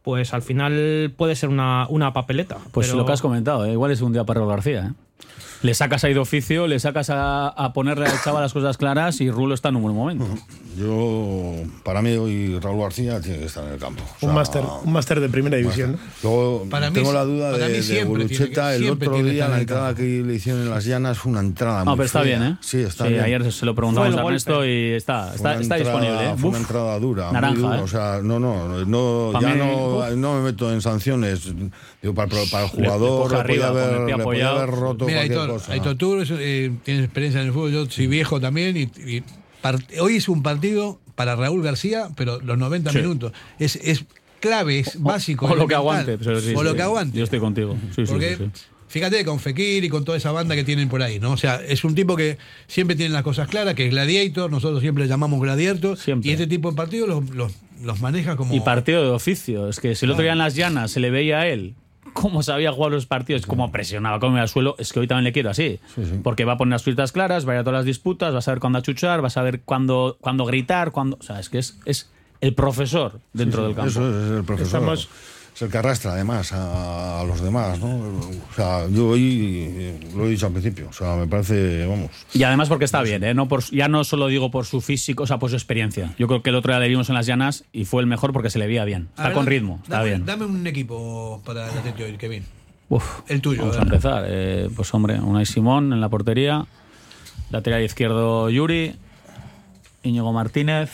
Pues 0.03 0.33
al 0.33 0.41
final 0.41 1.13
puede 1.15 1.35
ser 1.35 1.49
una, 1.49 1.85
una 1.89 2.13
papeleta. 2.13 2.57
Pues 2.71 2.87
pero- 2.87 2.99
lo 2.99 3.05
que 3.05 3.11
has 3.13 3.21
comentado, 3.21 3.65
¿eh? 3.65 3.73
igual 3.73 3.91
es 3.91 4.01
un 4.01 4.13
día 4.13 4.23
para 4.23 4.39
Raúl 4.39 4.51
García. 4.51 4.87
¿eh? 4.91 4.93
Le 5.63 5.75
sacas 5.75 6.03
ahí 6.03 6.13
de 6.15 6.19
oficio, 6.19 6.65
le 6.65 6.79
sacas 6.79 7.11
a, 7.11 7.47
a 7.49 7.71
ponerle 7.73 8.07
al 8.07 8.19
chaval 8.23 8.41
las 8.41 8.51
cosas 8.51 8.77
claras 8.77 9.21
y 9.21 9.29
Rulo 9.29 9.53
está 9.53 9.69
en 9.69 9.75
un 9.75 9.83
buen 9.83 9.95
momento. 9.95 10.25
Yo, 10.75 11.53
para 11.83 12.01
mí 12.01 12.11
hoy 12.15 12.57
Raúl 12.59 12.81
García 12.81 13.21
tiene 13.21 13.39
que 13.39 13.45
estar 13.45 13.63
en 13.65 13.73
el 13.73 13.79
campo. 13.79 14.01
O 14.15 14.19
sea, 14.19 14.29
un 14.29 14.35
máster, 14.35 14.63
un 14.83 14.91
máster 14.91 15.19
de 15.19 15.29
primera 15.29 15.57
división. 15.57 15.91
¿no? 15.93 15.97
Luego 16.23 16.65
Para 16.69 16.89
mí 16.89 16.95
tengo 16.95 17.13
la 17.13 17.23
duda 17.25 17.51
para 17.51 17.67
de, 17.67 17.73
de 17.73 17.87
que- 17.87 17.99
el 18.01 18.89
otro 18.89 19.21
día 19.21 19.47
la 19.49 19.59
entrada 19.59 19.87
campo. 19.89 20.01
que 20.01 20.23
le 20.25 20.33
hicieron 20.33 20.61
en 20.63 20.69
las 20.71 20.85
llanas 20.85 21.17
fue 21.19 21.31
una 21.31 21.41
entrada 21.41 21.79
No, 21.83 21.91
muy 21.91 21.97
pero 21.97 22.05
está 22.07 22.21
bien, 22.23 22.41
¿eh? 22.41 22.57
Sí, 22.61 22.79
está 22.81 23.05
Sí, 23.05 23.11
bien. 23.13 23.23
ayer 23.25 23.51
se 23.51 23.65
lo 23.65 23.75
preguntamos 23.75 24.15
a 24.15 24.21
Ernesto 24.21 24.65
y 24.65 24.93
está, 24.93 25.35
está, 25.35 25.51
una 25.51 25.61
está 25.61 25.77
entrada- 25.77 25.99
disponible. 25.99 26.31
¿eh? 26.31 26.35
Fue 26.37 26.49
una 26.49 26.59
entrada 26.59 26.99
dura. 26.99 27.23
muy 27.25 27.33
Naranja, 27.33 27.59
dura, 27.61 27.77
¿eh? 27.77 27.81
O 27.83 27.87
sea, 27.87 28.19
no, 28.23 28.39
no, 28.39 28.85
no, 28.85 29.39
ya 29.39 29.49
mí, 29.49 29.59
no, 29.59 30.09
no 30.15 30.33
me 30.35 30.41
meto 30.41 30.71
en 30.73 30.81
sanciones. 30.81 31.51
Digo, 32.01 32.15
para, 32.15 32.29
para 32.49 32.65
el 32.65 32.71
Le- 32.71 32.81
le 32.81 32.87
jugador 32.87 33.31
le, 33.31 33.43
podía 33.43 34.23
podía 34.23 34.49
haber 34.49 34.69
roto 34.71 35.05
Mira, 35.11 35.21
Aitor, 35.69 35.95
tú 35.97 36.21
eh, 36.39 36.71
tienes 36.83 37.03
experiencia 37.05 37.41
en 37.41 37.47
el 37.47 37.53
fútbol, 37.53 37.71
yo 37.71 37.85
soy 37.89 38.07
viejo 38.07 38.39
también 38.39 38.77
y, 38.77 39.23
hoy 39.99 40.15
es 40.15 40.29
un 40.29 40.41
partido 40.43 40.99
para 41.15 41.35
Raúl 41.35 41.61
García, 41.63 42.09
pero 42.15 42.39
los 42.41 42.57
90 42.57 42.91
Sí. 42.91 42.97
minutos. 42.99 43.31
Es, 43.59 43.75
es 43.77 44.05
clave, 44.39 44.79
es 44.79 45.01
básico. 45.01 45.45
O 45.45 45.55
lo 45.55 45.67
que 45.67 45.75
aguante. 45.75 46.17
sí, 46.41 46.53
o 46.55 46.63
lo 46.63 46.73
que 46.75 46.81
aguante. 46.81 47.17
Yo 47.17 47.23
estoy 47.23 47.39
contigo. 47.39 47.77
Sí, 47.95 48.03
Porque 48.07 48.49
fíjate 48.87 49.23
con 49.23 49.39
Fekir 49.39 49.83
y 49.83 49.89
con 49.89 50.03
toda 50.03 50.17
esa 50.17 50.31
banda 50.31 50.55
que 50.55 50.63
tienen 50.63 50.89
por 50.89 51.01
ahí, 51.01 51.19
¿no? 51.19 51.31
O 51.31 51.37
sea, 51.37 51.61
es 51.65 51.83
un 51.83 51.95
tipo 51.95 52.15
que 52.15 52.37
siempre 52.67 52.95
tiene 52.95 53.13
las 53.13 53.23
cosas 53.23 53.47
claras, 53.47 53.75
que 53.75 53.85
es 53.85 53.91
gladiator, 53.91 54.49
nosotros 54.51 54.81
siempre 54.81 55.03
le 55.05 55.09
llamamos 55.09 55.39
gladiator, 55.39 55.97
Siempre. 55.97 56.29
y 56.29 56.33
este 56.33 56.47
tipo 56.47 56.71
de 56.71 56.75
partidos 56.75 57.07
los, 57.07 57.29
los, 57.29 57.53
los 57.83 58.01
maneja 58.01 58.35
como... 58.35 58.53
Y 58.53 58.59
partido 58.59 59.03
de 59.03 59.11
oficio. 59.11 59.69
Es 59.69 59.79
que 59.79 59.95
si 59.95 60.05
el 60.05 60.11
otro 60.11 60.23
día 60.23 60.33
en 60.33 60.39
las 60.39 60.55
llanas 60.55 60.91
se 60.91 60.99
le 60.99 61.09
veía 61.11 61.39
a 61.41 61.47
él 61.47 61.75
cómo 62.13 62.43
sabía 62.43 62.71
jugar 62.71 62.91
los 62.91 63.05
partidos, 63.05 63.45
cómo 63.45 63.71
presionaba, 63.71 64.19
cómo 64.19 64.33
iba 64.33 64.41
al 64.41 64.49
suelo, 64.49 64.75
es 64.79 64.91
que 64.93 64.99
hoy 64.99 65.07
también 65.07 65.25
le 65.25 65.31
quiero 65.33 65.49
así. 65.49 65.79
Porque 66.23 66.45
va 66.45 66.53
a 66.53 66.57
poner 66.57 66.73
las 66.73 66.83
fitas 66.83 67.11
claras, 67.11 67.47
va 67.47 67.53
a 67.53 67.55
ir 67.55 67.59
a 67.61 67.63
todas 67.63 67.79
las 67.79 67.85
disputas, 67.85 68.33
va 68.33 68.39
a 68.39 68.41
saber 68.41 68.59
cuándo 68.59 68.79
achuchar, 68.79 69.23
va 69.23 69.27
a 69.27 69.31
saber 69.31 69.61
cuándo, 69.61 70.17
cuándo 70.21 70.45
gritar, 70.45 70.91
cuándo. 70.91 71.17
O 71.19 71.23
sea, 71.23 71.39
es 71.39 71.49
que 71.49 71.59
es, 71.59 71.79
es 71.85 72.09
el 72.41 72.53
profesor 72.55 73.19
dentro 73.33 73.61
Sí, 73.61 73.63
sí, 73.63 73.67
del 73.67 73.75
campo. 73.75 73.89
Eso 73.91 74.09
es, 74.09 74.25
es 74.25 74.31
el 74.37 74.43
profesor. 74.43 74.67
Estamos- 74.67 75.09
Es 75.61 75.65
el 75.65 75.71
que 75.71 75.77
arrastra 75.77 76.13
además 76.13 76.51
a, 76.53 77.19
a 77.19 77.23
los 77.23 77.39
demás, 77.39 77.77
¿no? 77.79 77.97
O 77.97 78.55
sea, 78.55 78.87
yo 78.89 79.09
hoy 79.09 79.67
eh, 79.69 79.99
lo 80.15 80.25
he 80.25 80.29
dicho 80.31 80.47
al 80.47 80.53
principio, 80.53 80.87
o 80.89 80.93
sea, 80.93 81.15
me 81.15 81.27
parece, 81.27 81.85
vamos. 81.85 82.09
Y 82.33 82.41
además 82.41 82.67
porque 82.67 82.85
está 82.85 83.03
bien, 83.03 83.23
¿eh? 83.23 83.35
no 83.35 83.47
por, 83.47 83.63
ya 83.69 83.87
no 83.87 84.03
solo 84.03 84.25
digo 84.25 84.49
por 84.49 84.65
su 84.65 84.81
físico, 84.81 85.21
o 85.21 85.27
sea, 85.27 85.37
por 85.37 85.51
su 85.51 85.55
experiencia. 85.55 86.15
Yo 86.17 86.25
creo 86.27 86.41
que 86.41 86.49
el 86.49 86.55
otro 86.55 86.71
día 86.73 86.79
le 86.79 86.87
vimos 86.89 87.09
en 87.09 87.13
las 87.15 87.27
llanas 87.27 87.63
y 87.71 87.85
fue 87.85 88.01
el 88.01 88.07
mejor 88.07 88.33
porque 88.33 88.49
se 88.49 88.57
le 88.57 88.65
veía 88.65 88.85
bien. 88.85 89.09
Está 89.11 89.25
ver, 89.25 89.33
con 89.33 89.45
dame- 89.45 89.49
ritmo, 89.51 89.79
está 89.83 89.97
dame, 89.97 90.09
bien. 90.09 90.25
Dame 90.25 90.45
un 90.45 90.65
equipo 90.65 91.43
para 91.45 91.65
el 91.71 91.77
Atlético 91.77 92.05
hoy, 92.09 92.17
Kevin. 92.17 92.43
Uf, 92.89 93.19
El 93.27 93.39
tuyo, 93.41 93.61
Vamos 93.61 93.77
a 93.77 93.81
empezar. 93.83 94.23
Eh, 94.27 94.67
pues 94.75 94.91
hombre, 94.95 95.19
Unai 95.19 95.45
Simón 95.45 95.93
en 95.93 96.01
la 96.01 96.09
portería. 96.09 96.65
Lateral 97.51 97.83
izquierdo 97.83 98.49
Yuri. 98.49 98.95
Íñigo 100.01 100.33
Martínez. 100.33 100.89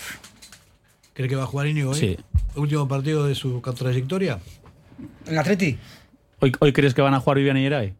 ¿Crees 1.14 1.30
que 1.30 1.38
va 1.38 1.44
a 1.44 1.48
jugar 1.48 1.68
Íñigo 1.68 1.92
hoy? 1.92 2.00
Sí. 2.00 2.18
Último 2.58 2.88
partido 2.88 3.26
de 3.26 3.36
su 3.36 3.62
trayectoria. 3.62 4.40
¿El 5.28 5.38
Atleti? 5.38 5.78
¿Hoy, 6.40 6.52
hoy 6.60 6.74
crees 6.74 6.94
que 6.94 7.02
van 7.02 7.14
a 7.14 7.20
jugar 7.20 7.38
Vivian 7.38 7.58
y 7.58 7.62
Geray? 7.62 7.94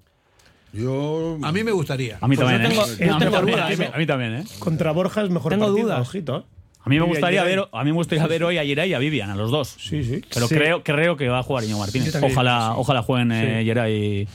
Yo. 0.74 1.38
A 1.44 1.52
mí 1.52 1.64
me 1.64 1.72
gustaría. 1.72 2.18
A 2.20 2.28
mí 2.28 2.36
Pues 2.36 2.48
también, 2.48 2.72
¿eh? 2.72 2.76
A 2.76 2.88
mí 3.20 3.26
también, 3.30 3.56
dudas, 3.56 3.66
a 3.72 3.76
mí- 3.78 3.84
¿eh? 3.86 3.92
a 3.94 3.98
mí 3.98 4.06
también, 4.06 4.34
¿eh? 4.36 4.44
Contra 4.60 4.92
Borja 4.92 5.22
es 5.24 5.30
mejor 5.30 5.52
Tengo 5.52 5.66
partido, 5.68 5.88
dudas. 5.88 6.08
ojito. 6.08 6.38
¿eh? 6.40 6.44
A 6.84 6.90
mí 6.90 7.00
me 7.00 7.06
gustaría 7.06 7.44
ver, 7.44 7.68
a 7.72 7.84
mí 7.84 7.90
me 7.92 7.96
gustaría 7.98 8.26
ver 8.28 8.44
hoy 8.44 8.58
a 8.58 8.64
Geray 8.64 8.90
y 8.92 8.94
a 8.94 9.00
Vivian, 9.00 9.30
a 9.30 9.36
los 9.36 9.52
dos. 9.52 9.76
Sí, 9.80 10.04
sí. 10.04 10.22
Pero 10.34 10.48
Sí. 10.48 10.56
creo, 10.56 10.84
creo 10.84 11.18
que 11.18 11.28
va 11.30 11.40
a 11.40 11.44
jugar 11.44 11.64
Íñigo 11.64 11.80
Martínez. 11.80 12.16
Ojalá, 12.22 12.70
sí. 12.70 12.76
ojalá 12.78 13.02
jueguen 13.02 13.32
eh, 13.32 13.60
Sí. 13.60 13.66
Geray 13.66 14.28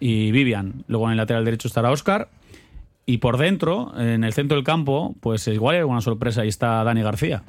y, 0.00 0.26
y 0.28 0.30
Vivian. 0.32 0.84
Luego 0.88 1.06
en 1.06 1.12
el 1.12 1.16
lateral 1.16 1.44
derecho 1.44 1.68
estará 1.68 1.90
Oscar. 1.90 2.28
Y 3.06 3.18
por 3.18 3.38
dentro, 3.38 3.92
en 3.98 4.24
el 4.24 4.32
centro 4.32 4.56
del 4.56 4.64
campo, 4.64 5.14
pues 5.20 5.46
igual 5.48 5.74
hay 5.76 5.80
alguna 5.80 6.00
sorpresa. 6.00 6.42
Ahí 6.42 6.48
está 6.48 6.84
Dani 6.84 7.02
García. 7.02 7.42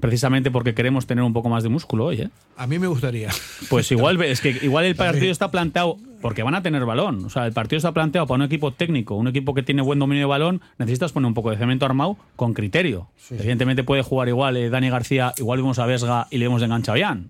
Precisamente 0.00 0.50
porque 0.52 0.74
queremos 0.74 1.06
tener 1.06 1.24
un 1.24 1.32
poco 1.32 1.48
más 1.48 1.64
de 1.64 1.68
músculo 1.70 2.04
hoy, 2.06 2.20
¿eh? 2.22 2.28
A 2.56 2.68
mí 2.68 2.78
me 2.78 2.86
gustaría. 2.86 3.30
Pues 3.68 3.90
igual 3.90 4.22
es 4.22 4.40
que 4.40 4.50
igual 4.62 4.84
el 4.84 4.94
partido 4.96 5.32
está 5.32 5.50
planteado 5.50 5.96
porque 6.22 6.44
van 6.44 6.54
a 6.54 6.62
tener 6.62 6.84
balón. 6.84 7.24
O 7.24 7.30
sea, 7.30 7.46
el 7.46 7.52
partido 7.52 7.78
está 7.78 7.90
planteado 7.92 8.26
para 8.28 8.36
un 8.36 8.42
equipo 8.42 8.72
técnico, 8.72 9.16
un 9.16 9.26
equipo 9.26 9.54
que 9.54 9.62
tiene 9.64 9.82
buen 9.82 9.98
dominio 9.98 10.22
de 10.22 10.28
balón. 10.28 10.60
Necesitas 10.78 11.10
poner 11.10 11.26
un 11.26 11.34
poco 11.34 11.50
de 11.50 11.56
cemento 11.56 11.84
armado 11.84 12.16
con 12.36 12.54
criterio. 12.54 13.08
Evidentemente 13.30 13.82
puede 13.82 14.02
jugar 14.02 14.28
igual 14.28 14.56
eh, 14.56 14.70
Dani 14.70 14.88
García, 14.88 15.32
igual 15.36 15.58
vimos 15.58 15.80
a 15.80 15.86
Vesga 15.86 16.28
y 16.30 16.38
le 16.38 16.44
hemos 16.44 16.62
enganchado 16.62 16.96
a 16.96 17.00
Jan. 17.06 17.28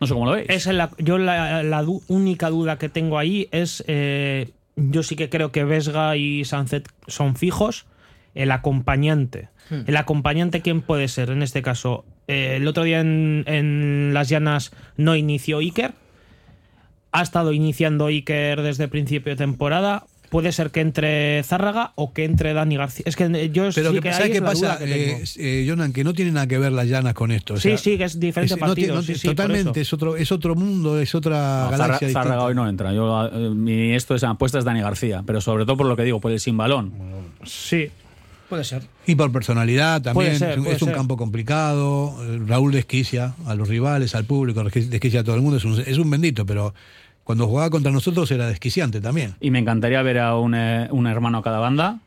No 0.00 0.06
sé 0.06 0.14
cómo 0.14 0.24
lo 0.26 0.32
veis. 0.32 0.46
Es 0.48 0.66
la, 0.66 0.90
yo 0.98 1.18
la, 1.18 1.62
la 1.62 1.82
du- 1.82 2.02
única 2.08 2.48
duda 2.50 2.78
que 2.78 2.88
tengo 2.88 3.18
ahí 3.18 3.48
es, 3.52 3.84
eh, 3.86 4.50
yo 4.76 5.02
sí 5.02 5.14
que 5.14 5.28
creo 5.28 5.52
que 5.52 5.64
Vesga 5.64 6.16
y 6.16 6.44
Sunset 6.46 6.88
son 7.06 7.36
fijos. 7.36 7.84
El 8.34 8.50
acompañante. 8.50 9.48
Hmm. 9.70 9.80
El 9.86 9.96
acompañante, 9.96 10.60
¿quién 10.60 10.80
puede 10.82 11.08
ser 11.08 11.30
en 11.30 11.42
este 11.42 11.62
caso? 11.62 12.04
Eh, 12.28 12.54
el 12.56 12.66
otro 12.68 12.84
día 12.84 13.00
en, 13.00 13.44
en 13.46 14.10
Las 14.14 14.28
Llanas 14.28 14.72
no 14.96 15.16
inició 15.16 15.58
Iker. 15.58 15.92
Ha 17.12 17.22
estado 17.22 17.52
iniciando 17.52 18.06
Iker 18.06 18.62
desde 18.62 18.88
principio 18.88 19.32
de 19.32 19.36
temporada. 19.36 20.04
Puede 20.30 20.50
ser 20.50 20.70
que 20.72 20.80
entre 20.80 21.42
Zárraga 21.44 21.92
o 21.94 22.12
que 22.12 22.24
entre 22.24 22.54
Dani 22.54 22.76
García. 22.76 23.04
Es 23.06 23.14
que 23.14 23.24
yo 23.52 23.68
Pero 23.72 23.90
sí 23.90 23.94
que, 23.96 24.00
que 24.00 24.12
¿sabes 24.12 24.24
ahí 24.26 24.30
qué 24.32 24.36
es 24.38 24.42
la 24.42 24.48
pasa, 24.48 24.66
duda 24.66 24.78
que 24.78 24.84
tengo. 24.86 25.18
eh, 25.18 25.24
eh, 25.36 25.66
Jonan? 25.68 25.92
Que 25.92 26.02
no 26.02 26.12
tiene 26.12 26.32
nada 26.32 26.48
que 26.48 26.58
ver 26.58 26.72
las 26.72 26.88
llanas 26.88 27.14
con 27.14 27.30
esto. 27.30 27.54
o 27.54 27.56
Sí, 27.56 27.68
sea, 27.68 27.78
sí, 27.78 27.96
que 27.98 28.04
es 28.04 28.18
diferente 28.18 28.56
partido, 28.56 28.96
no 28.96 29.02
sí, 29.02 29.06
tiene- 29.08 29.18
sí, 29.20 29.26
por 29.28 29.36
totalmente, 29.36 29.80
es 29.82 29.92
otro, 29.92 30.16
es 30.16 30.32
otro 30.32 30.56
mundo, 30.56 30.98
es 30.98 31.14
otra 31.14 31.66
No, 31.66 31.70
galaxia. 31.70 32.08
distinta. 32.08 32.22
Zárraga 32.24 32.44
hoy 32.46 32.54
no 32.56 32.68
entra. 32.68 32.92
Yo, 32.92 33.26
eh, 33.32 33.50
mi 33.50 33.92
esto 33.94 34.16
es 34.16 34.24
apuesta 34.24 34.58
es 34.58 34.64
Dani 34.64 34.80
García, 34.80 35.22
pero 35.24 35.40
sobre 35.40 35.64
todo 35.66 35.76
por 35.76 35.86
lo 35.86 35.94
que 35.94 36.02
digo, 36.02 36.20
por 36.20 36.32
el 36.32 36.40
sin 36.40 36.56
balón. 36.56 36.92
Sí. 37.44 37.90
Puede 38.48 38.64
ser. 38.64 38.82
Y 39.06 39.14
por 39.14 39.32
personalidad 39.32 40.02
también. 40.02 40.26
Puede 40.28 40.38
ser, 40.38 40.50
es 40.52 40.56
un, 40.58 40.64
puede 40.64 40.76
es 40.76 40.82
un 40.82 40.88
ser. 40.88 40.96
campo 40.96 41.16
complicado. 41.16 42.14
Raúl 42.46 42.72
desquicia 42.72 43.34
a 43.46 43.54
los 43.54 43.68
rivales, 43.68 44.14
al 44.14 44.24
público, 44.24 44.62
desquicia 44.64 45.20
a 45.20 45.24
todo 45.24 45.34
el 45.36 45.42
mundo. 45.42 45.56
Es 45.56 45.64
un, 45.64 45.80
es 45.80 45.98
un 45.98 46.10
bendito, 46.10 46.44
pero 46.46 46.74
cuando 47.24 47.46
jugaba 47.46 47.70
contra 47.70 47.90
nosotros 47.90 48.30
era 48.30 48.46
desquiciante 48.46 49.00
también. 49.00 49.34
Y 49.40 49.50
me 49.50 49.58
encantaría 49.58 50.02
ver 50.02 50.18
a 50.18 50.36
un, 50.36 50.54
eh, 50.54 50.88
un 50.90 51.06
hermano 51.06 51.38
a 51.38 51.42
cada 51.42 51.58
banda. 51.58 52.00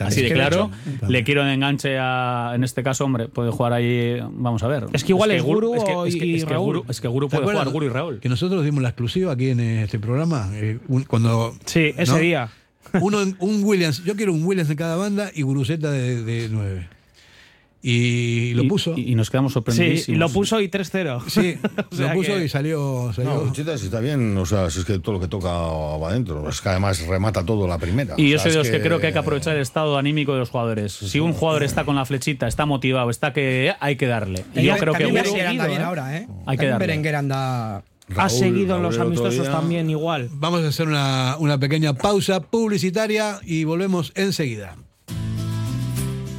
Así 0.00 0.22
de 0.22 0.32
claro. 0.32 0.70
Le 1.08 1.24
quiero 1.24 1.42
de 1.44 1.54
enganche 1.54 1.96
a. 1.98 2.52
En 2.54 2.62
este 2.62 2.82
caso, 2.82 3.04
hombre, 3.06 3.26
puede 3.28 3.50
jugar 3.50 3.72
ahí. 3.72 4.18
Vamos 4.30 4.62
a 4.62 4.68
ver. 4.68 4.86
Es 4.92 5.02
que 5.02 5.12
igual 5.12 5.30
es 5.30 5.42
Guru- 5.42 5.68
Guru 5.68 5.74
es 5.74 5.84
que- 5.84 6.08
es 6.08 6.16
que- 6.16 6.26
y 6.26 6.34
es 6.36 6.44
que 6.44 6.50
Raúl. 6.52 6.76
Guru- 6.80 6.90
Es 6.90 7.00
que 7.00 7.08
Guru 7.08 7.28
¿Te 7.28 7.38
puede 7.38 7.52
jugar, 7.52 7.68
Guru 7.70 7.86
y 7.86 7.88
Raúl. 7.88 8.20
Que 8.20 8.28
nosotros 8.28 8.62
dimos 8.64 8.82
la 8.82 8.90
exclusiva 8.90 9.32
aquí 9.32 9.48
en 9.48 9.60
este 9.60 9.98
programa. 9.98 10.50
eh, 10.52 10.78
un- 10.88 11.04
cuando, 11.04 11.54
Sí, 11.64 11.94
ese 11.96 12.12
¿no? 12.12 12.18
día. 12.18 12.48
Uno, 13.00 13.18
un 13.38 13.64
Williams, 13.64 14.02
yo 14.04 14.16
quiero 14.16 14.32
un 14.32 14.44
Williams 14.44 14.70
en 14.70 14.76
cada 14.76 14.96
banda 14.96 15.30
y 15.34 15.42
Guruceta 15.42 15.90
de, 15.90 16.22
de 16.22 16.48
9. 16.50 16.88
Y 17.82 18.52
lo 18.54 18.64
Y- 18.64 18.68
puso. 18.68 18.94
Y, 18.96 19.12
y 19.12 19.14
nos 19.14 19.30
quedamos 19.30 19.52
Sí, 19.52 19.54
sorprendidísimos. 19.54 20.16
y 20.16 20.18
lo 20.18 20.28
puso 20.28 20.60
y 20.60 20.68
3-0. 20.68 21.22
Sí, 21.28 21.56
O 21.92 21.94
sea 21.94 22.08
lo 22.08 22.14
puso 22.14 22.34
que- 22.34 22.44
y 22.44 22.48
salió. 22.48 23.12
salió. 23.14 23.44
No, 23.44 23.52
Chita, 23.52 23.78
si 23.78 23.84
está 23.84 24.00
bien, 24.00 24.36
o 24.36 24.44
sea, 24.44 24.70
si 24.70 24.80
es 24.80 24.84
que 24.84 24.98
todo 24.98 25.12
lo 25.16 25.20
que 25.20 25.28
toca 25.28 25.48
va 25.52 26.10
adentro. 26.10 26.48
Es 26.48 26.60
que 26.60 26.68
además 26.70 27.06
remata 27.06 27.44
todo 27.44 27.68
la 27.68 27.78
primera. 27.78 28.14
Y 28.16 28.28
yo 28.30 28.38
soy 28.40 28.50
de 28.50 28.58
es 28.60 28.66
los 28.66 28.70
que... 28.76 28.82
creo 28.82 28.98
que 28.98 29.08
hay 29.08 29.12
que 29.12 29.18
aprovechar 29.20 29.54
el 29.54 29.62
estado 29.62 29.98
anímico 29.98 30.32
de 30.32 30.40
los 30.40 30.50
jugadores. 30.50 30.92
Si 30.94 31.20
un 31.20 31.32
jugador 31.32 31.62
está 31.62 31.84
con 31.84 31.94
la 31.94 32.04
flechita, 32.04 32.48
está 32.48 32.66
motivado, 32.66 33.08
está 33.10 33.32
que 33.32 33.72
hay 33.78 33.94
que 33.96 34.06
darle. 34.06 34.44
Y 34.56 34.62
yo 34.64 34.76
creo 34.78 34.92
que 34.92 35.04
también 35.04 35.24
Guru- 35.24 35.32
Berenguer 35.34 35.46
anda 35.46 35.66
bien 35.68 35.82
ahora, 35.82 36.16
¿eh? 36.16 36.26
Hay 36.46 36.58
que 36.58 36.66
darle. 36.66 36.86
Berenguer 36.86 37.14
anda... 37.14 37.84
ha 38.10 38.28
Raúl- 38.28 38.30
seguido 38.30 38.76
en 38.76 38.82
los 38.82 38.98
amistosos 38.98 39.50
también 39.50 39.90
igual. 39.90 40.28
Vamos 40.32 40.62
a 40.64 40.68
hacer 40.68 40.86
una, 40.88 41.36
una 41.38 41.58
pequeña 41.58 41.94
pausa 41.94 42.40
publicitaria 42.40 43.40
y 43.44 43.64
volvemos 43.64 44.12
enseguida. 44.14 44.76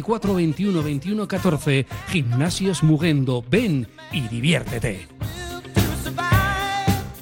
944 0.00 0.34
21 0.34 0.82
21 0.82 1.28
14. 1.28 1.86
Gimnasios 2.08 2.82
Mugendo. 2.82 3.44
Ven 3.48 3.86
y 4.12 4.28
diviértete. 4.28 5.08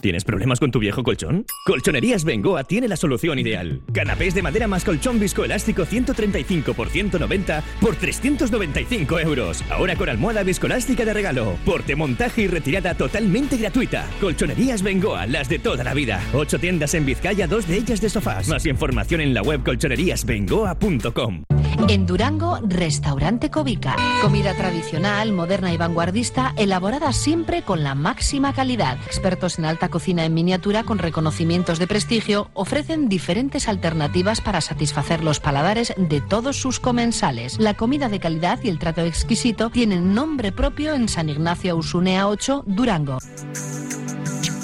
¿Tienes 0.01 0.25
problemas 0.25 0.61
con 0.61 0.71
tu 0.71 0.79
viejo 0.79 1.03
colchón? 1.03 1.45
Colchonerías 1.67 2.25
Bengoa 2.25 2.65
tiene 2.65 2.89
la 2.89 2.97
solución 2.97 3.39
ideal. 3.39 3.83
Canapés 3.93 4.35
de 4.35 4.43
madera 4.43 4.69
más 4.69 4.85
colchón 4.85 5.19
viscoelástico 5.19 5.85
135 5.85 6.75
por 6.75 6.89
190 6.89 7.63
por 7.81 7.97
395 7.97 9.19
euros. 9.21 9.65
Ahora 9.71 9.97
con 9.97 10.09
almohada 10.09 10.43
viscoelástica 10.43 11.05
de 11.05 11.15
regalo. 11.15 11.57
Porte, 11.65 11.97
montaje 11.97 12.43
y 12.43 12.47
retirada 12.47 12.95
totalmente 12.95 13.57
gratuita. 13.57 14.09
Colchonerías 14.21 14.83
Bengoa, 14.83 15.27
las 15.27 15.49
de 15.49 15.59
toda 15.59 15.83
la 15.85 15.95
vida. 15.95 16.23
Ocho 16.33 16.59
tiendas 16.59 16.95
en 16.95 17.05
Vizcaya, 17.05 17.47
dos 17.47 17.67
de 17.67 17.77
ellas 17.79 18.01
de 18.01 18.09
sofás. 18.09 18.49
Más 18.49 18.67
información 18.67 19.21
en 19.21 19.35
la 19.35 19.43
web 19.43 19.65
colchoneríasbengoa.com. 19.65 21.43
En 21.89 22.05
Durango, 22.05 22.59
Restaurante 22.63 23.51
Covica. 23.51 23.97
Comida 24.21 24.53
tradicional, 24.55 25.33
moderna 25.33 25.73
y 25.73 25.79
vanguardista, 25.79 26.53
elaborada 26.59 27.15
siempre 27.15 27.63
con 27.63 27.83
la 27.83 27.95
máxima 27.95 28.53
calidad. 28.53 28.99
Expertos 29.07 29.59
en 29.59 29.65
alta 29.65 29.89
cocina 29.89 30.27
en 30.27 30.35
miniatura 30.35 30.85
con 30.85 30.99
reconocimientos 30.99 31.79
de 31.79 31.87
prestigio 31.87 32.51
ofrecen 32.53 33.09
diferentes 33.09 33.69
alternativas 33.69 34.43
para 34.43 34.61
satisfacer 34.61 35.25
los 35.25 35.41
paladares 35.41 35.95
de 35.97 36.21
todos 36.21 36.61
sus 36.61 36.79
comensales. 36.79 37.59
La 37.59 37.73
comida 37.73 38.11
de 38.11 38.21
calidad 38.21 38.59
y 38.63 38.69
el 38.69 38.79
trato 38.79 39.01
exquisito 39.01 39.71
tienen 39.71 40.13
nombre 40.13 40.53
propio 40.53 40.93
en 40.93 41.09
San 41.09 41.31
Ignacio 41.31 41.75
Usunea 41.75 42.29
8, 42.29 42.65
Durango. 42.67 43.17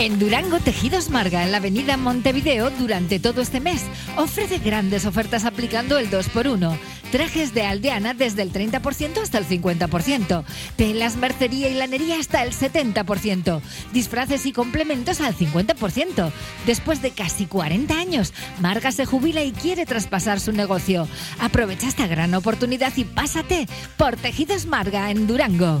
En 0.00 0.18
Durango 0.18 0.58
Tejidos 0.60 1.10
Marga, 1.10 1.44
en 1.44 1.52
la 1.52 1.58
avenida 1.58 1.98
Montevideo, 1.98 2.70
durante 2.70 3.20
todo 3.20 3.42
este 3.42 3.60
mes, 3.60 3.82
ofrece 4.16 4.56
grandes 4.56 5.04
ofertas 5.04 5.44
aplicando 5.44 5.98
el 5.98 6.10
2x1. 6.10 6.78
Trajes 7.12 7.52
de 7.52 7.66
aldeana 7.66 8.14
desde 8.14 8.40
el 8.40 8.50
30% 8.50 9.18
hasta 9.20 9.36
el 9.36 9.46
50%. 9.46 10.42
Telas, 10.76 11.16
mercería 11.16 11.68
y 11.68 11.74
lanería 11.74 12.18
hasta 12.18 12.42
el 12.42 12.52
70%. 12.54 13.60
Disfraces 13.92 14.46
y 14.46 14.52
complementos 14.52 15.20
al 15.20 15.36
50%. 15.36 16.32
Después 16.64 17.02
de 17.02 17.10
casi 17.10 17.44
40 17.44 17.92
años, 17.92 18.32
Marga 18.58 18.92
se 18.92 19.04
jubila 19.04 19.42
y 19.42 19.52
quiere 19.52 19.84
traspasar 19.84 20.40
su 20.40 20.52
negocio. 20.52 21.08
Aprovecha 21.40 21.88
esta 21.88 22.06
gran 22.06 22.32
oportunidad 22.34 22.94
y 22.96 23.04
pásate 23.04 23.68
por 23.98 24.16
Tejidos 24.16 24.64
Marga 24.64 25.10
en 25.10 25.26
Durango. 25.26 25.80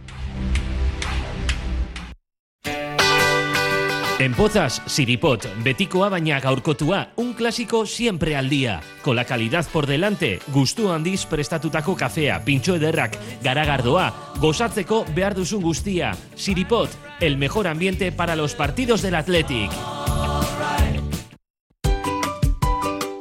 En 4.21 4.35
Pozas, 4.35 4.83
Siripot, 4.85 5.47
Betikoa 5.65 6.07
baina 6.13 6.37
gaurkotua, 6.39 7.07
un 7.15 7.33
clásico 7.33 7.87
siempre 7.87 8.35
al 8.35 8.49
día. 8.49 8.79
Con 9.01 9.15
la 9.15 9.25
calidad 9.25 9.65
por 9.73 9.87
delante, 9.87 10.37
gustu 10.53 10.91
handiz 10.91 11.25
prestatutako 11.25 11.95
kafea, 11.97 12.43
pintxo 12.45 12.75
ederrak, 12.77 13.17
garagardoa, 13.41 14.35
gozatzeko 14.37 15.07
behar 15.15 15.33
duzun 15.33 15.63
guztia. 15.65 16.13
Siripot, 16.35 16.93
el 17.19 17.37
mejor 17.37 17.65
ambiente 17.65 18.11
para 18.11 18.35
los 18.35 18.53
partidos 18.53 19.01
del 19.01 19.15
Athletic. 19.15 19.71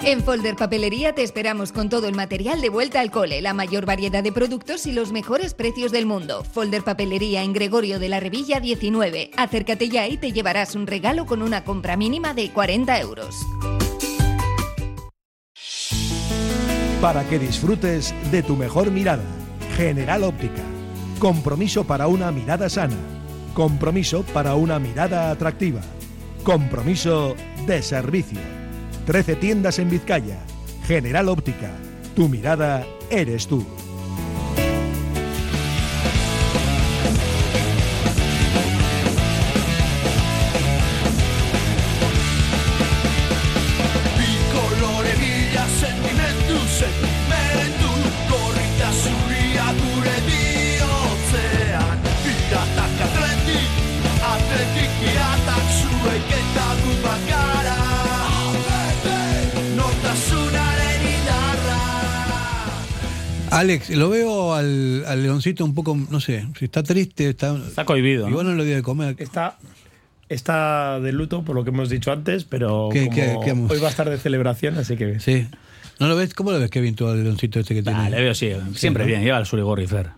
En 0.03 0.23
Folder 0.23 0.57
Papelería 0.57 1.15
te 1.15 1.23
esperamos 1.23 1.73
con 1.73 1.91
todo 1.91 2.09
el 2.09 2.15
material 2.15 2.63
de 2.63 2.71
vuelta 2.71 3.01
al 3.01 3.11
cole, 3.11 3.43
la 3.43 3.53
mayor 3.53 3.85
variedad 3.85 4.23
de 4.23 4.33
productos 4.33 4.87
y 4.87 4.93
los 4.93 5.13
mejores 5.13 5.53
precios 5.53 5.93
del 5.93 6.07
mundo. 6.07 6.43
Folder 6.43 6.83
Papelería 6.83 7.43
en 7.43 7.53
Gregorio 7.53 7.99
de 7.99 8.09
la 8.09 8.19
Revilla 8.19 8.61
19. 8.61 9.31
Acércate 9.37 9.91
ya 9.91 10.09
y 10.09 10.17
te 10.17 10.33
llevarás 10.33 10.75
un 10.75 10.87
regalo 10.87 11.27
con 11.27 11.43
una 11.43 11.65
compra 11.65 11.99
mínima 11.99 12.33
de 12.33 12.51
40 12.51 12.99
euros. 12.99 13.37
Para 17.03 17.29
que 17.29 17.39
disfrutes 17.39 18.15
de 18.31 18.43
tu 18.43 18.57
mejor 18.57 18.91
mirada. 18.91 19.25
General 19.77 20.25
Óptica. 20.25 20.63
Compromiso 21.19 21.85
para 21.85 22.07
una 22.07 22.33
mirada 22.33 22.71
sana. 22.71 22.97
Compromiso 23.53 24.23
para 24.33 24.55
una 24.55 24.79
mirada 24.79 25.31
atractiva. 25.31 25.83
Compromiso 26.43 27.37
de 27.67 27.83
servicio. 27.83 28.60
13 29.11 29.35
tiendas 29.35 29.81
en 29.81 29.91
Vizcaya. 29.91 30.39
General 30.87 31.29
Óptica. 31.31 31.73
Tu 32.15 32.29
mirada 32.29 32.87
eres 33.11 33.49
tú. 33.49 33.67
Alex, 63.71 63.91
lo 63.91 64.09
veo 64.11 64.55
al, 64.55 65.05
al 65.07 65.23
leoncito 65.23 65.65
un 65.65 65.75
poco, 65.75 65.97
no 66.11 66.21
sé, 66.21 66.47
si 66.59 66.65
está 66.67 66.83
triste, 66.83 67.29
está. 67.29 67.57
Está 67.57 67.85
cohibido. 67.85 68.29
Y 68.29 68.33
¿no? 68.33 68.43
no 68.43 68.55
lo 68.55 68.65
dio 68.65 68.75
de 68.77 68.83
comer. 68.83 69.15
Está, 69.19 69.59
está 70.29 71.01
de 71.01 71.13
luto 71.13 71.43
por 71.45 71.55
lo 71.57 71.65
que 71.65 71.71
hemos 71.71 71.89
dicho 71.89 72.13
antes, 72.13 72.45
pero 72.45 72.89
¿Qué- 72.93 73.05
como 73.07 73.15
qué- 73.17 73.39
qué 73.45 73.51
hemos- 73.51 73.71
hoy 73.71 73.79
va 73.81 73.89
a 73.89 73.91
estar 73.91 74.09
de 74.09 74.19
celebración, 74.19 74.77
así 74.79 74.97
que 74.97 75.21
Sí. 75.21 75.47
¿No 75.99 76.09
lo 76.09 76.17
ves? 76.17 76.33
¿Cómo 76.33 76.51
lo 76.51 76.59
ves, 76.59 76.71
Kevin, 76.71 76.95
tú 76.95 77.07
al 77.09 77.23
leoncito 77.23 77.61
este 77.61 77.75
que 77.75 77.83
tiene? 77.83 77.99
Ah, 77.99 78.09
le 78.09 78.21
veo 78.23 78.35
sí, 78.35 78.51
siempre 78.75 79.05
¿no? 79.05 79.09
bien, 79.09 79.23
lleva 79.23 79.39
el 79.39 79.45
surigorri, 79.47 79.87
Fer. 79.87 80.09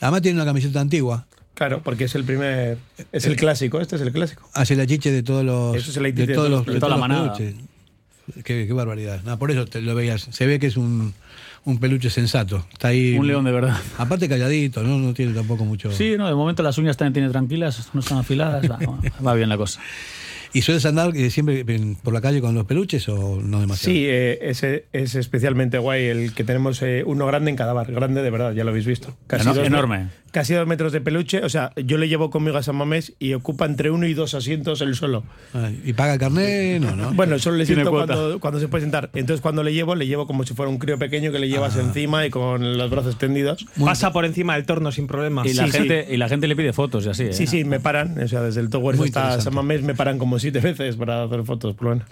Además 0.00 0.22
tiene 0.22 0.36
una 0.36 0.44
camiseta 0.44 0.80
antigua. 0.80 1.26
Claro, 1.54 1.82
porque 1.82 2.04
es 2.04 2.14
el 2.14 2.24
primer. 2.24 2.78
Es 3.10 3.26
el 3.26 3.36
clásico, 3.36 3.80
este 3.80 3.96
es 3.96 4.02
el 4.02 4.12
clásico. 4.12 4.48
Hace 4.54 4.74
la 4.76 4.86
chiche 4.86 5.10
de 5.10 5.22
todos 5.22 5.44
los. 5.44 5.76
Eso 5.76 5.90
es 5.90 5.96
el 5.96 6.02
de 6.14 6.26
de 6.26 6.34
todos 6.34 6.48
los. 6.50 6.60
de 6.64 6.74
toda 6.74 6.80
todos 6.80 6.90
la 6.92 6.96
manada. 6.96 7.36
Qué, 7.36 8.66
qué 8.66 8.72
barbaridad. 8.72 9.20
No, 9.24 9.38
por 9.38 9.50
eso 9.50 9.66
te 9.66 9.80
lo 9.82 9.94
veías. 9.94 10.28
Se 10.30 10.46
ve 10.46 10.58
que 10.60 10.68
es 10.68 10.76
un, 10.76 11.12
un 11.64 11.78
peluche 11.78 12.10
sensato. 12.10 12.64
Está 12.72 12.88
ahí. 12.88 13.16
Un 13.16 13.26
león 13.26 13.44
de 13.44 13.52
verdad. 13.52 13.76
Aparte 13.98 14.28
calladito, 14.28 14.82
¿no? 14.82 14.98
No 14.98 15.14
tiene 15.14 15.32
tampoco 15.32 15.64
mucho. 15.64 15.90
Sí, 15.92 16.14
no, 16.16 16.26
de 16.26 16.34
momento 16.34 16.62
las 16.62 16.78
uñas 16.78 16.96
también 16.96 17.12
tiene 17.12 17.28
tranquilas, 17.30 17.90
no 17.92 18.00
están 18.00 18.18
afiladas, 18.18 18.68
va, 18.70 18.78
va 19.26 19.34
bien 19.34 19.48
la 19.48 19.56
cosa. 19.56 19.80
¿Y 20.54 20.62
sueles 20.62 20.84
andar 20.86 21.16
eh, 21.16 21.30
siempre 21.30 21.64
por 22.02 22.12
la 22.12 22.20
calle 22.20 22.40
con 22.40 22.54
los 22.54 22.64
peluches 22.66 23.08
o 23.08 23.40
no 23.42 23.60
demasiado? 23.60 23.92
Sí, 23.94 24.04
eh, 24.06 24.38
ese 24.42 24.84
es 24.92 25.14
especialmente 25.14 25.78
guay 25.78 26.04
el 26.06 26.34
que 26.34 26.44
tenemos 26.44 26.82
eh, 26.82 27.02
uno 27.06 27.26
grande 27.26 27.50
en 27.50 27.56
cada 27.56 27.72
bar. 27.72 27.90
Grande 27.92 28.22
de 28.22 28.30
verdad, 28.30 28.52
ya 28.52 28.64
lo 28.64 28.70
habéis 28.70 28.86
visto. 28.86 29.16
Eno- 29.30 29.54
dos- 29.54 29.66
enorme. 29.66 30.08
Casi 30.32 30.54
dos 30.54 30.66
metros 30.66 30.92
de 30.92 31.02
peluche. 31.02 31.44
O 31.44 31.48
sea, 31.50 31.72
yo 31.76 31.98
le 31.98 32.08
llevo 32.08 32.30
conmigo 32.30 32.56
a 32.56 32.62
San 32.62 32.74
Mamés 32.76 33.12
y 33.18 33.34
ocupa 33.34 33.66
entre 33.66 33.90
uno 33.90 34.06
y 34.06 34.14
dos 34.14 34.32
asientos 34.34 34.80
él 34.80 34.94
solo. 34.94 35.24
Ay, 35.52 35.78
¿Y 35.84 35.92
paga 35.92 36.16
carné? 36.18 36.80
No, 36.80 36.96
¿no? 36.96 37.12
Bueno, 37.12 37.38
solo 37.38 37.58
le 37.58 37.66
siento 37.66 37.90
cuando, 37.90 38.40
cuando 38.40 38.58
se 38.58 38.66
puede 38.68 38.80
sentar. 38.82 39.10
Entonces, 39.12 39.42
cuando 39.42 39.62
le 39.62 39.74
llevo, 39.74 39.94
le 39.94 40.06
llevo 40.06 40.26
como 40.26 40.44
si 40.44 40.54
fuera 40.54 40.70
un 40.70 40.78
crío 40.78 40.98
pequeño 40.98 41.32
que 41.32 41.38
le 41.38 41.50
llevas 41.50 41.76
encima 41.76 42.24
y 42.24 42.30
con 42.30 42.78
los 42.78 42.90
brazos 42.90 43.10
extendidos. 43.12 43.66
Pasa 43.84 44.10
por 44.14 44.24
encima 44.24 44.54
del 44.54 44.64
torno 44.64 44.90
sin 44.90 45.06
problema. 45.06 45.42
Y 45.46 45.52
la, 45.52 45.66
Sí, 45.66 45.70
gente, 45.72 46.06
y 46.10 46.16
la 46.16 46.30
gente 46.30 46.48
le 46.48 46.56
pide 46.56 46.72
fotos 46.72 47.04
y 47.04 47.10
así. 47.10 47.22
¿eh? 47.24 47.32
Sí, 47.34 47.46
sí, 47.46 47.64
me 47.64 47.78
paran. 47.80 48.18
O 48.22 48.26
sea, 48.26 48.40
desde 48.40 48.60
el 48.62 48.70
Tower 48.70 48.96
Muy 48.96 49.08
hasta. 49.08 49.38
San 49.38 49.54
Mamés 49.54 49.82
me 49.82 49.94
paran 49.94 50.16
como 50.18 50.38
siete 50.42 50.60
veces 50.60 50.96
para 50.96 51.24
hacer 51.24 51.42
fotos. 51.44 51.74
Pero 51.78 51.88
bueno. 51.90 52.04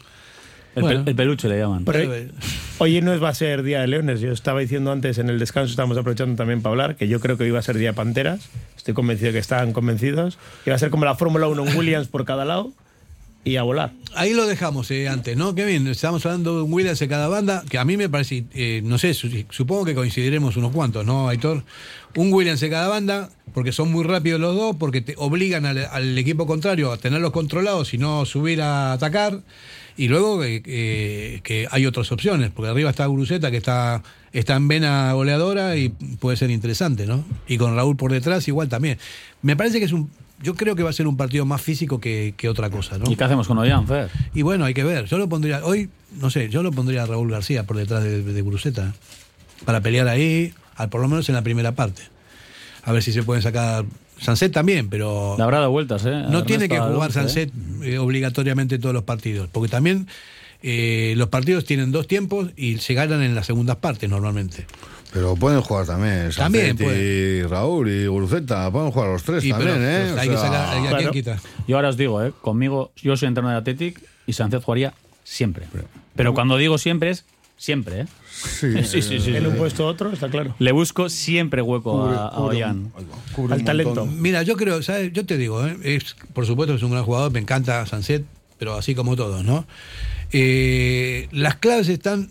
El, 0.76 0.82
Bueno. 0.82 1.00
pel- 1.04 1.08
el 1.08 1.14
peluche 1.16 1.48
le 1.48 1.58
llaman. 1.58 1.84
Pero 1.84 2.12
hoy 2.78 3.00
no 3.00 3.18
va 3.20 3.30
a 3.30 3.34
ser 3.34 3.62
Día 3.64 3.80
de 3.80 3.88
Leones. 3.88 4.20
Yo 4.20 4.30
estaba 4.32 4.60
diciendo 4.60 4.92
antes 4.92 5.18
en 5.18 5.28
el 5.28 5.38
descanso, 5.40 5.70
estábamos 5.70 5.98
aprovechando 5.98 6.36
también 6.36 6.62
para 6.62 6.70
hablar, 6.70 6.94
que 6.96 7.08
yo 7.08 7.18
creo 7.18 7.36
que 7.36 7.44
iba 7.46 7.58
a 7.58 7.62
ser 7.62 7.76
Día 7.76 7.88
de 7.90 7.94
Panteras. 7.94 8.48
Estoy 8.76 8.94
convencido 8.94 9.32
que 9.32 9.38
están 9.38 9.72
convencidos. 9.72 10.38
Iba 10.64 10.76
a 10.76 10.78
ser 10.78 10.90
como 10.90 11.04
la 11.04 11.16
Fórmula 11.16 11.48
1 11.48 11.66
en 11.66 11.76
Williams 11.76 12.06
por 12.06 12.24
cada 12.24 12.44
lado 12.44 12.72
y 13.44 13.56
a 13.56 13.62
volar. 13.62 13.92
Ahí 14.14 14.34
lo 14.34 14.46
dejamos 14.46 14.90
eh, 14.90 15.08
antes, 15.08 15.36
¿no? 15.36 15.54
Kevin, 15.54 15.86
estábamos 15.86 16.26
hablando 16.26 16.56
de 16.58 16.62
un 16.64 16.72
Williams 16.72 16.98
de 16.98 17.08
cada 17.08 17.28
banda, 17.28 17.64
que 17.68 17.78
a 17.78 17.84
mí 17.84 17.96
me 17.96 18.08
parece, 18.08 18.44
eh, 18.54 18.82
no 18.84 18.98
sé, 18.98 19.14
su- 19.14 19.30
supongo 19.50 19.84
que 19.86 19.94
coincidiremos 19.94 20.56
unos 20.56 20.72
cuantos, 20.72 21.06
¿no, 21.06 21.28
Aitor? 21.28 21.62
Un 22.16 22.32
Williams 22.32 22.60
de 22.60 22.68
cada 22.70 22.88
banda, 22.88 23.30
porque 23.54 23.72
son 23.72 23.90
muy 23.92 24.04
rápidos 24.04 24.40
los 24.40 24.54
dos, 24.56 24.76
porque 24.76 25.00
te 25.00 25.14
obligan 25.16 25.64
al, 25.64 25.78
al 25.78 26.18
equipo 26.18 26.46
contrario 26.46 26.92
a 26.92 26.96
tenerlos 26.98 27.30
controlados 27.30 27.94
y 27.94 27.98
no 27.98 28.26
subir 28.26 28.60
a 28.62 28.92
atacar. 28.92 29.40
Y 29.96 30.08
luego 30.08 30.42
eh, 30.44 30.62
eh, 30.64 31.40
que 31.42 31.66
hay 31.70 31.86
otras 31.86 32.10
opciones, 32.10 32.50
porque 32.54 32.70
arriba 32.70 32.90
está 32.90 33.06
Guruceta, 33.06 33.50
que 33.50 33.58
está, 33.58 34.02
está 34.32 34.56
en 34.56 34.66
vena 34.68 35.12
goleadora 35.12 35.76
y 35.76 35.90
puede 35.90 36.36
ser 36.36 36.50
interesante, 36.50 37.06
¿no? 37.06 37.24
Y 37.46 37.58
con 37.58 37.74
Raúl 37.76 37.96
por 37.96 38.10
detrás 38.12 38.46
igual 38.48 38.68
también. 38.68 38.98
Me 39.42 39.56
parece 39.56 39.78
que 39.78 39.84
es 39.86 39.92
un... 39.92 40.10
Yo 40.42 40.54
creo 40.54 40.74
que 40.74 40.82
va 40.82 40.90
a 40.90 40.92
ser 40.92 41.06
un 41.06 41.16
partido 41.16 41.44
más 41.44 41.60
físico 41.60 42.00
que, 42.00 42.34
que 42.36 42.48
otra 42.48 42.70
cosa, 42.70 42.98
¿no? 42.98 43.10
¿Y 43.10 43.16
qué 43.16 43.24
hacemos 43.24 43.46
con 43.46 43.58
Ollán, 43.58 43.86
Fer? 43.86 44.10
Y 44.34 44.42
bueno, 44.42 44.64
hay 44.64 44.74
que 44.74 44.84
ver. 44.84 45.04
Yo 45.06 45.18
lo 45.18 45.28
pondría, 45.28 45.64
hoy, 45.64 45.90
no 46.18 46.30
sé, 46.30 46.48
yo 46.48 46.62
lo 46.62 46.72
pondría 46.72 47.02
a 47.02 47.06
Raúl 47.06 47.30
García 47.30 47.64
por 47.64 47.76
detrás 47.76 48.02
de, 48.02 48.22
de 48.22 48.42
Guruceta, 48.42 48.88
¿eh? 48.88 48.92
para 49.64 49.80
pelear 49.80 50.08
ahí, 50.08 50.54
al, 50.76 50.88
por 50.88 51.00
lo 51.00 51.08
menos 51.08 51.28
en 51.28 51.34
la 51.34 51.42
primera 51.42 51.72
parte. 51.72 52.02
A 52.84 52.92
ver 52.92 53.02
si 53.02 53.12
se 53.12 53.22
pueden 53.22 53.42
sacar. 53.42 53.84
Sanset 54.18 54.52
también, 54.52 54.90
pero 54.90 55.34
Le 55.38 55.42
habrá 55.42 55.60
dado 55.60 55.70
vueltas, 55.70 56.04
¿eh? 56.04 56.24
no 56.28 56.44
tiene 56.44 56.68
que 56.68 56.78
jugar 56.78 57.08
¿eh? 57.10 57.12
Sanset 57.12 57.50
eh, 57.82 57.98
obligatoriamente 57.98 58.78
todos 58.78 58.94
los 58.94 59.04
partidos, 59.04 59.48
porque 59.50 59.70
también 59.70 60.08
eh, 60.62 61.14
los 61.16 61.28
partidos 61.28 61.64
tienen 61.64 61.90
dos 61.90 62.06
tiempos 62.06 62.50
y 62.54 62.78
se 62.78 62.92
ganan 62.92 63.22
en 63.22 63.34
las 63.34 63.46
segundas 63.46 63.76
partes 63.76 64.10
normalmente. 64.10 64.66
Pero 65.12 65.34
pueden 65.34 65.60
jugar 65.60 65.86
también. 65.86 66.30
También 66.36 66.76
y 66.80 67.42
Raúl 67.42 67.88
y 67.90 68.06
Guruceta. 68.06 68.70
Pueden 68.70 68.90
jugar 68.92 69.08
los 69.10 69.22
tres 69.24 69.44
Y, 69.44 69.52
pero, 69.52 69.72
también, 69.72 69.82
¿eh? 69.90 70.00
pues, 70.04 70.16
O 70.16 70.20
hay 70.20 70.28
que 70.28 70.36
sea, 70.36 70.44
sacar- 70.44 70.76
hay 70.76 70.86
¿a 70.86 70.96
quién 70.98 71.10
quita? 71.10 71.38
Yo 71.66 71.76
ahora 71.76 71.88
os 71.88 71.96
digo, 71.96 72.22
¿eh? 72.24 72.32
conmigo, 72.40 72.92
yo 72.96 73.16
soy 73.16 73.26
entrenador 73.28 73.62
de 73.64 73.70
Athletic 73.72 74.00
y 74.26 74.32
Sánchez 74.32 74.62
jugaría 74.64 74.94
siempre. 75.24 75.66
Pero 76.14 76.32
cuando 76.34 76.56
digo 76.56 76.78
siempre 76.78 77.10
es 77.10 77.24
siempre, 77.56 78.02
¿eh? 78.02 78.06
Sí, 78.30 78.72
Sí, 78.84 79.02
sí, 79.02 79.18
sí, 79.20 79.34
En 79.36 79.42
sí. 79.42 79.48
un 79.48 79.56
puesto 79.56 79.84
u 79.84 79.86
otro, 79.86 80.12
está 80.12 80.28
claro. 80.30 80.54
Le 80.60 80.70
busco 80.72 81.08
siempre 81.08 81.60
hueco 81.60 81.92
Cubre- 82.06 82.16
a, 82.16 82.28
a 82.28 82.38
Ollán. 82.40 82.92
Al 83.50 83.64
talento. 83.64 84.06
Mira, 84.06 84.42
yo 84.44 84.56
creo, 84.56 84.80
¿sabes? 84.82 85.12
Yo 85.12 85.26
te 85.26 85.36
digo, 85.36 85.66
¿eh? 85.66 85.76
es, 85.82 86.14
por 86.32 86.46
supuesto 86.46 86.74
es 86.74 86.82
un 86.84 86.92
gran 86.92 87.04
jugador, 87.04 87.32
me 87.32 87.40
encanta 87.40 87.84
Sanset, 87.84 88.24
pero 88.58 88.74
así 88.76 88.94
como 88.94 89.16
todos, 89.16 89.44
¿no? 89.44 89.66
Eh, 90.32 91.28
las 91.32 91.56
claves 91.56 91.88
están 91.88 92.30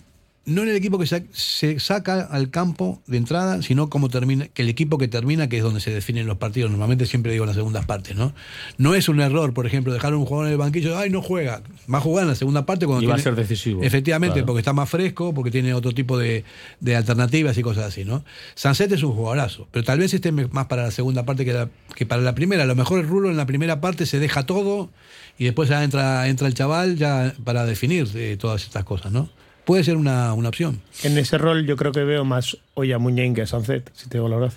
no 0.49 0.63
en 0.63 0.69
el 0.69 0.75
equipo 0.75 0.97
que 0.99 1.05
se 1.05 1.79
saca 1.79 2.21
al 2.21 2.49
campo 2.49 3.01
de 3.07 3.17
entrada, 3.17 3.61
sino 3.61 3.89
como 3.89 4.09
termina, 4.09 4.47
que 4.47 4.63
el 4.63 4.69
equipo 4.69 4.97
que 4.97 5.07
termina, 5.07 5.47
que 5.47 5.57
es 5.57 5.63
donde 5.63 5.79
se 5.79 5.91
definen 5.91 6.27
los 6.27 6.37
partidos. 6.37 6.69
Normalmente 6.71 7.05
siempre 7.05 7.31
digo 7.31 7.43
en 7.45 7.47
las 7.47 7.55
segundas 7.55 7.85
partes, 7.85 8.15
¿no? 8.15 8.33
No 8.77 8.95
es 8.95 9.07
un 9.09 9.21
error, 9.21 9.53
por 9.53 9.65
ejemplo, 9.65 9.93
dejar 9.93 10.13
a 10.13 10.17
un 10.17 10.25
jugador 10.25 10.47
en 10.47 10.53
el 10.53 10.57
banquillo, 10.57 10.97
ay, 10.97 11.09
no 11.09 11.21
juega. 11.21 11.61
Va 11.91 11.99
a 11.99 12.01
jugar 12.01 12.23
en 12.23 12.29
la 12.29 12.35
segunda 12.35 12.65
parte 12.65 12.85
cuando 12.85 13.03
Y 13.03 13.07
va 13.07 13.13
a 13.13 13.15
tiene- 13.17 13.23
ser 13.23 13.35
decisivo. 13.35 13.83
Efectivamente, 13.83 14.33
Claro. 14.33 14.47
porque 14.47 14.59
está 14.59 14.73
más 14.73 14.89
fresco, 14.89 15.33
porque 15.33 15.51
tiene 15.51 15.73
otro 15.73 15.93
tipo 15.93 16.17
de, 16.17 16.43
de 16.79 16.95
alternativas 16.95 17.57
y 17.57 17.61
cosas 17.61 17.85
así, 17.85 18.03
¿no? 18.05 18.23
Sanset 18.55 18.91
es 18.91 19.03
un 19.03 19.13
jugadorazo, 19.13 19.67
pero 19.71 19.83
tal 19.85 19.99
vez 19.99 20.13
esté 20.13 20.31
más 20.31 20.65
para 20.67 20.83
la 20.83 20.91
segunda 20.91 21.23
parte 21.25 21.45
que, 21.45 21.53
la- 21.53 21.69
que 21.95 22.05
para 22.05 22.21
la 22.21 22.35
primera. 22.35 22.63
A 22.63 22.65
lo 22.65 22.75
mejor 22.75 22.99
el 22.99 23.07
Rulo 23.07 23.29
en 23.29 23.37
la 23.37 23.45
primera 23.45 23.79
parte 23.81 24.05
se 24.05 24.19
deja 24.19 24.45
todo 24.45 24.89
y 25.37 25.45
después 25.45 25.69
ya 25.69 25.83
entra, 25.83 26.27
entra 26.27 26.47
el 26.47 26.53
chaval 26.53 26.95
ya 26.97 27.33
para 27.43 27.65
definir 27.65 28.07
eh, 28.15 28.37
todas 28.39 28.63
estas 28.63 28.83
cosas, 28.83 29.11
¿no? 29.11 29.29
Puede 29.69 29.83
ser 29.83 29.97
una, 29.97 30.33
una 30.33 30.49
opción. 30.49 30.81
En 31.03 31.15
ese 31.19 31.37
rol 31.37 31.67
yo 31.67 31.75
creo 31.77 31.91
que 31.91 32.03
veo 32.03 32.25
más 32.25 32.57
hoy 32.73 32.91
a 32.91 32.97
Muñain 32.97 33.35
que 33.35 33.43
a 33.43 33.45
Sanzet, 33.45 33.87
si 33.93 34.09
te 34.09 34.17
digo 34.17 34.27
la 34.27 34.37
verdad. 34.37 34.53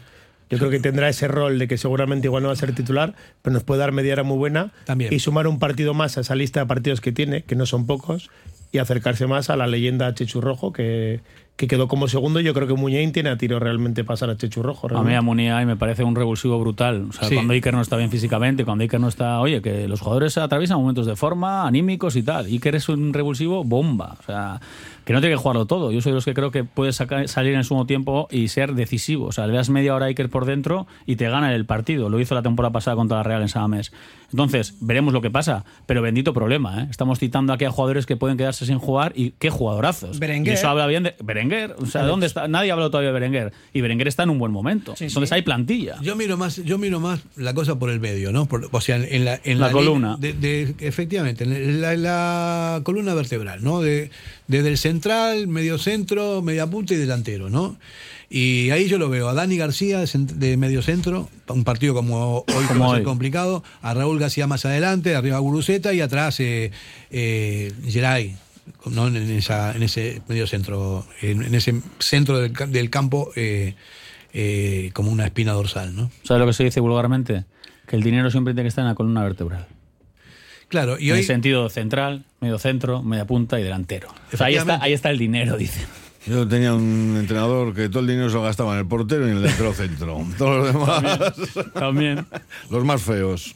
Yo 0.48 0.56
creo 0.56 0.70
que 0.70 0.80
tendrá 0.80 1.10
ese 1.10 1.28
rol 1.28 1.58
de 1.58 1.68
que 1.68 1.76
seguramente 1.76 2.28
igual 2.28 2.42
no 2.42 2.48
va 2.48 2.54
a 2.54 2.56
ser 2.56 2.74
titular, 2.74 3.14
pero 3.42 3.52
nos 3.52 3.62
puede 3.62 3.80
dar 3.80 3.92
media 3.92 4.14
hora 4.14 4.22
muy 4.22 4.38
buena 4.38 4.70
También. 4.86 5.12
y 5.12 5.18
sumar 5.18 5.46
un 5.48 5.58
partido 5.58 5.92
más 5.92 6.16
a 6.16 6.22
esa 6.22 6.34
lista 6.34 6.60
de 6.60 6.66
partidos 6.66 7.02
que 7.02 7.12
tiene, 7.12 7.42
que 7.42 7.56
no 7.56 7.66
son 7.66 7.84
pocos, 7.86 8.30
y 8.70 8.78
acercarse 8.78 9.26
más 9.26 9.50
a 9.50 9.56
la 9.56 9.66
leyenda 9.66 10.14
Chechu 10.14 10.40
Rojo, 10.40 10.72
que, 10.72 11.20
que 11.56 11.66
quedó 11.68 11.88
como 11.88 12.08
segundo. 12.08 12.40
Yo 12.40 12.54
creo 12.54 12.66
que 12.66 12.72
Muñain 12.74 13.12
tiene 13.12 13.28
a 13.28 13.36
tiro 13.36 13.60
realmente 13.60 14.02
pasar 14.04 14.30
a 14.30 14.36
Chechu 14.38 14.62
Rojo. 14.62 14.88
A 14.96 15.02
mí 15.02 15.14
a 15.14 15.20
Muniain 15.20 15.66
me 15.68 15.76
parece 15.76 16.04
un 16.04 16.14
revulsivo 16.16 16.58
brutal. 16.58 17.06
O 17.10 17.12
sea, 17.12 17.28
Sí. 17.28 17.34
cuando 17.34 17.52
Iker 17.52 17.74
no 17.74 17.82
está 17.82 17.96
bien 17.98 18.10
físicamente, 18.10 18.64
cuando 18.64 18.82
Iker 18.82 18.98
no 19.00 19.08
está... 19.08 19.40
Oye, 19.40 19.60
que 19.60 19.86
los 19.88 20.00
jugadores 20.00 20.36
atraviesan 20.38 20.78
momentos 20.78 21.04
de 21.06 21.16
forma, 21.16 21.66
anímicos 21.66 22.16
y 22.16 22.22
tal. 22.22 22.46
Iker 22.46 22.74
es 22.76 22.88
un 22.88 23.12
revulsivo 23.12 23.62
bomba. 23.62 24.16
O 24.20 24.22
sea, 24.24 24.58
que 25.04 25.12
no 25.12 25.20
tiene 25.20 25.34
que 25.34 25.40
jugarlo 25.40 25.66
todo. 25.66 25.90
Yo 25.92 26.00
soy 26.00 26.12
de 26.12 26.14
los 26.16 26.24
que 26.24 26.34
creo 26.34 26.50
que 26.50 26.64
puede 26.64 26.92
sacar- 26.92 27.26
salir 27.28 27.52
en 27.52 27.58
el 27.58 27.64
sumo 27.64 27.86
tiempo 27.86 28.28
y 28.30 28.48
ser 28.48 28.74
decisivo. 28.74 29.26
O 29.26 29.32
sea, 29.32 29.46
le 29.46 29.52
das 29.54 29.68
media 29.70 29.94
hora 29.94 30.06
a 30.06 30.08
Iker 30.08 30.28
por 30.30 30.44
dentro 30.44 30.86
y 31.06 31.16
te 31.16 31.28
gana 31.28 31.54
el 31.54 31.66
partido. 31.66 32.08
Lo 32.08 32.20
hizo 32.20 32.34
la 32.34 32.42
temporada 32.42 32.72
pasada 32.72 32.96
contra 32.96 33.18
la 33.18 33.22
Real 33.22 33.42
en 33.42 33.48
Samamés. 33.48 33.92
Entonces, 34.30 34.76
veremos 34.80 35.12
lo 35.12 35.20
que 35.20 35.30
pasa. 35.30 35.64
Pero 35.86 36.00
bendito 36.00 36.32
problema, 36.32 36.82
¿eh? 36.82 36.86
Estamos 36.90 37.18
citando 37.18 37.52
aquí 37.52 37.64
a 37.66 37.70
jugadores 37.70 38.06
que 38.06 38.16
pueden 38.16 38.38
quedarse 38.38 38.64
sin 38.64 38.78
jugar 38.78 39.12
y 39.14 39.32
qué 39.38 39.50
jugadorazos. 39.50 40.18
Berenguer. 40.18 40.54
Y 40.54 40.56
eso 40.56 40.68
habla 40.68 40.86
bien 40.86 41.02
de 41.02 41.14
Berenguer. 41.22 41.74
O 41.78 41.84
sea, 41.86 42.02
¿dónde 42.04 42.26
está? 42.26 42.48
Nadie 42.48 42.70
ha 42.70 42.74
hablado 42.74 42.90
todavía 42.90 43.08
de 43.08 43.14
Berenguer. 43.14 43.52
Y 43.74 43.80
Berenguer 43.82 44.08
está 44.08 44.22
en 44.22 44.30
un 44.30 44.38
buen 44.38 44.50
momento. 44.52 44.94
Entonces 44.98 45.32
hay 45.32 45.42
plantilla. 45.42 45.96
Yo 46.00 46.16
miro 46.16 46.36
más, 46.38 46.56
yo 46.64 46.78
miro 46.78 46.98
más 46.98 47.20
la 47.36 47.52
cosa 47.52 47.78
por 47.78 47.90
el 47.90 48.00
medio, 48.00 48.32
¿no? 48.32 48.46
Por- 48.46 48.68
o 48.72 48.80
sea, 48.80 48.96
en 48.96 49.24
la, 49.26 49.38
en 49.44 49.60
La 49.60 49.70
columna. 49.70 50.16
de- 50.18 50.32
de- 50.32 50.74
efectivamente, 50.80 51.44
en 51.44 51.80
la, 51.82 51.94
la 51.96 52.80
columna 52.84 53.12
vertebral, 53.14 53.62
¿no? 53.62 53.80
De, 53.82 54.10
desde 54.48 54.68
el 54.68 54.78
central, 54.92 55.48
medio 55.48 55.78
centro, 55.78 56.42
media 56.42 56.66
punta 56.66 56.94
y 56.94 56.96
delantero, 56.96 57.48
¿no? 57.48 57.76
Y 58.28 58.70
ahí 58.70 58.88
yo 58.88 58.98
lo 58.98 59.08
veo 59.08 59.28
a 59.28 59.34
Dani 59.34 59.56
García 59.56 60.04
de 60.04 60.56
medio 60.56 60.82
centro, 60.82 61.28
un 61.48 61.64
partido 61.64 61.92
como 61.94 62.38
hoy 62.38 62.64
Como 62.66 62.86
va 62.86 62.92
a 62.92 62.96
ser 62.96 63.04
complicado, 63.04 63.62
a 63.82 63.92
Raúl 63.94 64.18
García 64.18 64.46
más 64.46 64.64
adelante, 64.64 65.14
arriba 65.14 65.38
Guruceta 65.38 65.92
y 65.92 66.00
atrás 66.00 66.40
eh, 66.40 66.70
eh, 67.10 67.72
Geray, 67.86 68.36
¿no? 68.90 69.08
en, 69.08 69.16
esa, 69.16 69.74
en 69.74 69.82
ese 69.82 70.22
medio 70.28 70.46
centro, 70.46 71.06
en, 71.20 71.42
en 71.42 71.54
ese 71.54 71.74
centro 71.98 72.38
del 72.38 72.90
campo 72.90 73.32
eh, 73.36 73.74
eh, 74.34 74.90
como 74.94 75.10
una 75.10 75.26
espina 75.26 75.52
dorsal, 75.52 75.94
¿no? 75.94 76.10
¿Sabes 76.22 76.40
lo 76.40 76.46
que 76.46 76.54
se 76.54 76.64
dice 76.64 76.80
vulgarmente? 76.80 77.44
Que 77.86 77.96
el 77.96 78.02
dinero 78.02 78.30
siempre 78.30 78.54
tiene 78.54 78.64
que 78.64 78.68
estar 78.68 78.82
en 78.82 78.88
la 78.88 78.94
columna 78.94 79.22
vertebral. 79.22 79.66
Claro, 80.72 80.96
y 80.98 81.08
en 81.08 81.12
hoy 81.12 81.18
el 81.20 81.26
sentido 81.26 81.68
central, 81.68 82.24
medio 82.40 82.58
centro, 82.58 83.02
media 83.02 83.26
punta 83.26 83.60
y 83.60 83.62
delantero. 83.62 84.08
O 84.32 84.36
sea, 84.36 84.46
ahí, 84.46 84.56
está, 84.56 84.82
ahí 84.82 84.92
está 84.94 85.10
el 85.10 85.18
dinero, 85.18 85.56
dicen. 85.58 85.84
Yo 86.26 86.48
tenía 86.48 86.72
un 86.72 87.16
entrenador 87.18 87.74
que 87.74 87.88
todo 87.90 88.00
el 88.00 88.06
dinero 88.06 88.28
se 88.30 88.36
lo 88.36 88.42
gastaba 88.42 88.72
en 88.74 88.78
el 88.78 88.86
portero 88.86 89.26
y 89.26 89.30
en 89.32 89.36
el 89.36 89.42
delantero 89.42 89.74
centro. 89.74 90.24
Todos 90.38 90.64
los 90.64 90.72
demás. 90.72 91.34
También. 91.74 92.24
Los 92.70 92.84
más 92.84 93.02
feos. 93.02 93.54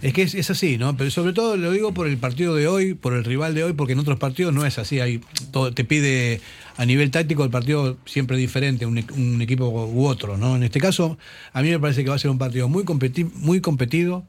Es 0.00 0.12
que 0.12 0.22
es, 0.22 0.34
es 0.36 0.48
así, 0.50 0.78
¿no? 0.78 0.96
Pero 0.96 1.10
sobre 1.10 1.32
todo 1.32 1.56
lo 1.56 1.72
digo 1.72 1.92
por 1.92 2.06
el 2.06 2.18
partido 2.18 2.54
de 2.54 2.68
hoy, 2.68 2.94
por 2.94 3.14
el 3.14 3.24
rival 3.24 3.54
de 3.54 3.64
hoy, 3.64 3.72
porque 3.72 3.94
en 3.94 3.98
otros 3.98 4.18
partidos 4.18 4.54
no 4.54 4.64
es 4.64 4.78
así. 4.78 5.00
Hay, 5.00 5.20
todo, 5.50 5.72
te 5.72 5.82
pide 5.82 6.40
a 6.76 6.84
nivel 6.86 7.10
táctico 7.10 7.42
el 7.42 7.50
partido 7.50 7.96
siempre 8.04 8.36
diferente, 8.36 8.86
un, 8.86 9.04
un 9.16 9.42
equipo 9.42 9.66
u 9.68 10.06
otro, 10.06 10.36
¿no? 10.36 10.54
En 10.54 10.62
este 10.62 10.78
caso, 10.78 11.18
a 11.52 11.62
mí 11.62 11.70
me 11.70 11.80
parece 11.80 12.04
que 12.04 12.10
va 12.10 12.14
a 12.16 12.20
ser 12.20 12.30
un 12.30 12.38
partido 12.38 12.68
muy, 12.68 12.84
competi- 12.84 13.28
muy 13.32 13.60
competido, 13.60 14.24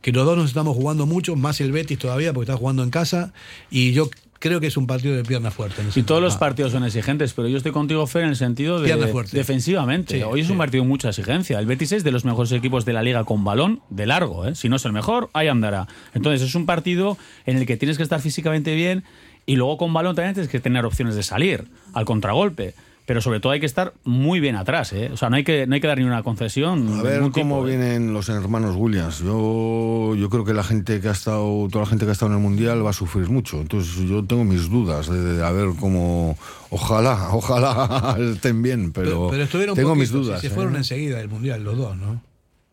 que 0.00 0.12
los 0.12 0.24
dos 0.24 0.36
nos 0.36 0.46
estamos 0.48 0.76
jugando 0.76 1.06
mucho, 1.06 1.36
más 1.36 1.60
el 1.60 1.72
Betis 1.72 1.98
todavía, 1.98 2.32
porque 2.32 2.50
está 2.50 2.58
jugando 2.58 2.82
en 2.82 2.90
casa, 2.90 3.32
y 3.70 3.92
yo 3.92 4.08
creo 4.38 4.60
que 4.60 4.68
es 4.68 4.76
un 4.76 4.86
partido 4.86 5.16
de 5.16 5.24
pierna 5.24 5.50
fuerte. 5.50 5.82
en 5.82 5.88
Y 5.94 6.02
todos 6.02 6.20
los 6.22 6.34
sentido. 6.34 6.38
partidos 6.38 6.72
son 6.72 6.84
exigentes, 6.84 7.32
pero 7.32 7.48
yo 7.48 7.56
estoy 7.56 7.72
contigo, 7.72 8.06
Fer, 8.06 8.22
en 8.22 8.30
el 8.30 8.36
sentido 8.36 8.80
de 8.80 8.94
defensivamente. 9.32 10.16
Sí, 10.18 10.22
Hoy 10.22 10.40
es 10.40 10.50
un 10.50 10.58
partido 10.58 10.84
de 10.84 10.88
mucha 10.88 11.08
exigencia. 11.08 11.58
El 11.58 11.66
Betis 11.66 11.92
es 11.92 12.04
de 12.04 12.12
los 12.12 12.24
mejores 12.24 12.52
equipos 12.52 12.84
de 12.84 12.92
la 12.92 13.02
liga 13.02 13.24
con 13.24 13.44
balón 13.44 13.80
de 13.90 14.06
largo. 14.06 14.46
¿eh? 14.46 14.54
Si 14.54 14.68
no 14.68 14.76
es 14.76 14.84
el 14.84 14.92
mejor, 14.92 15.30
ahí 15.32 15.48
andará. 15.48 15.88
Entonces 16.14 16.42
es 16.46 16.54
un 16.54 16.66
partido 16.66 17.18
en 17.46 17.56
el 17.58 17.66
que 17.66 17.76
tienes 17.76 17.96
que 17.96 18.02
estar 18.04 18.20
físicamente 18.20 18.74
bien 18.74 19.02
y 19.46 19.56
luego 19.56 19.76
con 19.78 19.92
balón 19.92 20.14
también 20.14 20.34
tienes 20.34 20.50
que 20.50 20.60
tener 20.60 20.84
opciones 20.84 21.14
de 21.16 21.22
salir 21.22 21.64
al 21.92 22.04
contragolpe. 22.04 22.74
Pero 23.08 23.22
sobre 23.22 23.40
todo 23.40 23.52
hay 23.52 23.60
que 23.60 23.64
estar 23.64 23.94
muy 24.04 24.38
bien 24.38 24.54
atrás. 24.54 24.92
¿eh? 24.92 25.08
O 25.10 25.16
sea, 25.16 25.30
no 25.30 25.36
hay 25.36 25.42
que, 25.42 25.66
no 25.66 25.74
hay 25.74 25.80
que 25.80 25.86
dar 25.86 25.96
ni 25.96 26.04
una 26.04 26.22
concesión. 26.22 26.98
A 26.98 27.02
ver 27.02 27.20
cómo 27.20 27.32
tipo, 27.32 27.66
¿eh? 27.66 27.70
vienen 27.70 28.12
los 28.12 28.28
hermanos 28.28 28.76
Williams. 28.76 29.20
Yo, 29.20 30.14
yo 30.14 30.28
creo 30.28 30.44
que 30.44 30.52
la 30.52 30.62
gente 30.62 31.00
que 31.00 31.08
ha 31.08 31.12
estado, 31.12 31.68
toda 31.72 31.84
la 31.84 31.88
gente 31.88 32.04
que 32.04 32.10
ha 32.10 32.12
estado 32.12 32.32
en 32.32 32.36
el 32.36 32.42
mundial 32.44 32.84
va 32.84 32.90
a 32.90 32.92
sufrir 32.92 33.30
mucho. 33.30 33.62
Entonces 33.62 34.06
yo 34.06 34.22
tengo 34.26 34.44
mis 34.44 34.68
dudas 34.68 35.08
de, 35.08 35.22
de 35.22 35.42
a 35.42 35.50
ver 35.52 35.70
cómo, 35.80 36.36
ojalá, 36.68 37.30
ojalá 37.32 38.14
estén 38.34 38.60
bien, 38.60 38.92
pero, 38.92 39.10
Pero, 39.10 39.28
pero 39.30 39.42
estuvieron 39.44 39.74
tengo 39.74 39.94
mis 39.94 40.12
dudas. 40.12 40.42
Se 40.42 40.48
¿eh? 40.48 40.50
fueron 40.50 40.76
enseguida 40.76 41.16
del 41.16 41.30
Mundial, 41.30 41.64
los 41.64 41.78
dos, 41.78 41.96
¿no? 41.96 42.20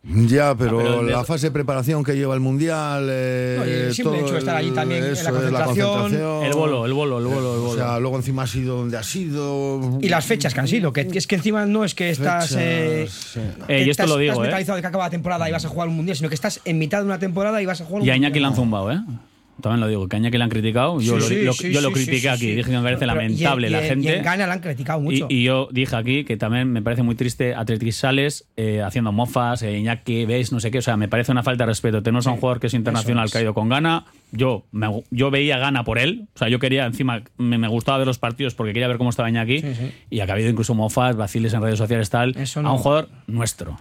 Ya, 0.08 0.54
pero, 0.56 0.80
Ah, 0.80 0.84
pero 0.84 1.00
el 1.02 1.08
la 1.12 1.24
fase 1.24 1.48
de 1.48 1.52
preparación 1.52 2.04
que 2.04 2.14
lleva 2.16 2.36
el 2.36 2.40
mundial. 2.40 3.08
eh, 3.10 3.56
No, 3.58 3.64
el 3.64 3.94
simple 3.94 4.14
todo 4.18 4.26
hecho 4.26 4.34
de 4.34 4.40
estar 4.40 4.56
allí 4.56 4.68
el- 4.70 4.74
también 4.76 5.04
en 5.04 5.24
la 5.24 5.32
concentración. 5.32 6.14
El 6.44 6.54
bolo, 6.54 6.86
el 6.86 6.94
bolo, 6.94 7.18
el 7.18 7.26
bolo, 7.26 7.54
el 7.56 7.60
bolo. 7.62 7.70
O 7.72 7.76
sea, 7.76 8.00
luego 8.00 8.18
encima 8.18 8.44
ha 8.44 8.48
sido 8.48 8.78
donde 8.78 8.98
ha 8.98 9.04
sido. 9.04 9.98
Y 10.02 10.10
las 10.10 10.24
fechas 10.26 10.54
que 10.54 10.60
han 10.60 10.68
sido, 10.68 10.94
que 10.94 11.08
es 11.12 11.26
que 11.26 11.36
encima 11.36 11.66
no 11.66 11.84
es 11.84 11.96
que 11.96 12.12
estás. 12.12 12.50
Fechas, 12.50 12.62
eh, 12.62 13.08
sí. 13.10 13.40
que 13.66 13.74
Eh, 13.74 13.80
y 13.80 13.82
esto 13.90 14.04
estás- 14.04 14.10
lo 14.10 14.18
digo, 14.18 14.34
estás 14.34 14.38
¿eh? 14.38 14.48
mentalizado 14.48 14.76
de 14.76 14.82
que 14.82 14.88
acaba 14.88 15.06
la 15.06 15.10
temporada 15.10 15.50
y 15.50 15.52
vas 15.52 15.66
a 15.66 15.70
jugar 15.70 15.88
un 15.88 15.96
mundial, 15.96 16.16
sino 16.16 16.30
que 16.30 16.36
estás 16.36 16.62
en 16.66 16.78
mitad 16.78 17.00
de 17.00 17.06
una 17.06 17.18
temporada 17.20 17.60
y 17.62 17.66
vas 17.66 17.82
a 17.82 17.86
jugar 17.86 18.02
un 18.04 18.08
Y 18.08 18.12
a 18.12 18.16
Iñaki 18.16 18.40
le 18.40 18.46
han 18.46 18.56
zumbado, 18.56 18.92
¿eh? 18.92 19.00
También 19.62 19.80
lo 19.80 19.88
digo, 19.88 20.08
que 20.10 20.18
Iñaki 20.18 20.38
le 20.38 20.44
han 20.44 20.50
criticado. 20.50 21.00
Yo, 21.00 21.14
Sí, 21.14 21.20
lo, 21.20 21.22
sí, 21.22 21.42
lo- 21.44 21.54
sí, 21.54 21.72
yo 21.74 21.82
lo 21.82 21.88
sí, 21.90 21.94
critiqué 21.94 22.20
sí, 22.20 22.28
aquí. 22.28 22.40
sí. 22.42 22.56
Dije 22.56 22.70
que 22.72 22.78
me 22.78 22.84
parece 22.84 23.00
Pero- 23.00 23.14
y- 23.14 23.16
lamentable 23.16 23.68
y- 23.68 23.70
la 23.72 23.86
y 23.86 23.88
gente. 23.90 24.18
en 24.18 24.24
Ghana 24.24 24.48
la 24.48 24.54
han 24.54 24.60
criticado 24.60 25.00
Y, 25.00 25.04
mucho. 25.04 25.28
y 25.30 25.44
yo 25.44 25.70
dije 25.72 25.96
aquí 25.96 26.24
que 26.26 26.36
también 26.38 26.72
me 26.72 26.82
parece 26.82 27.04
muy 27.04 27.16
triste 27.16 27.56
Atletis 27.56 27.96
Sales 27.96 28.48
eh, 28.58 28.82
haciendo 28.82 29.12
mofas, 29.14 29.64
eh, 29.64 29.78
Iñaki, 29.78 30.26
veis, 30.26 30.52
no 30.52 30.60
sé 30.60 30.72
qué. 30.72 30.80
O 30.80 30.82
sea, 30.82 30.98
me 30.98 31.08
parece 31.08 31.32
una 31.32 31.42
falta 31.42 31.64
de 31.64 31.68
respeto. 31.68 32.04
Tenemos 32.04 32.28
a 32.28 32.32
un 32.32 32.38
jugador 32.38 32.60
que 32.60 32.68
es 32.68 32.74
internacional 32.74 33.26
es. 33.28 33.32
caído 33.32 33.54
con 33.54 33.70
Gana. 33.70 34.06
Yo, 34.32 34.66
me- 34.72 35.04
yo 35.12 35.32
veía 35.32 35.58
Gana 35.58 35.84
por 35.86 36.00
él. 36.00 36.28
O 36.36 36.38
sea, 36.38 36.50
yo 36.50 36.60
quería, 36.60 36.86
encima, 36.86 37.24
me, 37.38 37.58
me 37.58 37.68
gustaba 37.70 37.98
ver 38.00 38.08
los 38.08 38.20
partidos 38.20 38.56
porque 38.56 38.74
quería 38.74 38.88
ver 38.90 38.98
cómo 38.98 39.10
estaba 39.10 39.30
Iñaki. 39.30 39.64
Y 40.10 40.20
ha 40.20 40.24
habido 40.26 40.50
incluso 40.50 40.76
mofas, 40.76 41.16
vaciles 41.16 41.54
en 41.54 41.62
redes 41.62 41.78
sociales, 41.80 42.10
tal. 42.10 42.36
A 42.56 42.72
un 42.72 42.78
jugador 42.78 43.10
nuestro. 43.28 43.78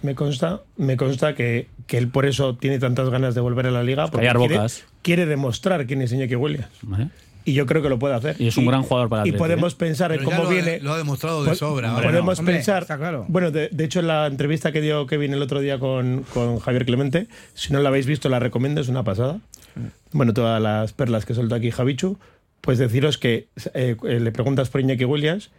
Me 0.00 0.14
consta, 0.14 0.60
me 0.76 0.96
consta 0.96 1.34
que, 1.34 1.66
que 1.88 1.98
él 1.98 2.06
por 2.06 2.24
eso 2.24 2.54
tiene 2.54 2.78
tantas 2.78 3.10
ganas 3.10 3.34
de 3.34 3.40
volver 3.40 3.66
a 3.66 3.72
la 3.72 3.82
liga. 3.82 4.04
Porque 4.06 4.26
Callar 4.28 4.36
quiere, 4.38 4.54
bocas. 4.54 4.84
Quiere 5.08 5.26
demostrar 5.26 5.86
quién 5.86 6.02
es 6.02 6.12
Iñaki 6.12 6.34
Williams. 6.36 6.68
¿vale? 6.82 7.08
Y 7.44 7.54
yo 7.54 7.64
creo 7.64 7.80
que 7.80 7.88
lo 7.88 7.98
puede 7.98 8.14
hacer. 8.14 8.36
Y 8.38 8.48
es 8.48 8.56
un 8.58 8.66
gran 8.66 8.82
jugador 8.82 9.08
para 9.08 9.20
Y 9.22 9.30
Atleti, 9.30 9.38
podemos 9.38 9.72
¿eh? 9.72 9.76
pensar 9.78 10.12
en 10.12 10.22
cómo 10.22 10.42
lo 10.42 10.48
ha- 10.48 10.52
viene. 10.52 10.80
lo 10.80 10.92
ha 10.92 10.98
demostrado 10.98 11.44
de 11.44 11.54
sobra. 11.54 11.92
Hombre, 11.94 12.08
Podemos 12.08 12.38
Hombre, 12.40 12.54
pensar. 12.56 12.82
está 12.82 12.98
claro. 12.98 13.24
Bueno, 13.28 13.50
de, 13.50 13.70
de 13.72 13.84
hecho, 13.84 14.00
en 14.00 14.06
la 14.08 14.26
entrevista 14.26 14.70
que 14.70 14.82
dio 14.82 15.06
Kevin 15.06 15.32
el 15.32 15.40
otro 15.40 15.60
día 15.60 15.78
con, 15.78 16.24
con 16.34 16.58
Javier 16.58 16.84
Clemente, 16.84 17.26
si 17.54 17.72
no 17.72 17.80
la 17.80 17.88
habéis 17.88 18.04
visto, 18.06 18.28
la 18.28 18.38
recomiendo, 18.38 18.80
es 18.82 18.88
una 18.88 19.02
pasada. 19.02 19.38
Bueno, 20.12 20.34
todas 20.34 20.60
las 20.60 20.92
perlas 20.92 21.24
que 21.24 21.32
soltó 21.34 21.54
aquí 21.54 21.70
Javichu, 21.70 22.18
pues 22.60 22.76
deciros 22.78 23.16
que 23.16 23.48
eh, 23.74 23.96
eh, 24.04 24.20
le 24.20 24.32
preguntas 24.32 24.68
por 24.68 24.80
Iñaki 24.82 25.04
Williams 25.06 25.50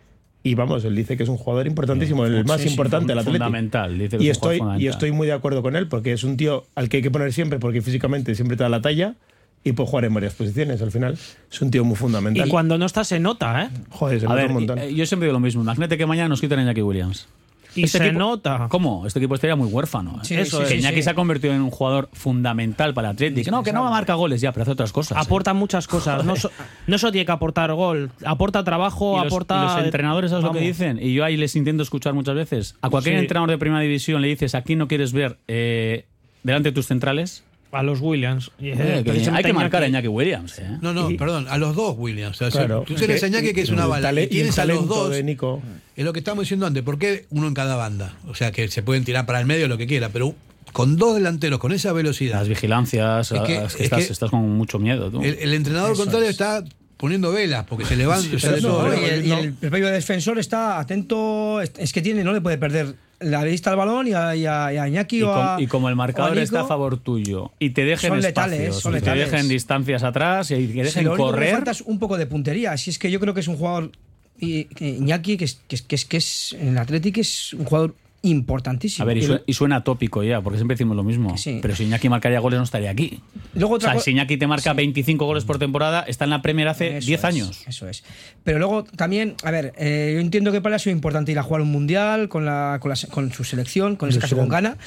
y 0.44 0.54
vamos, 0.56 0.86
él 0.86 0.96
dice 0.96 1.18
que 1.18 1.24
es 1.24 1.30
un 1.30 1.38
jugador 1.38 1.66
importantísimo, 1.68 2.26
el 2.26 2.46
más 2.46 2.58
Sí, 2.62 2.66
sí, 2.68 2.70
importante 2.74 3.08
del 3.08 3.20
Atlético. 3.20 3.44
Fundamental. 3.46 3.98
Dice 3.98 4.18
que 4.18 4.24
Y 4.24 4.30
es 4.30 4.38
un 4.38 4.42
estoy, 4.44 4.56
y 4.56 4.60
fundamental. 4.60 4.94
estoy 4.94 5.12
muy 5.12 5.26
de 5.28 5.34
acuerdo 5.34 5.62
con 5.64 5.76
él, 5.76 5.88
porque 5.88 6.14
es 6.14 6.24
un 6.24 6.38
tío 6.38 6.66
al 6.76 6.88
que 6.88 6.98
hay 6.98 7.04
que 7.04 7.10
poner 7.12 7.34
siempre, 7.34 7.58
porque 7.60 7.82
físicamente 7.82 8.36
siempre 8.36 8.56
te 8.58 8.64
da 8.64 8.70
la 8.70 8.82
talla 8.82 9.16
y 9.64 9.73
puede 9.73 9.90
jugar 9.90 10.06
en 10.06 10.14
varias 10.14 10.34
posiciones 10.34 10.81
al 10.81 10.91
final. 10.91 11.18
Es 11.52 11.61
un 11.61 11.69
tío 11.72 11.84
muy 11.84 11.95
fundamental. 11.95 12.48
Y 12.48 12.49
cuando 12.49 12.77
no 12.77 12.86
está 12.86 13.03
se 13.03 13.19
nota, 13.19 13.64
¿eh? 13.64 13.69
Joder, 13.90 14.19
se 14.19 14.26
A 14.26 14.30
nota 14.30 14.41
ver, 14.41 14.48
un 14.48 14.53
montón. 14.53 14.80
eh, 14.80 14.94
yo 14.94 15.06
siempre 15.06 15.26
digo 15.27 15.34
lo 15.34 15.40
mismo. 15.40 15.61
Imagínate 15.61 15.98
que 15.98 16.06
mañana 16.06 16.30
nos 16.30 16.41
quitan 16.41 16.60
a 16.60 16.64
Iñaki 16.64 16.81
Williams. 16.81 17.27
Y 17.76 17.88
se 17.88 18.11
nota. 18.11 18.65
¿Cómo? 18.68 19.06
Este 19.06 19.19
equipo 19.19 19.36
estaría 19.36 19.56
muy 19.56 19.68
huérfano. 19.68 20.15
¿eh? 20.15 20.19
Sí, 20.23 20.34
Eso 20.34 20.57
sí, 20.57 20.64
es. 20.64 20.69
sí, 20.69 20.76
Iñaki 20.80 20.95
sí. 20.98 21.03
se 21.03 21.10
ha 21.11 21.14
convertido 21.14 21.53
en 21.53 21.61
un 21.61 21.69
jugador 21.69 22.10
fundamental 22.14 22.95
para 22.95 23.10
el 23.10 23.14
Atlético. 23.14 23.52
No, 23.52 23.61
que 23.61 23.72
no 23.72 23.84
marca 23.88 24.15
goles 24.15 24.41
ya, 24.41 24.52
pero 24.52 24.64
hace 24.64 24.72
otras 24.72 24.91
cosas. 24.91 25.18
¿eh? 25.18 25.22
Aporta 25.23 25.53
muchas 25.53 25.88
cosas. 25.88 26.26
No, 26.26 26.36
so- 26.36 26.49
no 26.88 26.98
solo 26.98 27.11
tiene 27.11 27.27
que 27.27 27.31
aportar 27.31 27.72
gol, 27.73 28.10
aporta 28.26 28.64
trabajo, 28.64 29.14
Y 29.14 29.23
los, 29.23 29.27
aporta. 29.27 29.60
y 29.61 29.76
los 29.77 29.86
entrenadores, 29.86 30.31
¿sabes 30.31 30.44
lo 30.45 30.52
que 30.52 30.60
Vamos. 30.60 30.68
dicen? 30.77 30.99
Y 30.99 31.14
yo 31.14 31.23
ahí 31.23 31.38
les 31.38 31.56
intento 31.56 31.84
escuchar 31.84 32.14
muchas 32.15 32.34
veces. 32.36 32.76
A 32.81 32.90
cualquier 32.90 33.15
Sí. 33.15 33.19
entrenador 33.22 33.52
de 33.52 33.57
primera 33.60 33.81
división 33.81 34.22
le 34.23 34.30
dices, 34.30 34.56
aquí 34.56 34.76
no 34.76 34.88
quieres 34.88 35.14
ver 35.14 35.38
eh, 35.48 36.06
delante 36.41 36.69
de 36.69 36.73
tus 36.73 36.88
centrales, 36.88 37.44
A 37.72 37.84
los 37.84 38.00
Williams. 38.02 38.50
Eh, 38.60 39.04
que 39.06 39.30
hay 39.32 39.44
que 39.44 39.54
marcar 39.54 39.84
a 39.84 39.88
Iñaki 39.88 40.08
Williams. 40.08 40.58
¿eh? 40.58 40.78
No, 40.82 40.91
no, 40.91 41.08
perdón, 41.18 41.46
a 41.50 41.58
los 41.60 41.76
dos 41.76 41.96
Williams. 41.98 42.41
O 42.41 42.50
sea, 42.50 42.66
Claro. 42.66 42.84
tú 42.88 42.96
tienes 42.96 43.22
a 43.24 43.28
Iñaki 43.28 43.54
que 43.54 43.62
es 43.62 43.70
una 43.70 43.86
bala. 43.86 44.12
Y 44.12 44.28
tienes 44.28 44.58
y 44.58 44.62
a 44.62 44.66
los 44.66 44.76
talento 44.78 44.96
dos. 44.96 45.10
de 45.12 45.24
Nico. 45.24 45.62
Es 45.96 46.04
lo 46.04 46.12
que 46.12 46.20
estábamos 46.20 46.46
diciendo 46.46 46.66
antes. 46.66 46.82
¿Por 46.82 46.98
qué 46.98 47.26
uno 47.30 47.48
en 47.48 47.54
cada 47.54 47.76
banda? 47.76 48.16
O 48.28 48.34
sea, 48.34 48.52
que 48.52 48.68
se 48.70 48.82
pueden 48.82 49.04
tirar 49.04 49.26
para 49.28 49.40
el 49.40 49.46
medio 49.46 49.68
lo 49.68 49.78
que 49.78 49.86
quiera, 49.86 50.10
pero 50.10 50.34
con 50.74 50.98
dos 50.98 51.16
delanteros, 51.16 51.60
con 51.60 51.72
esa 51.72 51.94
velocidad. 51.94 52.40
Las 52.40 52.48
vigilancias, 52.48 53.32
Es 53.32 53.41
que- 53.41 53.56
es 53.58 53.60
que 53.60 53.66
es 53.66 53.80
estás, 53.86 54.06
que- 54.08 54.14
estás 54.14 54.30
con 54.32 54.50
mucho 54.50 54.80
miedo. 54.80 55.12
Tú. 55.12 55.22
El, 55.22 55.36
el 55.40 55.54
entrenador 55.54 55.91
Eso 55.94 56.02
contrario 56.04 56.26
es. 56.30 56.32
está 56.32 56.64
poniendo 56.98 57.32
velas 57.32 57.66
porque 57.66 57.86
se 57.86 57.96
levanta. 57.96 58.28
Sí, 58.30 58.40
sale 58.40 58.62
no, 58.62 58.68
todo. 58.70 58.94
y 58.94 59.04
el, 59.06 59.26
y 59.28 59.32
el- 59.32 59.46
el 59.46 59.54
propio 59.54 59.90
defensor 59.90 60.38
está 60.40 60.80
atento, 60.80 61.62
es, 61.62 61.72
es 61.78 61.94
que 61.94 62.02
tiene, 62.02 62.24
no 62.24 62.34
le 62.34 62.41
puede 62.41 62.58
perder 62.58 62.96
la 63.20 63.44
vista 63.44 63.70
al 63.72 63.76
balón 63.78 64.08
y 64.08 64.14
a, 64.14 64.36
y 64.36 64.46
a- 64.46 64.74
y 64.74 64.78
a 64.78 64.88
Iñaki 64.88 65.18
Y, 65.20 65.24
o 65.24 65.28
com- 65.34 65.36
a- 65.46 65.58
y 65.62 65.68
como 65.68 65.90
el 65.90 65.96
marcador 65.96 66.32
Nico, 66.32 66.44
está 66.44 66.62
a 66.62 66.66
favor 66.68 66.98
tuyo 66.98 67.52
y 67.60 67.72
te 67.72 67.84
dejen 67.86 68.10
Son 68.12 68.20
espacios, 68.20 68.52
letales, 68.60 68.76
son 68.76 68.98
y 68.98 69.02
te 69.02 69.12
dejen 69.16 69.48
distancias 69.50 70.04
atrás 70.04 70.52
y 70.52 70.68
te 70.68 70.84
dejen 70.84 71.08
único 71.10 71.16
que 71.32 71.40
le 71.41 71.52
correr. 71.52 71.70
es 71.70 71.82
un 71.82 72.00
poco 72.00 72.18
de 72.18 72.26
puntería. 72.28 72.72
Así 72.72 72.90
es 72.90 72.98
que 73.00 73.12
yo 73.12 73.20
creo 73.20 73.34
que 73.34 73.41
es 73.41 73.48
un 73.48 73.58
jugador 73.58 73.91
que 74.40 74.68
Iñaki 74.80 75.36
que 75.38 75.46
es, 75.46 75.60
que 75.68 75.76
es, 75.76 75.82
que 75.82 75.96
es, 75.96 76.06
que 76.06 76.18
es- 76.18 76.56
en 76.60 76.70
el 76.70 76.78
Atlético 76.78 77.20
es 77.20 77.54
un 77.54 77.66
jugador 77.66 77.96
importantísimo. 78.22 79.04
A 79.04 79.08
ver, 79.08 79.18
y, 79.18 79.22
Y 79.22 79.24
sue- 79.24 79.44
y 79.46 79.54
suena 79.54 79.84
tópico 79.84 80.24
ya, 80.24 80.41
porque 80.41 80.58
siempre 80.58 80.76
decimos 80.76 80.96
lo 80.98 81.04
mismo. 81.04 81.38
sí. 81.38 81.60
Pero 81.62 81.76
si 81.76 81.84
Iñaki 81.86 82.10
marcaría 82.10 82.40
goles 82.40 82.58
no 82.58 82.64
estaría 82.64 82.90
aquí. 82.91 83.22
Luego 83.56 83.76
O 83.76 83.80
sea, 83.80 83.98
si 84.00 84.12
Iñaki 84.12 84.38
te 84.38 84.48
marca 84.48 84.74
25 84.74 85.26
goles 85.26 85.46
por 85.46 85.58
temporada, 85.60 86.04
está 86.08 86.26
en 86.26 86.30
la 86.32 86.41
Premier 86.41 86.68
hace 86.68 86.98
Eso 86.98 87.08
10 87.08 87.20
es, 87.20 87.26
años. 87.26 87.64
Eso 87.68 87.88
es. 87.88 88.04
Pero 88.44 88.60
luego 88.60 88.84
también, 88.84 89.36
a 89.44 89.52
ver, 89.52 89.74
eh, 89.78 90.12
yo 90.16 90.20
entiendo 90.20 90.52
que 90.52 90.62
para 90.62 90.74
él 90.74 90.76
ha 90.76 90.80
sido 90.80 90.96
importante 90.96 91.32
ir 91.32 91.40
a 91.40 91.44
jugar 91.44 91.62
un 91.62 91.72
mundial 91.72 92.30
con, 92.30 92.46
la, 92.46 92.78
con, 92.82 92.90
la 92.91 92.98
con 93.10 93.32
su 93.32 93.44
selección, 93.44 93.96
con 93.96 94.10
este 94.10 94.22
caso 94.22 94.36
con 94.38 94.50
Ghana. 94.50 94.78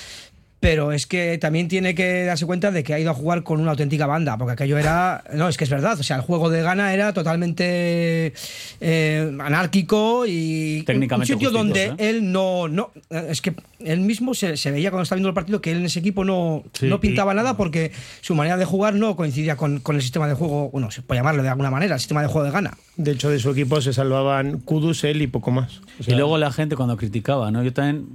Pero 0.63 0.93
es 0.93 1.09
que 1.09 1.39
también 1.39 1.67
tiene 1.67 1.93
que 1.93 2.23
darse 2.23 2.47
cuenta 2.47 2.71
de 2.71 2.85
que 2.85 2.95
ha 2.95 3.01
ido 3.01 3.11
a 3.11 3.15
jugar 3.15 3.43
con 3.43 3.61
una 3.61 3.73
auténtica 3.73 4.07
banda, 4.07 4.39
porque 4.39 4.53
aquello 4.53 4.79
era. 4.79 5.25
No, 5.35 5.49
es 5.49 5.57
que 5.57 5.65
es 5.65 5.71
verdad. 5.71 5.99
O 5.99 6.05
sea, 6.05 6.15
el 6.15 6.23
juego 6.23 6.51
de 6.51 6.63
Ghana 6.63 6.95
era 6.95 7.13
totalmente 7.13 8.33
eh, 8.81 9.37
anárquico 9.41 10.25
y. 10.25 10.85
Técnicamente 10.87 11.33
Un 11.33 11.41
sitio 11.41 11.51
justitos, 11.51 11.53
donde 11.53 11.87
¿eh? 11.87 12.11
él 12.11 12.31
no. 12.31 12.69
no 12.69 12.93
es 13.11 13.41
que 13.41 13.57
él 13.81 14.03
mismo 14.03 14.35
se, 14.35 14.57
se 14.57 14.71
veía 14.71 14.93
cuando 14.93 15.03
estaba 15.03 15.17
viendo 15.17 15.31
el 15.31 15.35
partido 15.35 15.61
que 15.61 15.73
él 15.73 15.79
en 15.79 15.87
ese 15.87 15.99
equipo 15.99 16.25
no, 16.25 16.63
Sí, 16.75 16.87
no 16.87 17.01
pintaba 17.01 17.35
nada 17.35 17.57
porque 17.57 17.91
su 18.21 18.37
manera 18.37 18.57
de 18.57 18.65
jugar 18.65 18.95
no 18.95 19.17
coincidía 19.17 19.57
con, 19.57 19.81
con 19.81 19.97
el 19.97 20.03
sistema 20.03 20.29
de 20.29 20.35
juego. 20.35 20.71
Bueno, 20.71 20.93
se 20.93 21.03
puede 21.03 21.19
llamarlo 21.19 21.43
de 21.43 21.49
alguna 21.49 21.73
manera, 21.73 21.95
el 21.95 22.01
sistema 22.01 22.23
de 22.23 22.29
juego 22.29 22.45
de 22.45 22.53
Ghana. 22.53 22.79
De 22.97 23.11
hecho, 23.11 23.31
de 23.31 23.41
su 23.41 23.51
equipo 23.51 23.81
se 23.81 23.93
salvaban 23.93 24.61
Kudus, 24.61 25.03
él 25.03 25.23
y 25.23 25.27
poco 25.27 25.51
más. 25.51 25.81
O 25.99 26.05
sea, 26.05 26.15
y 26.15 26.17
luego 26.17 26.39
la 26.39 26.53
gente 26.53 26.77
cuando 26.77 26.97
criticaba, 26.97 27.51
¿no? 27.51 27.65
Yo 27.65 27.73
también, 27.73 28.07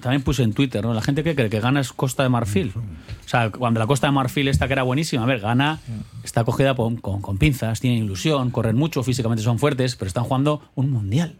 también 0.00 0.22
puse 0.22 0.42
en 0.42 0.52
Twitter, 0.52 0.82
¿no? 0.84 0.94
La 0.94 1.02
gente 1.02 1.22
que 1.24 1.34
cree 1.34 1.50
que 1.50 1.60
gana 1.60 1.80
es 1.80 1.92
Costa 1.92 2.22
de 2.22 2.28
Marfil. 2.28 2.72
O 2.76 3.28
sea, 3.28 3.50
cuando 3.50 3.80
la 3.80 3.86
Costa 3.86 4.06
de 4.06 4.12
Marfil 4.12 4.48
esta 4.48 4.66
que 4.66 4.72
era 4.74 4.82
buenísima, 4.82 5.22
a 5.22 5.26
ver, 5.26 5.40
gana, 5.40 5.80
está 6.24 6.44
cogida 6.44 6.74
con, 6.74 6.96
con- 6.96 7.20
con 7.22 7.38
pinzas, 7.38 7.80
tiene 7.80 7.96
ilusión, 7.98 8.50
corren 8.50 8.76
mucho, 8.76 9.02
físicamente 9.02 9.42
son 9.42 9.58
fuertes, 9.58 9.96
pero 9.96 10.08
están 10.08 10.24
jugando 10.24 10.62
un 10.74 10.90
mundial. 10.90 11.34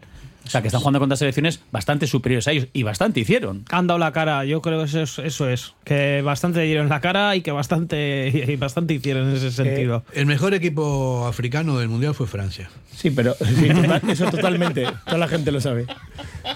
O 0.45 0.49
sea, 0.49 0.61
que 0.61 0.67
están 0.67 0.81
jugando 0.81 0.99
contra 0.99 1.15
selecciones 1.15 1.61
bastante 1.71 2.05
superiores 2.05 2.47
a 2.47 2.51
ellos 2.51 2.67
y 2.73 2.83
bastante 2.83 3.21
hicieron. 3.21 3.63
Han 3.71 3.87
dado 3.87 3.97
la 3.97 4.11
cara, 4.11 4.43
yo 4.45 4.61
creo 4.61 4.79
que 4.79 4.85
eso 4.85 5.01
es, 5.01 5.17
eso 5.19 5.47
es. 5.49 5.73
Que 5.85 6.21
bastante 6.21 6.59
dieron 6.61 6.89
la 6.89 6.99
cara 6.99 7.35
y 7.35 7.41
que 7.41 7.51
bastante, 7.51 8.27
y 8.47 8.55
bastante 8.57 8.93
hicieron 8.93 9.29
en 9.29 9.35
ese 9.37 9.51
sentido. 9.51 10.03
El 10.13 10.25
mejor 10.25 10.53
equipo 10.53 11.25
africano 11.27 11.77
del 11.79 11.87
mundial 11.89 12.13
fue 12.13 12.27
Francia. 12.27 12.69
Sí, 12.93 13.09
pero 13.09 13.35
sí, 13.39 13.69
total- 13.69 14.01
eso 14.09 14.25
totalmente. 14.29 14.85
Toda 15.05 15.17
la 15.17 15.27
gente 15.27 15.51
lo 15.51 15.61
sabe. 15.61 15.85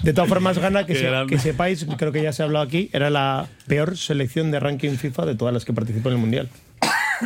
De 0.04 0.14
todas 0.14 0.30
formas, 0.30 0.60
gana 0.60 0.86
que, 0.86 0.96
se- 0.96 1.10
que 1.28 1.40
sepáis, 1.40 1.86
creo 1.98 2.12
que 2.12 2.22
ya 2.22 2.34
se 2.34 2.44
ha 2.44 2.46
hablado 2.46 2.66
aquí, 2.66 2.90
era 2.92 3.10
la 3.10 3.48
peor 3.68 3.98
selección 3.98 4.52
de 4.52 4.60
ranking 4.60 4.92
FIFA 4.98 5.26
de 5.26 5.36
todas 5.36 5.54
las 5.54 5.64
que 5.66 5.72
participó 5.74 6.10
en 6.10 6.16
el 6.16 6.22
Mundial. 6.22 6.50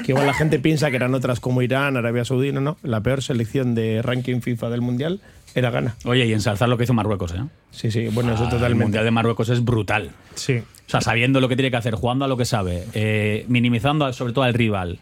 Que 0.06 0.14
igual 0.14 0.26
la 0.26 0.34
gente 0.34 0.58
piensa 0.60 0.90
que 0.90 0.96
eran 0.96 1.14
otras 1.16 1.42
como 1.42 1.62
Irán, 1.62 1.98
Arabia 1.98 2.24
Saudí, 2.24 2.54
no, 2.54 2.62
no. 2.62 2.78
La 2.82 3.02
peor 3.02 3.22
selección 3.22 3.76
de 3.76 4.02
ranking 4.02 4.40
FIFA 4.40 4.70
del 4.70 4.80
Mundial 4.80 5.20
era 5.56 5.70
Ghana. 5.72 5.96
Oye, 6.06 6.26
y 6.26 6.34
ensalzar 6.34 6.70
lo 6.70 6.78
que 6.78 6.84
hizo 6.86 6.94
Marruecos, 6.94 7.34
¿eh? 7.34 7.42
Sí, 7.72 7.92
sí, 7.92 8.08
bueno, 8.10 8.34
eso 8.34 8.44
Ah, 8.44 8.46
El 8.46 8.52
totalmente. 8.52 8.86
Mundial 8.86 9.04
de 9.06 9.12
Marruecos 9.12 9.50
es 9.50 9.64
brutal. 9.64 10.12
Sí. 10.36 10.58
O 10.58 10.90
sea, 10.92 11.02
sabiendo 11.02 11.40
lo 11.40 11.48
que 11.50 11.56
tiene 11.56 11.72
que 11.72 11.78
hacer, 11.78 11.96
jugando 11.96 12.26
a 12.26 12.28
lo 12.28 12.38
que 12.38 12.46
sabe, 12.46 12.86
eh, 12.94 13.46
minimizando 13.48 14.12
sobre 14.14 14.34
todo 14.34 14.44
al 14.44 14.54
rival, 14.54 15.00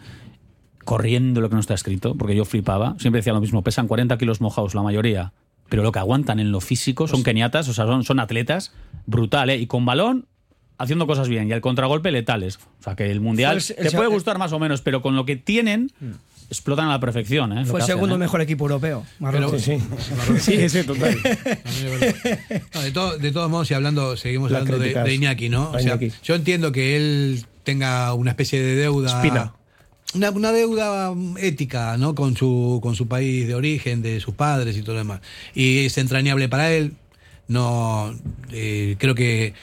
corriendo 0.86 1.42
lo 1.42 1.50
que 1.50 1.56
no 1.56 1.62
está 1.62 1.74
escrito, 1.74 2.16
porque 2.16 2.36
yo 2.36 2.46
flipaba. 2.46 2.96
Siempre 3.00 3.20
decía 3.20 3.34
lo 3.34 3.42
mismo, 3.42 3.64
pesan 3.64 3.88
40 3.88 4.18
kilos 4.18 4.42
mojados 4.42 4.74
la 4.76 4.82
mayoría, 4.82 5.34
pero 5.70 5.84
lo 5.84 5.92
que 5.92 6.00
aguantan 6.00 6.40
en 6.40 6.52
lo 6.52 6.62
físico 6.62 7.04
Pues 7.04 7.12
son 7.12 7.24
keniatas, 7.24 7.68
o 7.70 7.74
sea, 7.74 7.86
son, 7.86 8.04
son 8.04 8.20
atletas, 8.20 8.74
brutal, 9.06 9.50
¿eh? 9.52 9.58
Y 9.58 9.68
con 9.68 9.86
balón 9.86 10.26
haciendo 10.78 11.06
cosas 11.08 11.28
bien 11.28 11.50
y 11.50 11.52
al 11.54 11.62
contragolpe 11.62 12.10
letales. 12.12 12.58
O 12.80 12.84
sea, 12.84 12.96
que 12.96 13.12
el 13.12 13.20
Mundial 13.20 13.58
el- 13.58 13.76
el- 13.78 13.92
te 13.92 13.96
puede 13.96 14.10
gustar 14.10 14.38
más 14.38 14.54
o 14.54 14.60
menos, 14.60 14.82
pero 14.82 15.02
con 15.02 15.16
lo 15.16 15.26
que 15.26 15.36
tienen 15.36 15.92
explotan 16.50 16.88
a 16.88 16.92
la 16.92 17.00
perfección, 17.00 17.58
¿eh? 17.58 17.66
Fue 17.66 17.80
el 17.80 17.86
segundo 17.86 18.16
¿eh? 18.16 18.18
mejor 18.18 18.42
equipo 18.42 18.66
europeo. 18.66 19.06
Marruecos. 19.20 19.62
Sí, 19.62 19.78
sí. 20.38 20.40
Sí, 20.40 20.70
sí, 20.70 20.84
total. 20.84 21.16
No, 22.74 22.82
de, 22.82 22.92
todo- 22.92 23.18
de 23.18 23.32
todos 23.32 23.50
modos, 23.50 23.70
y 23.72 23.74
hablando, 23.74 24.18
seguimos 24.18 24.52
La 24.52 24.60
hablando 24.60 24.80
de, 24.84 24.94
de 24.94 25.14
Iñaki, 25.14 25.50
¿no? 25.50 25.70
O 25.72 25.74
sea, 25.74 25.82
Iñaki. 25.96 26.12
yo 26.24 26.36
entiendo 26.36 26.72
que 26.72 26.96
él 26.96 27.46
tenga 27.64 28.14
una 28.14 28.32
especie 28.32 28.62
de 28.62 28.76
deuda. 28.76 29.16
Espina. 29.22 29.54
Una, 30.16 30.32
una 30.32 30.52
deuda 30.52 31.14
ética, 31.38 31.96
¿no? 31.98 32.16
Con 32.16 32.36
su, 32.36 32.80
con 32.82 32.96
su 32.96 33.08
país 33.08 33.48
de 33.48 33.54
origen, 33.56 34.02
de 34.02 34.20
sus 34.20 34.34
padres 34.34 34.76
y 34.76 34.82
todo 34.82 34.94
lo 34.94 35.00
demás. 35.00 35.22
Y 35.54 35.86
es 35.86 35.98
entrañable 36.00 36.50
para 36.50 36.72
él. 36.72 36.94
No, 37.48 38.14
eh, 38.52 38.96
creo 39.00 39.14
que 39.16 39.54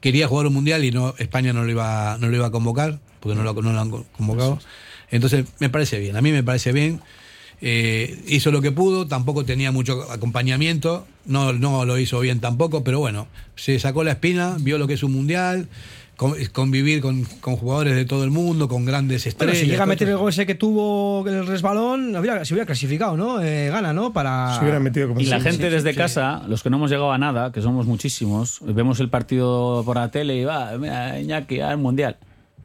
quería 0.00 0.26
jugar 0.28 0.46
un 0.46 0.54
mundial 0.54 0.84
y 0.84 0.90
no 0.90 1.14
España 1.18 1.52
no 1.52 1.64
lo 1.64 1.70
iba, 1.70 2.16
no 2.20 2.28
lo 2.28 2.36
iba 2.36 2.46
a 2.46 2.50
convocar, 2.50 2.98
porque 3.20 3.36
no 3.36 3.42
lo, 3.44 3.54
no 3.54 3.72
lo 3.72 3.80
han 3.80 3.90
convocado. 3.90 4.52
Entonces, 4.54 4.68
me 5.58 5.68
parece 5.68 5.98
bien. 5.98 6.16
A 6.16 6.20
mí 6.22 6.32
me 6.32 6.42
parece 6.42 6.72
bien. 6.72 7.00
Eh, 7.60 8.20
hizo 8.28 8.50
lo 8.50 8.60
que 8.60 8.72
pudo, 8.72 9.06
tampoco 9.06 9.44
tenía 9.44 9.72
mucho 9.72 10.10
acompañamiento, 10.10 11.06
no, 11.24 11.52
no 11.52 11.84
lo 11.84 11.98
hizo 11.98 12.20
bien 12.20 12.40
tampoco, 12.40 12.84
pero 12.84 12.98
bueno, 12.98 13.26
se 13.54 13.78
sacó 13.78 14.04
la 14.04 14.10
espina, 14.12 14.56
vio 14.60 14.76
lo 14.76 14.86
que 14.86 14.94
es 14.94 15.02
un 15.02 15.12
mundial, 15.12 15.68
con- 16.16 16.34
convivir 16.52 17.00
con, 17.00 17.24
con 17.40 17.56
jugadores 17.56 17.94
de 17.94 18.04
todo 18.04 18.24
el 18.24 18.30
mundo, 18.30 18.68
con 18.68 18.84
grandes 18.84 19.22
Bueno, 19.24 19.28
estrellas. 19.30 19.58
si 19.58 19.66
llega 19.66 19.84
a 19.84 19.86
meter 19.86 20.08
el 20.08 20.16
gol 20.18 20.28
ese 20.30 20.44
que 20.44 20.56
tuvo 20.56 21.26
el 21.26 21.46
resbalón, 21.46 22.14
hubiera- 22.16 22.44
se 22.44 22.52
hubiera 22.52 22.66
clasificado, 22.66 23.16
¿no? 23.16 23.40
Eh, 23.40 23.70
gana, 23.70 23.94
¿no? 23.94 24.12
Para. 24.12 24.56
Se 24.56 24.60
hubiera 24.60 24.80
metido 24.80 25.08
como 25.08 25.20
Y 25.20 25.26
la 25.26 25.38
Sí, 25.38 25.44
gente 25.44 25.64
sí, 25.68 25.70
desde 25.72 25.92
sí. 25.92 25.96
casa, 25.96 26.42
los 26.48 26.62
que 26.62 26.68
no 26.70 26.76
hemos 26.76 26.90
llegado 26.90 27.12
a 27.12 27.18
nada, 27.18 27.50
que 27.50 27.62
somos 27.62 27.86
muchísimos, 27.86 28.58
vemos 28.62 29.00
el 29.00 29.08
partido 29.08 29.82
por 29.86 29.96
la 29.96 30.10
tele 30.10 30.36
y 30.36 30.44
va, 30.44 30.76
mira, 30.76 31.18
Iñaki, 31.18 31.60
al 31.60 31.78
mundial. 31.78 32.16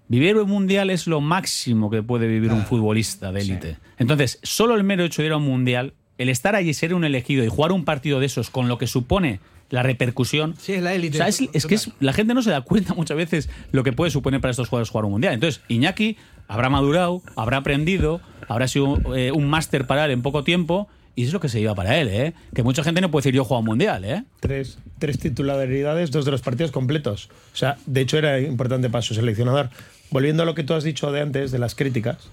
Vivir 0.09 0.35
un 0.37 0.49
mundial 0.49 0.89
es 0.89 1.07
lo 1.07 1.21
máximo 1.21 1.89
que 1.89 2.03
puede 2.03 2.27
vivir 2.27 2.51
un 2.51 2.65
futbolista 2.65 3.31
de 3.31 3.39
élite. 3.41 3.77
Entonces, 3.97 4.39
solo 4.43 4.75
el 4.75 4.83
mero 4.83 5.03
hecho 5.05 5.21
de 5.21 5.27
ir 5.27 5.31
a 5.33 5.37
un 5.37 5.43
mundial, 5.45 5.93
el 6.17 6.27
estar 6.29 6.55
allí, 6.55 6.73
ser 6.73 6.93
un 6.93 7.05
elegido 7.05 7.45
y 7.45 7.47
jugar 7.47 7.71
un 7.71 7.85
partido 7.85 8.19
de 8.19 8.25
esos 8.25 8.49
con 8.49 8.67
lo 8.67 8.77
que 8.77 8.87
supone 8.87 9.39
la 9.69 9.83
repercusión. 9.83 10.55
Sí, 10.57 10.73
es 10.73 10.81
la 10.81 10.93
élite. 10.95 11.17
O 11.17 11.19
sea, 11.19 11.27
es, 11.27 11.41
es 11.53 11.65
que 11.67 11.75
es- 11.75 11.91
la 11.99 12.11
gente 12.11 12.33
no 12.33 12.41
se 12.41 12.49
da 12.49 12.61
cuenta 12.61 12.93
muchas 12.95 13.15
veces 13.15 13.49
lo 13.71 13.83
que 13.83 13.93
puede 13.93 14.09
suponer 14.11 14.41
para 14.41 14.49
estos 14.51 14.67
jugadores 14.67 14.89
jugar 14.89 15.05
un 15.05 15.11
mundial. 15.11 15.33
Entonces, 15.35 15.61
Iñaki 15.67 16.17
habrá 16.47 16.69
madurado, 16.69 17.21
habrá 17.35 17.57
aprendido, 17.57 18.19
habrá 18.47 18.67
sido 18.67 19.15
eh, 19.15 19.31
un 19.31 19.47
máster 19.47 19.85
para 19.85 20.05
él 20.05 20.11
en 20.11 20.23
poco 20.23 20.43
tiempo. 20.43 20.87
Y 21.15 21.23
es 21.23 21.33
lo 21.33 21.39
que 21.41 21.49
se 21.49 21.59
lleva 21.59 21.75
para 21.75 21.97
él, 21.99 22.07
¿eh? 22.07 22.33
Que 22.55 22.63
mucha 22.63 22.81
gente 22.81 23.01
no 23.01 23.11
puede 23.11 23.23
decir 23.23 23.35
yo 23.35 23.43
juego 23.43 23.61
mundial, 23.61 24.05
¿eh? 24.05 24.23
tres, 24.39 24.79
tres 24.99 25.19
titularidades, 25.19 26.11
dos 26.11 26.23
de 26.23 26.31
los 26.31 26.41
partidos 26.41 26.71
completos. 26.71 27.29
O 27.53 27.57
sea, 27.57 27.77
de 27.85 28.01
hecho 28.01 28.17
era 28.17 28.39
importante 28.39 28.89
para 28.89 29.01
su 29.01 29.13
seleccionador. 29.13 29.69
Volviendo 30.11 30.43
a 30.43 30.45
lo 30.45 30.55
que 30.55 30.63
tú 30.63 30.73
has 30.73 30.83
dicho 30.83 31.11
de 31.11 31.21
antes, 31.21 31.51
de 31.51 31.59
las 31.59 31.75
críticas. 31.75 32.29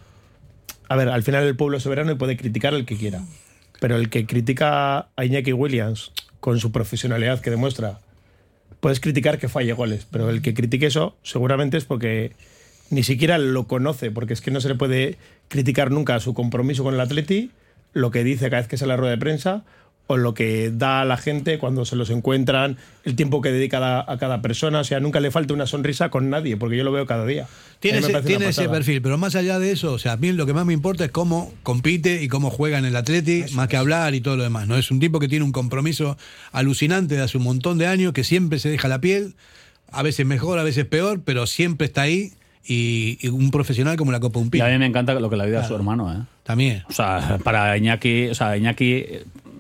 A 0.89 0.97
ver, 0.97 1.09
al 1.09 1.23
final 1.23 1.45
el 1.45 1.57
pueblo 1.57 1.77
es 1.77 1.83
soberano 1.83 2.13
y 2.13 2.15
puede 2.17 2.37
criticar 2.37 2.75
al 2.75 2.87
que 2.87 2.97
quiera. 2.97 3.23
Pero 3.81 3.97
el 3.97 4.09
que 4.09 4.27
critica 4.27 5.09
a 5.17 5.25
Iñaki 5.25 5.53
Williams 5.53 6.13
con 6.41 6.59
su 6.61 6.73
profesionalidad 6.73 7.41
que 7.41 7.51
demuestra, 7.51 7.99
puedes 8.81 9.01
criticar 9.01 9.39
que 9.39 9.49
falle 9.49 9.73
goles. 9.73 10.07
Pero 10.11 10.31
el 10.31 10.43
que 10.43 10.55
critique 10.55 10.87
eso 10.87 11.17
seguramente 11.23 11.77
es 11.77 11.85
porque 11.85 12.33
ni 12.91 13.03
siquiera 13.03 13.37
lo 13.39 13.67
conoce, 13.67 14.11
porque 14.11 14.33
es 14.33 14.41
que 14.41 14.51
no 14.51 14.61
se 14.61 14.69
le 14.69 14.75
puede 14.75 15.19
criticar 15.49 15.91
nunca 15.91 16.19
su 16.21 16.35
compromiso 16.35 16.85
con 16.85 16.95
el 16.95 17.01
Atleti, 17.01 17.51
lo 17.93 18.11
que 18.11 18.25
dice 18.25 18.49
cada 18.51 18.63
vez 18.63 18.69
que 18.69 18.77
sale 18.77 18.91
la 18.91 18.97
rueda 18.97 19.13
de 19.13 19.19
prensa 19.19 19.65
o 20.09 20.17
lo 20.17 20.35
que 20.35 20.71
da 20.73 21.01
a 21.01 21.05
la 21.05 21.17
gente 21.17 21.59
cuando 21.59 21.85
se 21.85 21.97
los 21.97 22.11
encuentran, 22.11 22.77
el 23.05 23.17
tiempo 23.17 23.41
que 23.41 23.51
dedica 23.51 24.01
a, 24.01 24.19
cada 24.19 24.41
persona. 24.41 24.81
O 24.81 24.85
sea, 24.85 25.01
nunca 25.01 25.21
le 25.21 25.31
falta 25.31 25.53
una 25.53 25.67
sonrisa 25.67 26.11
con 26.11 26.31
nadie, 26.31 26.57
porque 26.57 26.77
yo 26.77 26.85
lo 26.85 26.93
veo 26.93 27.07
cada 27.07 27.27
día. 27.27 27.47
Tiene, 27.81 27.99
ese, 27.99 28.23
tiene 28.23 28.53
perfil, 28.53 29.03
pero 29.03 29.19
más 29.19 29.35
allá 29.35 29.59
de 29.59 29.73
eso, 29.73 29.93
o 29.93 29.99
sea, 29.99 30.13
a 30.13 30.17
mí 30.17 30.33
lo 30.33 30.47
que 30.47 30.55
más 30.55 30.65
me 30.65 30.73
importa 30.73 31.05
es 31.05 31.11
cómo 31.11 31.53
compite 31.63 32.23
y 32.23 32.29
cómo 32.29 32.51
juega 32.51 32.79
en 32.79 32.85
el 32.85 32.97
Atleti, 32.97 33.45
más 33.53 33.69
que 33.69 33.77
hablar 33.77 34.15
y 34.15 34.21
todo 34.21 34.37
lo 34.37 34.45
demás. 34.45 34.67
¿no? 34.69 34.77
Es 34.77 34.91
un 34.91 35.01
tipo 35.01 35.19
que 35.19 35.29
tiene 35.29 35.45
un 35.45 35.53
compromiso 35.53 36.17
alucinante 36.53 37.17
de 37.17 37.23
hace 37.23 37.39
un 37.39 37.45
montón 37.45 37.79
de 37.79 37.87
años, 37.87 38.13
que 38.13 38.25
siempre 38.25 38.59
se 38.61 38.71
deja 38.71 38.89
la 38.89 39.01
piel, 39.01 39.35
a 39.91 40.03
veces 40.03 40.25
mejor, 40.25 40.59
a 40.59 40.63
veces 40.63 40.85
peor, 40.87 41.21
pero 41.25 41.47
siempre 41.47 41.87
está 41.87 42.03
ahí 42.03 42.33
y, 42.65 43.19
y 43.21 43.29
un 43.29 43.51
profesional 43.51 43.97
como 43.97 44.13
la 44.13 44.21
Copa 44.21 44.39
Un 44.41 44.51
Y 44.53 44.61
a 44.61 44.69
mí 44.69 44.79
me 44.79 44.87
encanta 44.87 45.15
lo 45.15 45.31
que 45.31 45.37
le 45.37 45.45
ayuda 45.45 45.61
a 45.61 45.69
su 45.69 45.75
hermano, 45.75 46.13
¿eh? 46.13 46.25
También. 46.43 46.85
O 46.89 46.93
sea, 46.93 47.39
para 47.43 47.77
Iñaki, 47.77 48.29
o 48.29 48.35
sea, 48.35 48.57
Iñaki, 48.57 49.05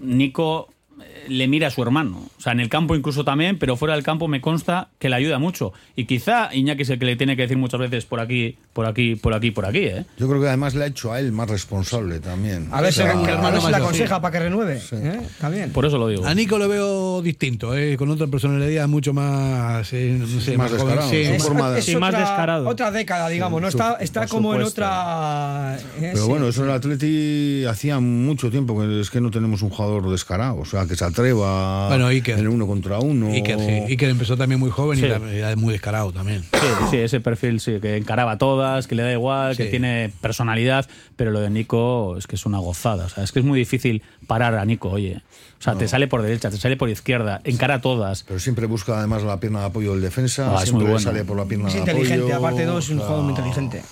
Nico 0.02 0.68
eh, 1.00 1.26
le 1.28 1.46
mira 1.48 1.68
a 1.68 1.70
su 1.70 1.82
hermano. 1.82 2.28
O 2.38 2.40
sea, 2.40 2.52
en 2.52 2.60
el 2.60 2.68
campo 2.68 2.94
incluso 2.96 3.24
también, 3.24 3.58
pero 3.58 3.76
fuera 3.76 3.94
del 3.94 4.02
campo 4.04 4.28
me 4.28 4.40
consta 4.40 4.88
que 4.98 5.08
le 5.10 5.16
ayuda 5.16 5.38
mucho. 5.38 5.72
Y 5.94 6.04
quizá 6.06 6.54
Iñaki 6.54 6.82
es 6.82 6.90
el 6.90 6.98
que 6.98 7.04
le 7.06 7.16
tiene 7.16 7.36
que 7.36 7.42
decir 7.42 7.56
muchas 7.58 7.80
veces 7.80 8.04
por 8.06 8.20
aquí, 8.20 8.56
por 8.72 8.86
aquí, 8.86 9.14
por 9.16 9.34
aquí, 9.34 9.50
por 9.50 9.66
aquí, 9.66 9.80
¿eh? 9.80 10.04
Yo 10.16 10.28
creo 10.28 10.40
que 10.40 10.48
además 10.48 10.74
le 10.74 10.84
ha 10.84 10.86
hecho 10.86 11.12
a 11.12 11.20
él 11.20 11.32
más 11.32 11.50
responsable 11.50 12.20
también. 12.20 12.68
A 12.70 12.80
ver 12.80 12.92
si 12.92 13.00
O 13.00 13.04
sea, 13.04 13.12
el 13.20 13.28
hermano 13.28 13.60
se 13.60 13.70
le 13.70 13.76
aconseja 13.76 14.20
para 14.22 14.32
que 14.32 14.38
renueve. 14.44 14.80
¿eh? 14.92 15.20
También. 15.40 15.70
Por 15.72 15.84
eso 15.84 15.98
lo 15.98 16.08
digo. 16.08 16.24
A 16.26 16.32
Nico 16.34 16.56
lo 16.58 16.68
veo 16.68 17.20
distinto, 17.20 17.76
eh, 17.76 17.96
con 17.96 18.08
otra 18.10 18.26
personalidad 18.28 18.86
mucho 18.88 19.12
más. 19.12 19.92
eh, 19.92 20.16
no 20.18 20.40
sé, 20.40 20.56
más 20.56 20.70
joven. 20.70 20.86
descarado, 20.86 21.10
Sí, 21.10 21.16
es- 21.16 21.44
es 21.78 21.84
Sí, 21.84 21.96
más 21.96 22.08
otra- 22.14 22.20
descarado. 22.20 22.68
Otra 22.68 22.90
década, 22.90 23.28
digamos, 23.28 23.60
¿no? 23.60 23.70
su- 23.70 23.76
Está, 23.76 23.96
está 24.00 24.26
como 24.28 24.54
en 24.54 24.62
otra. 24.62 25.78
Eh, 25.96 26.10
Pero 26.12 26.24
sí. 26.24 26.28
bueno, 26.28 26.48
eso 26.48 26.62
en 26.64 26.70
el 26.70 26.74
Atleti 26.76 27.64
hacía 27.66 28.00
mucho 28.00 28.50
tiempo 28.50 28.78
que 28.80 29.00
es 29.00 29.10
que 29.10 29.20
no 29.20 29.30
tenemos 29.30 29.62
un 29.62 29.70
jugador 29.70 30.10
descarado, 30.10 30.58
o 30.58 30.64
sea, 30.64 30.86
que 30.86 30.96
se 30.96 31.04
atreva 31.04 31.88
Bueno, 31.88 32.06
Iker. 32.08 32.34
en 32.34 32.40
el 32.40 32.48
uno 32.48 32.66
contra 32.66 32.98
uno. 32.98 33.28
Iker, 33.32 33.58
sí. 33.58 33.92
Iker 33.92 34.10
empezó 34.10 34.36
también 34.36 34.60
muy 34.60 34.70
joven 34.70 34.98
Sí. 34.98 35.06
y 35.06 35.36
era 35.38 35.54
muy 35.56 35.72
descarado 35.72 36.12
también. 36.12 36.42
Sí, 36.42 36.66
sí, 36.90 36.96
ese 36.98 37.20
perfil 37.20 37.60
sí, 37.60 37.78
que 37.80 37.96
encaraba 37.96 38.38
todas, 38.38 38.86
que 38.86 38.94
le 38.94 39.02
da 39.02 39.12
igual, 39.12 39.56
que 39.56 39.66
tiene 39.66 40.12
personalidad, 40.20 40.86
pero 41.16 41.30
lo 41.30 41.40
de 41.40 41.50
Nico 41.50 42.16
es 42.18 42.26
que 42.26 42.36
es 42.36 42.46
una 42.46 42.58
gozada. 42.58 43.06
O 43.06 43.08
sea, 43.08 43.24
es 43.24 43.32
que 43.32 43.38
es 43.40 43.44
muy 43.44 43.58
difícil 43.58 44.02
parar 44.26 44.54
a 44.54 44.64
Nico, 44.64 44.90
oye. 44.90 45.22
O 45.58 45.62
sea, 45.62 45.74
te 45.74 45.88
sale 45.88 46.06
por 46.06 46.20
derecha, 46.22 46.50
te 46.50 46.58
sale 46.58 46.76
por 46.76 46.90
izquierda, 46.90 47.40
encara 47.44 47.80
todas. 47.80 48.24
Pero 48.24 48.38
siempre 48.38 48.66
busca 48.66 48.98
además 48.98 49.22
la 49.22 49.40
pierna 49.40 49.60
de 49.60 49.66
apoyo 49.66 49.92
del 49.92 50.02
defensa, 50.02 50.50
Ah, 50.52 50.56
es 50.58 50.64
siempre 50.64 50.84
muy 50.84 50.92
bueno. 50.92 50.98
sale 51.00 51.24
por 51.24 51.36
la 51.36 51.46
pierna 51.46 51.68
Es 51.68 51.74
de 51.74 51.80
inteligente, 51.80 52.14
apoyo. 52.32 52.36
aparte 52.36 52.60
de 52.60 52.66
todo, 52.66 52.78
es 52.78 52.88
un 52.90 52.96
o 52.96 52.98
sea, 52.98 53.06
jugador 53.06 53.24
muy 53.24 53.30
inteligente. 53.32 53.82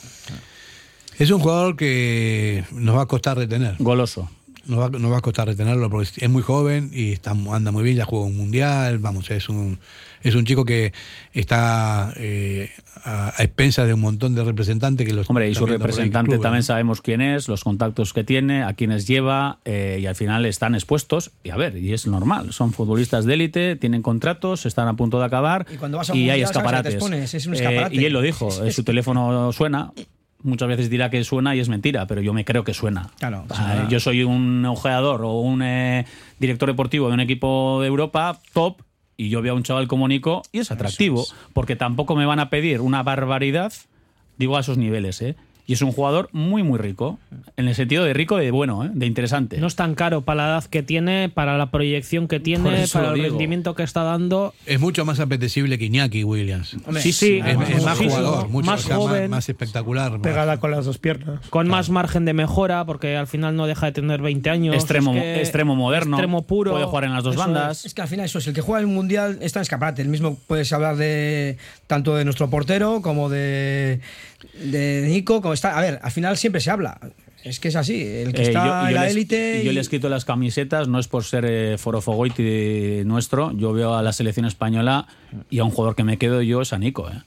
Es 1.19 1.31
un 1.31 1.41
jugador 1.41 1.77
que 1.77 2.65
nos 2.73 2.97
va 2.97 3.03
a 3.03 3.07
costar 3.07 3.36
retener. 3.36 3.77
Goloso. 3.78 4.31
Nos 4.66 4.81
va, 4.81 4.89
nos 4.89 5.12
va 5.12 5.19
a 5.19 5.20
costar 5.20 5.47
retenerlo 5.47 5.91
porque 5.91 6.09
es 6.16 6.31
muy 6.31 6.41
joven 6.41 6.91
y 6.91 7.12
está, 7.12 7.32
anda 7.32 7.70
muy 7.70 7.82
bien, 7.85 7.97
ya 7.97 8.07
jugó 8.07 8.24
un 8.24 8.35
mundial, 8.35 8.99
vamos, 8.99 9.31
es 9.31 9.51
un, 9.51 9.78
es 10.23 10.35
un 10.35 10.47
chico 10.47 10.65
que 10.65 10.95
está 11.35 12.15
eh, 12.16 12.70
a, 13.05 13.28
a 13.39 13.43
expensas 13.43 13.86
de 13.86 13.93
un 13.93 14.01
montón 14.01 14.35
de 14.35 14.43
representantes 14.43 15.07
que 15.07 15.12
los 15.12 15.28
Hombre, 15.28 15.51
y 15.51 15.55
su 15.55 15.66
representante 15.66 16.31
club, 16.31 16.43
también 16.43 16.61
¿no? 16.61 16.65
sabemos 16.65 17.03
quién 17.03 17.20
es, 17.20 17.47
los 17.47 17.62
contactos 17.62 18.15
que 18.15 18.24
tiene, 18.24 18.62
a 18.62 18.73
quienes 18.73 19.07
lleva, 19.07 19.59
eh, 19.66 19.99
y 20.01 20.07
al 20.07 20.15
final 20.15 20.47
están 20.47 20.74
expuestos. 20.74 21.31
Y 21.43 21.51
a 21.51 21.57
ver, 21.57 21.77
y 21.77 21.93
es 21.93 22.07
normal, 22.07 22.55
son 22.55 22.73
futbolistas 22.73 23.27
de 23.27 23.35
élite, 23.35 23.77
tienen 23.77 24.01
contratos, 24.01 24.65
están 24.65 24.89
a 24.89 24.95
punto 24.97 25.19
de 25.19 25.27
acabar 25.27 25.66
Y 25.70 25.77
cuando 25.77 25.99
vas 25.99 26.09
a 26.09 26.16
y 26.16 26.31
hay 26.31 26.41
mundial, 26.41 26.55
¿sabes 26.55 26.57
a 26.57 26.82
qué 26.82 26.82
te 26.82 26.89
escaparates. 26.89 26.95
expones? 26.95 27.35
Es 27.35 27.47
un 27.47 27.53
Eh, 27.53 27.57
escaparate. 27.59 27.97
y 27.97 28.05
él 28.07 28.15
lo 28.15 28.23
dijo, 28.23 28.49
eh, 28.65 28.73
su 28.73 28.82
teléfono 28.82 29.53
suena. 29.53 29.93
Muchas 30.45 30.69
veces 30.69 30.91
dirá 30.91 31.11
que 31.11 31.25
suena 31.25 31.57
y 31.57 31.61
es 31.61 31.69
mentira, 31.69 32.07
pero 32.07 32.21
yo 32.21 32.33
me 32.33 32.45
creo 32.45 32.62
que 32.62 32.75
suena. 32.75 33.09
Claro, 33.19 33.45
Ah, 33.49 33.55
suena. 33.57 33.89
yo 33.89 33.99
soy 33.99 34.23
un 34.23 34.65
ojeador 34.66 35.23
o 35.25 35.41
un 35.41 35.62
eh, 35.62 36.05
director 36.39 36.69
deportivo 36.69 37.09
de 37.09 37.15
un 37.15 37.21
equipo 37.21 37.81
de 37.81 37.89
Europa 37.89 38.39
top 38.53 38.83
y 39.16 39.31
yo 39.31 39.41
veo 39.43 39.55
a 39.55 39.57
un 39.57 39.62
chaval 39.62 39.89
como 39.89 40.07
Nico 40.07 40.43
y 40.53 40.59
es 40.59 40.71
atractivo, 40.71 41.25
porque 41.55 41.77
tampoco 41.77 42.15
me 42.15 42.27
van 42.27 42.41
a 42.41 42.51
pedir 42.51 42.81
una 42.83 43.03
barbaridad, 43.03 43.73
digo 44.37 44.57
a 44.57 44.61
esos 44.61 44.77
niveles, 44.77 45.23
¿eh? 45.23 45.35
Y 45.66 45.73
es 45.73 45.81
un 45.81 45.93
jugador 45.93 46.28
muy, 46.32 46.62
muy 46.62 46.78
rico, 46.78 47.19
en 47.57 47.69
el 47.69 47.74
sentido 47.74 48.05
de 48.05 48.12
rico, 48.12 48.36
de 48.36 48.51
bueno, 48.51 48.85
¿eh? 48.85 48.91
de 48.93 49.07
interesante. 49.07 49.57
No 49.59 49.66
es 49.66 49.74
tan 49.77 49.95
caro 49.95 50.20
para 50.20 50.43
la 50.43 50.49
edad 50.59 50.65
que 50.65 50.82
tiene, 50.82 51.31
para 51.31 51.57
la 51.57 51.70
proyección 51.70 52.28
que 52.28 52.39
tiene, 52.39 52.86
para 52.93 53.09
el 53.09 53.15
digo. 53.15 53.28
rendimiento 53.28 53.74
que 53.74 53.82
está 53.82 54.03
dando. 54.03 54.53
Es 54.66 54.78
mucho 54.78 55.07
más 55.07 55.20
apetecible 55.20 55.78
que 55.78 55.86
Iñaki 55.86 56.23
Williams. 56.23 56.74
Hombre, 56.85 57.01
Sí, 57.03 57.12
sí, 57.15 57.39
Es, 57.43 57.57
es 57.70 57.82
más 57.82 57.97
sí, 57.97 58.05
sí, 58.05 58.11
jugador, 58.11 58.49
mucho 58.51 58.66
más 58.70 58.85
o 58.85 58.86
sea, 58.89 58.97
joven. 58.97 59.31
más, 59.31 59.49
espectacular. 59.49 60.12
más- 60.12 60.20
Pegada 60.20 60.61
con 60.61 60.70
las 60.70 60.85
dos 60.85 60.99
piernas. 60.99 61.41
Con 61.49 61.66
más 61.69 61.89
margen 61.89 62.27
de 62.27 62.35
mejora, 62.35 62.85
porque 62.85 63.16
al 63.16 63.27
final 63.27 63.57
no 63.57 63.66
deja 63.66 63.86
de 63.86 63.93
tener 63.93 64.20
20 64.20 64.51
años. 64.51 64.74
extremo, 64.74 65.15
Es 65.15 65.23
que- 65.23 65.41
extremo 65.41 65.74
moderno, 65.77 66.16
Extremo 66.19 66.43
puro. 66.43 66.73
puede 66.73 66.85
jugar 66.85 67.05
en 67.05 67.12
las 67.15 67.24
dos 67.24 67.36
Eso 67.36 67.43
bandas. 67.45 67.78
Es, 67.81 67.86
es 67.86 67.95
que 67.95 68.03
al 68.03 68.09
final 68.09 68.27
eso 68.27 68.39
es, 68.39 68.47
el 68.49 68.53
que 68.53 68.61
juega 68.61 68.82
en 68.82 68.89
el 68.91 68.95
Mundial 68.95 69.39
está 69.41 69.61
en 69.61 69.62
escaparate. 69.62 70.03
El 70.03 70.09
mismo 70.09 70.36
puedes 70.47 70.70
hablar 70.74 70.97
de 70.97 71.57
tanto 71.86 72.15
de 72.16 72.24
nuestro 72.27 72.51
portero 72.51 73.01
como 73.01 73.31
de, 73.31 74.01
de 74.55 75.07
Nico. 75.09 75.41
Como 75.43 75.55
está, 75.55 75.77
a 75.79 75.81
ver, 75.81 75.99
al 76.03 76.11
final 76.11 76.37
siempre 76.37 76.61
se 76.61 76.71
habla. 76.71 76.99
Es 77.43 77.61
que 77.61 77.69
es 77.69 77.77
así. 77.77 78.03
El 78.03 78.33
que 78.33 78.43
Eh, 78.43 78.47
está 78.47 78.65
yo- 78.65 78.83
yo 78.85 78.89
en 78.89 78.95
la 78.95 79.09
élite. 79.11 79.62
Yo 79.65 79.71
y- 79.71 79.75
le 79.75 79.81
he 79.81 79.83
escrito 79.83 80.09
las 80.09 80.25
camisetas, 80.25 80.89
no 80.89 80.99
es 80.99 81.09
por 81.09 81.25
ser 81.25 81.45
eh, 81.47 81.77
forofogoiti 81.79 83.03
nuestro. 83.05 83.53
Yo 83.57 83.73
veo 83.73 83.95
a 83.95 84.03
la 84.03 84.12
selección 84.12 84.47
española 84.47 85.07
y 85.51 85.59
a 85.59 85.65
un 85.65 85.71
jugador 85.71 85.95
que 85.97 86.05
me 86.05 86.16
quedo 86.16 86.41
yo 86.43 86.62
es 86.62 86.73
a 86.73 86.79
Nico, 86.79 87.09
¿eh? 87.11 87.21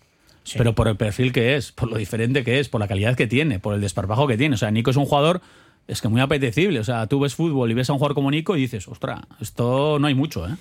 Pero 0.58 0.74
por 0.74 0.88
el 0.88 0.96
perfil 0.96 1.34
que 1.34 1.58
es, 1.58 1.72
por 1.74 1.90
lo 1.92 1.98
diferente 1.98 2.44
que 2.46 2.60
es, 2.60 2.70
por 2.70 2.80
la 2.80 2.88
calidad 2.88 3.16
que 3.18 3.28
tiene, 3.28 3.60
por 3.60 3.76
el 3.76 3.82
desparpajo 3.82 4.28
que 4.28 4.38
tiene. 4.38 4.56
O 4.56 4.58
sea, 4.58 4.72
Nico 4.72 4.92
es 4.92 4.96
un 4.98 5.06
jugador, 5.06 5.42
es 5.90 6.02
que 6.02 6.08
muy 6.08 6.22
apetecible. 6.22 6.80
O 6.80 6.84
sea, 6.86 7.06
tú 7.08 7.20
ves 7.20 7.36
fútbol 7.36 7.70
y 7.70 7.74
ves 7.74 7.90
a 7.90 7.94
un 7.94 8.00
jugador 8.00 8.16
como 8.16 8.32
Nico 8.32 8.56
y 8.56 8.62
dices, 8.62 8.88
ostras, 8.88 9.20
esto 9.42 10.00
no 10.00 10.08
hay 10.08 10.16
mucho, 10.16 10.48
¿eh? 10.48 10.56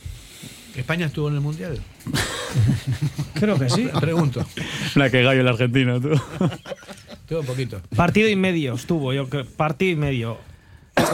¿España 0.77 1.07
estuvo 1.07 1.29
en 1.29 1.35
el 1.35 1.41
mundial? 1.41 1.79
Creo 3.35 3.59
que 3.59 3.71
sí. 3.71 3.89
Pregunto. 4.01 4.45
La 4.95 5.11
que 5.11 5.23
gallo 5.23 5.41
el 5.41 5.49
argentino, 5.49 6.01
tú. 6.01 6.11
Estuvo 7.11 7.41
un 7.41 7.47
poquito. 7.47 7.81
Partido 7.95 8.29
y 8.29 8.37
medio 8.37 8.75
estuvo, 8.75 9.13
yo 9.13 9.29
creo. 9.29 9.45
Partido 9.45 9.93
y 9.93 9.97
medio. 9.97 10.39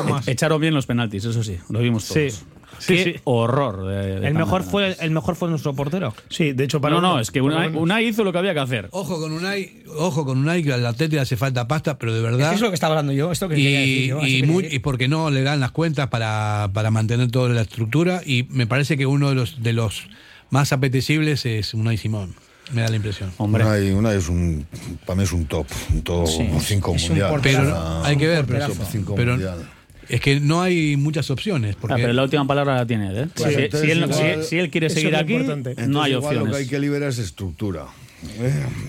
Más. 0.08 0.28
Echaron 0.28 0.60
bien 0.60 0.74
los 0.74 0.86
penaltis, 0.86 1.24
eso 1.24 1.42
sí, 1.42 1.58
lo 1.68 1.80
vimos 1.80 2.06
todos. 2.06 2.34
Sí. 2.34 2.44
Sí, 2.84 2.94
Qué 2.96 3.04
sí. 3.04 3.14
horror. 3.24 3.86
de- 3.86 4.20
de 4.20 4.26
El 4.28 4.34
mejor, 4.34 4.64
fue, 4.64 4.96
el 4.98 5.10
mejor 5.12 5.36
fue 5.36 5.48
nuestro 5.48 5.72
portero. 5.72 6.12
Sí, 6.28 6.52
de 6.52 6.64
hecho, 6.64 6.80
para 6.80 6.96
No, 6.96 7.00
no, 7.00 7.20
es 7.20 7.30
que 7.30 7.38
lo 7.38 7.44
Unai, 7.80 8.08
hizo 8.08 8.24
lo 8.24 8.32
que 8.32 8.38
había 8.38 8.54
que 8.54 8.60
hacer. 8.60 8.88
Ojo 8.90 9.20
con 9.20 9.30
Unai, 9.32 9.84
ojo 9.96 10.24
con 10.24 10.38
Unai, 10.38 10.64
que 10.64 10.72
al 10.72 10.84
Atleti 10.84 11.14
le 11.14 11.20
hace 11.20 11.36
falta 11.36 11.68
pasta, 11.68 11.96
pero 11.98 12.12
de 12.12 12.18
Es 12.18 12.24
verdad. 12.24 12.48
que 12.50 12.54
es 12.56 12.60
lo 12.60 12.68
que 12.70 12.74
estaba 12.74 12.94
hablando 12.94 13.12
yo. 13.12 13.30
Esto 13.30 13.48
que 13.48 13.54
quería 13.54 13.78
decir 13.80 13.98
y, 14.04 14.06
yo, 14.08 14.20
y 14.26 14.42
muy- 14.42 14.66
y 14.68 14.80
porque 14.80 15.06
no 15.06 15.30
le 15.30 15.42
dan 15.42 15.60
las 15.60 15.70
cuentas 15.70 16.08
para, 16.08 16.70
para 16.72 16.90
mantener 16.90 17.30
toda 17.30 17.48
la 17.50 17.62
estructura 17.62 18.20
y 18.26 18.46
me 18.50 18.66
parece 18.66 18.96
que 18.96 19.06
uno 19.06 19.28
de 19.28 19.36
los 19.36 19.62
de 19.62 19.72
los 19.72 20.08
más 20.50 20.72
apetecibles 20.72 21.46
es 21.46 21.74
Unai 21.74 21.96
Simón 21.96 22.34
me 22.72 22.82
da 22.82 22.88
la 22.88 22.96
impresión 22.96 23.30
Hombre. 23.38 23.64
Una, 23.64 23.78
y- 23.78 23.90
una 23.90 24.12
es 24.14 24.28
un, 24.28 24.66
para 25.06 25.16
mí 25.16 25.22
es 25.24 25.32
un 25.32 25.46
top, 25.46 25.66
un 25.92 26.02
top 26.02 26.26
Sí, 26.26 26.48
5 26.60 26.94
es 26.96 27.02
un 27.04 27.08
mundial. 27.10 27.40
pero 27.42 27.60
O 27.62 27.64
sea, 27.64 28.02
hay 28.10 28.16
que 28.16 28.26
ver 28.26 28.44
pero, 28.46 28.66
top 28.66 28.76
cinco 28.90 29.14
pero 29.14 29.32
mundial. 29.32 29.68
Es 30.08 30.20
que 30.20 30.40
no 30.40 30.62
hay 30.62 30.96
muchas 30.96 31.30
opciones 31.30 31.74
Ah, 31.76 31.78
porque 31.80 31.96
pero 32.02 32.12
la 32.12 32.22
última 32.24 32.46
palabra 32.46 32.76
la 32.76 32.86
tiene 32.86 33.08
él, 33.10 33.16
¿eh? 33.18 33.26
Claro, 33.34 33.52
si, 33.52 33.56
si 33.78 33.90
él, 33.90 33.98
igual- 34.04 34.42
si- 34.42 34.48
si 34.48 34.58
él 34.58 34.70
quiere 34.70 34.90
seguir 34.90 35.14
aquí, 35.16 35.34
no 35.86 36.02
hay 36.02 36.12
igual 36.12 36.24
opciones. 36.36 36.48
Lo 36.48 36.52
que 36.52 36.56
hay 36.62 36.66
que 36.68 36.78
liberar 36.78 37.08
es 37.10 37.18
estructura. 37.18 37.86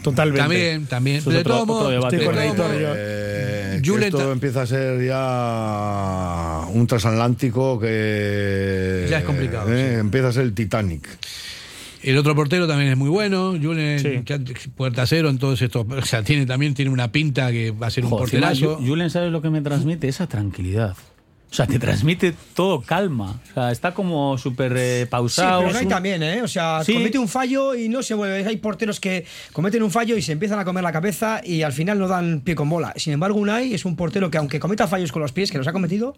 Totalmente. 0.03 0.41
también 0.41 0.85
también 0.85 1.18
Eso 1.18 1.30
es 1.31 1.35
de 1.35 1.41
otro- 1.41 1.53
todos 1.56 1.68
modos, 1.68 1.81
otro 1.88 1.91
debate. 1.91 2.18
de 2.18 2.23
Estoy 2.23 2.48
con 2.49 2.57
modos, 2.57 2.81
yo. 2.81 2.94
Eh, 2.95 3.81
que 3.84 4.06
esto 4.06 4.31
empieza 4.31 4.61
a 4.61 4.68
ser 4.68 5.03
ya 5.03 6.68
un 6.72 6.85
transatlántico 6.85 7.80
que 7.80 9.07
Ya 9.10 9.19
es 9.19 9.23
complicado, 9.23 9.73
eh, 9.73 9.90
sí. 9.95 9.99
empieza 9.99 10.27
a 10.27 10.31
ser 10.34 10.44
el 10.44 10.53
Titanic. 10.53 11.07
El 12.04 12.18
otro 12.18 12.36
portero 12.36 12.68
también 12.68 12.92
es 12.92 12.98
muy 12.98 13.10
bueno 13.10 13.54
Julen 13.62 14.00
Sí. 14.00 14.22
ya- 14.26 14.40
puerta 14.76 15.06
cero 15.08 15.30
en 15.30 15.38
todos 15.38 15.62
estos 15.62 15.86
o 15.90 16.02
sea 16.06 16.24
tiene 16.24 16.46
también 16.46 16.74
tiene 16.74 16.92
una 16.92 17.12
pinta 17.12 17.52
que 17.52 17.72
va 17.72 17.88
a 17.88 17.92
ser 17.92 18.04
un 18.04 18.08
encima, 18.12 18.20
porterazo 18.20 18.80
Ju- 18.80 18.88
Julen, 18.88 19.10
¿sabes 19.10 19.32
lo 19.32 19.42
que 19.42 19.50
me 19.50 19.62
transmite? 19.62 20.08
Esa 20.08 20.28
tranquilidad. 20.28 20.96
O 21.52 21.56
sea, 21.56 21.68
te 21.68 21.78
transmite 21.78 22.34
todo 22.56 22.82
calma. 22.82 23.40
O 23.52 23.54
sea, 23.54 23.72
está 23.72 23.94
como 23.94 24.40
súper 24.40 24.74
eh, 24.76 25.02
Sí, 25.04 25.06
pausado. 25.12 25.64
pero 25.68 25.80
un- 25.82 25.88
también, 25.88 26.24
¿eh? 26.24 26.42
O 26.42 26.48
sea, 26.48 26.84
Sí. 26.84 26.94
comete 26.96 27.20
un 27.20 27.28
fallo 27.28 27.76
y 27.76 27.90
no 27.90 28.02
se 28.02 28.16
vuelve. 28.16 28.44
Hay 28.44 28.58
porteros 28.58 29.00
que 29.00 29.24
cometen 29.52 29.84
un 29.84 29.92
fallo 29.92 30.18
y 30.18 30.24
se 30.24 30.32
empiezan 30.32 30.58
a 30.58 30.66
comer 30.66 30.84
la 30.84 30.92
cabeza 30.92 31.42
y 31.46 31.62
al 31.62 31.72
final 31.72 32.00
no 32.00 32.08
dan 32.08 32.42
pie 32.42 32.56
con 32.56 32.68
bola. 32.70 32.92
Sin 32.98 33.14
embargo, 33.14 33.38
Unai 33.40 33.72
es 33.72 33.86
un 33.86 33.96
portero 33.96 34.32
que, 34.32 34.40
aunque 34.40 34.60
cometa 34.60 34.88
fallos 34.88 35.12
con 35.12 35.22
los 35.22 35.32
pies, 35.32 35.52
que 35.52 35.60
los 35.60 35.68
ha 35.68 35.74
cometido, 35.74 36.18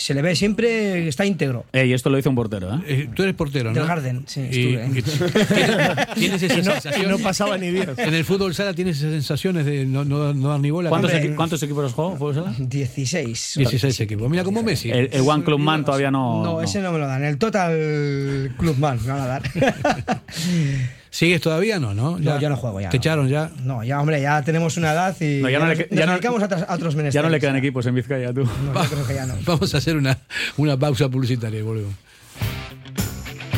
se 0.00 0.14
le 0.14 0.22
ve 0.22 0.34
siempre, 0.34 1.06
está 1.08 1.24
íntegro. 1.24 1.64
Eh, 1.72 1.86
y 1.86 1.92
esto 1.92 2.10
lo 2.10 2.16
dice 2.16 2.28
un 2.28 2.34
portero, 2.34 2.74
¿eh? 2.74 2.80
Eh, 2.86 3.08
tú 3.14 3.22
eres 3.22 3.34
portero 3.34 3.70
¿no? 3.70 3.78
Del 3.78 3.86
Garden, 3.86 4.24
sí, 4.26 4.40
Y- 4.50 4.74
estuve. 4.74 4.98
y- 4.98 5.02
¿Tienes, 6.20 6.42
esa 6.42 6.54
Y 6.58 6.62
no, 6.62 6.72
sensación 6.72 7.02
y 7.04 7.08
no 7.08 7.18
pasaba 7.18 7.56
ni 7.58 7.70
Dios. 7.70 7.88
en 7.98 8.14
el 8.14 8.24
fútbol 8.24 8.54
sala 8.54 8.72
tienes 8.74 8.98
esas 8.98 9.12
sensaciones 9.12 9.64
de 9.66 9.84
no, 9.86 10.04
no, 10.04 10.32
no 10.34 10.48
dar 10.48 10.60
ni 10.60 10.70
bola 10.70 10.88
¿Cuántos, 10.88 11.12
Hombre, 11.12 11.30
equi- 11.30 11.36
cuántos 11.36 11.62
equipos 11.62 11.84
has 11.86 11.92
jugado? 11.92 12.16
¿Fútbol 12.16 12.34
sala? 12.34 12.54
16. 12.58 13.54
16 13.56 14.00
equipos. 14.00 14.30
Mira 14.30 14.42
como 14.44 14.62
Messi. 14.62 14.90
El, 14.90 15.10
el 15.12 15.20
One 15.20 15.44
Club 15.44 15.58
Man 15.60 15.84
todavía 15.84 16.10
no. 16.10 16.42
No, 16.42 16.62
ese 16.62 16.80
no 16.80 16.92
me 16.92 16.98
lo 16.98 17.06
dan. 17.06 17.22
El 17.24 17.38
Total 17.38 18.54
Clubman 18.58 18.98
me 19.04 19.12
van 19.12 19.20
a 19.20 19.26
dar. 19.26 19.42
¿Sigues 21.10 21.40
todavía? 21.40 21.78
No, 21.80 21.92
¿no? 21.92 22.18
No, 22.18 22.38
ya 22.38 22.48
no 22.48 22.56
juego, 22.56 22.80
ya 22.80 22.88
¿Te 22.88 22.96
no. 22.96 23.00
echaron 23.00 23.28
ya? 23.28 23.50
No, 23.64 23.82
ya, 23.82 24.00
hombre, 24.00 24.20
ya 24.22 24.42
tenemos 24.42 24.76
una 24.76 24.92
edad 24.92 25.16
y 25.20 25.40
No, 25.42 25.50
ya 25.50 25.58
no 25.58 25.66
nos- 25.66 25.76
le 25.78 25.84
que- 25.84 25.90
nos 25.94 25.98
ya 26.00 26.06
no- 26.06 26.12
dedicamos 26.12 26.42
a, 26.42 26.44
otras- 26.46 26.62
a 26.68 26.74
otros 26.74 26.94
menesteres. 26.94 27.14
Ya 27.14 27.22
no 27.22 27.28
le 27.28 27.40
quedan 27.40 27.56
equipos 27.56 27.84
en 27.86 27.94
Vizcaya, 27.96 28.32
tú. 28.32 28.44
No, 28.44 28.82
yo 28.84 28.90
creo 28.90 29.06
que 29.06 29.14
ya 29.14 29.26
no. 29.26 29.34
Vamos 29.44 29.74
a 29.74 29.78
hacer 29.78 29.96
una, 29.96 30.18
una 30.56 30.76
pausa 30.78 31.08
publicitaria 31.08 31.58
y 31.58 31.62
volvemos. 31.62 31.94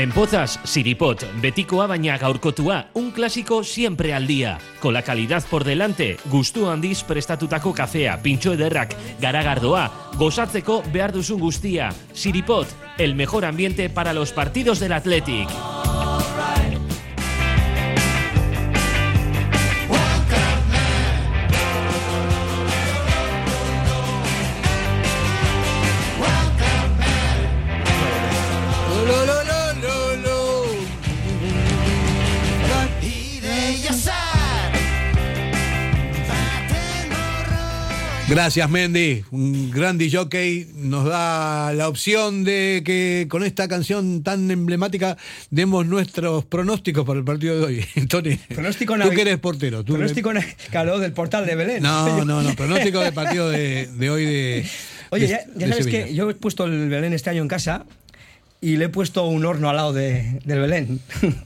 En 0.00 0.12
Pozas, 0.12 0.58
Siripot, 0.64 1.26
Betikoa 1.42 1.84
baina 1.86 2.14
gaurkotua, 2.16 2.86
un 2.94 3.10
clásico 3.10 3.62
siempre 3.62 4.14
al 4.14 4.26
día. 4.26 4.56
Con 4.80 4.94
la 4.94 5.02
calidad 5.02 5.44
por 5.50 5.62
delante, 5.62 6.16
gustu 6.32 6.70
handiz 6.70 7.02
prestatutako 7.04 7.74
kafea, 7.74 8.16
pintxo 8.22 8.54
ederrak, 8.56 8.96
garagardoa, 9.20 9.84
gozatzeko 10.16 10.80
behar 10.90 11.12
duzun 11.12 11.44
guztia. 11.44 11.92
Siripot, 12.14 12.66
el 12.96 13.14
mejor 13.14 13.44
ambiente 13.44 13.90
para 13.90 14.14
los 14.14 14.32
partidos 14.32 14.80
del 14.80 14.94
Athletic. 14.94 15.52
Gracias, 38.30 38.70
Mendy. 38.70 39.24
Un 39.32 39.72
gran 39.72 39.98
jockey 39.98 40.68
nos 40.76 41.04
da 41.04 41.72
la 41.72 41.88
opción 41.88 42.44
de 42.44 42.82
que 42.84 43.26
con 43.28 43.42
esta 43.42 43.66
canción 43.66 44.22
tan 44.22 44.48
emblemática 44.52 45.16
demos 45.50 45.84
nuestros 45.84 46.44
pronósticos 46.44 47.04
para 47.04 47.18
el 47.18 47.24
partido 47.24 47.58
de 47.58 47.64
hoy. 47.64 47.84
Tony, 48.08 48.36
Pronóstico 48.36 48.96
tú 48.96 49.10
que 49.10 49.20
eres 49.22 49.38
portero. 49.38 49.82
Tú 49.84 49.94
Pronóstico 49.94 50.32
na- 50.32 50.44
claro, 50.70 51.00
del 51.00 51.12
portal 51.12 51.44
de 51.44 51.56
Belén. 51.56 51.82
No, 51.82 52.24
no, 52.24 52.40
no. 52.40 52.54
Pronóstico 52.54 53.00
del 53.00 53.12
partido 53.12 53.48
de, 53.50 53.88
de 53.88 54.10
hoy 54.10 54.24
de. 54.24 54.66
Oye, 55.10 55.26
de- 55.26 55.30
ya, 55.32 55.40
ya 55.56 55.66
de 55.66 55.68
sabes 55.72 55.84
Sevilla. 55.86 56.04
que 56.06 56.14
yo 56.14 56.30
he 56.30 56.34
puesto 56.34 56.66
el 56.66 56.88
Belén 56.88 57.12
este 57.12 57.30
año 57.30 57.42
en 57.42 57.48
casa 57.48 57.84
y 58.60 58.76
le 58.76 58.84
he 58.84 58.88
puesto 58.90 59.24
un 59.26 59.44
horno 59.44 59.68
al 59.70 59.76
lado 59.76 59.92
de- 59.92 60.38
del 60.44 60.60
Belén. 60.60 61.00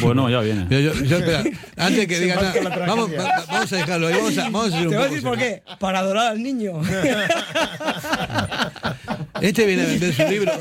Bueno, 0.00 0.30
ya 0.30 0.40
viene. 0.40 0.66
Yo, 0.70 0.78
yo- 0.80 0.94
yo, 1.04 1.18
espera, 1.18 1.42
antes 1.76 2.06
que 2.06 2.18
diga 2.18 2.36
nada, 2.36 2.54
vamos, 2.86 3.10
va- 3.12 3.44
vamos 3.48 3.72
a 3.72 3.76
dejarlo 3.76 4.06
ahí. 4.08 4.14
Vamos 4.14 4.38
a, 4.38 4.42
vamos 4.44 4.64
a 4.64 4.68
hacer 4.76 4.86
un 4.86 4.90
Te 4.90 4.96
voy 4.96 4.96
a 4.96 5.08
poco 5.08 5.14
decir 5.14 5.28
por 5.28 5.38
serio. 5.38 5.62
qué. 5.66 5.76
Para 5.78 5.98
adorar 6.00 6.26
al 6.28 6.42
niño. 6.42 6.80
Este 9.40 9.66
viene 9.66 9.82
a 9.82 9.86
vender 9.86 10.14
su 10.14 10.22
libro 10.28 10.52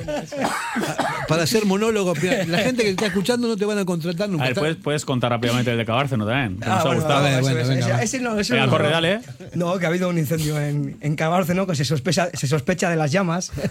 para 1.28 1.44
hacer 1.44 1.66
monólogo. 1.66 2.14
La 2.48 2.60
gente 2.60 2.84
que 2.84 2.90
está 2.92 3.08
escuchando 3.08 3.48
no 3.48 3.58
te 3.58 3.66
van 3.66 3.78
a 3.78 3.86
contratar 3.86 4.26
A 4.28 4.32
nunca. 4.32 4.46
ver, 4.46 4.56
puedes, 4.56 4.76
puedes 4.78 5.06
contar 5.06 5.32
rápidamente 5.32 5.72
el 5.72 5.78
de 5.78 5.86
Cabárceno 5.86 6.26
también. 6.26 6.60
Que 6.60 6.68
nos 6.68 6.78
Ah, 6.78 6.82
ha 6.82 6.86
bueno, 6.86 7.02
eso, 7.40 7.70
venga, 7.70 8.02
ese- 8.02 8.04
ese 8.04 8.20
no, 8.20 8.40
ese 8.40 8.54
Venga, 8.54 8.66
no. 8.66 8.72
corre, 8.72 8.90
dale. 8.90 9.20
No, 9.56 9.78
que 9.78 9.86
ha 9.86 9.90
habido 9.90 10.10
un 10.10 10.18
incendio 10.18 10.60
en, 10.60 10.98
en 11.02 11.16
Cabárceno 11.16 11.68
que 11.68 11.76
se 11.76 11.86
sospecha, 11.86 12.30
se 12.34 12.48
sospecha 12.48 12.90
de 12.90 12.96
las 12.96 13.12
llamas. 13.12 13.52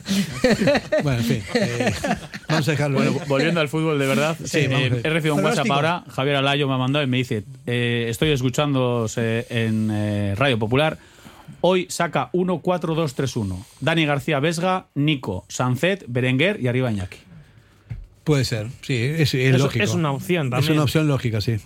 Bueno, 1.03 1.19
en 1.21 1.25
fin. 1.25 1.43
eh, 1.55 1.93
vamos 2.49 2.67
a 2.69 2.71
dejarlo. 2.73 2.99
Bueno, 2.99 3.13
volviendo 3.29 3.61
al 3.61 3.69
fútbol 3.69 3.99
de 3.99 4.07
verdad, 4.07 4.37
Sí, 4.45 4.59
eh, 4.61 5.01
a 5.05 5.09
he 5.09 5.11
recibido 5.11 5.35
un 5.37 5.45
WhatsApp 5.45 5.71
ahora. 5.71 6.05
Javier 6.11 6.37
Alayo 6.37 6.67
me 6.69 6.75
ha 6.75 6.79
mandado 6.79 7.05
y 7.05 7.09
me 7.09 7.17
dice: 7.19 7.45
eh, 7.67 8.07
Estoy 8.09 8.31
escuchando 8.31 9.07
en 9.17 9.91
eh, 9.93 10.35
Radio 10.37 10.59
Popular. 10.59 10.99
Hoy 11.61 11.87
saca 11.91 12.31
1-4-2-3-1. 12.33 13.65
Dani 13.81 14.07
García 14.07 14.39
Vesga, 14.41 14.87
Nico, 14.95 15.45
Sancet, 15.49 16.05
Berenguer 16.07 16.61
y 16.61 16.69
arriba 16.69 16.91
Iñaki. 16.91 17.17
Puede 18.25 18.45
ser, 18.45 18.69
sí, 18.83 18.95
es, 18.95 19.35
es 19.35 19.55
Es- 19.55 19.59
lógico. 19.59 19.83
es 19.85 19.95
una 19.95 20.13
opción 20.13 20.47
Es 20.49 20.51
también. 20.51 20.73
una 20.75 20.83
opción 20.83 21.09
lógica, 21.09 21.41
sí. 21.41 21.57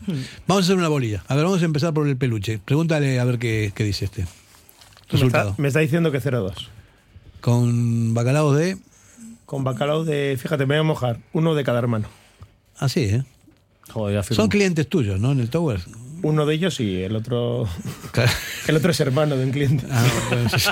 Vamos 0.46 0.62
a 0.62 0.66
hacer 0.66 0.76
una 0.76 0.88
bolilla. 0.88 1.24
A 1.26 1.34
ver, 1.34 1.44
vamos 1.44 1.60
a 1.60 1.64
empezar 1.64 1.92
por 1.92 2.06
el 2.08 2.16
peluche. 2.16 2.60
Pregúntale 2.64 3.18
a 3.18 3.24
ver 3.24 3.38
qué, 3.38 3.72
qué 3.74 3.82
dice 3.84 4.04
este. 4.04 4.22
Me 4.22 4.26
está, 4.28 5.12
Resultado. 5.12 5.54
me 5.58 5.68
está 5.68 5.80
diciendo 5.80 6.12
que 6.12 6.20
0-2. 6.20 6.54
Con 7.40 8.14
bacalao 8.14 8.52
de. 8.54 8.78
Con 9.44 9.64
bacalao 9.64 10.04
de. 10.04 10.38
Fíjate, 10.40 10.64
me 10.64 10.76
voy 10.76 10.80
a 10.80 10.82
mojar. 10.84 11.18
Uno 11.32 11.54
de 11.56 11.64
cada 11.64 11.80
hermano. 11.80 12.06
Así, 12.78 13.00
¿eh? 13.04 13.24
Joder. 13.90 14.22
Son 14.24 14.48
clientes 14.48 14.88
tuyos, 14.88 15.18
¿no? 15.20 15.32
En 15.32 15.40
el 15.40 15.50
Tower. 15.50 15.80
Uno 16.22 16.46
de 16.46 16.54
ellos 16.54 16.78
y 16.80 17.02
el 17.02 17.16
otro. 17.16 17.68
el 18.68 18.76
otro 18.76 18.90
es 18.90 19.00
hermano 19.00 19.36
de 19.36 19.44
un 19.44 19.50
cliente. 19.50 19.84
Ah, 19.90 20.04
sí, 20.50 20.58
sí. 20.60 20.70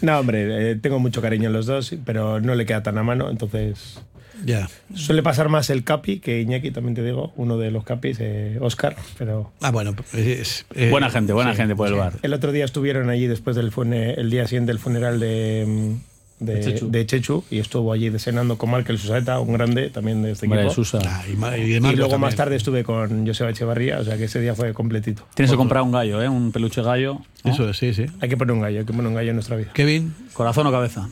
no, 0.02 0.18
hombre, 0.18 0.70
eh, 0.72 0.76
tengo 0.76 0.98
mucho 0.98 1.22
cariño 1.22 1.46
en 1.48 1.52
los 1.54 1.66
dos, 1.66 1.94
pero 2.04 2.40
no 2.40 2.54
le 2.54 2.66
queda 2.66 2.82
tan 2.82 2.98
a 2.98 3.02
mano, 3.02 3.30
entonces. 3.30 4.00
Ya. 4.44 4.68
Suele 4.94 5.22
pasar 5.22 5.48
más 5.48 5.70
el 5.70 5.82
Capi 5.82 6.20
que 6.20 6.42
Iñaki, 6.42 6.70
también 6.70 6.94
te 6.94 7.02
digo, 7.02 7.32
uno 7.36 7.56
de 7.56 7.70
los 7.70 7.84
Capis, 7.84 8.18
eh, 8.20 8.58
Oscar, 8.60 8.94
pero. 9.16 9.50
Ah, 9.62 9.70
bueno. 9.70 9.96
es- 10.12 10.66
es- 10.74 10.90
Buena 10.90 11.08
gente, 11.08 11.32
buena 11.32 11.52
sí, 11.52 11.56
gente 11.56 11.74
por 11.74 11.88
el 11.88 11.94
sí. 11.94 11.98
bar. 11.98 12.12
El 12.22 12.34
otro 12.34 12.52
día 12.52 12.66
estuvieron 12.66 13.08
allí 13.08 13.26
después 13.26 13.56
del 13.56 13.72
el 14.18 14.30
día 14.30 14.46
siguiente 14.46 14.72
del 14.72 14.78
funeral 14.78 15.18
de, 15.20 15.64
mm, 15.66 16.15
de, 16.38 16.54
De 16.56 16.60
Chechu. 16.64 16.90
de 16.90 17.06
Chechu 17.06 17.44
y 17.50 17.58
estuvo 17.58 17.92
allí 17.92 18.10
cenando 18.18 18.58
con 18.58 18.70
Markel 18.70 18.98
Susaeta, 18.98 19.40
un 19.40 19.52
grande 19.54 19.88
también 19.90 20.22
de 20.22 20.32
este 20.32 20.46
equipo. 20.46 20.68
Susa. 20.70 20.98
Ah, 21.06 21.24
y, 21.26 21.30
y 21.32 21.68
de 21.70 21.76
Y 21.76 21.80
Marcos 21.80 21.98
luego 21.98 22.18
más 22.18 22.34
tarde 22.34 22.56
estuve 22.56 22.84
con 22.84 23.26
Joseba 23.26 23.50
Echevarría, 23.50 23.98
o 24.00 24.04
sea 24.04 24.16
que 24.18 24.24
ese 24.24 24.40
día 24.40 24.54
fue 24.54 24.74
completito. 24.74 25.26
Tienes 25.34 25.50
que 25.50 25.56
comprar 25.56 25.82
un 25.82 25.92
gallo, 25.92 26.22
¿eh? 26.22 26.28
Un 26.28 26.52
peluche 26.52 26.82
gallo. 26.82 27.20
¿no? 27.44 27.50
Eso 27.52 27.68
es, 27.70 27.76
sí, 27.78 27.94
sí. 27.94 28.06
Hay 28.20 28.28
que 28.28 28.36
poner 28.36 28.52
un 28.54 28.60
gallo, 28.60 28.80
hay 28.80 28.84
que 28.84 28.92
poner 28.92 29.06
un 29.08 29.14
gallo 29.14 29.30
en 29.30 29.36
nuestra 29.36 29.56
vida. 29.56 29.72
Kevin, 29.72 30.14
Corazón 30.34 30.66
o 30.66 30.72
cabeza. 30.72 31.08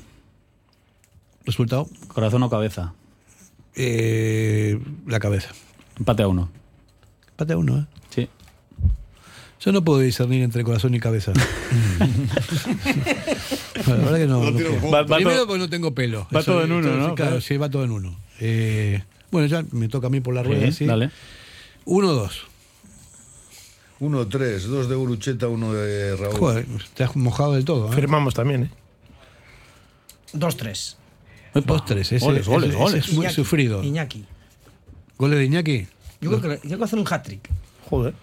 resultado. 1.46 1.88
Corazón 2.08 2.42
o 2.42 2.50
cabeza. 2.50 2.92
Eh, 3.76 4.78
la 5.06 5.20
cabeza. 5.20 5.50
Empate 5.98 6.22
a 6.22 6.28
uno. 6.28 6.50
Pate 7.36 7.54
a 7.54 7.56
uno, 7.56 7.78
¿eh? 7.78 7.84
Sí. 8.10 8.28
Yo 9.60 9.72
no 9.72 9.82
puedo 9.82 10.00
discernir 10.00 10.42
entre 10.42 10.62
corazón 10.64 10.94
y 10.94 11.00
cabeza. 11.00 11.32
Bueno, 13.86 14.04
la 14.04 14.10
verdad 14.10 14.18
que 14.18 14.26
no. 14.26 14.50
No. 14.50 14.90
Va- 14.90 15.02
va 15.02 15.16
Primero 15.16 15.36
todo- 15.38 15.46
porque 15.48 15.58
no 15.60 15.68
tengo 15.70 15.94
pelo. 15.94 16.26
va 16.34 16.42
todo 16.42 16.62
en 16.64 16.70
uno, 16.72 16.78
entonces, 16.88 17.00
¿no? 17.08 17.14
Claro, 17.14 17.30
Claro. 17.32 17.40
sí, 17.40 17.56
va 17.56 17.68
todo 17.70 17.84
en 17.84 17.90
uno. 17.90 18.16
Eh, 18.40 19.02
bueno, 19.30 19.46
ya 19.48 19.64
me 19.72 19.88
toca 19.88 20.06
a 20.06 20.10
mí 20.10 20.20
por 20.20 20.34
la 20.34 20.42
rueda. 20.42 20.66
Sí, 20.66 20.72
sí. 20.72 20.86
Dale. 20.86 21.10
Uno, 21.84 22.12
dos. 22.12 22.46
Uno, 24.00 24.26
tres, 24.28 24.64
dos 24.66 24.88
de 24.88 24.96
Urucheta, 24.96 25.48
uno 25.48 25.72
de 25.72 26.16
Raúl. 26.16 26.36
Joder, 26.38 26.66
te 26.94 27.04
has 27.04 27.14
mojado 27.16 27.54
del 27.54 27.64
todo. 27.64 27.90
¿eh? 27.90 27.94
Firmamos 27.94 28.34
también, 28.34 28.64
¿eh? 28.64 28.70
2-3. 30.32 30.96
Dos, 31.64 31.84
tres. 31.84 32.10
Ese, 32.12 32.24
Goles, 32.24 32.46
goles, 32.46 32.74
goles. 32.74 32.94
ese 32.98 33.10
es 33.10 33.12
muy 33.16 33.24
Iñaki, 33.24 33.34
sufrido. 33.34 33.82
Iñaki. 33.84 34.24
¿Goles 35.16 35.38
de 35.38 35.44
Iñaki? 35.44 35.86
Yo 36.20 36.30
creo 36.30 36.40
que, 36.40 36.48
yo 36.56 36.60
creo 36.68 36.78
que 36.78 36.84
hacer 36.84 36.98
un 36.98 37.06
hat-trick. 37.08 37.48
Joder. 37.94 38.14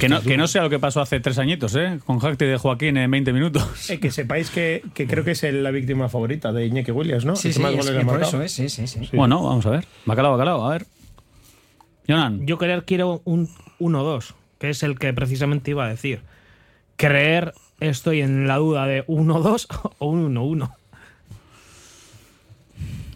Que 0.00 0.08
no, 0.08 0.20
que 0.22 0.36
no 0.36 0.48
sea 0.48 0.62
lo 0.62 0.70
que 0.70 0.78
pasó 0.80 1.00
hace 1.00 1.20
tres 1.20 1.38
añitos, 1.38 1.76
¿eh? 1.76 2.00
Con 2.04 2.18
Jacti 2.18 2.44
de 2.46 2.56
Joaquín 2.56 2.96
en 2.96 3.10
20 3.10 3.32
minutos. 3.32 3.88
Eh, 3.90 4.00
que 4.00 4.10
sepáis 4.10 4.50
que, 4.50 4.82
que 4.92 5.06
creo 5.06 5.22
que 5.24 5.30
es 5.32 5.42
el- 5.44 5.62
la 5.62 5.70
víctima 5.70 6.08
favorita 6.08 6.52
de 6.52 6.66
Iñaki 6.66 6.90
Williams, 6.90 7.24
¿no? 7.24 7.36
Sí, 7.36 7.48
El 7.48 7.54
sí, 7.54 7.60
más 7.60 7.72
es 7.74 7.90
que 7.90 8.04
por 8.04 8.22
eso, 8.22 8.42
¿eh? 8.42 8.48
Sí, 8.48 8.68
sí, 8.68 8.86
sí. 8.86 9.08
Bueno, 9.12 9.42
vamos 9.42 9.64
a 9.66 9.70
ver. 9.70 9.86
Bacalao, 10.06 10.32
bacalao, 10.32 10.66
a 10.66 10.70
ver. 10.72 10.86
Jonan. 12.08 12.44
Yo 12.46 12.58
querer 12.58 12.84
quiero 12.84 13.22
un 13.24 13.48
1-2, 13.78 14.34
que 14.58 14.70
es 14.70 14.82
el 14.82 14.98
que 14.98 15.12
precisamente 15.12 15.70
iba 15.70 15.84
a 15.84 15.88
decir. 15.88 16.22
Creer 16.96 17.54
estoy 17.78 18.20
en 18.20 18.48
la 18.48 18.56
duda 18.56 18.86
de 18.86 19.06
1-2 19.06 19.66
o 19.98 20.06
un 20.08 20.34
1-1. 20.34 20.72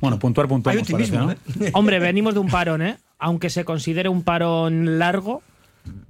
Bueno, 0.00 0.18
puntuar, 0.18 0.48
puntuar. 0.48 0.76
Optimismo, 0.76 1.30
¿eh? 1.30 1.36
Hombre, 1.72 1.98
venimos 1.98 2.34
de 2.34 2.40
un 2.40 2.48
parón, 2.48 2.82
¿eh? 2.82 2.98
Aunque 3.18 3.48
se 3.48 3.64
considere 3.64 4.08
un 4.10 4.22
parón 4.22 4.98
largo, 4.98 5.42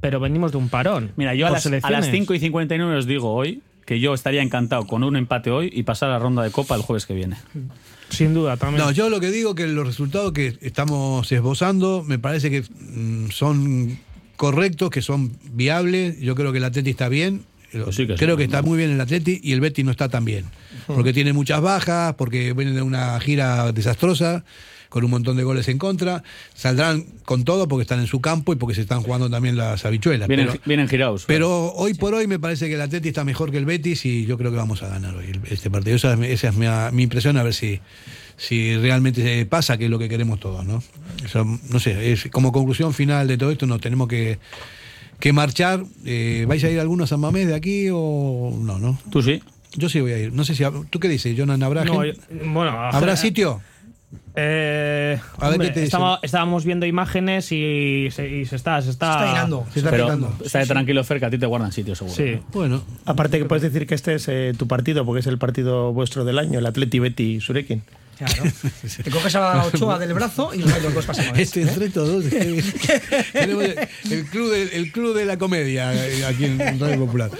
pero 0.00 0.20
venimos 0.20 0.52
de 0.52 0.58
un 0.58 0.68
parón. 0.68 1.12
Mira, 1.16 1.34
yo 1.34 1.46
a 1.46 1.50
las, 1.50 1.66
a 1.66 1.70
las 1.70 1.80
selecciones. 1.82 2.10
5 2.10 2.34
y 2.34 2.38
59 2.40 2.96
os 2.96 3.06
digo 3.06 3.32
hoy 3.32 3.62
que 3.84 4.00
yo 4.00 4.14
estaría 4.14 4.42
encantado 4.42 4.86
con 4.86 5.04
un 5.04 5.16
empate 5.16 5.50
hoy 5.50 5.70
y 5.72 5.82
pasar 5.82 6.10
a 6.10 6.12
la 6.12 6.18
ronda 6.18 6.42
de 6.42 6.50
Copa 6.50 6.74
el 6.74 6.82
jueves 6.82 7.06
que 7.06 7.14
viene. 7.14 7.36
Sin 8.08 8.34
duda, 8.34 8.56
también. 8.56 8.84
No, 8.84 8.90
yo 8.90 9.10
lo 9.10 9.20
que 9.20 9.30
digo 9.30 9.54
que 9.54 9.66
los 9.66 9.86
resultados 9.86 10.32
que 10.32 10.56
estamos 10.60 11.30
esbozando 11.30 12.02
me 12.06 12.18
parece 12.18 12.50
que 12.50 12.62
mm, 12.62 13.30
son 13.30 13.98
correctos, 14.36 14.90
que 14.90 15.02
son 15.02 15.36
viables. 15.52 16.18
Yo 16.20 16.34
creo 16.34 16.52
que 16.52 16.58
el 16.58 16.64
Atleti 16.64 16.90
está 16.90 17.08
bien. 17.08 17.44
Pues 17.72 17.96
sí 17.96 18.06
que 18.06 18.12
sí. 18.12 18.18
creo 18.18 18.36
que 18.36 18.44
está 18.44 18.62
muy 18.62 18.78
bien 18.78 18.90
el 18.90 19.00
Atleti 19.00 19.40
y 19.42 19.52
el 19.52 19.60
Betis 19.60 19.84
no 19.84 19.90
está 19.90 20.08
tan 20.08 20.24
bien. 20.24 20.44
Porque 20.86 21.12
tiene 21.12 21.32
muchas 21.32 21.60
bajas, 21.60 22.14
porque 22.14 22.52
vienen 22.52 22.74
de 22.74 22.82
una 22.82 23.18
gira 23.20 23.72
desastrosa, 23.72 24.44
con 24.94 25.04
un 25.04 25.10
montón 25.10 25.36
de 25.36 25.42
goles 25.42 25.66
en 25.66 25.76
contra. 25.76 26.22
Saldrán 26.54 27.04
con 27.24 27.42
todo 27.42 27.66
porque 27.66 27.82
están 27.82 27.98
en 27.98 28.06
su 28.06 28.20
campo 28.20 28.52
y 28.52 28.56
porque 28.56 28.76
se 28.76 28.82
están 28.82 29.02
jugando 29.02 29.28
también 29.28 29.56
las 29.56 29.84
habichuelas. 29.84 30.28
Vienen, 30.28 30.46
Pero- 30.46 30.60
vienen 30.64 30.88
girados. 30.88 31.24
pero 31.26 31.72
hoy 31.72 31.94
por 31.94 32.14
hoy 32.14 32.28
me 32.28 32.38
parece 32.38 32.68
que 32.68 32.74
el 32.74 32.80
Atleti 32.80 33.08
está 33.08 33.24
mejor 33.24 33.50
que 33.50 33.58
el 33.58 33.64
Betis 33.64 34.06
y 34.06 34.24
yo 34.24 34.38
creo 34.38 34.52
que 34.52 34.56
vamos 34.56 34.84
a 34.84 34.88
ganar 34.88 35.16
hoy 35.16 35.32
este 35.50 35.68
partido. 35.68 35.96
Esa 35.96 36.12
es, 36.12 36.18
mi- 36.20 36.28
esa 36.28 36.48
es 36.50 36.54
mi, 36.54 36.66
mi 36.92 37.02
impresión, 37.02 37.36
a 37.38 37.42
ver 37.42 37.54
si, 37.54 37.80
si 38.36 38.76
realmente 38.76 39.20
se 39.20 39.46
pasa, 39.46 39.76
que 39.78 39.86
es 39.86 39.90
lo 39.90 39.98
que 39.98 40.08
queremos 40.08 40.38
todos, 40.38 40.64
¿no? 40.64 40.80
Eso, 41.24 41.44
no 41.44 41.80
sé, 41.80 42.12
es, 42.12 42.28
como 42.30 42.52
conclusión 42.52 42.94
final 42.94 43.26
de 43.26 43.36
todo 43.36 43.50
esto 43.50 43.66
nos 43.66 43.80
tenemos 43.80 44.06
que, 44.06 44.38
que 45.18 45.32
marchar. 45.32 45.82
Eh, 46.04 46.44
¿Vais 46.46 46.62
a 46.62 46.70
ir 46.70 46.78
algunos 46.78 47.10
a 47.12 47.16
Mamés 47.16 47.48
de 47.48 47.56
aquí 47.56 47.88
o 47.92 48.56
no, 48.62 48.78
no? 48.78 48.96
Tú 49.10 49.22
sí. 49.24 49.42
Yo 49.76 49.88
sí 49.88 50.00
voy 50.00 50.12
a 50.12 50.18
ir. 50.20 50.32
No 50.32 50.44
sé 50.44 50.54
si... 50.54 50.62
¿Tú 50.88 51.00
qué 51.00 51.08
dices, 51.08 51.34
Jonan? 51.36 51.60
¿Habrá, 51.64 51.84
No, 51.84 52.00
gente? 52.02 52.20
yo- 52.30 52.52
bueno, 52.52 52.70
¿Habrá 52.70 53.16
sitio? 53.16 53.60
Eh, 54.36 55.18
A 55.38 55.44
ver 55.44 55.52
hombre, 55.54 55.68
qué 55.68 55.74
te 55.74 55.80
dicen. 55.80 55.84
estamos, 55.98 56.18
estábamos 56.22 56.64
viendo 56.64 56.86
imágenes 56.86 57.52
y 57.52 58.08
se, 58.10 58.28
y 58.28 58.44
se 58.46 58.56
está, 58.56 58.82
se 58.82 58.90
está, 58.90 59.12
está 59.12 59.26
llenando. 59.26 59.64
Se 59.72 59.78
está 59.78 59.90
Pero 59.90 60.66
tranquilo, 60.66 61.04
Fer, 61.04 61.20
que 61.20 61.26
a 61.26 61.30
ti 61.30 61.38
te 61.38 61.46
guardan 61.46 61.70
sitio, 61.72 61.94
seguro. 61.94 62.16
Sí. 62.16 62.40
Bueno, 62.52 62.82
Aparte 63.04 63.38
que 63.38 63.44
puedes 63.44 63.62
decir 63.62 63.86
que 63.86 63.94
este 63.94 64.14
es 64.14 64.26
eh, 64.28 64.52
tu 64.58 64.66
partido, 64.66 65.04
porque 65.04 65.20
es 65.20 65.26
el 65.28 65.38
partido 65.38 65.92
vuestro 65.92 66.24
del 66.24 66.38
año, 66.38 66.58
el 66.58 66.66
Atleti 66.66 66.98
Betty 66.98 67.40
Surekin. 67.40 67.82
Claro. 68.16 68.44
Te 69.02 69.10
coges 69.10 69.34
a 69.34 69.40
la 69.56 69.64
Ochoa 69.64 69.98
del 69.98 70.14
brazo 70.14 70.52
y 70.54 70.58
los 70.58 70.94
dos 70.94 71.04
pasamos. 71.06 71.38
Este 71.38 71.62
entre 71.62 71.88
todos. 71.90 72.24
Tenemos 72.28 72.64
el 74.10 74.24
club, 74.30 74.50
de, 74.52 74.62
el 74.76 74.92
club 74.92 75.14
de 75.16 75.24
la 75.24 75.36
comedia 75.38 75.92
eh, 75.94 76.24
aquí 76.24 76.44
en 76.44 76.58
Radio 76.78 76.98
Popular. 77.00 77.30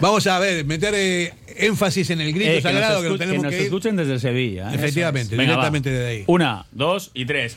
Vamos 0.00 0.26
a 0.26 0.38
ver, 0.38 0.64
meter 0.64 0.92
eh, 0.96 1.32
énfasis 1.56 2.10
en 2.10 2.20
el 2.20 2.32
grito 2.32 2.50
Eh, 2.50 2.56
que 2.56 2.62
sagrado 2.62 2.94
nos, 2.94 3.02
que, 3.02 3.08
lo 3.08 3.14
escu- 3.14 3.18
que 3.18 3.24
tenemos 3.24 3.42
nos 3.44 3.50
que 3.52 3.58
ir. 3.58 3.64
escuchen 3.64 3.96
desde 3.96 4.18
Sevilla. 4.18 4.70
¿eh? 4.72 4.74
Efectivamente, 4.74 5.36
Venga, 5.36 5.52
directamente 5.52 5.90
va. 5.92 5.98
de 5.98 6.06
ahí. 6.06 6.24
Una, 6.26 6.66
dos 6.72 7.10
y 7.14 7.24
tres. 7.26 7.56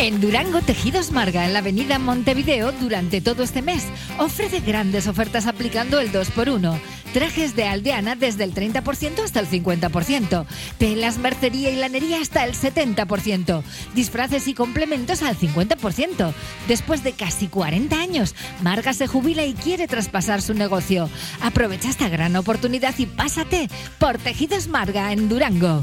En 0.00 0.18
Durango 0.18 0.62
Tejidos 0.62 1.10
Marga, 1.10 1.44
en 1.44 1.52
la 1.52 1.58
avenida 1.58 1.98
Montevideo, 1.98 2.72
durante 2.72 3.20
todo 3.20 3.42
este 3.42 3.60
mes, 3.60 3.84
ofrece 4.18 4.60
grandes 4.60 5.06
ofertas 5.06 5.46
aplicando 5.46 6.00
el 6.00 6.10
2x1. 6.10 6.80
Trajes 7.12 7.54
de 7.54 7.64
aldeana 7.64 8.16
desde 8.16 8.44
el 8.44 8.54
30% 8.54 9.22
hasta 9.22 9.40
el 9.40 9.46
50%. 9.46 10.46
Telas, 10.78 11.18
mercería 11.18 11.68
y 11.68 11.76
lanería 11.76 12.18
hasta 12.18 12.46
el 12.46 12.54
70%. 12.54 13.62
Disfraces 13.94 14.48
y 14.48 14.54
complementos 14.54 15.22
al 15.22 15.36
50%. 15.36 16.32
Después 16.66 17.04
de 17.04 17.12
casi 17.12 17.48
40 17.48 18.00
años, 18.00 18.34
Marga 18.62 18.94
se 18.94 19.06
jubila 19.06 19.44
y 19.44 19.52
quiere 19.52 19.86
traspasar 19.86 20.40
su 20.40 20.54
negocio. 20.54 21.10
Aprovecha 21.42 21.90
esta 21.90 22.08
gran 22.08 22.36
oportunidad 22.36 22.94
y 22.96 23.04
pásate 23.04 23.68
por 23.98 24.16
Tejidos 24.16 24.66
Marga 24.66 25.12
en 25.12 25.28
Durango. 25.28 25.82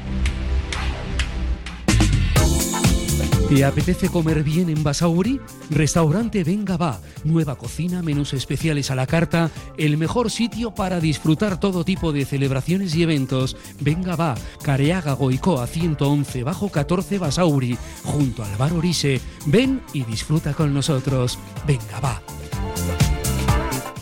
¿Te 3.49 3.65
apetece 3.65 4.09
comer 4.09 4.43
bien 4.43 4.69
en 4.69 4.81
Basauri? 4.81 5.39
Restaurante 5.69 6.43
Venga 6.43 6.77
Va. 6.77 6.99
Nueva 7.23 7.57
cocina, 7.57 8.01
menús 8.01 8.33
especiales 8.33 8.91
a 8.91 8.95
la 8.95 9.05
carta. 9.05 9.51
El 9.77 9.97
mejor 9.97 10.31
sitio 10.31 10.71
para 10.71 10.99
disfrutar 10.99 11.59
todo 11.59 11.83
tipo 11.83 12.13
de 12.13 12.25
celebraciones 12.25 12.95
y 12.95 13.03
eventos. 13.03 13.57
Venga 13.81 14.15
Va. 14.15 14.35
Careaga 14.63 15.13
Goicoa 15.13 15.67
111 15.67 16.43
bajo 16.43 16.69
14 16.69 17.19
Basauri. 17.19 17.77
Junto 18.03 18.43
al 18.43 18.55
bar 18.55 18.73
Orise. 18.73 19.19
Ven 19.45 19.81
y 19.93 20.05
disfruta 20.05 20.53
con 20.53 20.73
nosotros. 20.73 21.37
Venga 21.67 21.99
Va. 21.99 22.21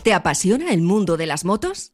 ¿Te 0.03 0.13
apasiona 0.13 0.71
el 0.71 0.81
mundo 0.81 1.17
de 1.17 1.25
las 1.25 1.43
motos? 1.43 1.91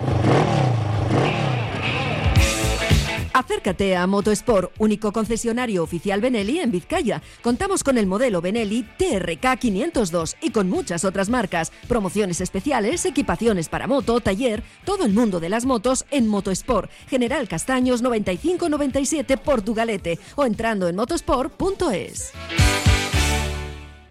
Acércate 3.36 3.98
a 3.98 4.08
Motosport, 4.08 4.72
único 4.78 5.12
concesionario 5.12 5.84
oficial 5.84 6.22
Benelli 6.22 6.60
en 6.60 6.72
Vizcaya. 6.72 7.22
Contamos 7.42 7.84
con 7.84 7.98
el 7.98 8.08
modelo 8.08 8.40
Benelli 8.40 8.84
TRK 8.98 9.60
502 9.60 10.38
y 10.42 10.52
con 10.52 10.70
muchas 10.70 11.04
otras 11.04 11.30
marcas, 11.30 11.74
promociones 11.90 12.40
especiales, 12.40 13.06
equipaciones 13.06 13.68
para 13.68 13.88
moto, 13.88 14.22
taller, 14.22 14.64
todo 14.86 15.04
el 15.06 15.12
mundo 15.12 15.42
de 15.42 15.50
las 15.50 15.66
motos 15.66 16.06
en 16.12 16.30
Motosport. 16.30 16.90
General 17.10 17.46
Castaños 17.50 18.02
9597 18.02 19.36
Portugalete 19.36 20.18
o 20.38 20.46
entrando 20.46 20.88
en 20.88 20.96
motosport.es. 20.96 22.32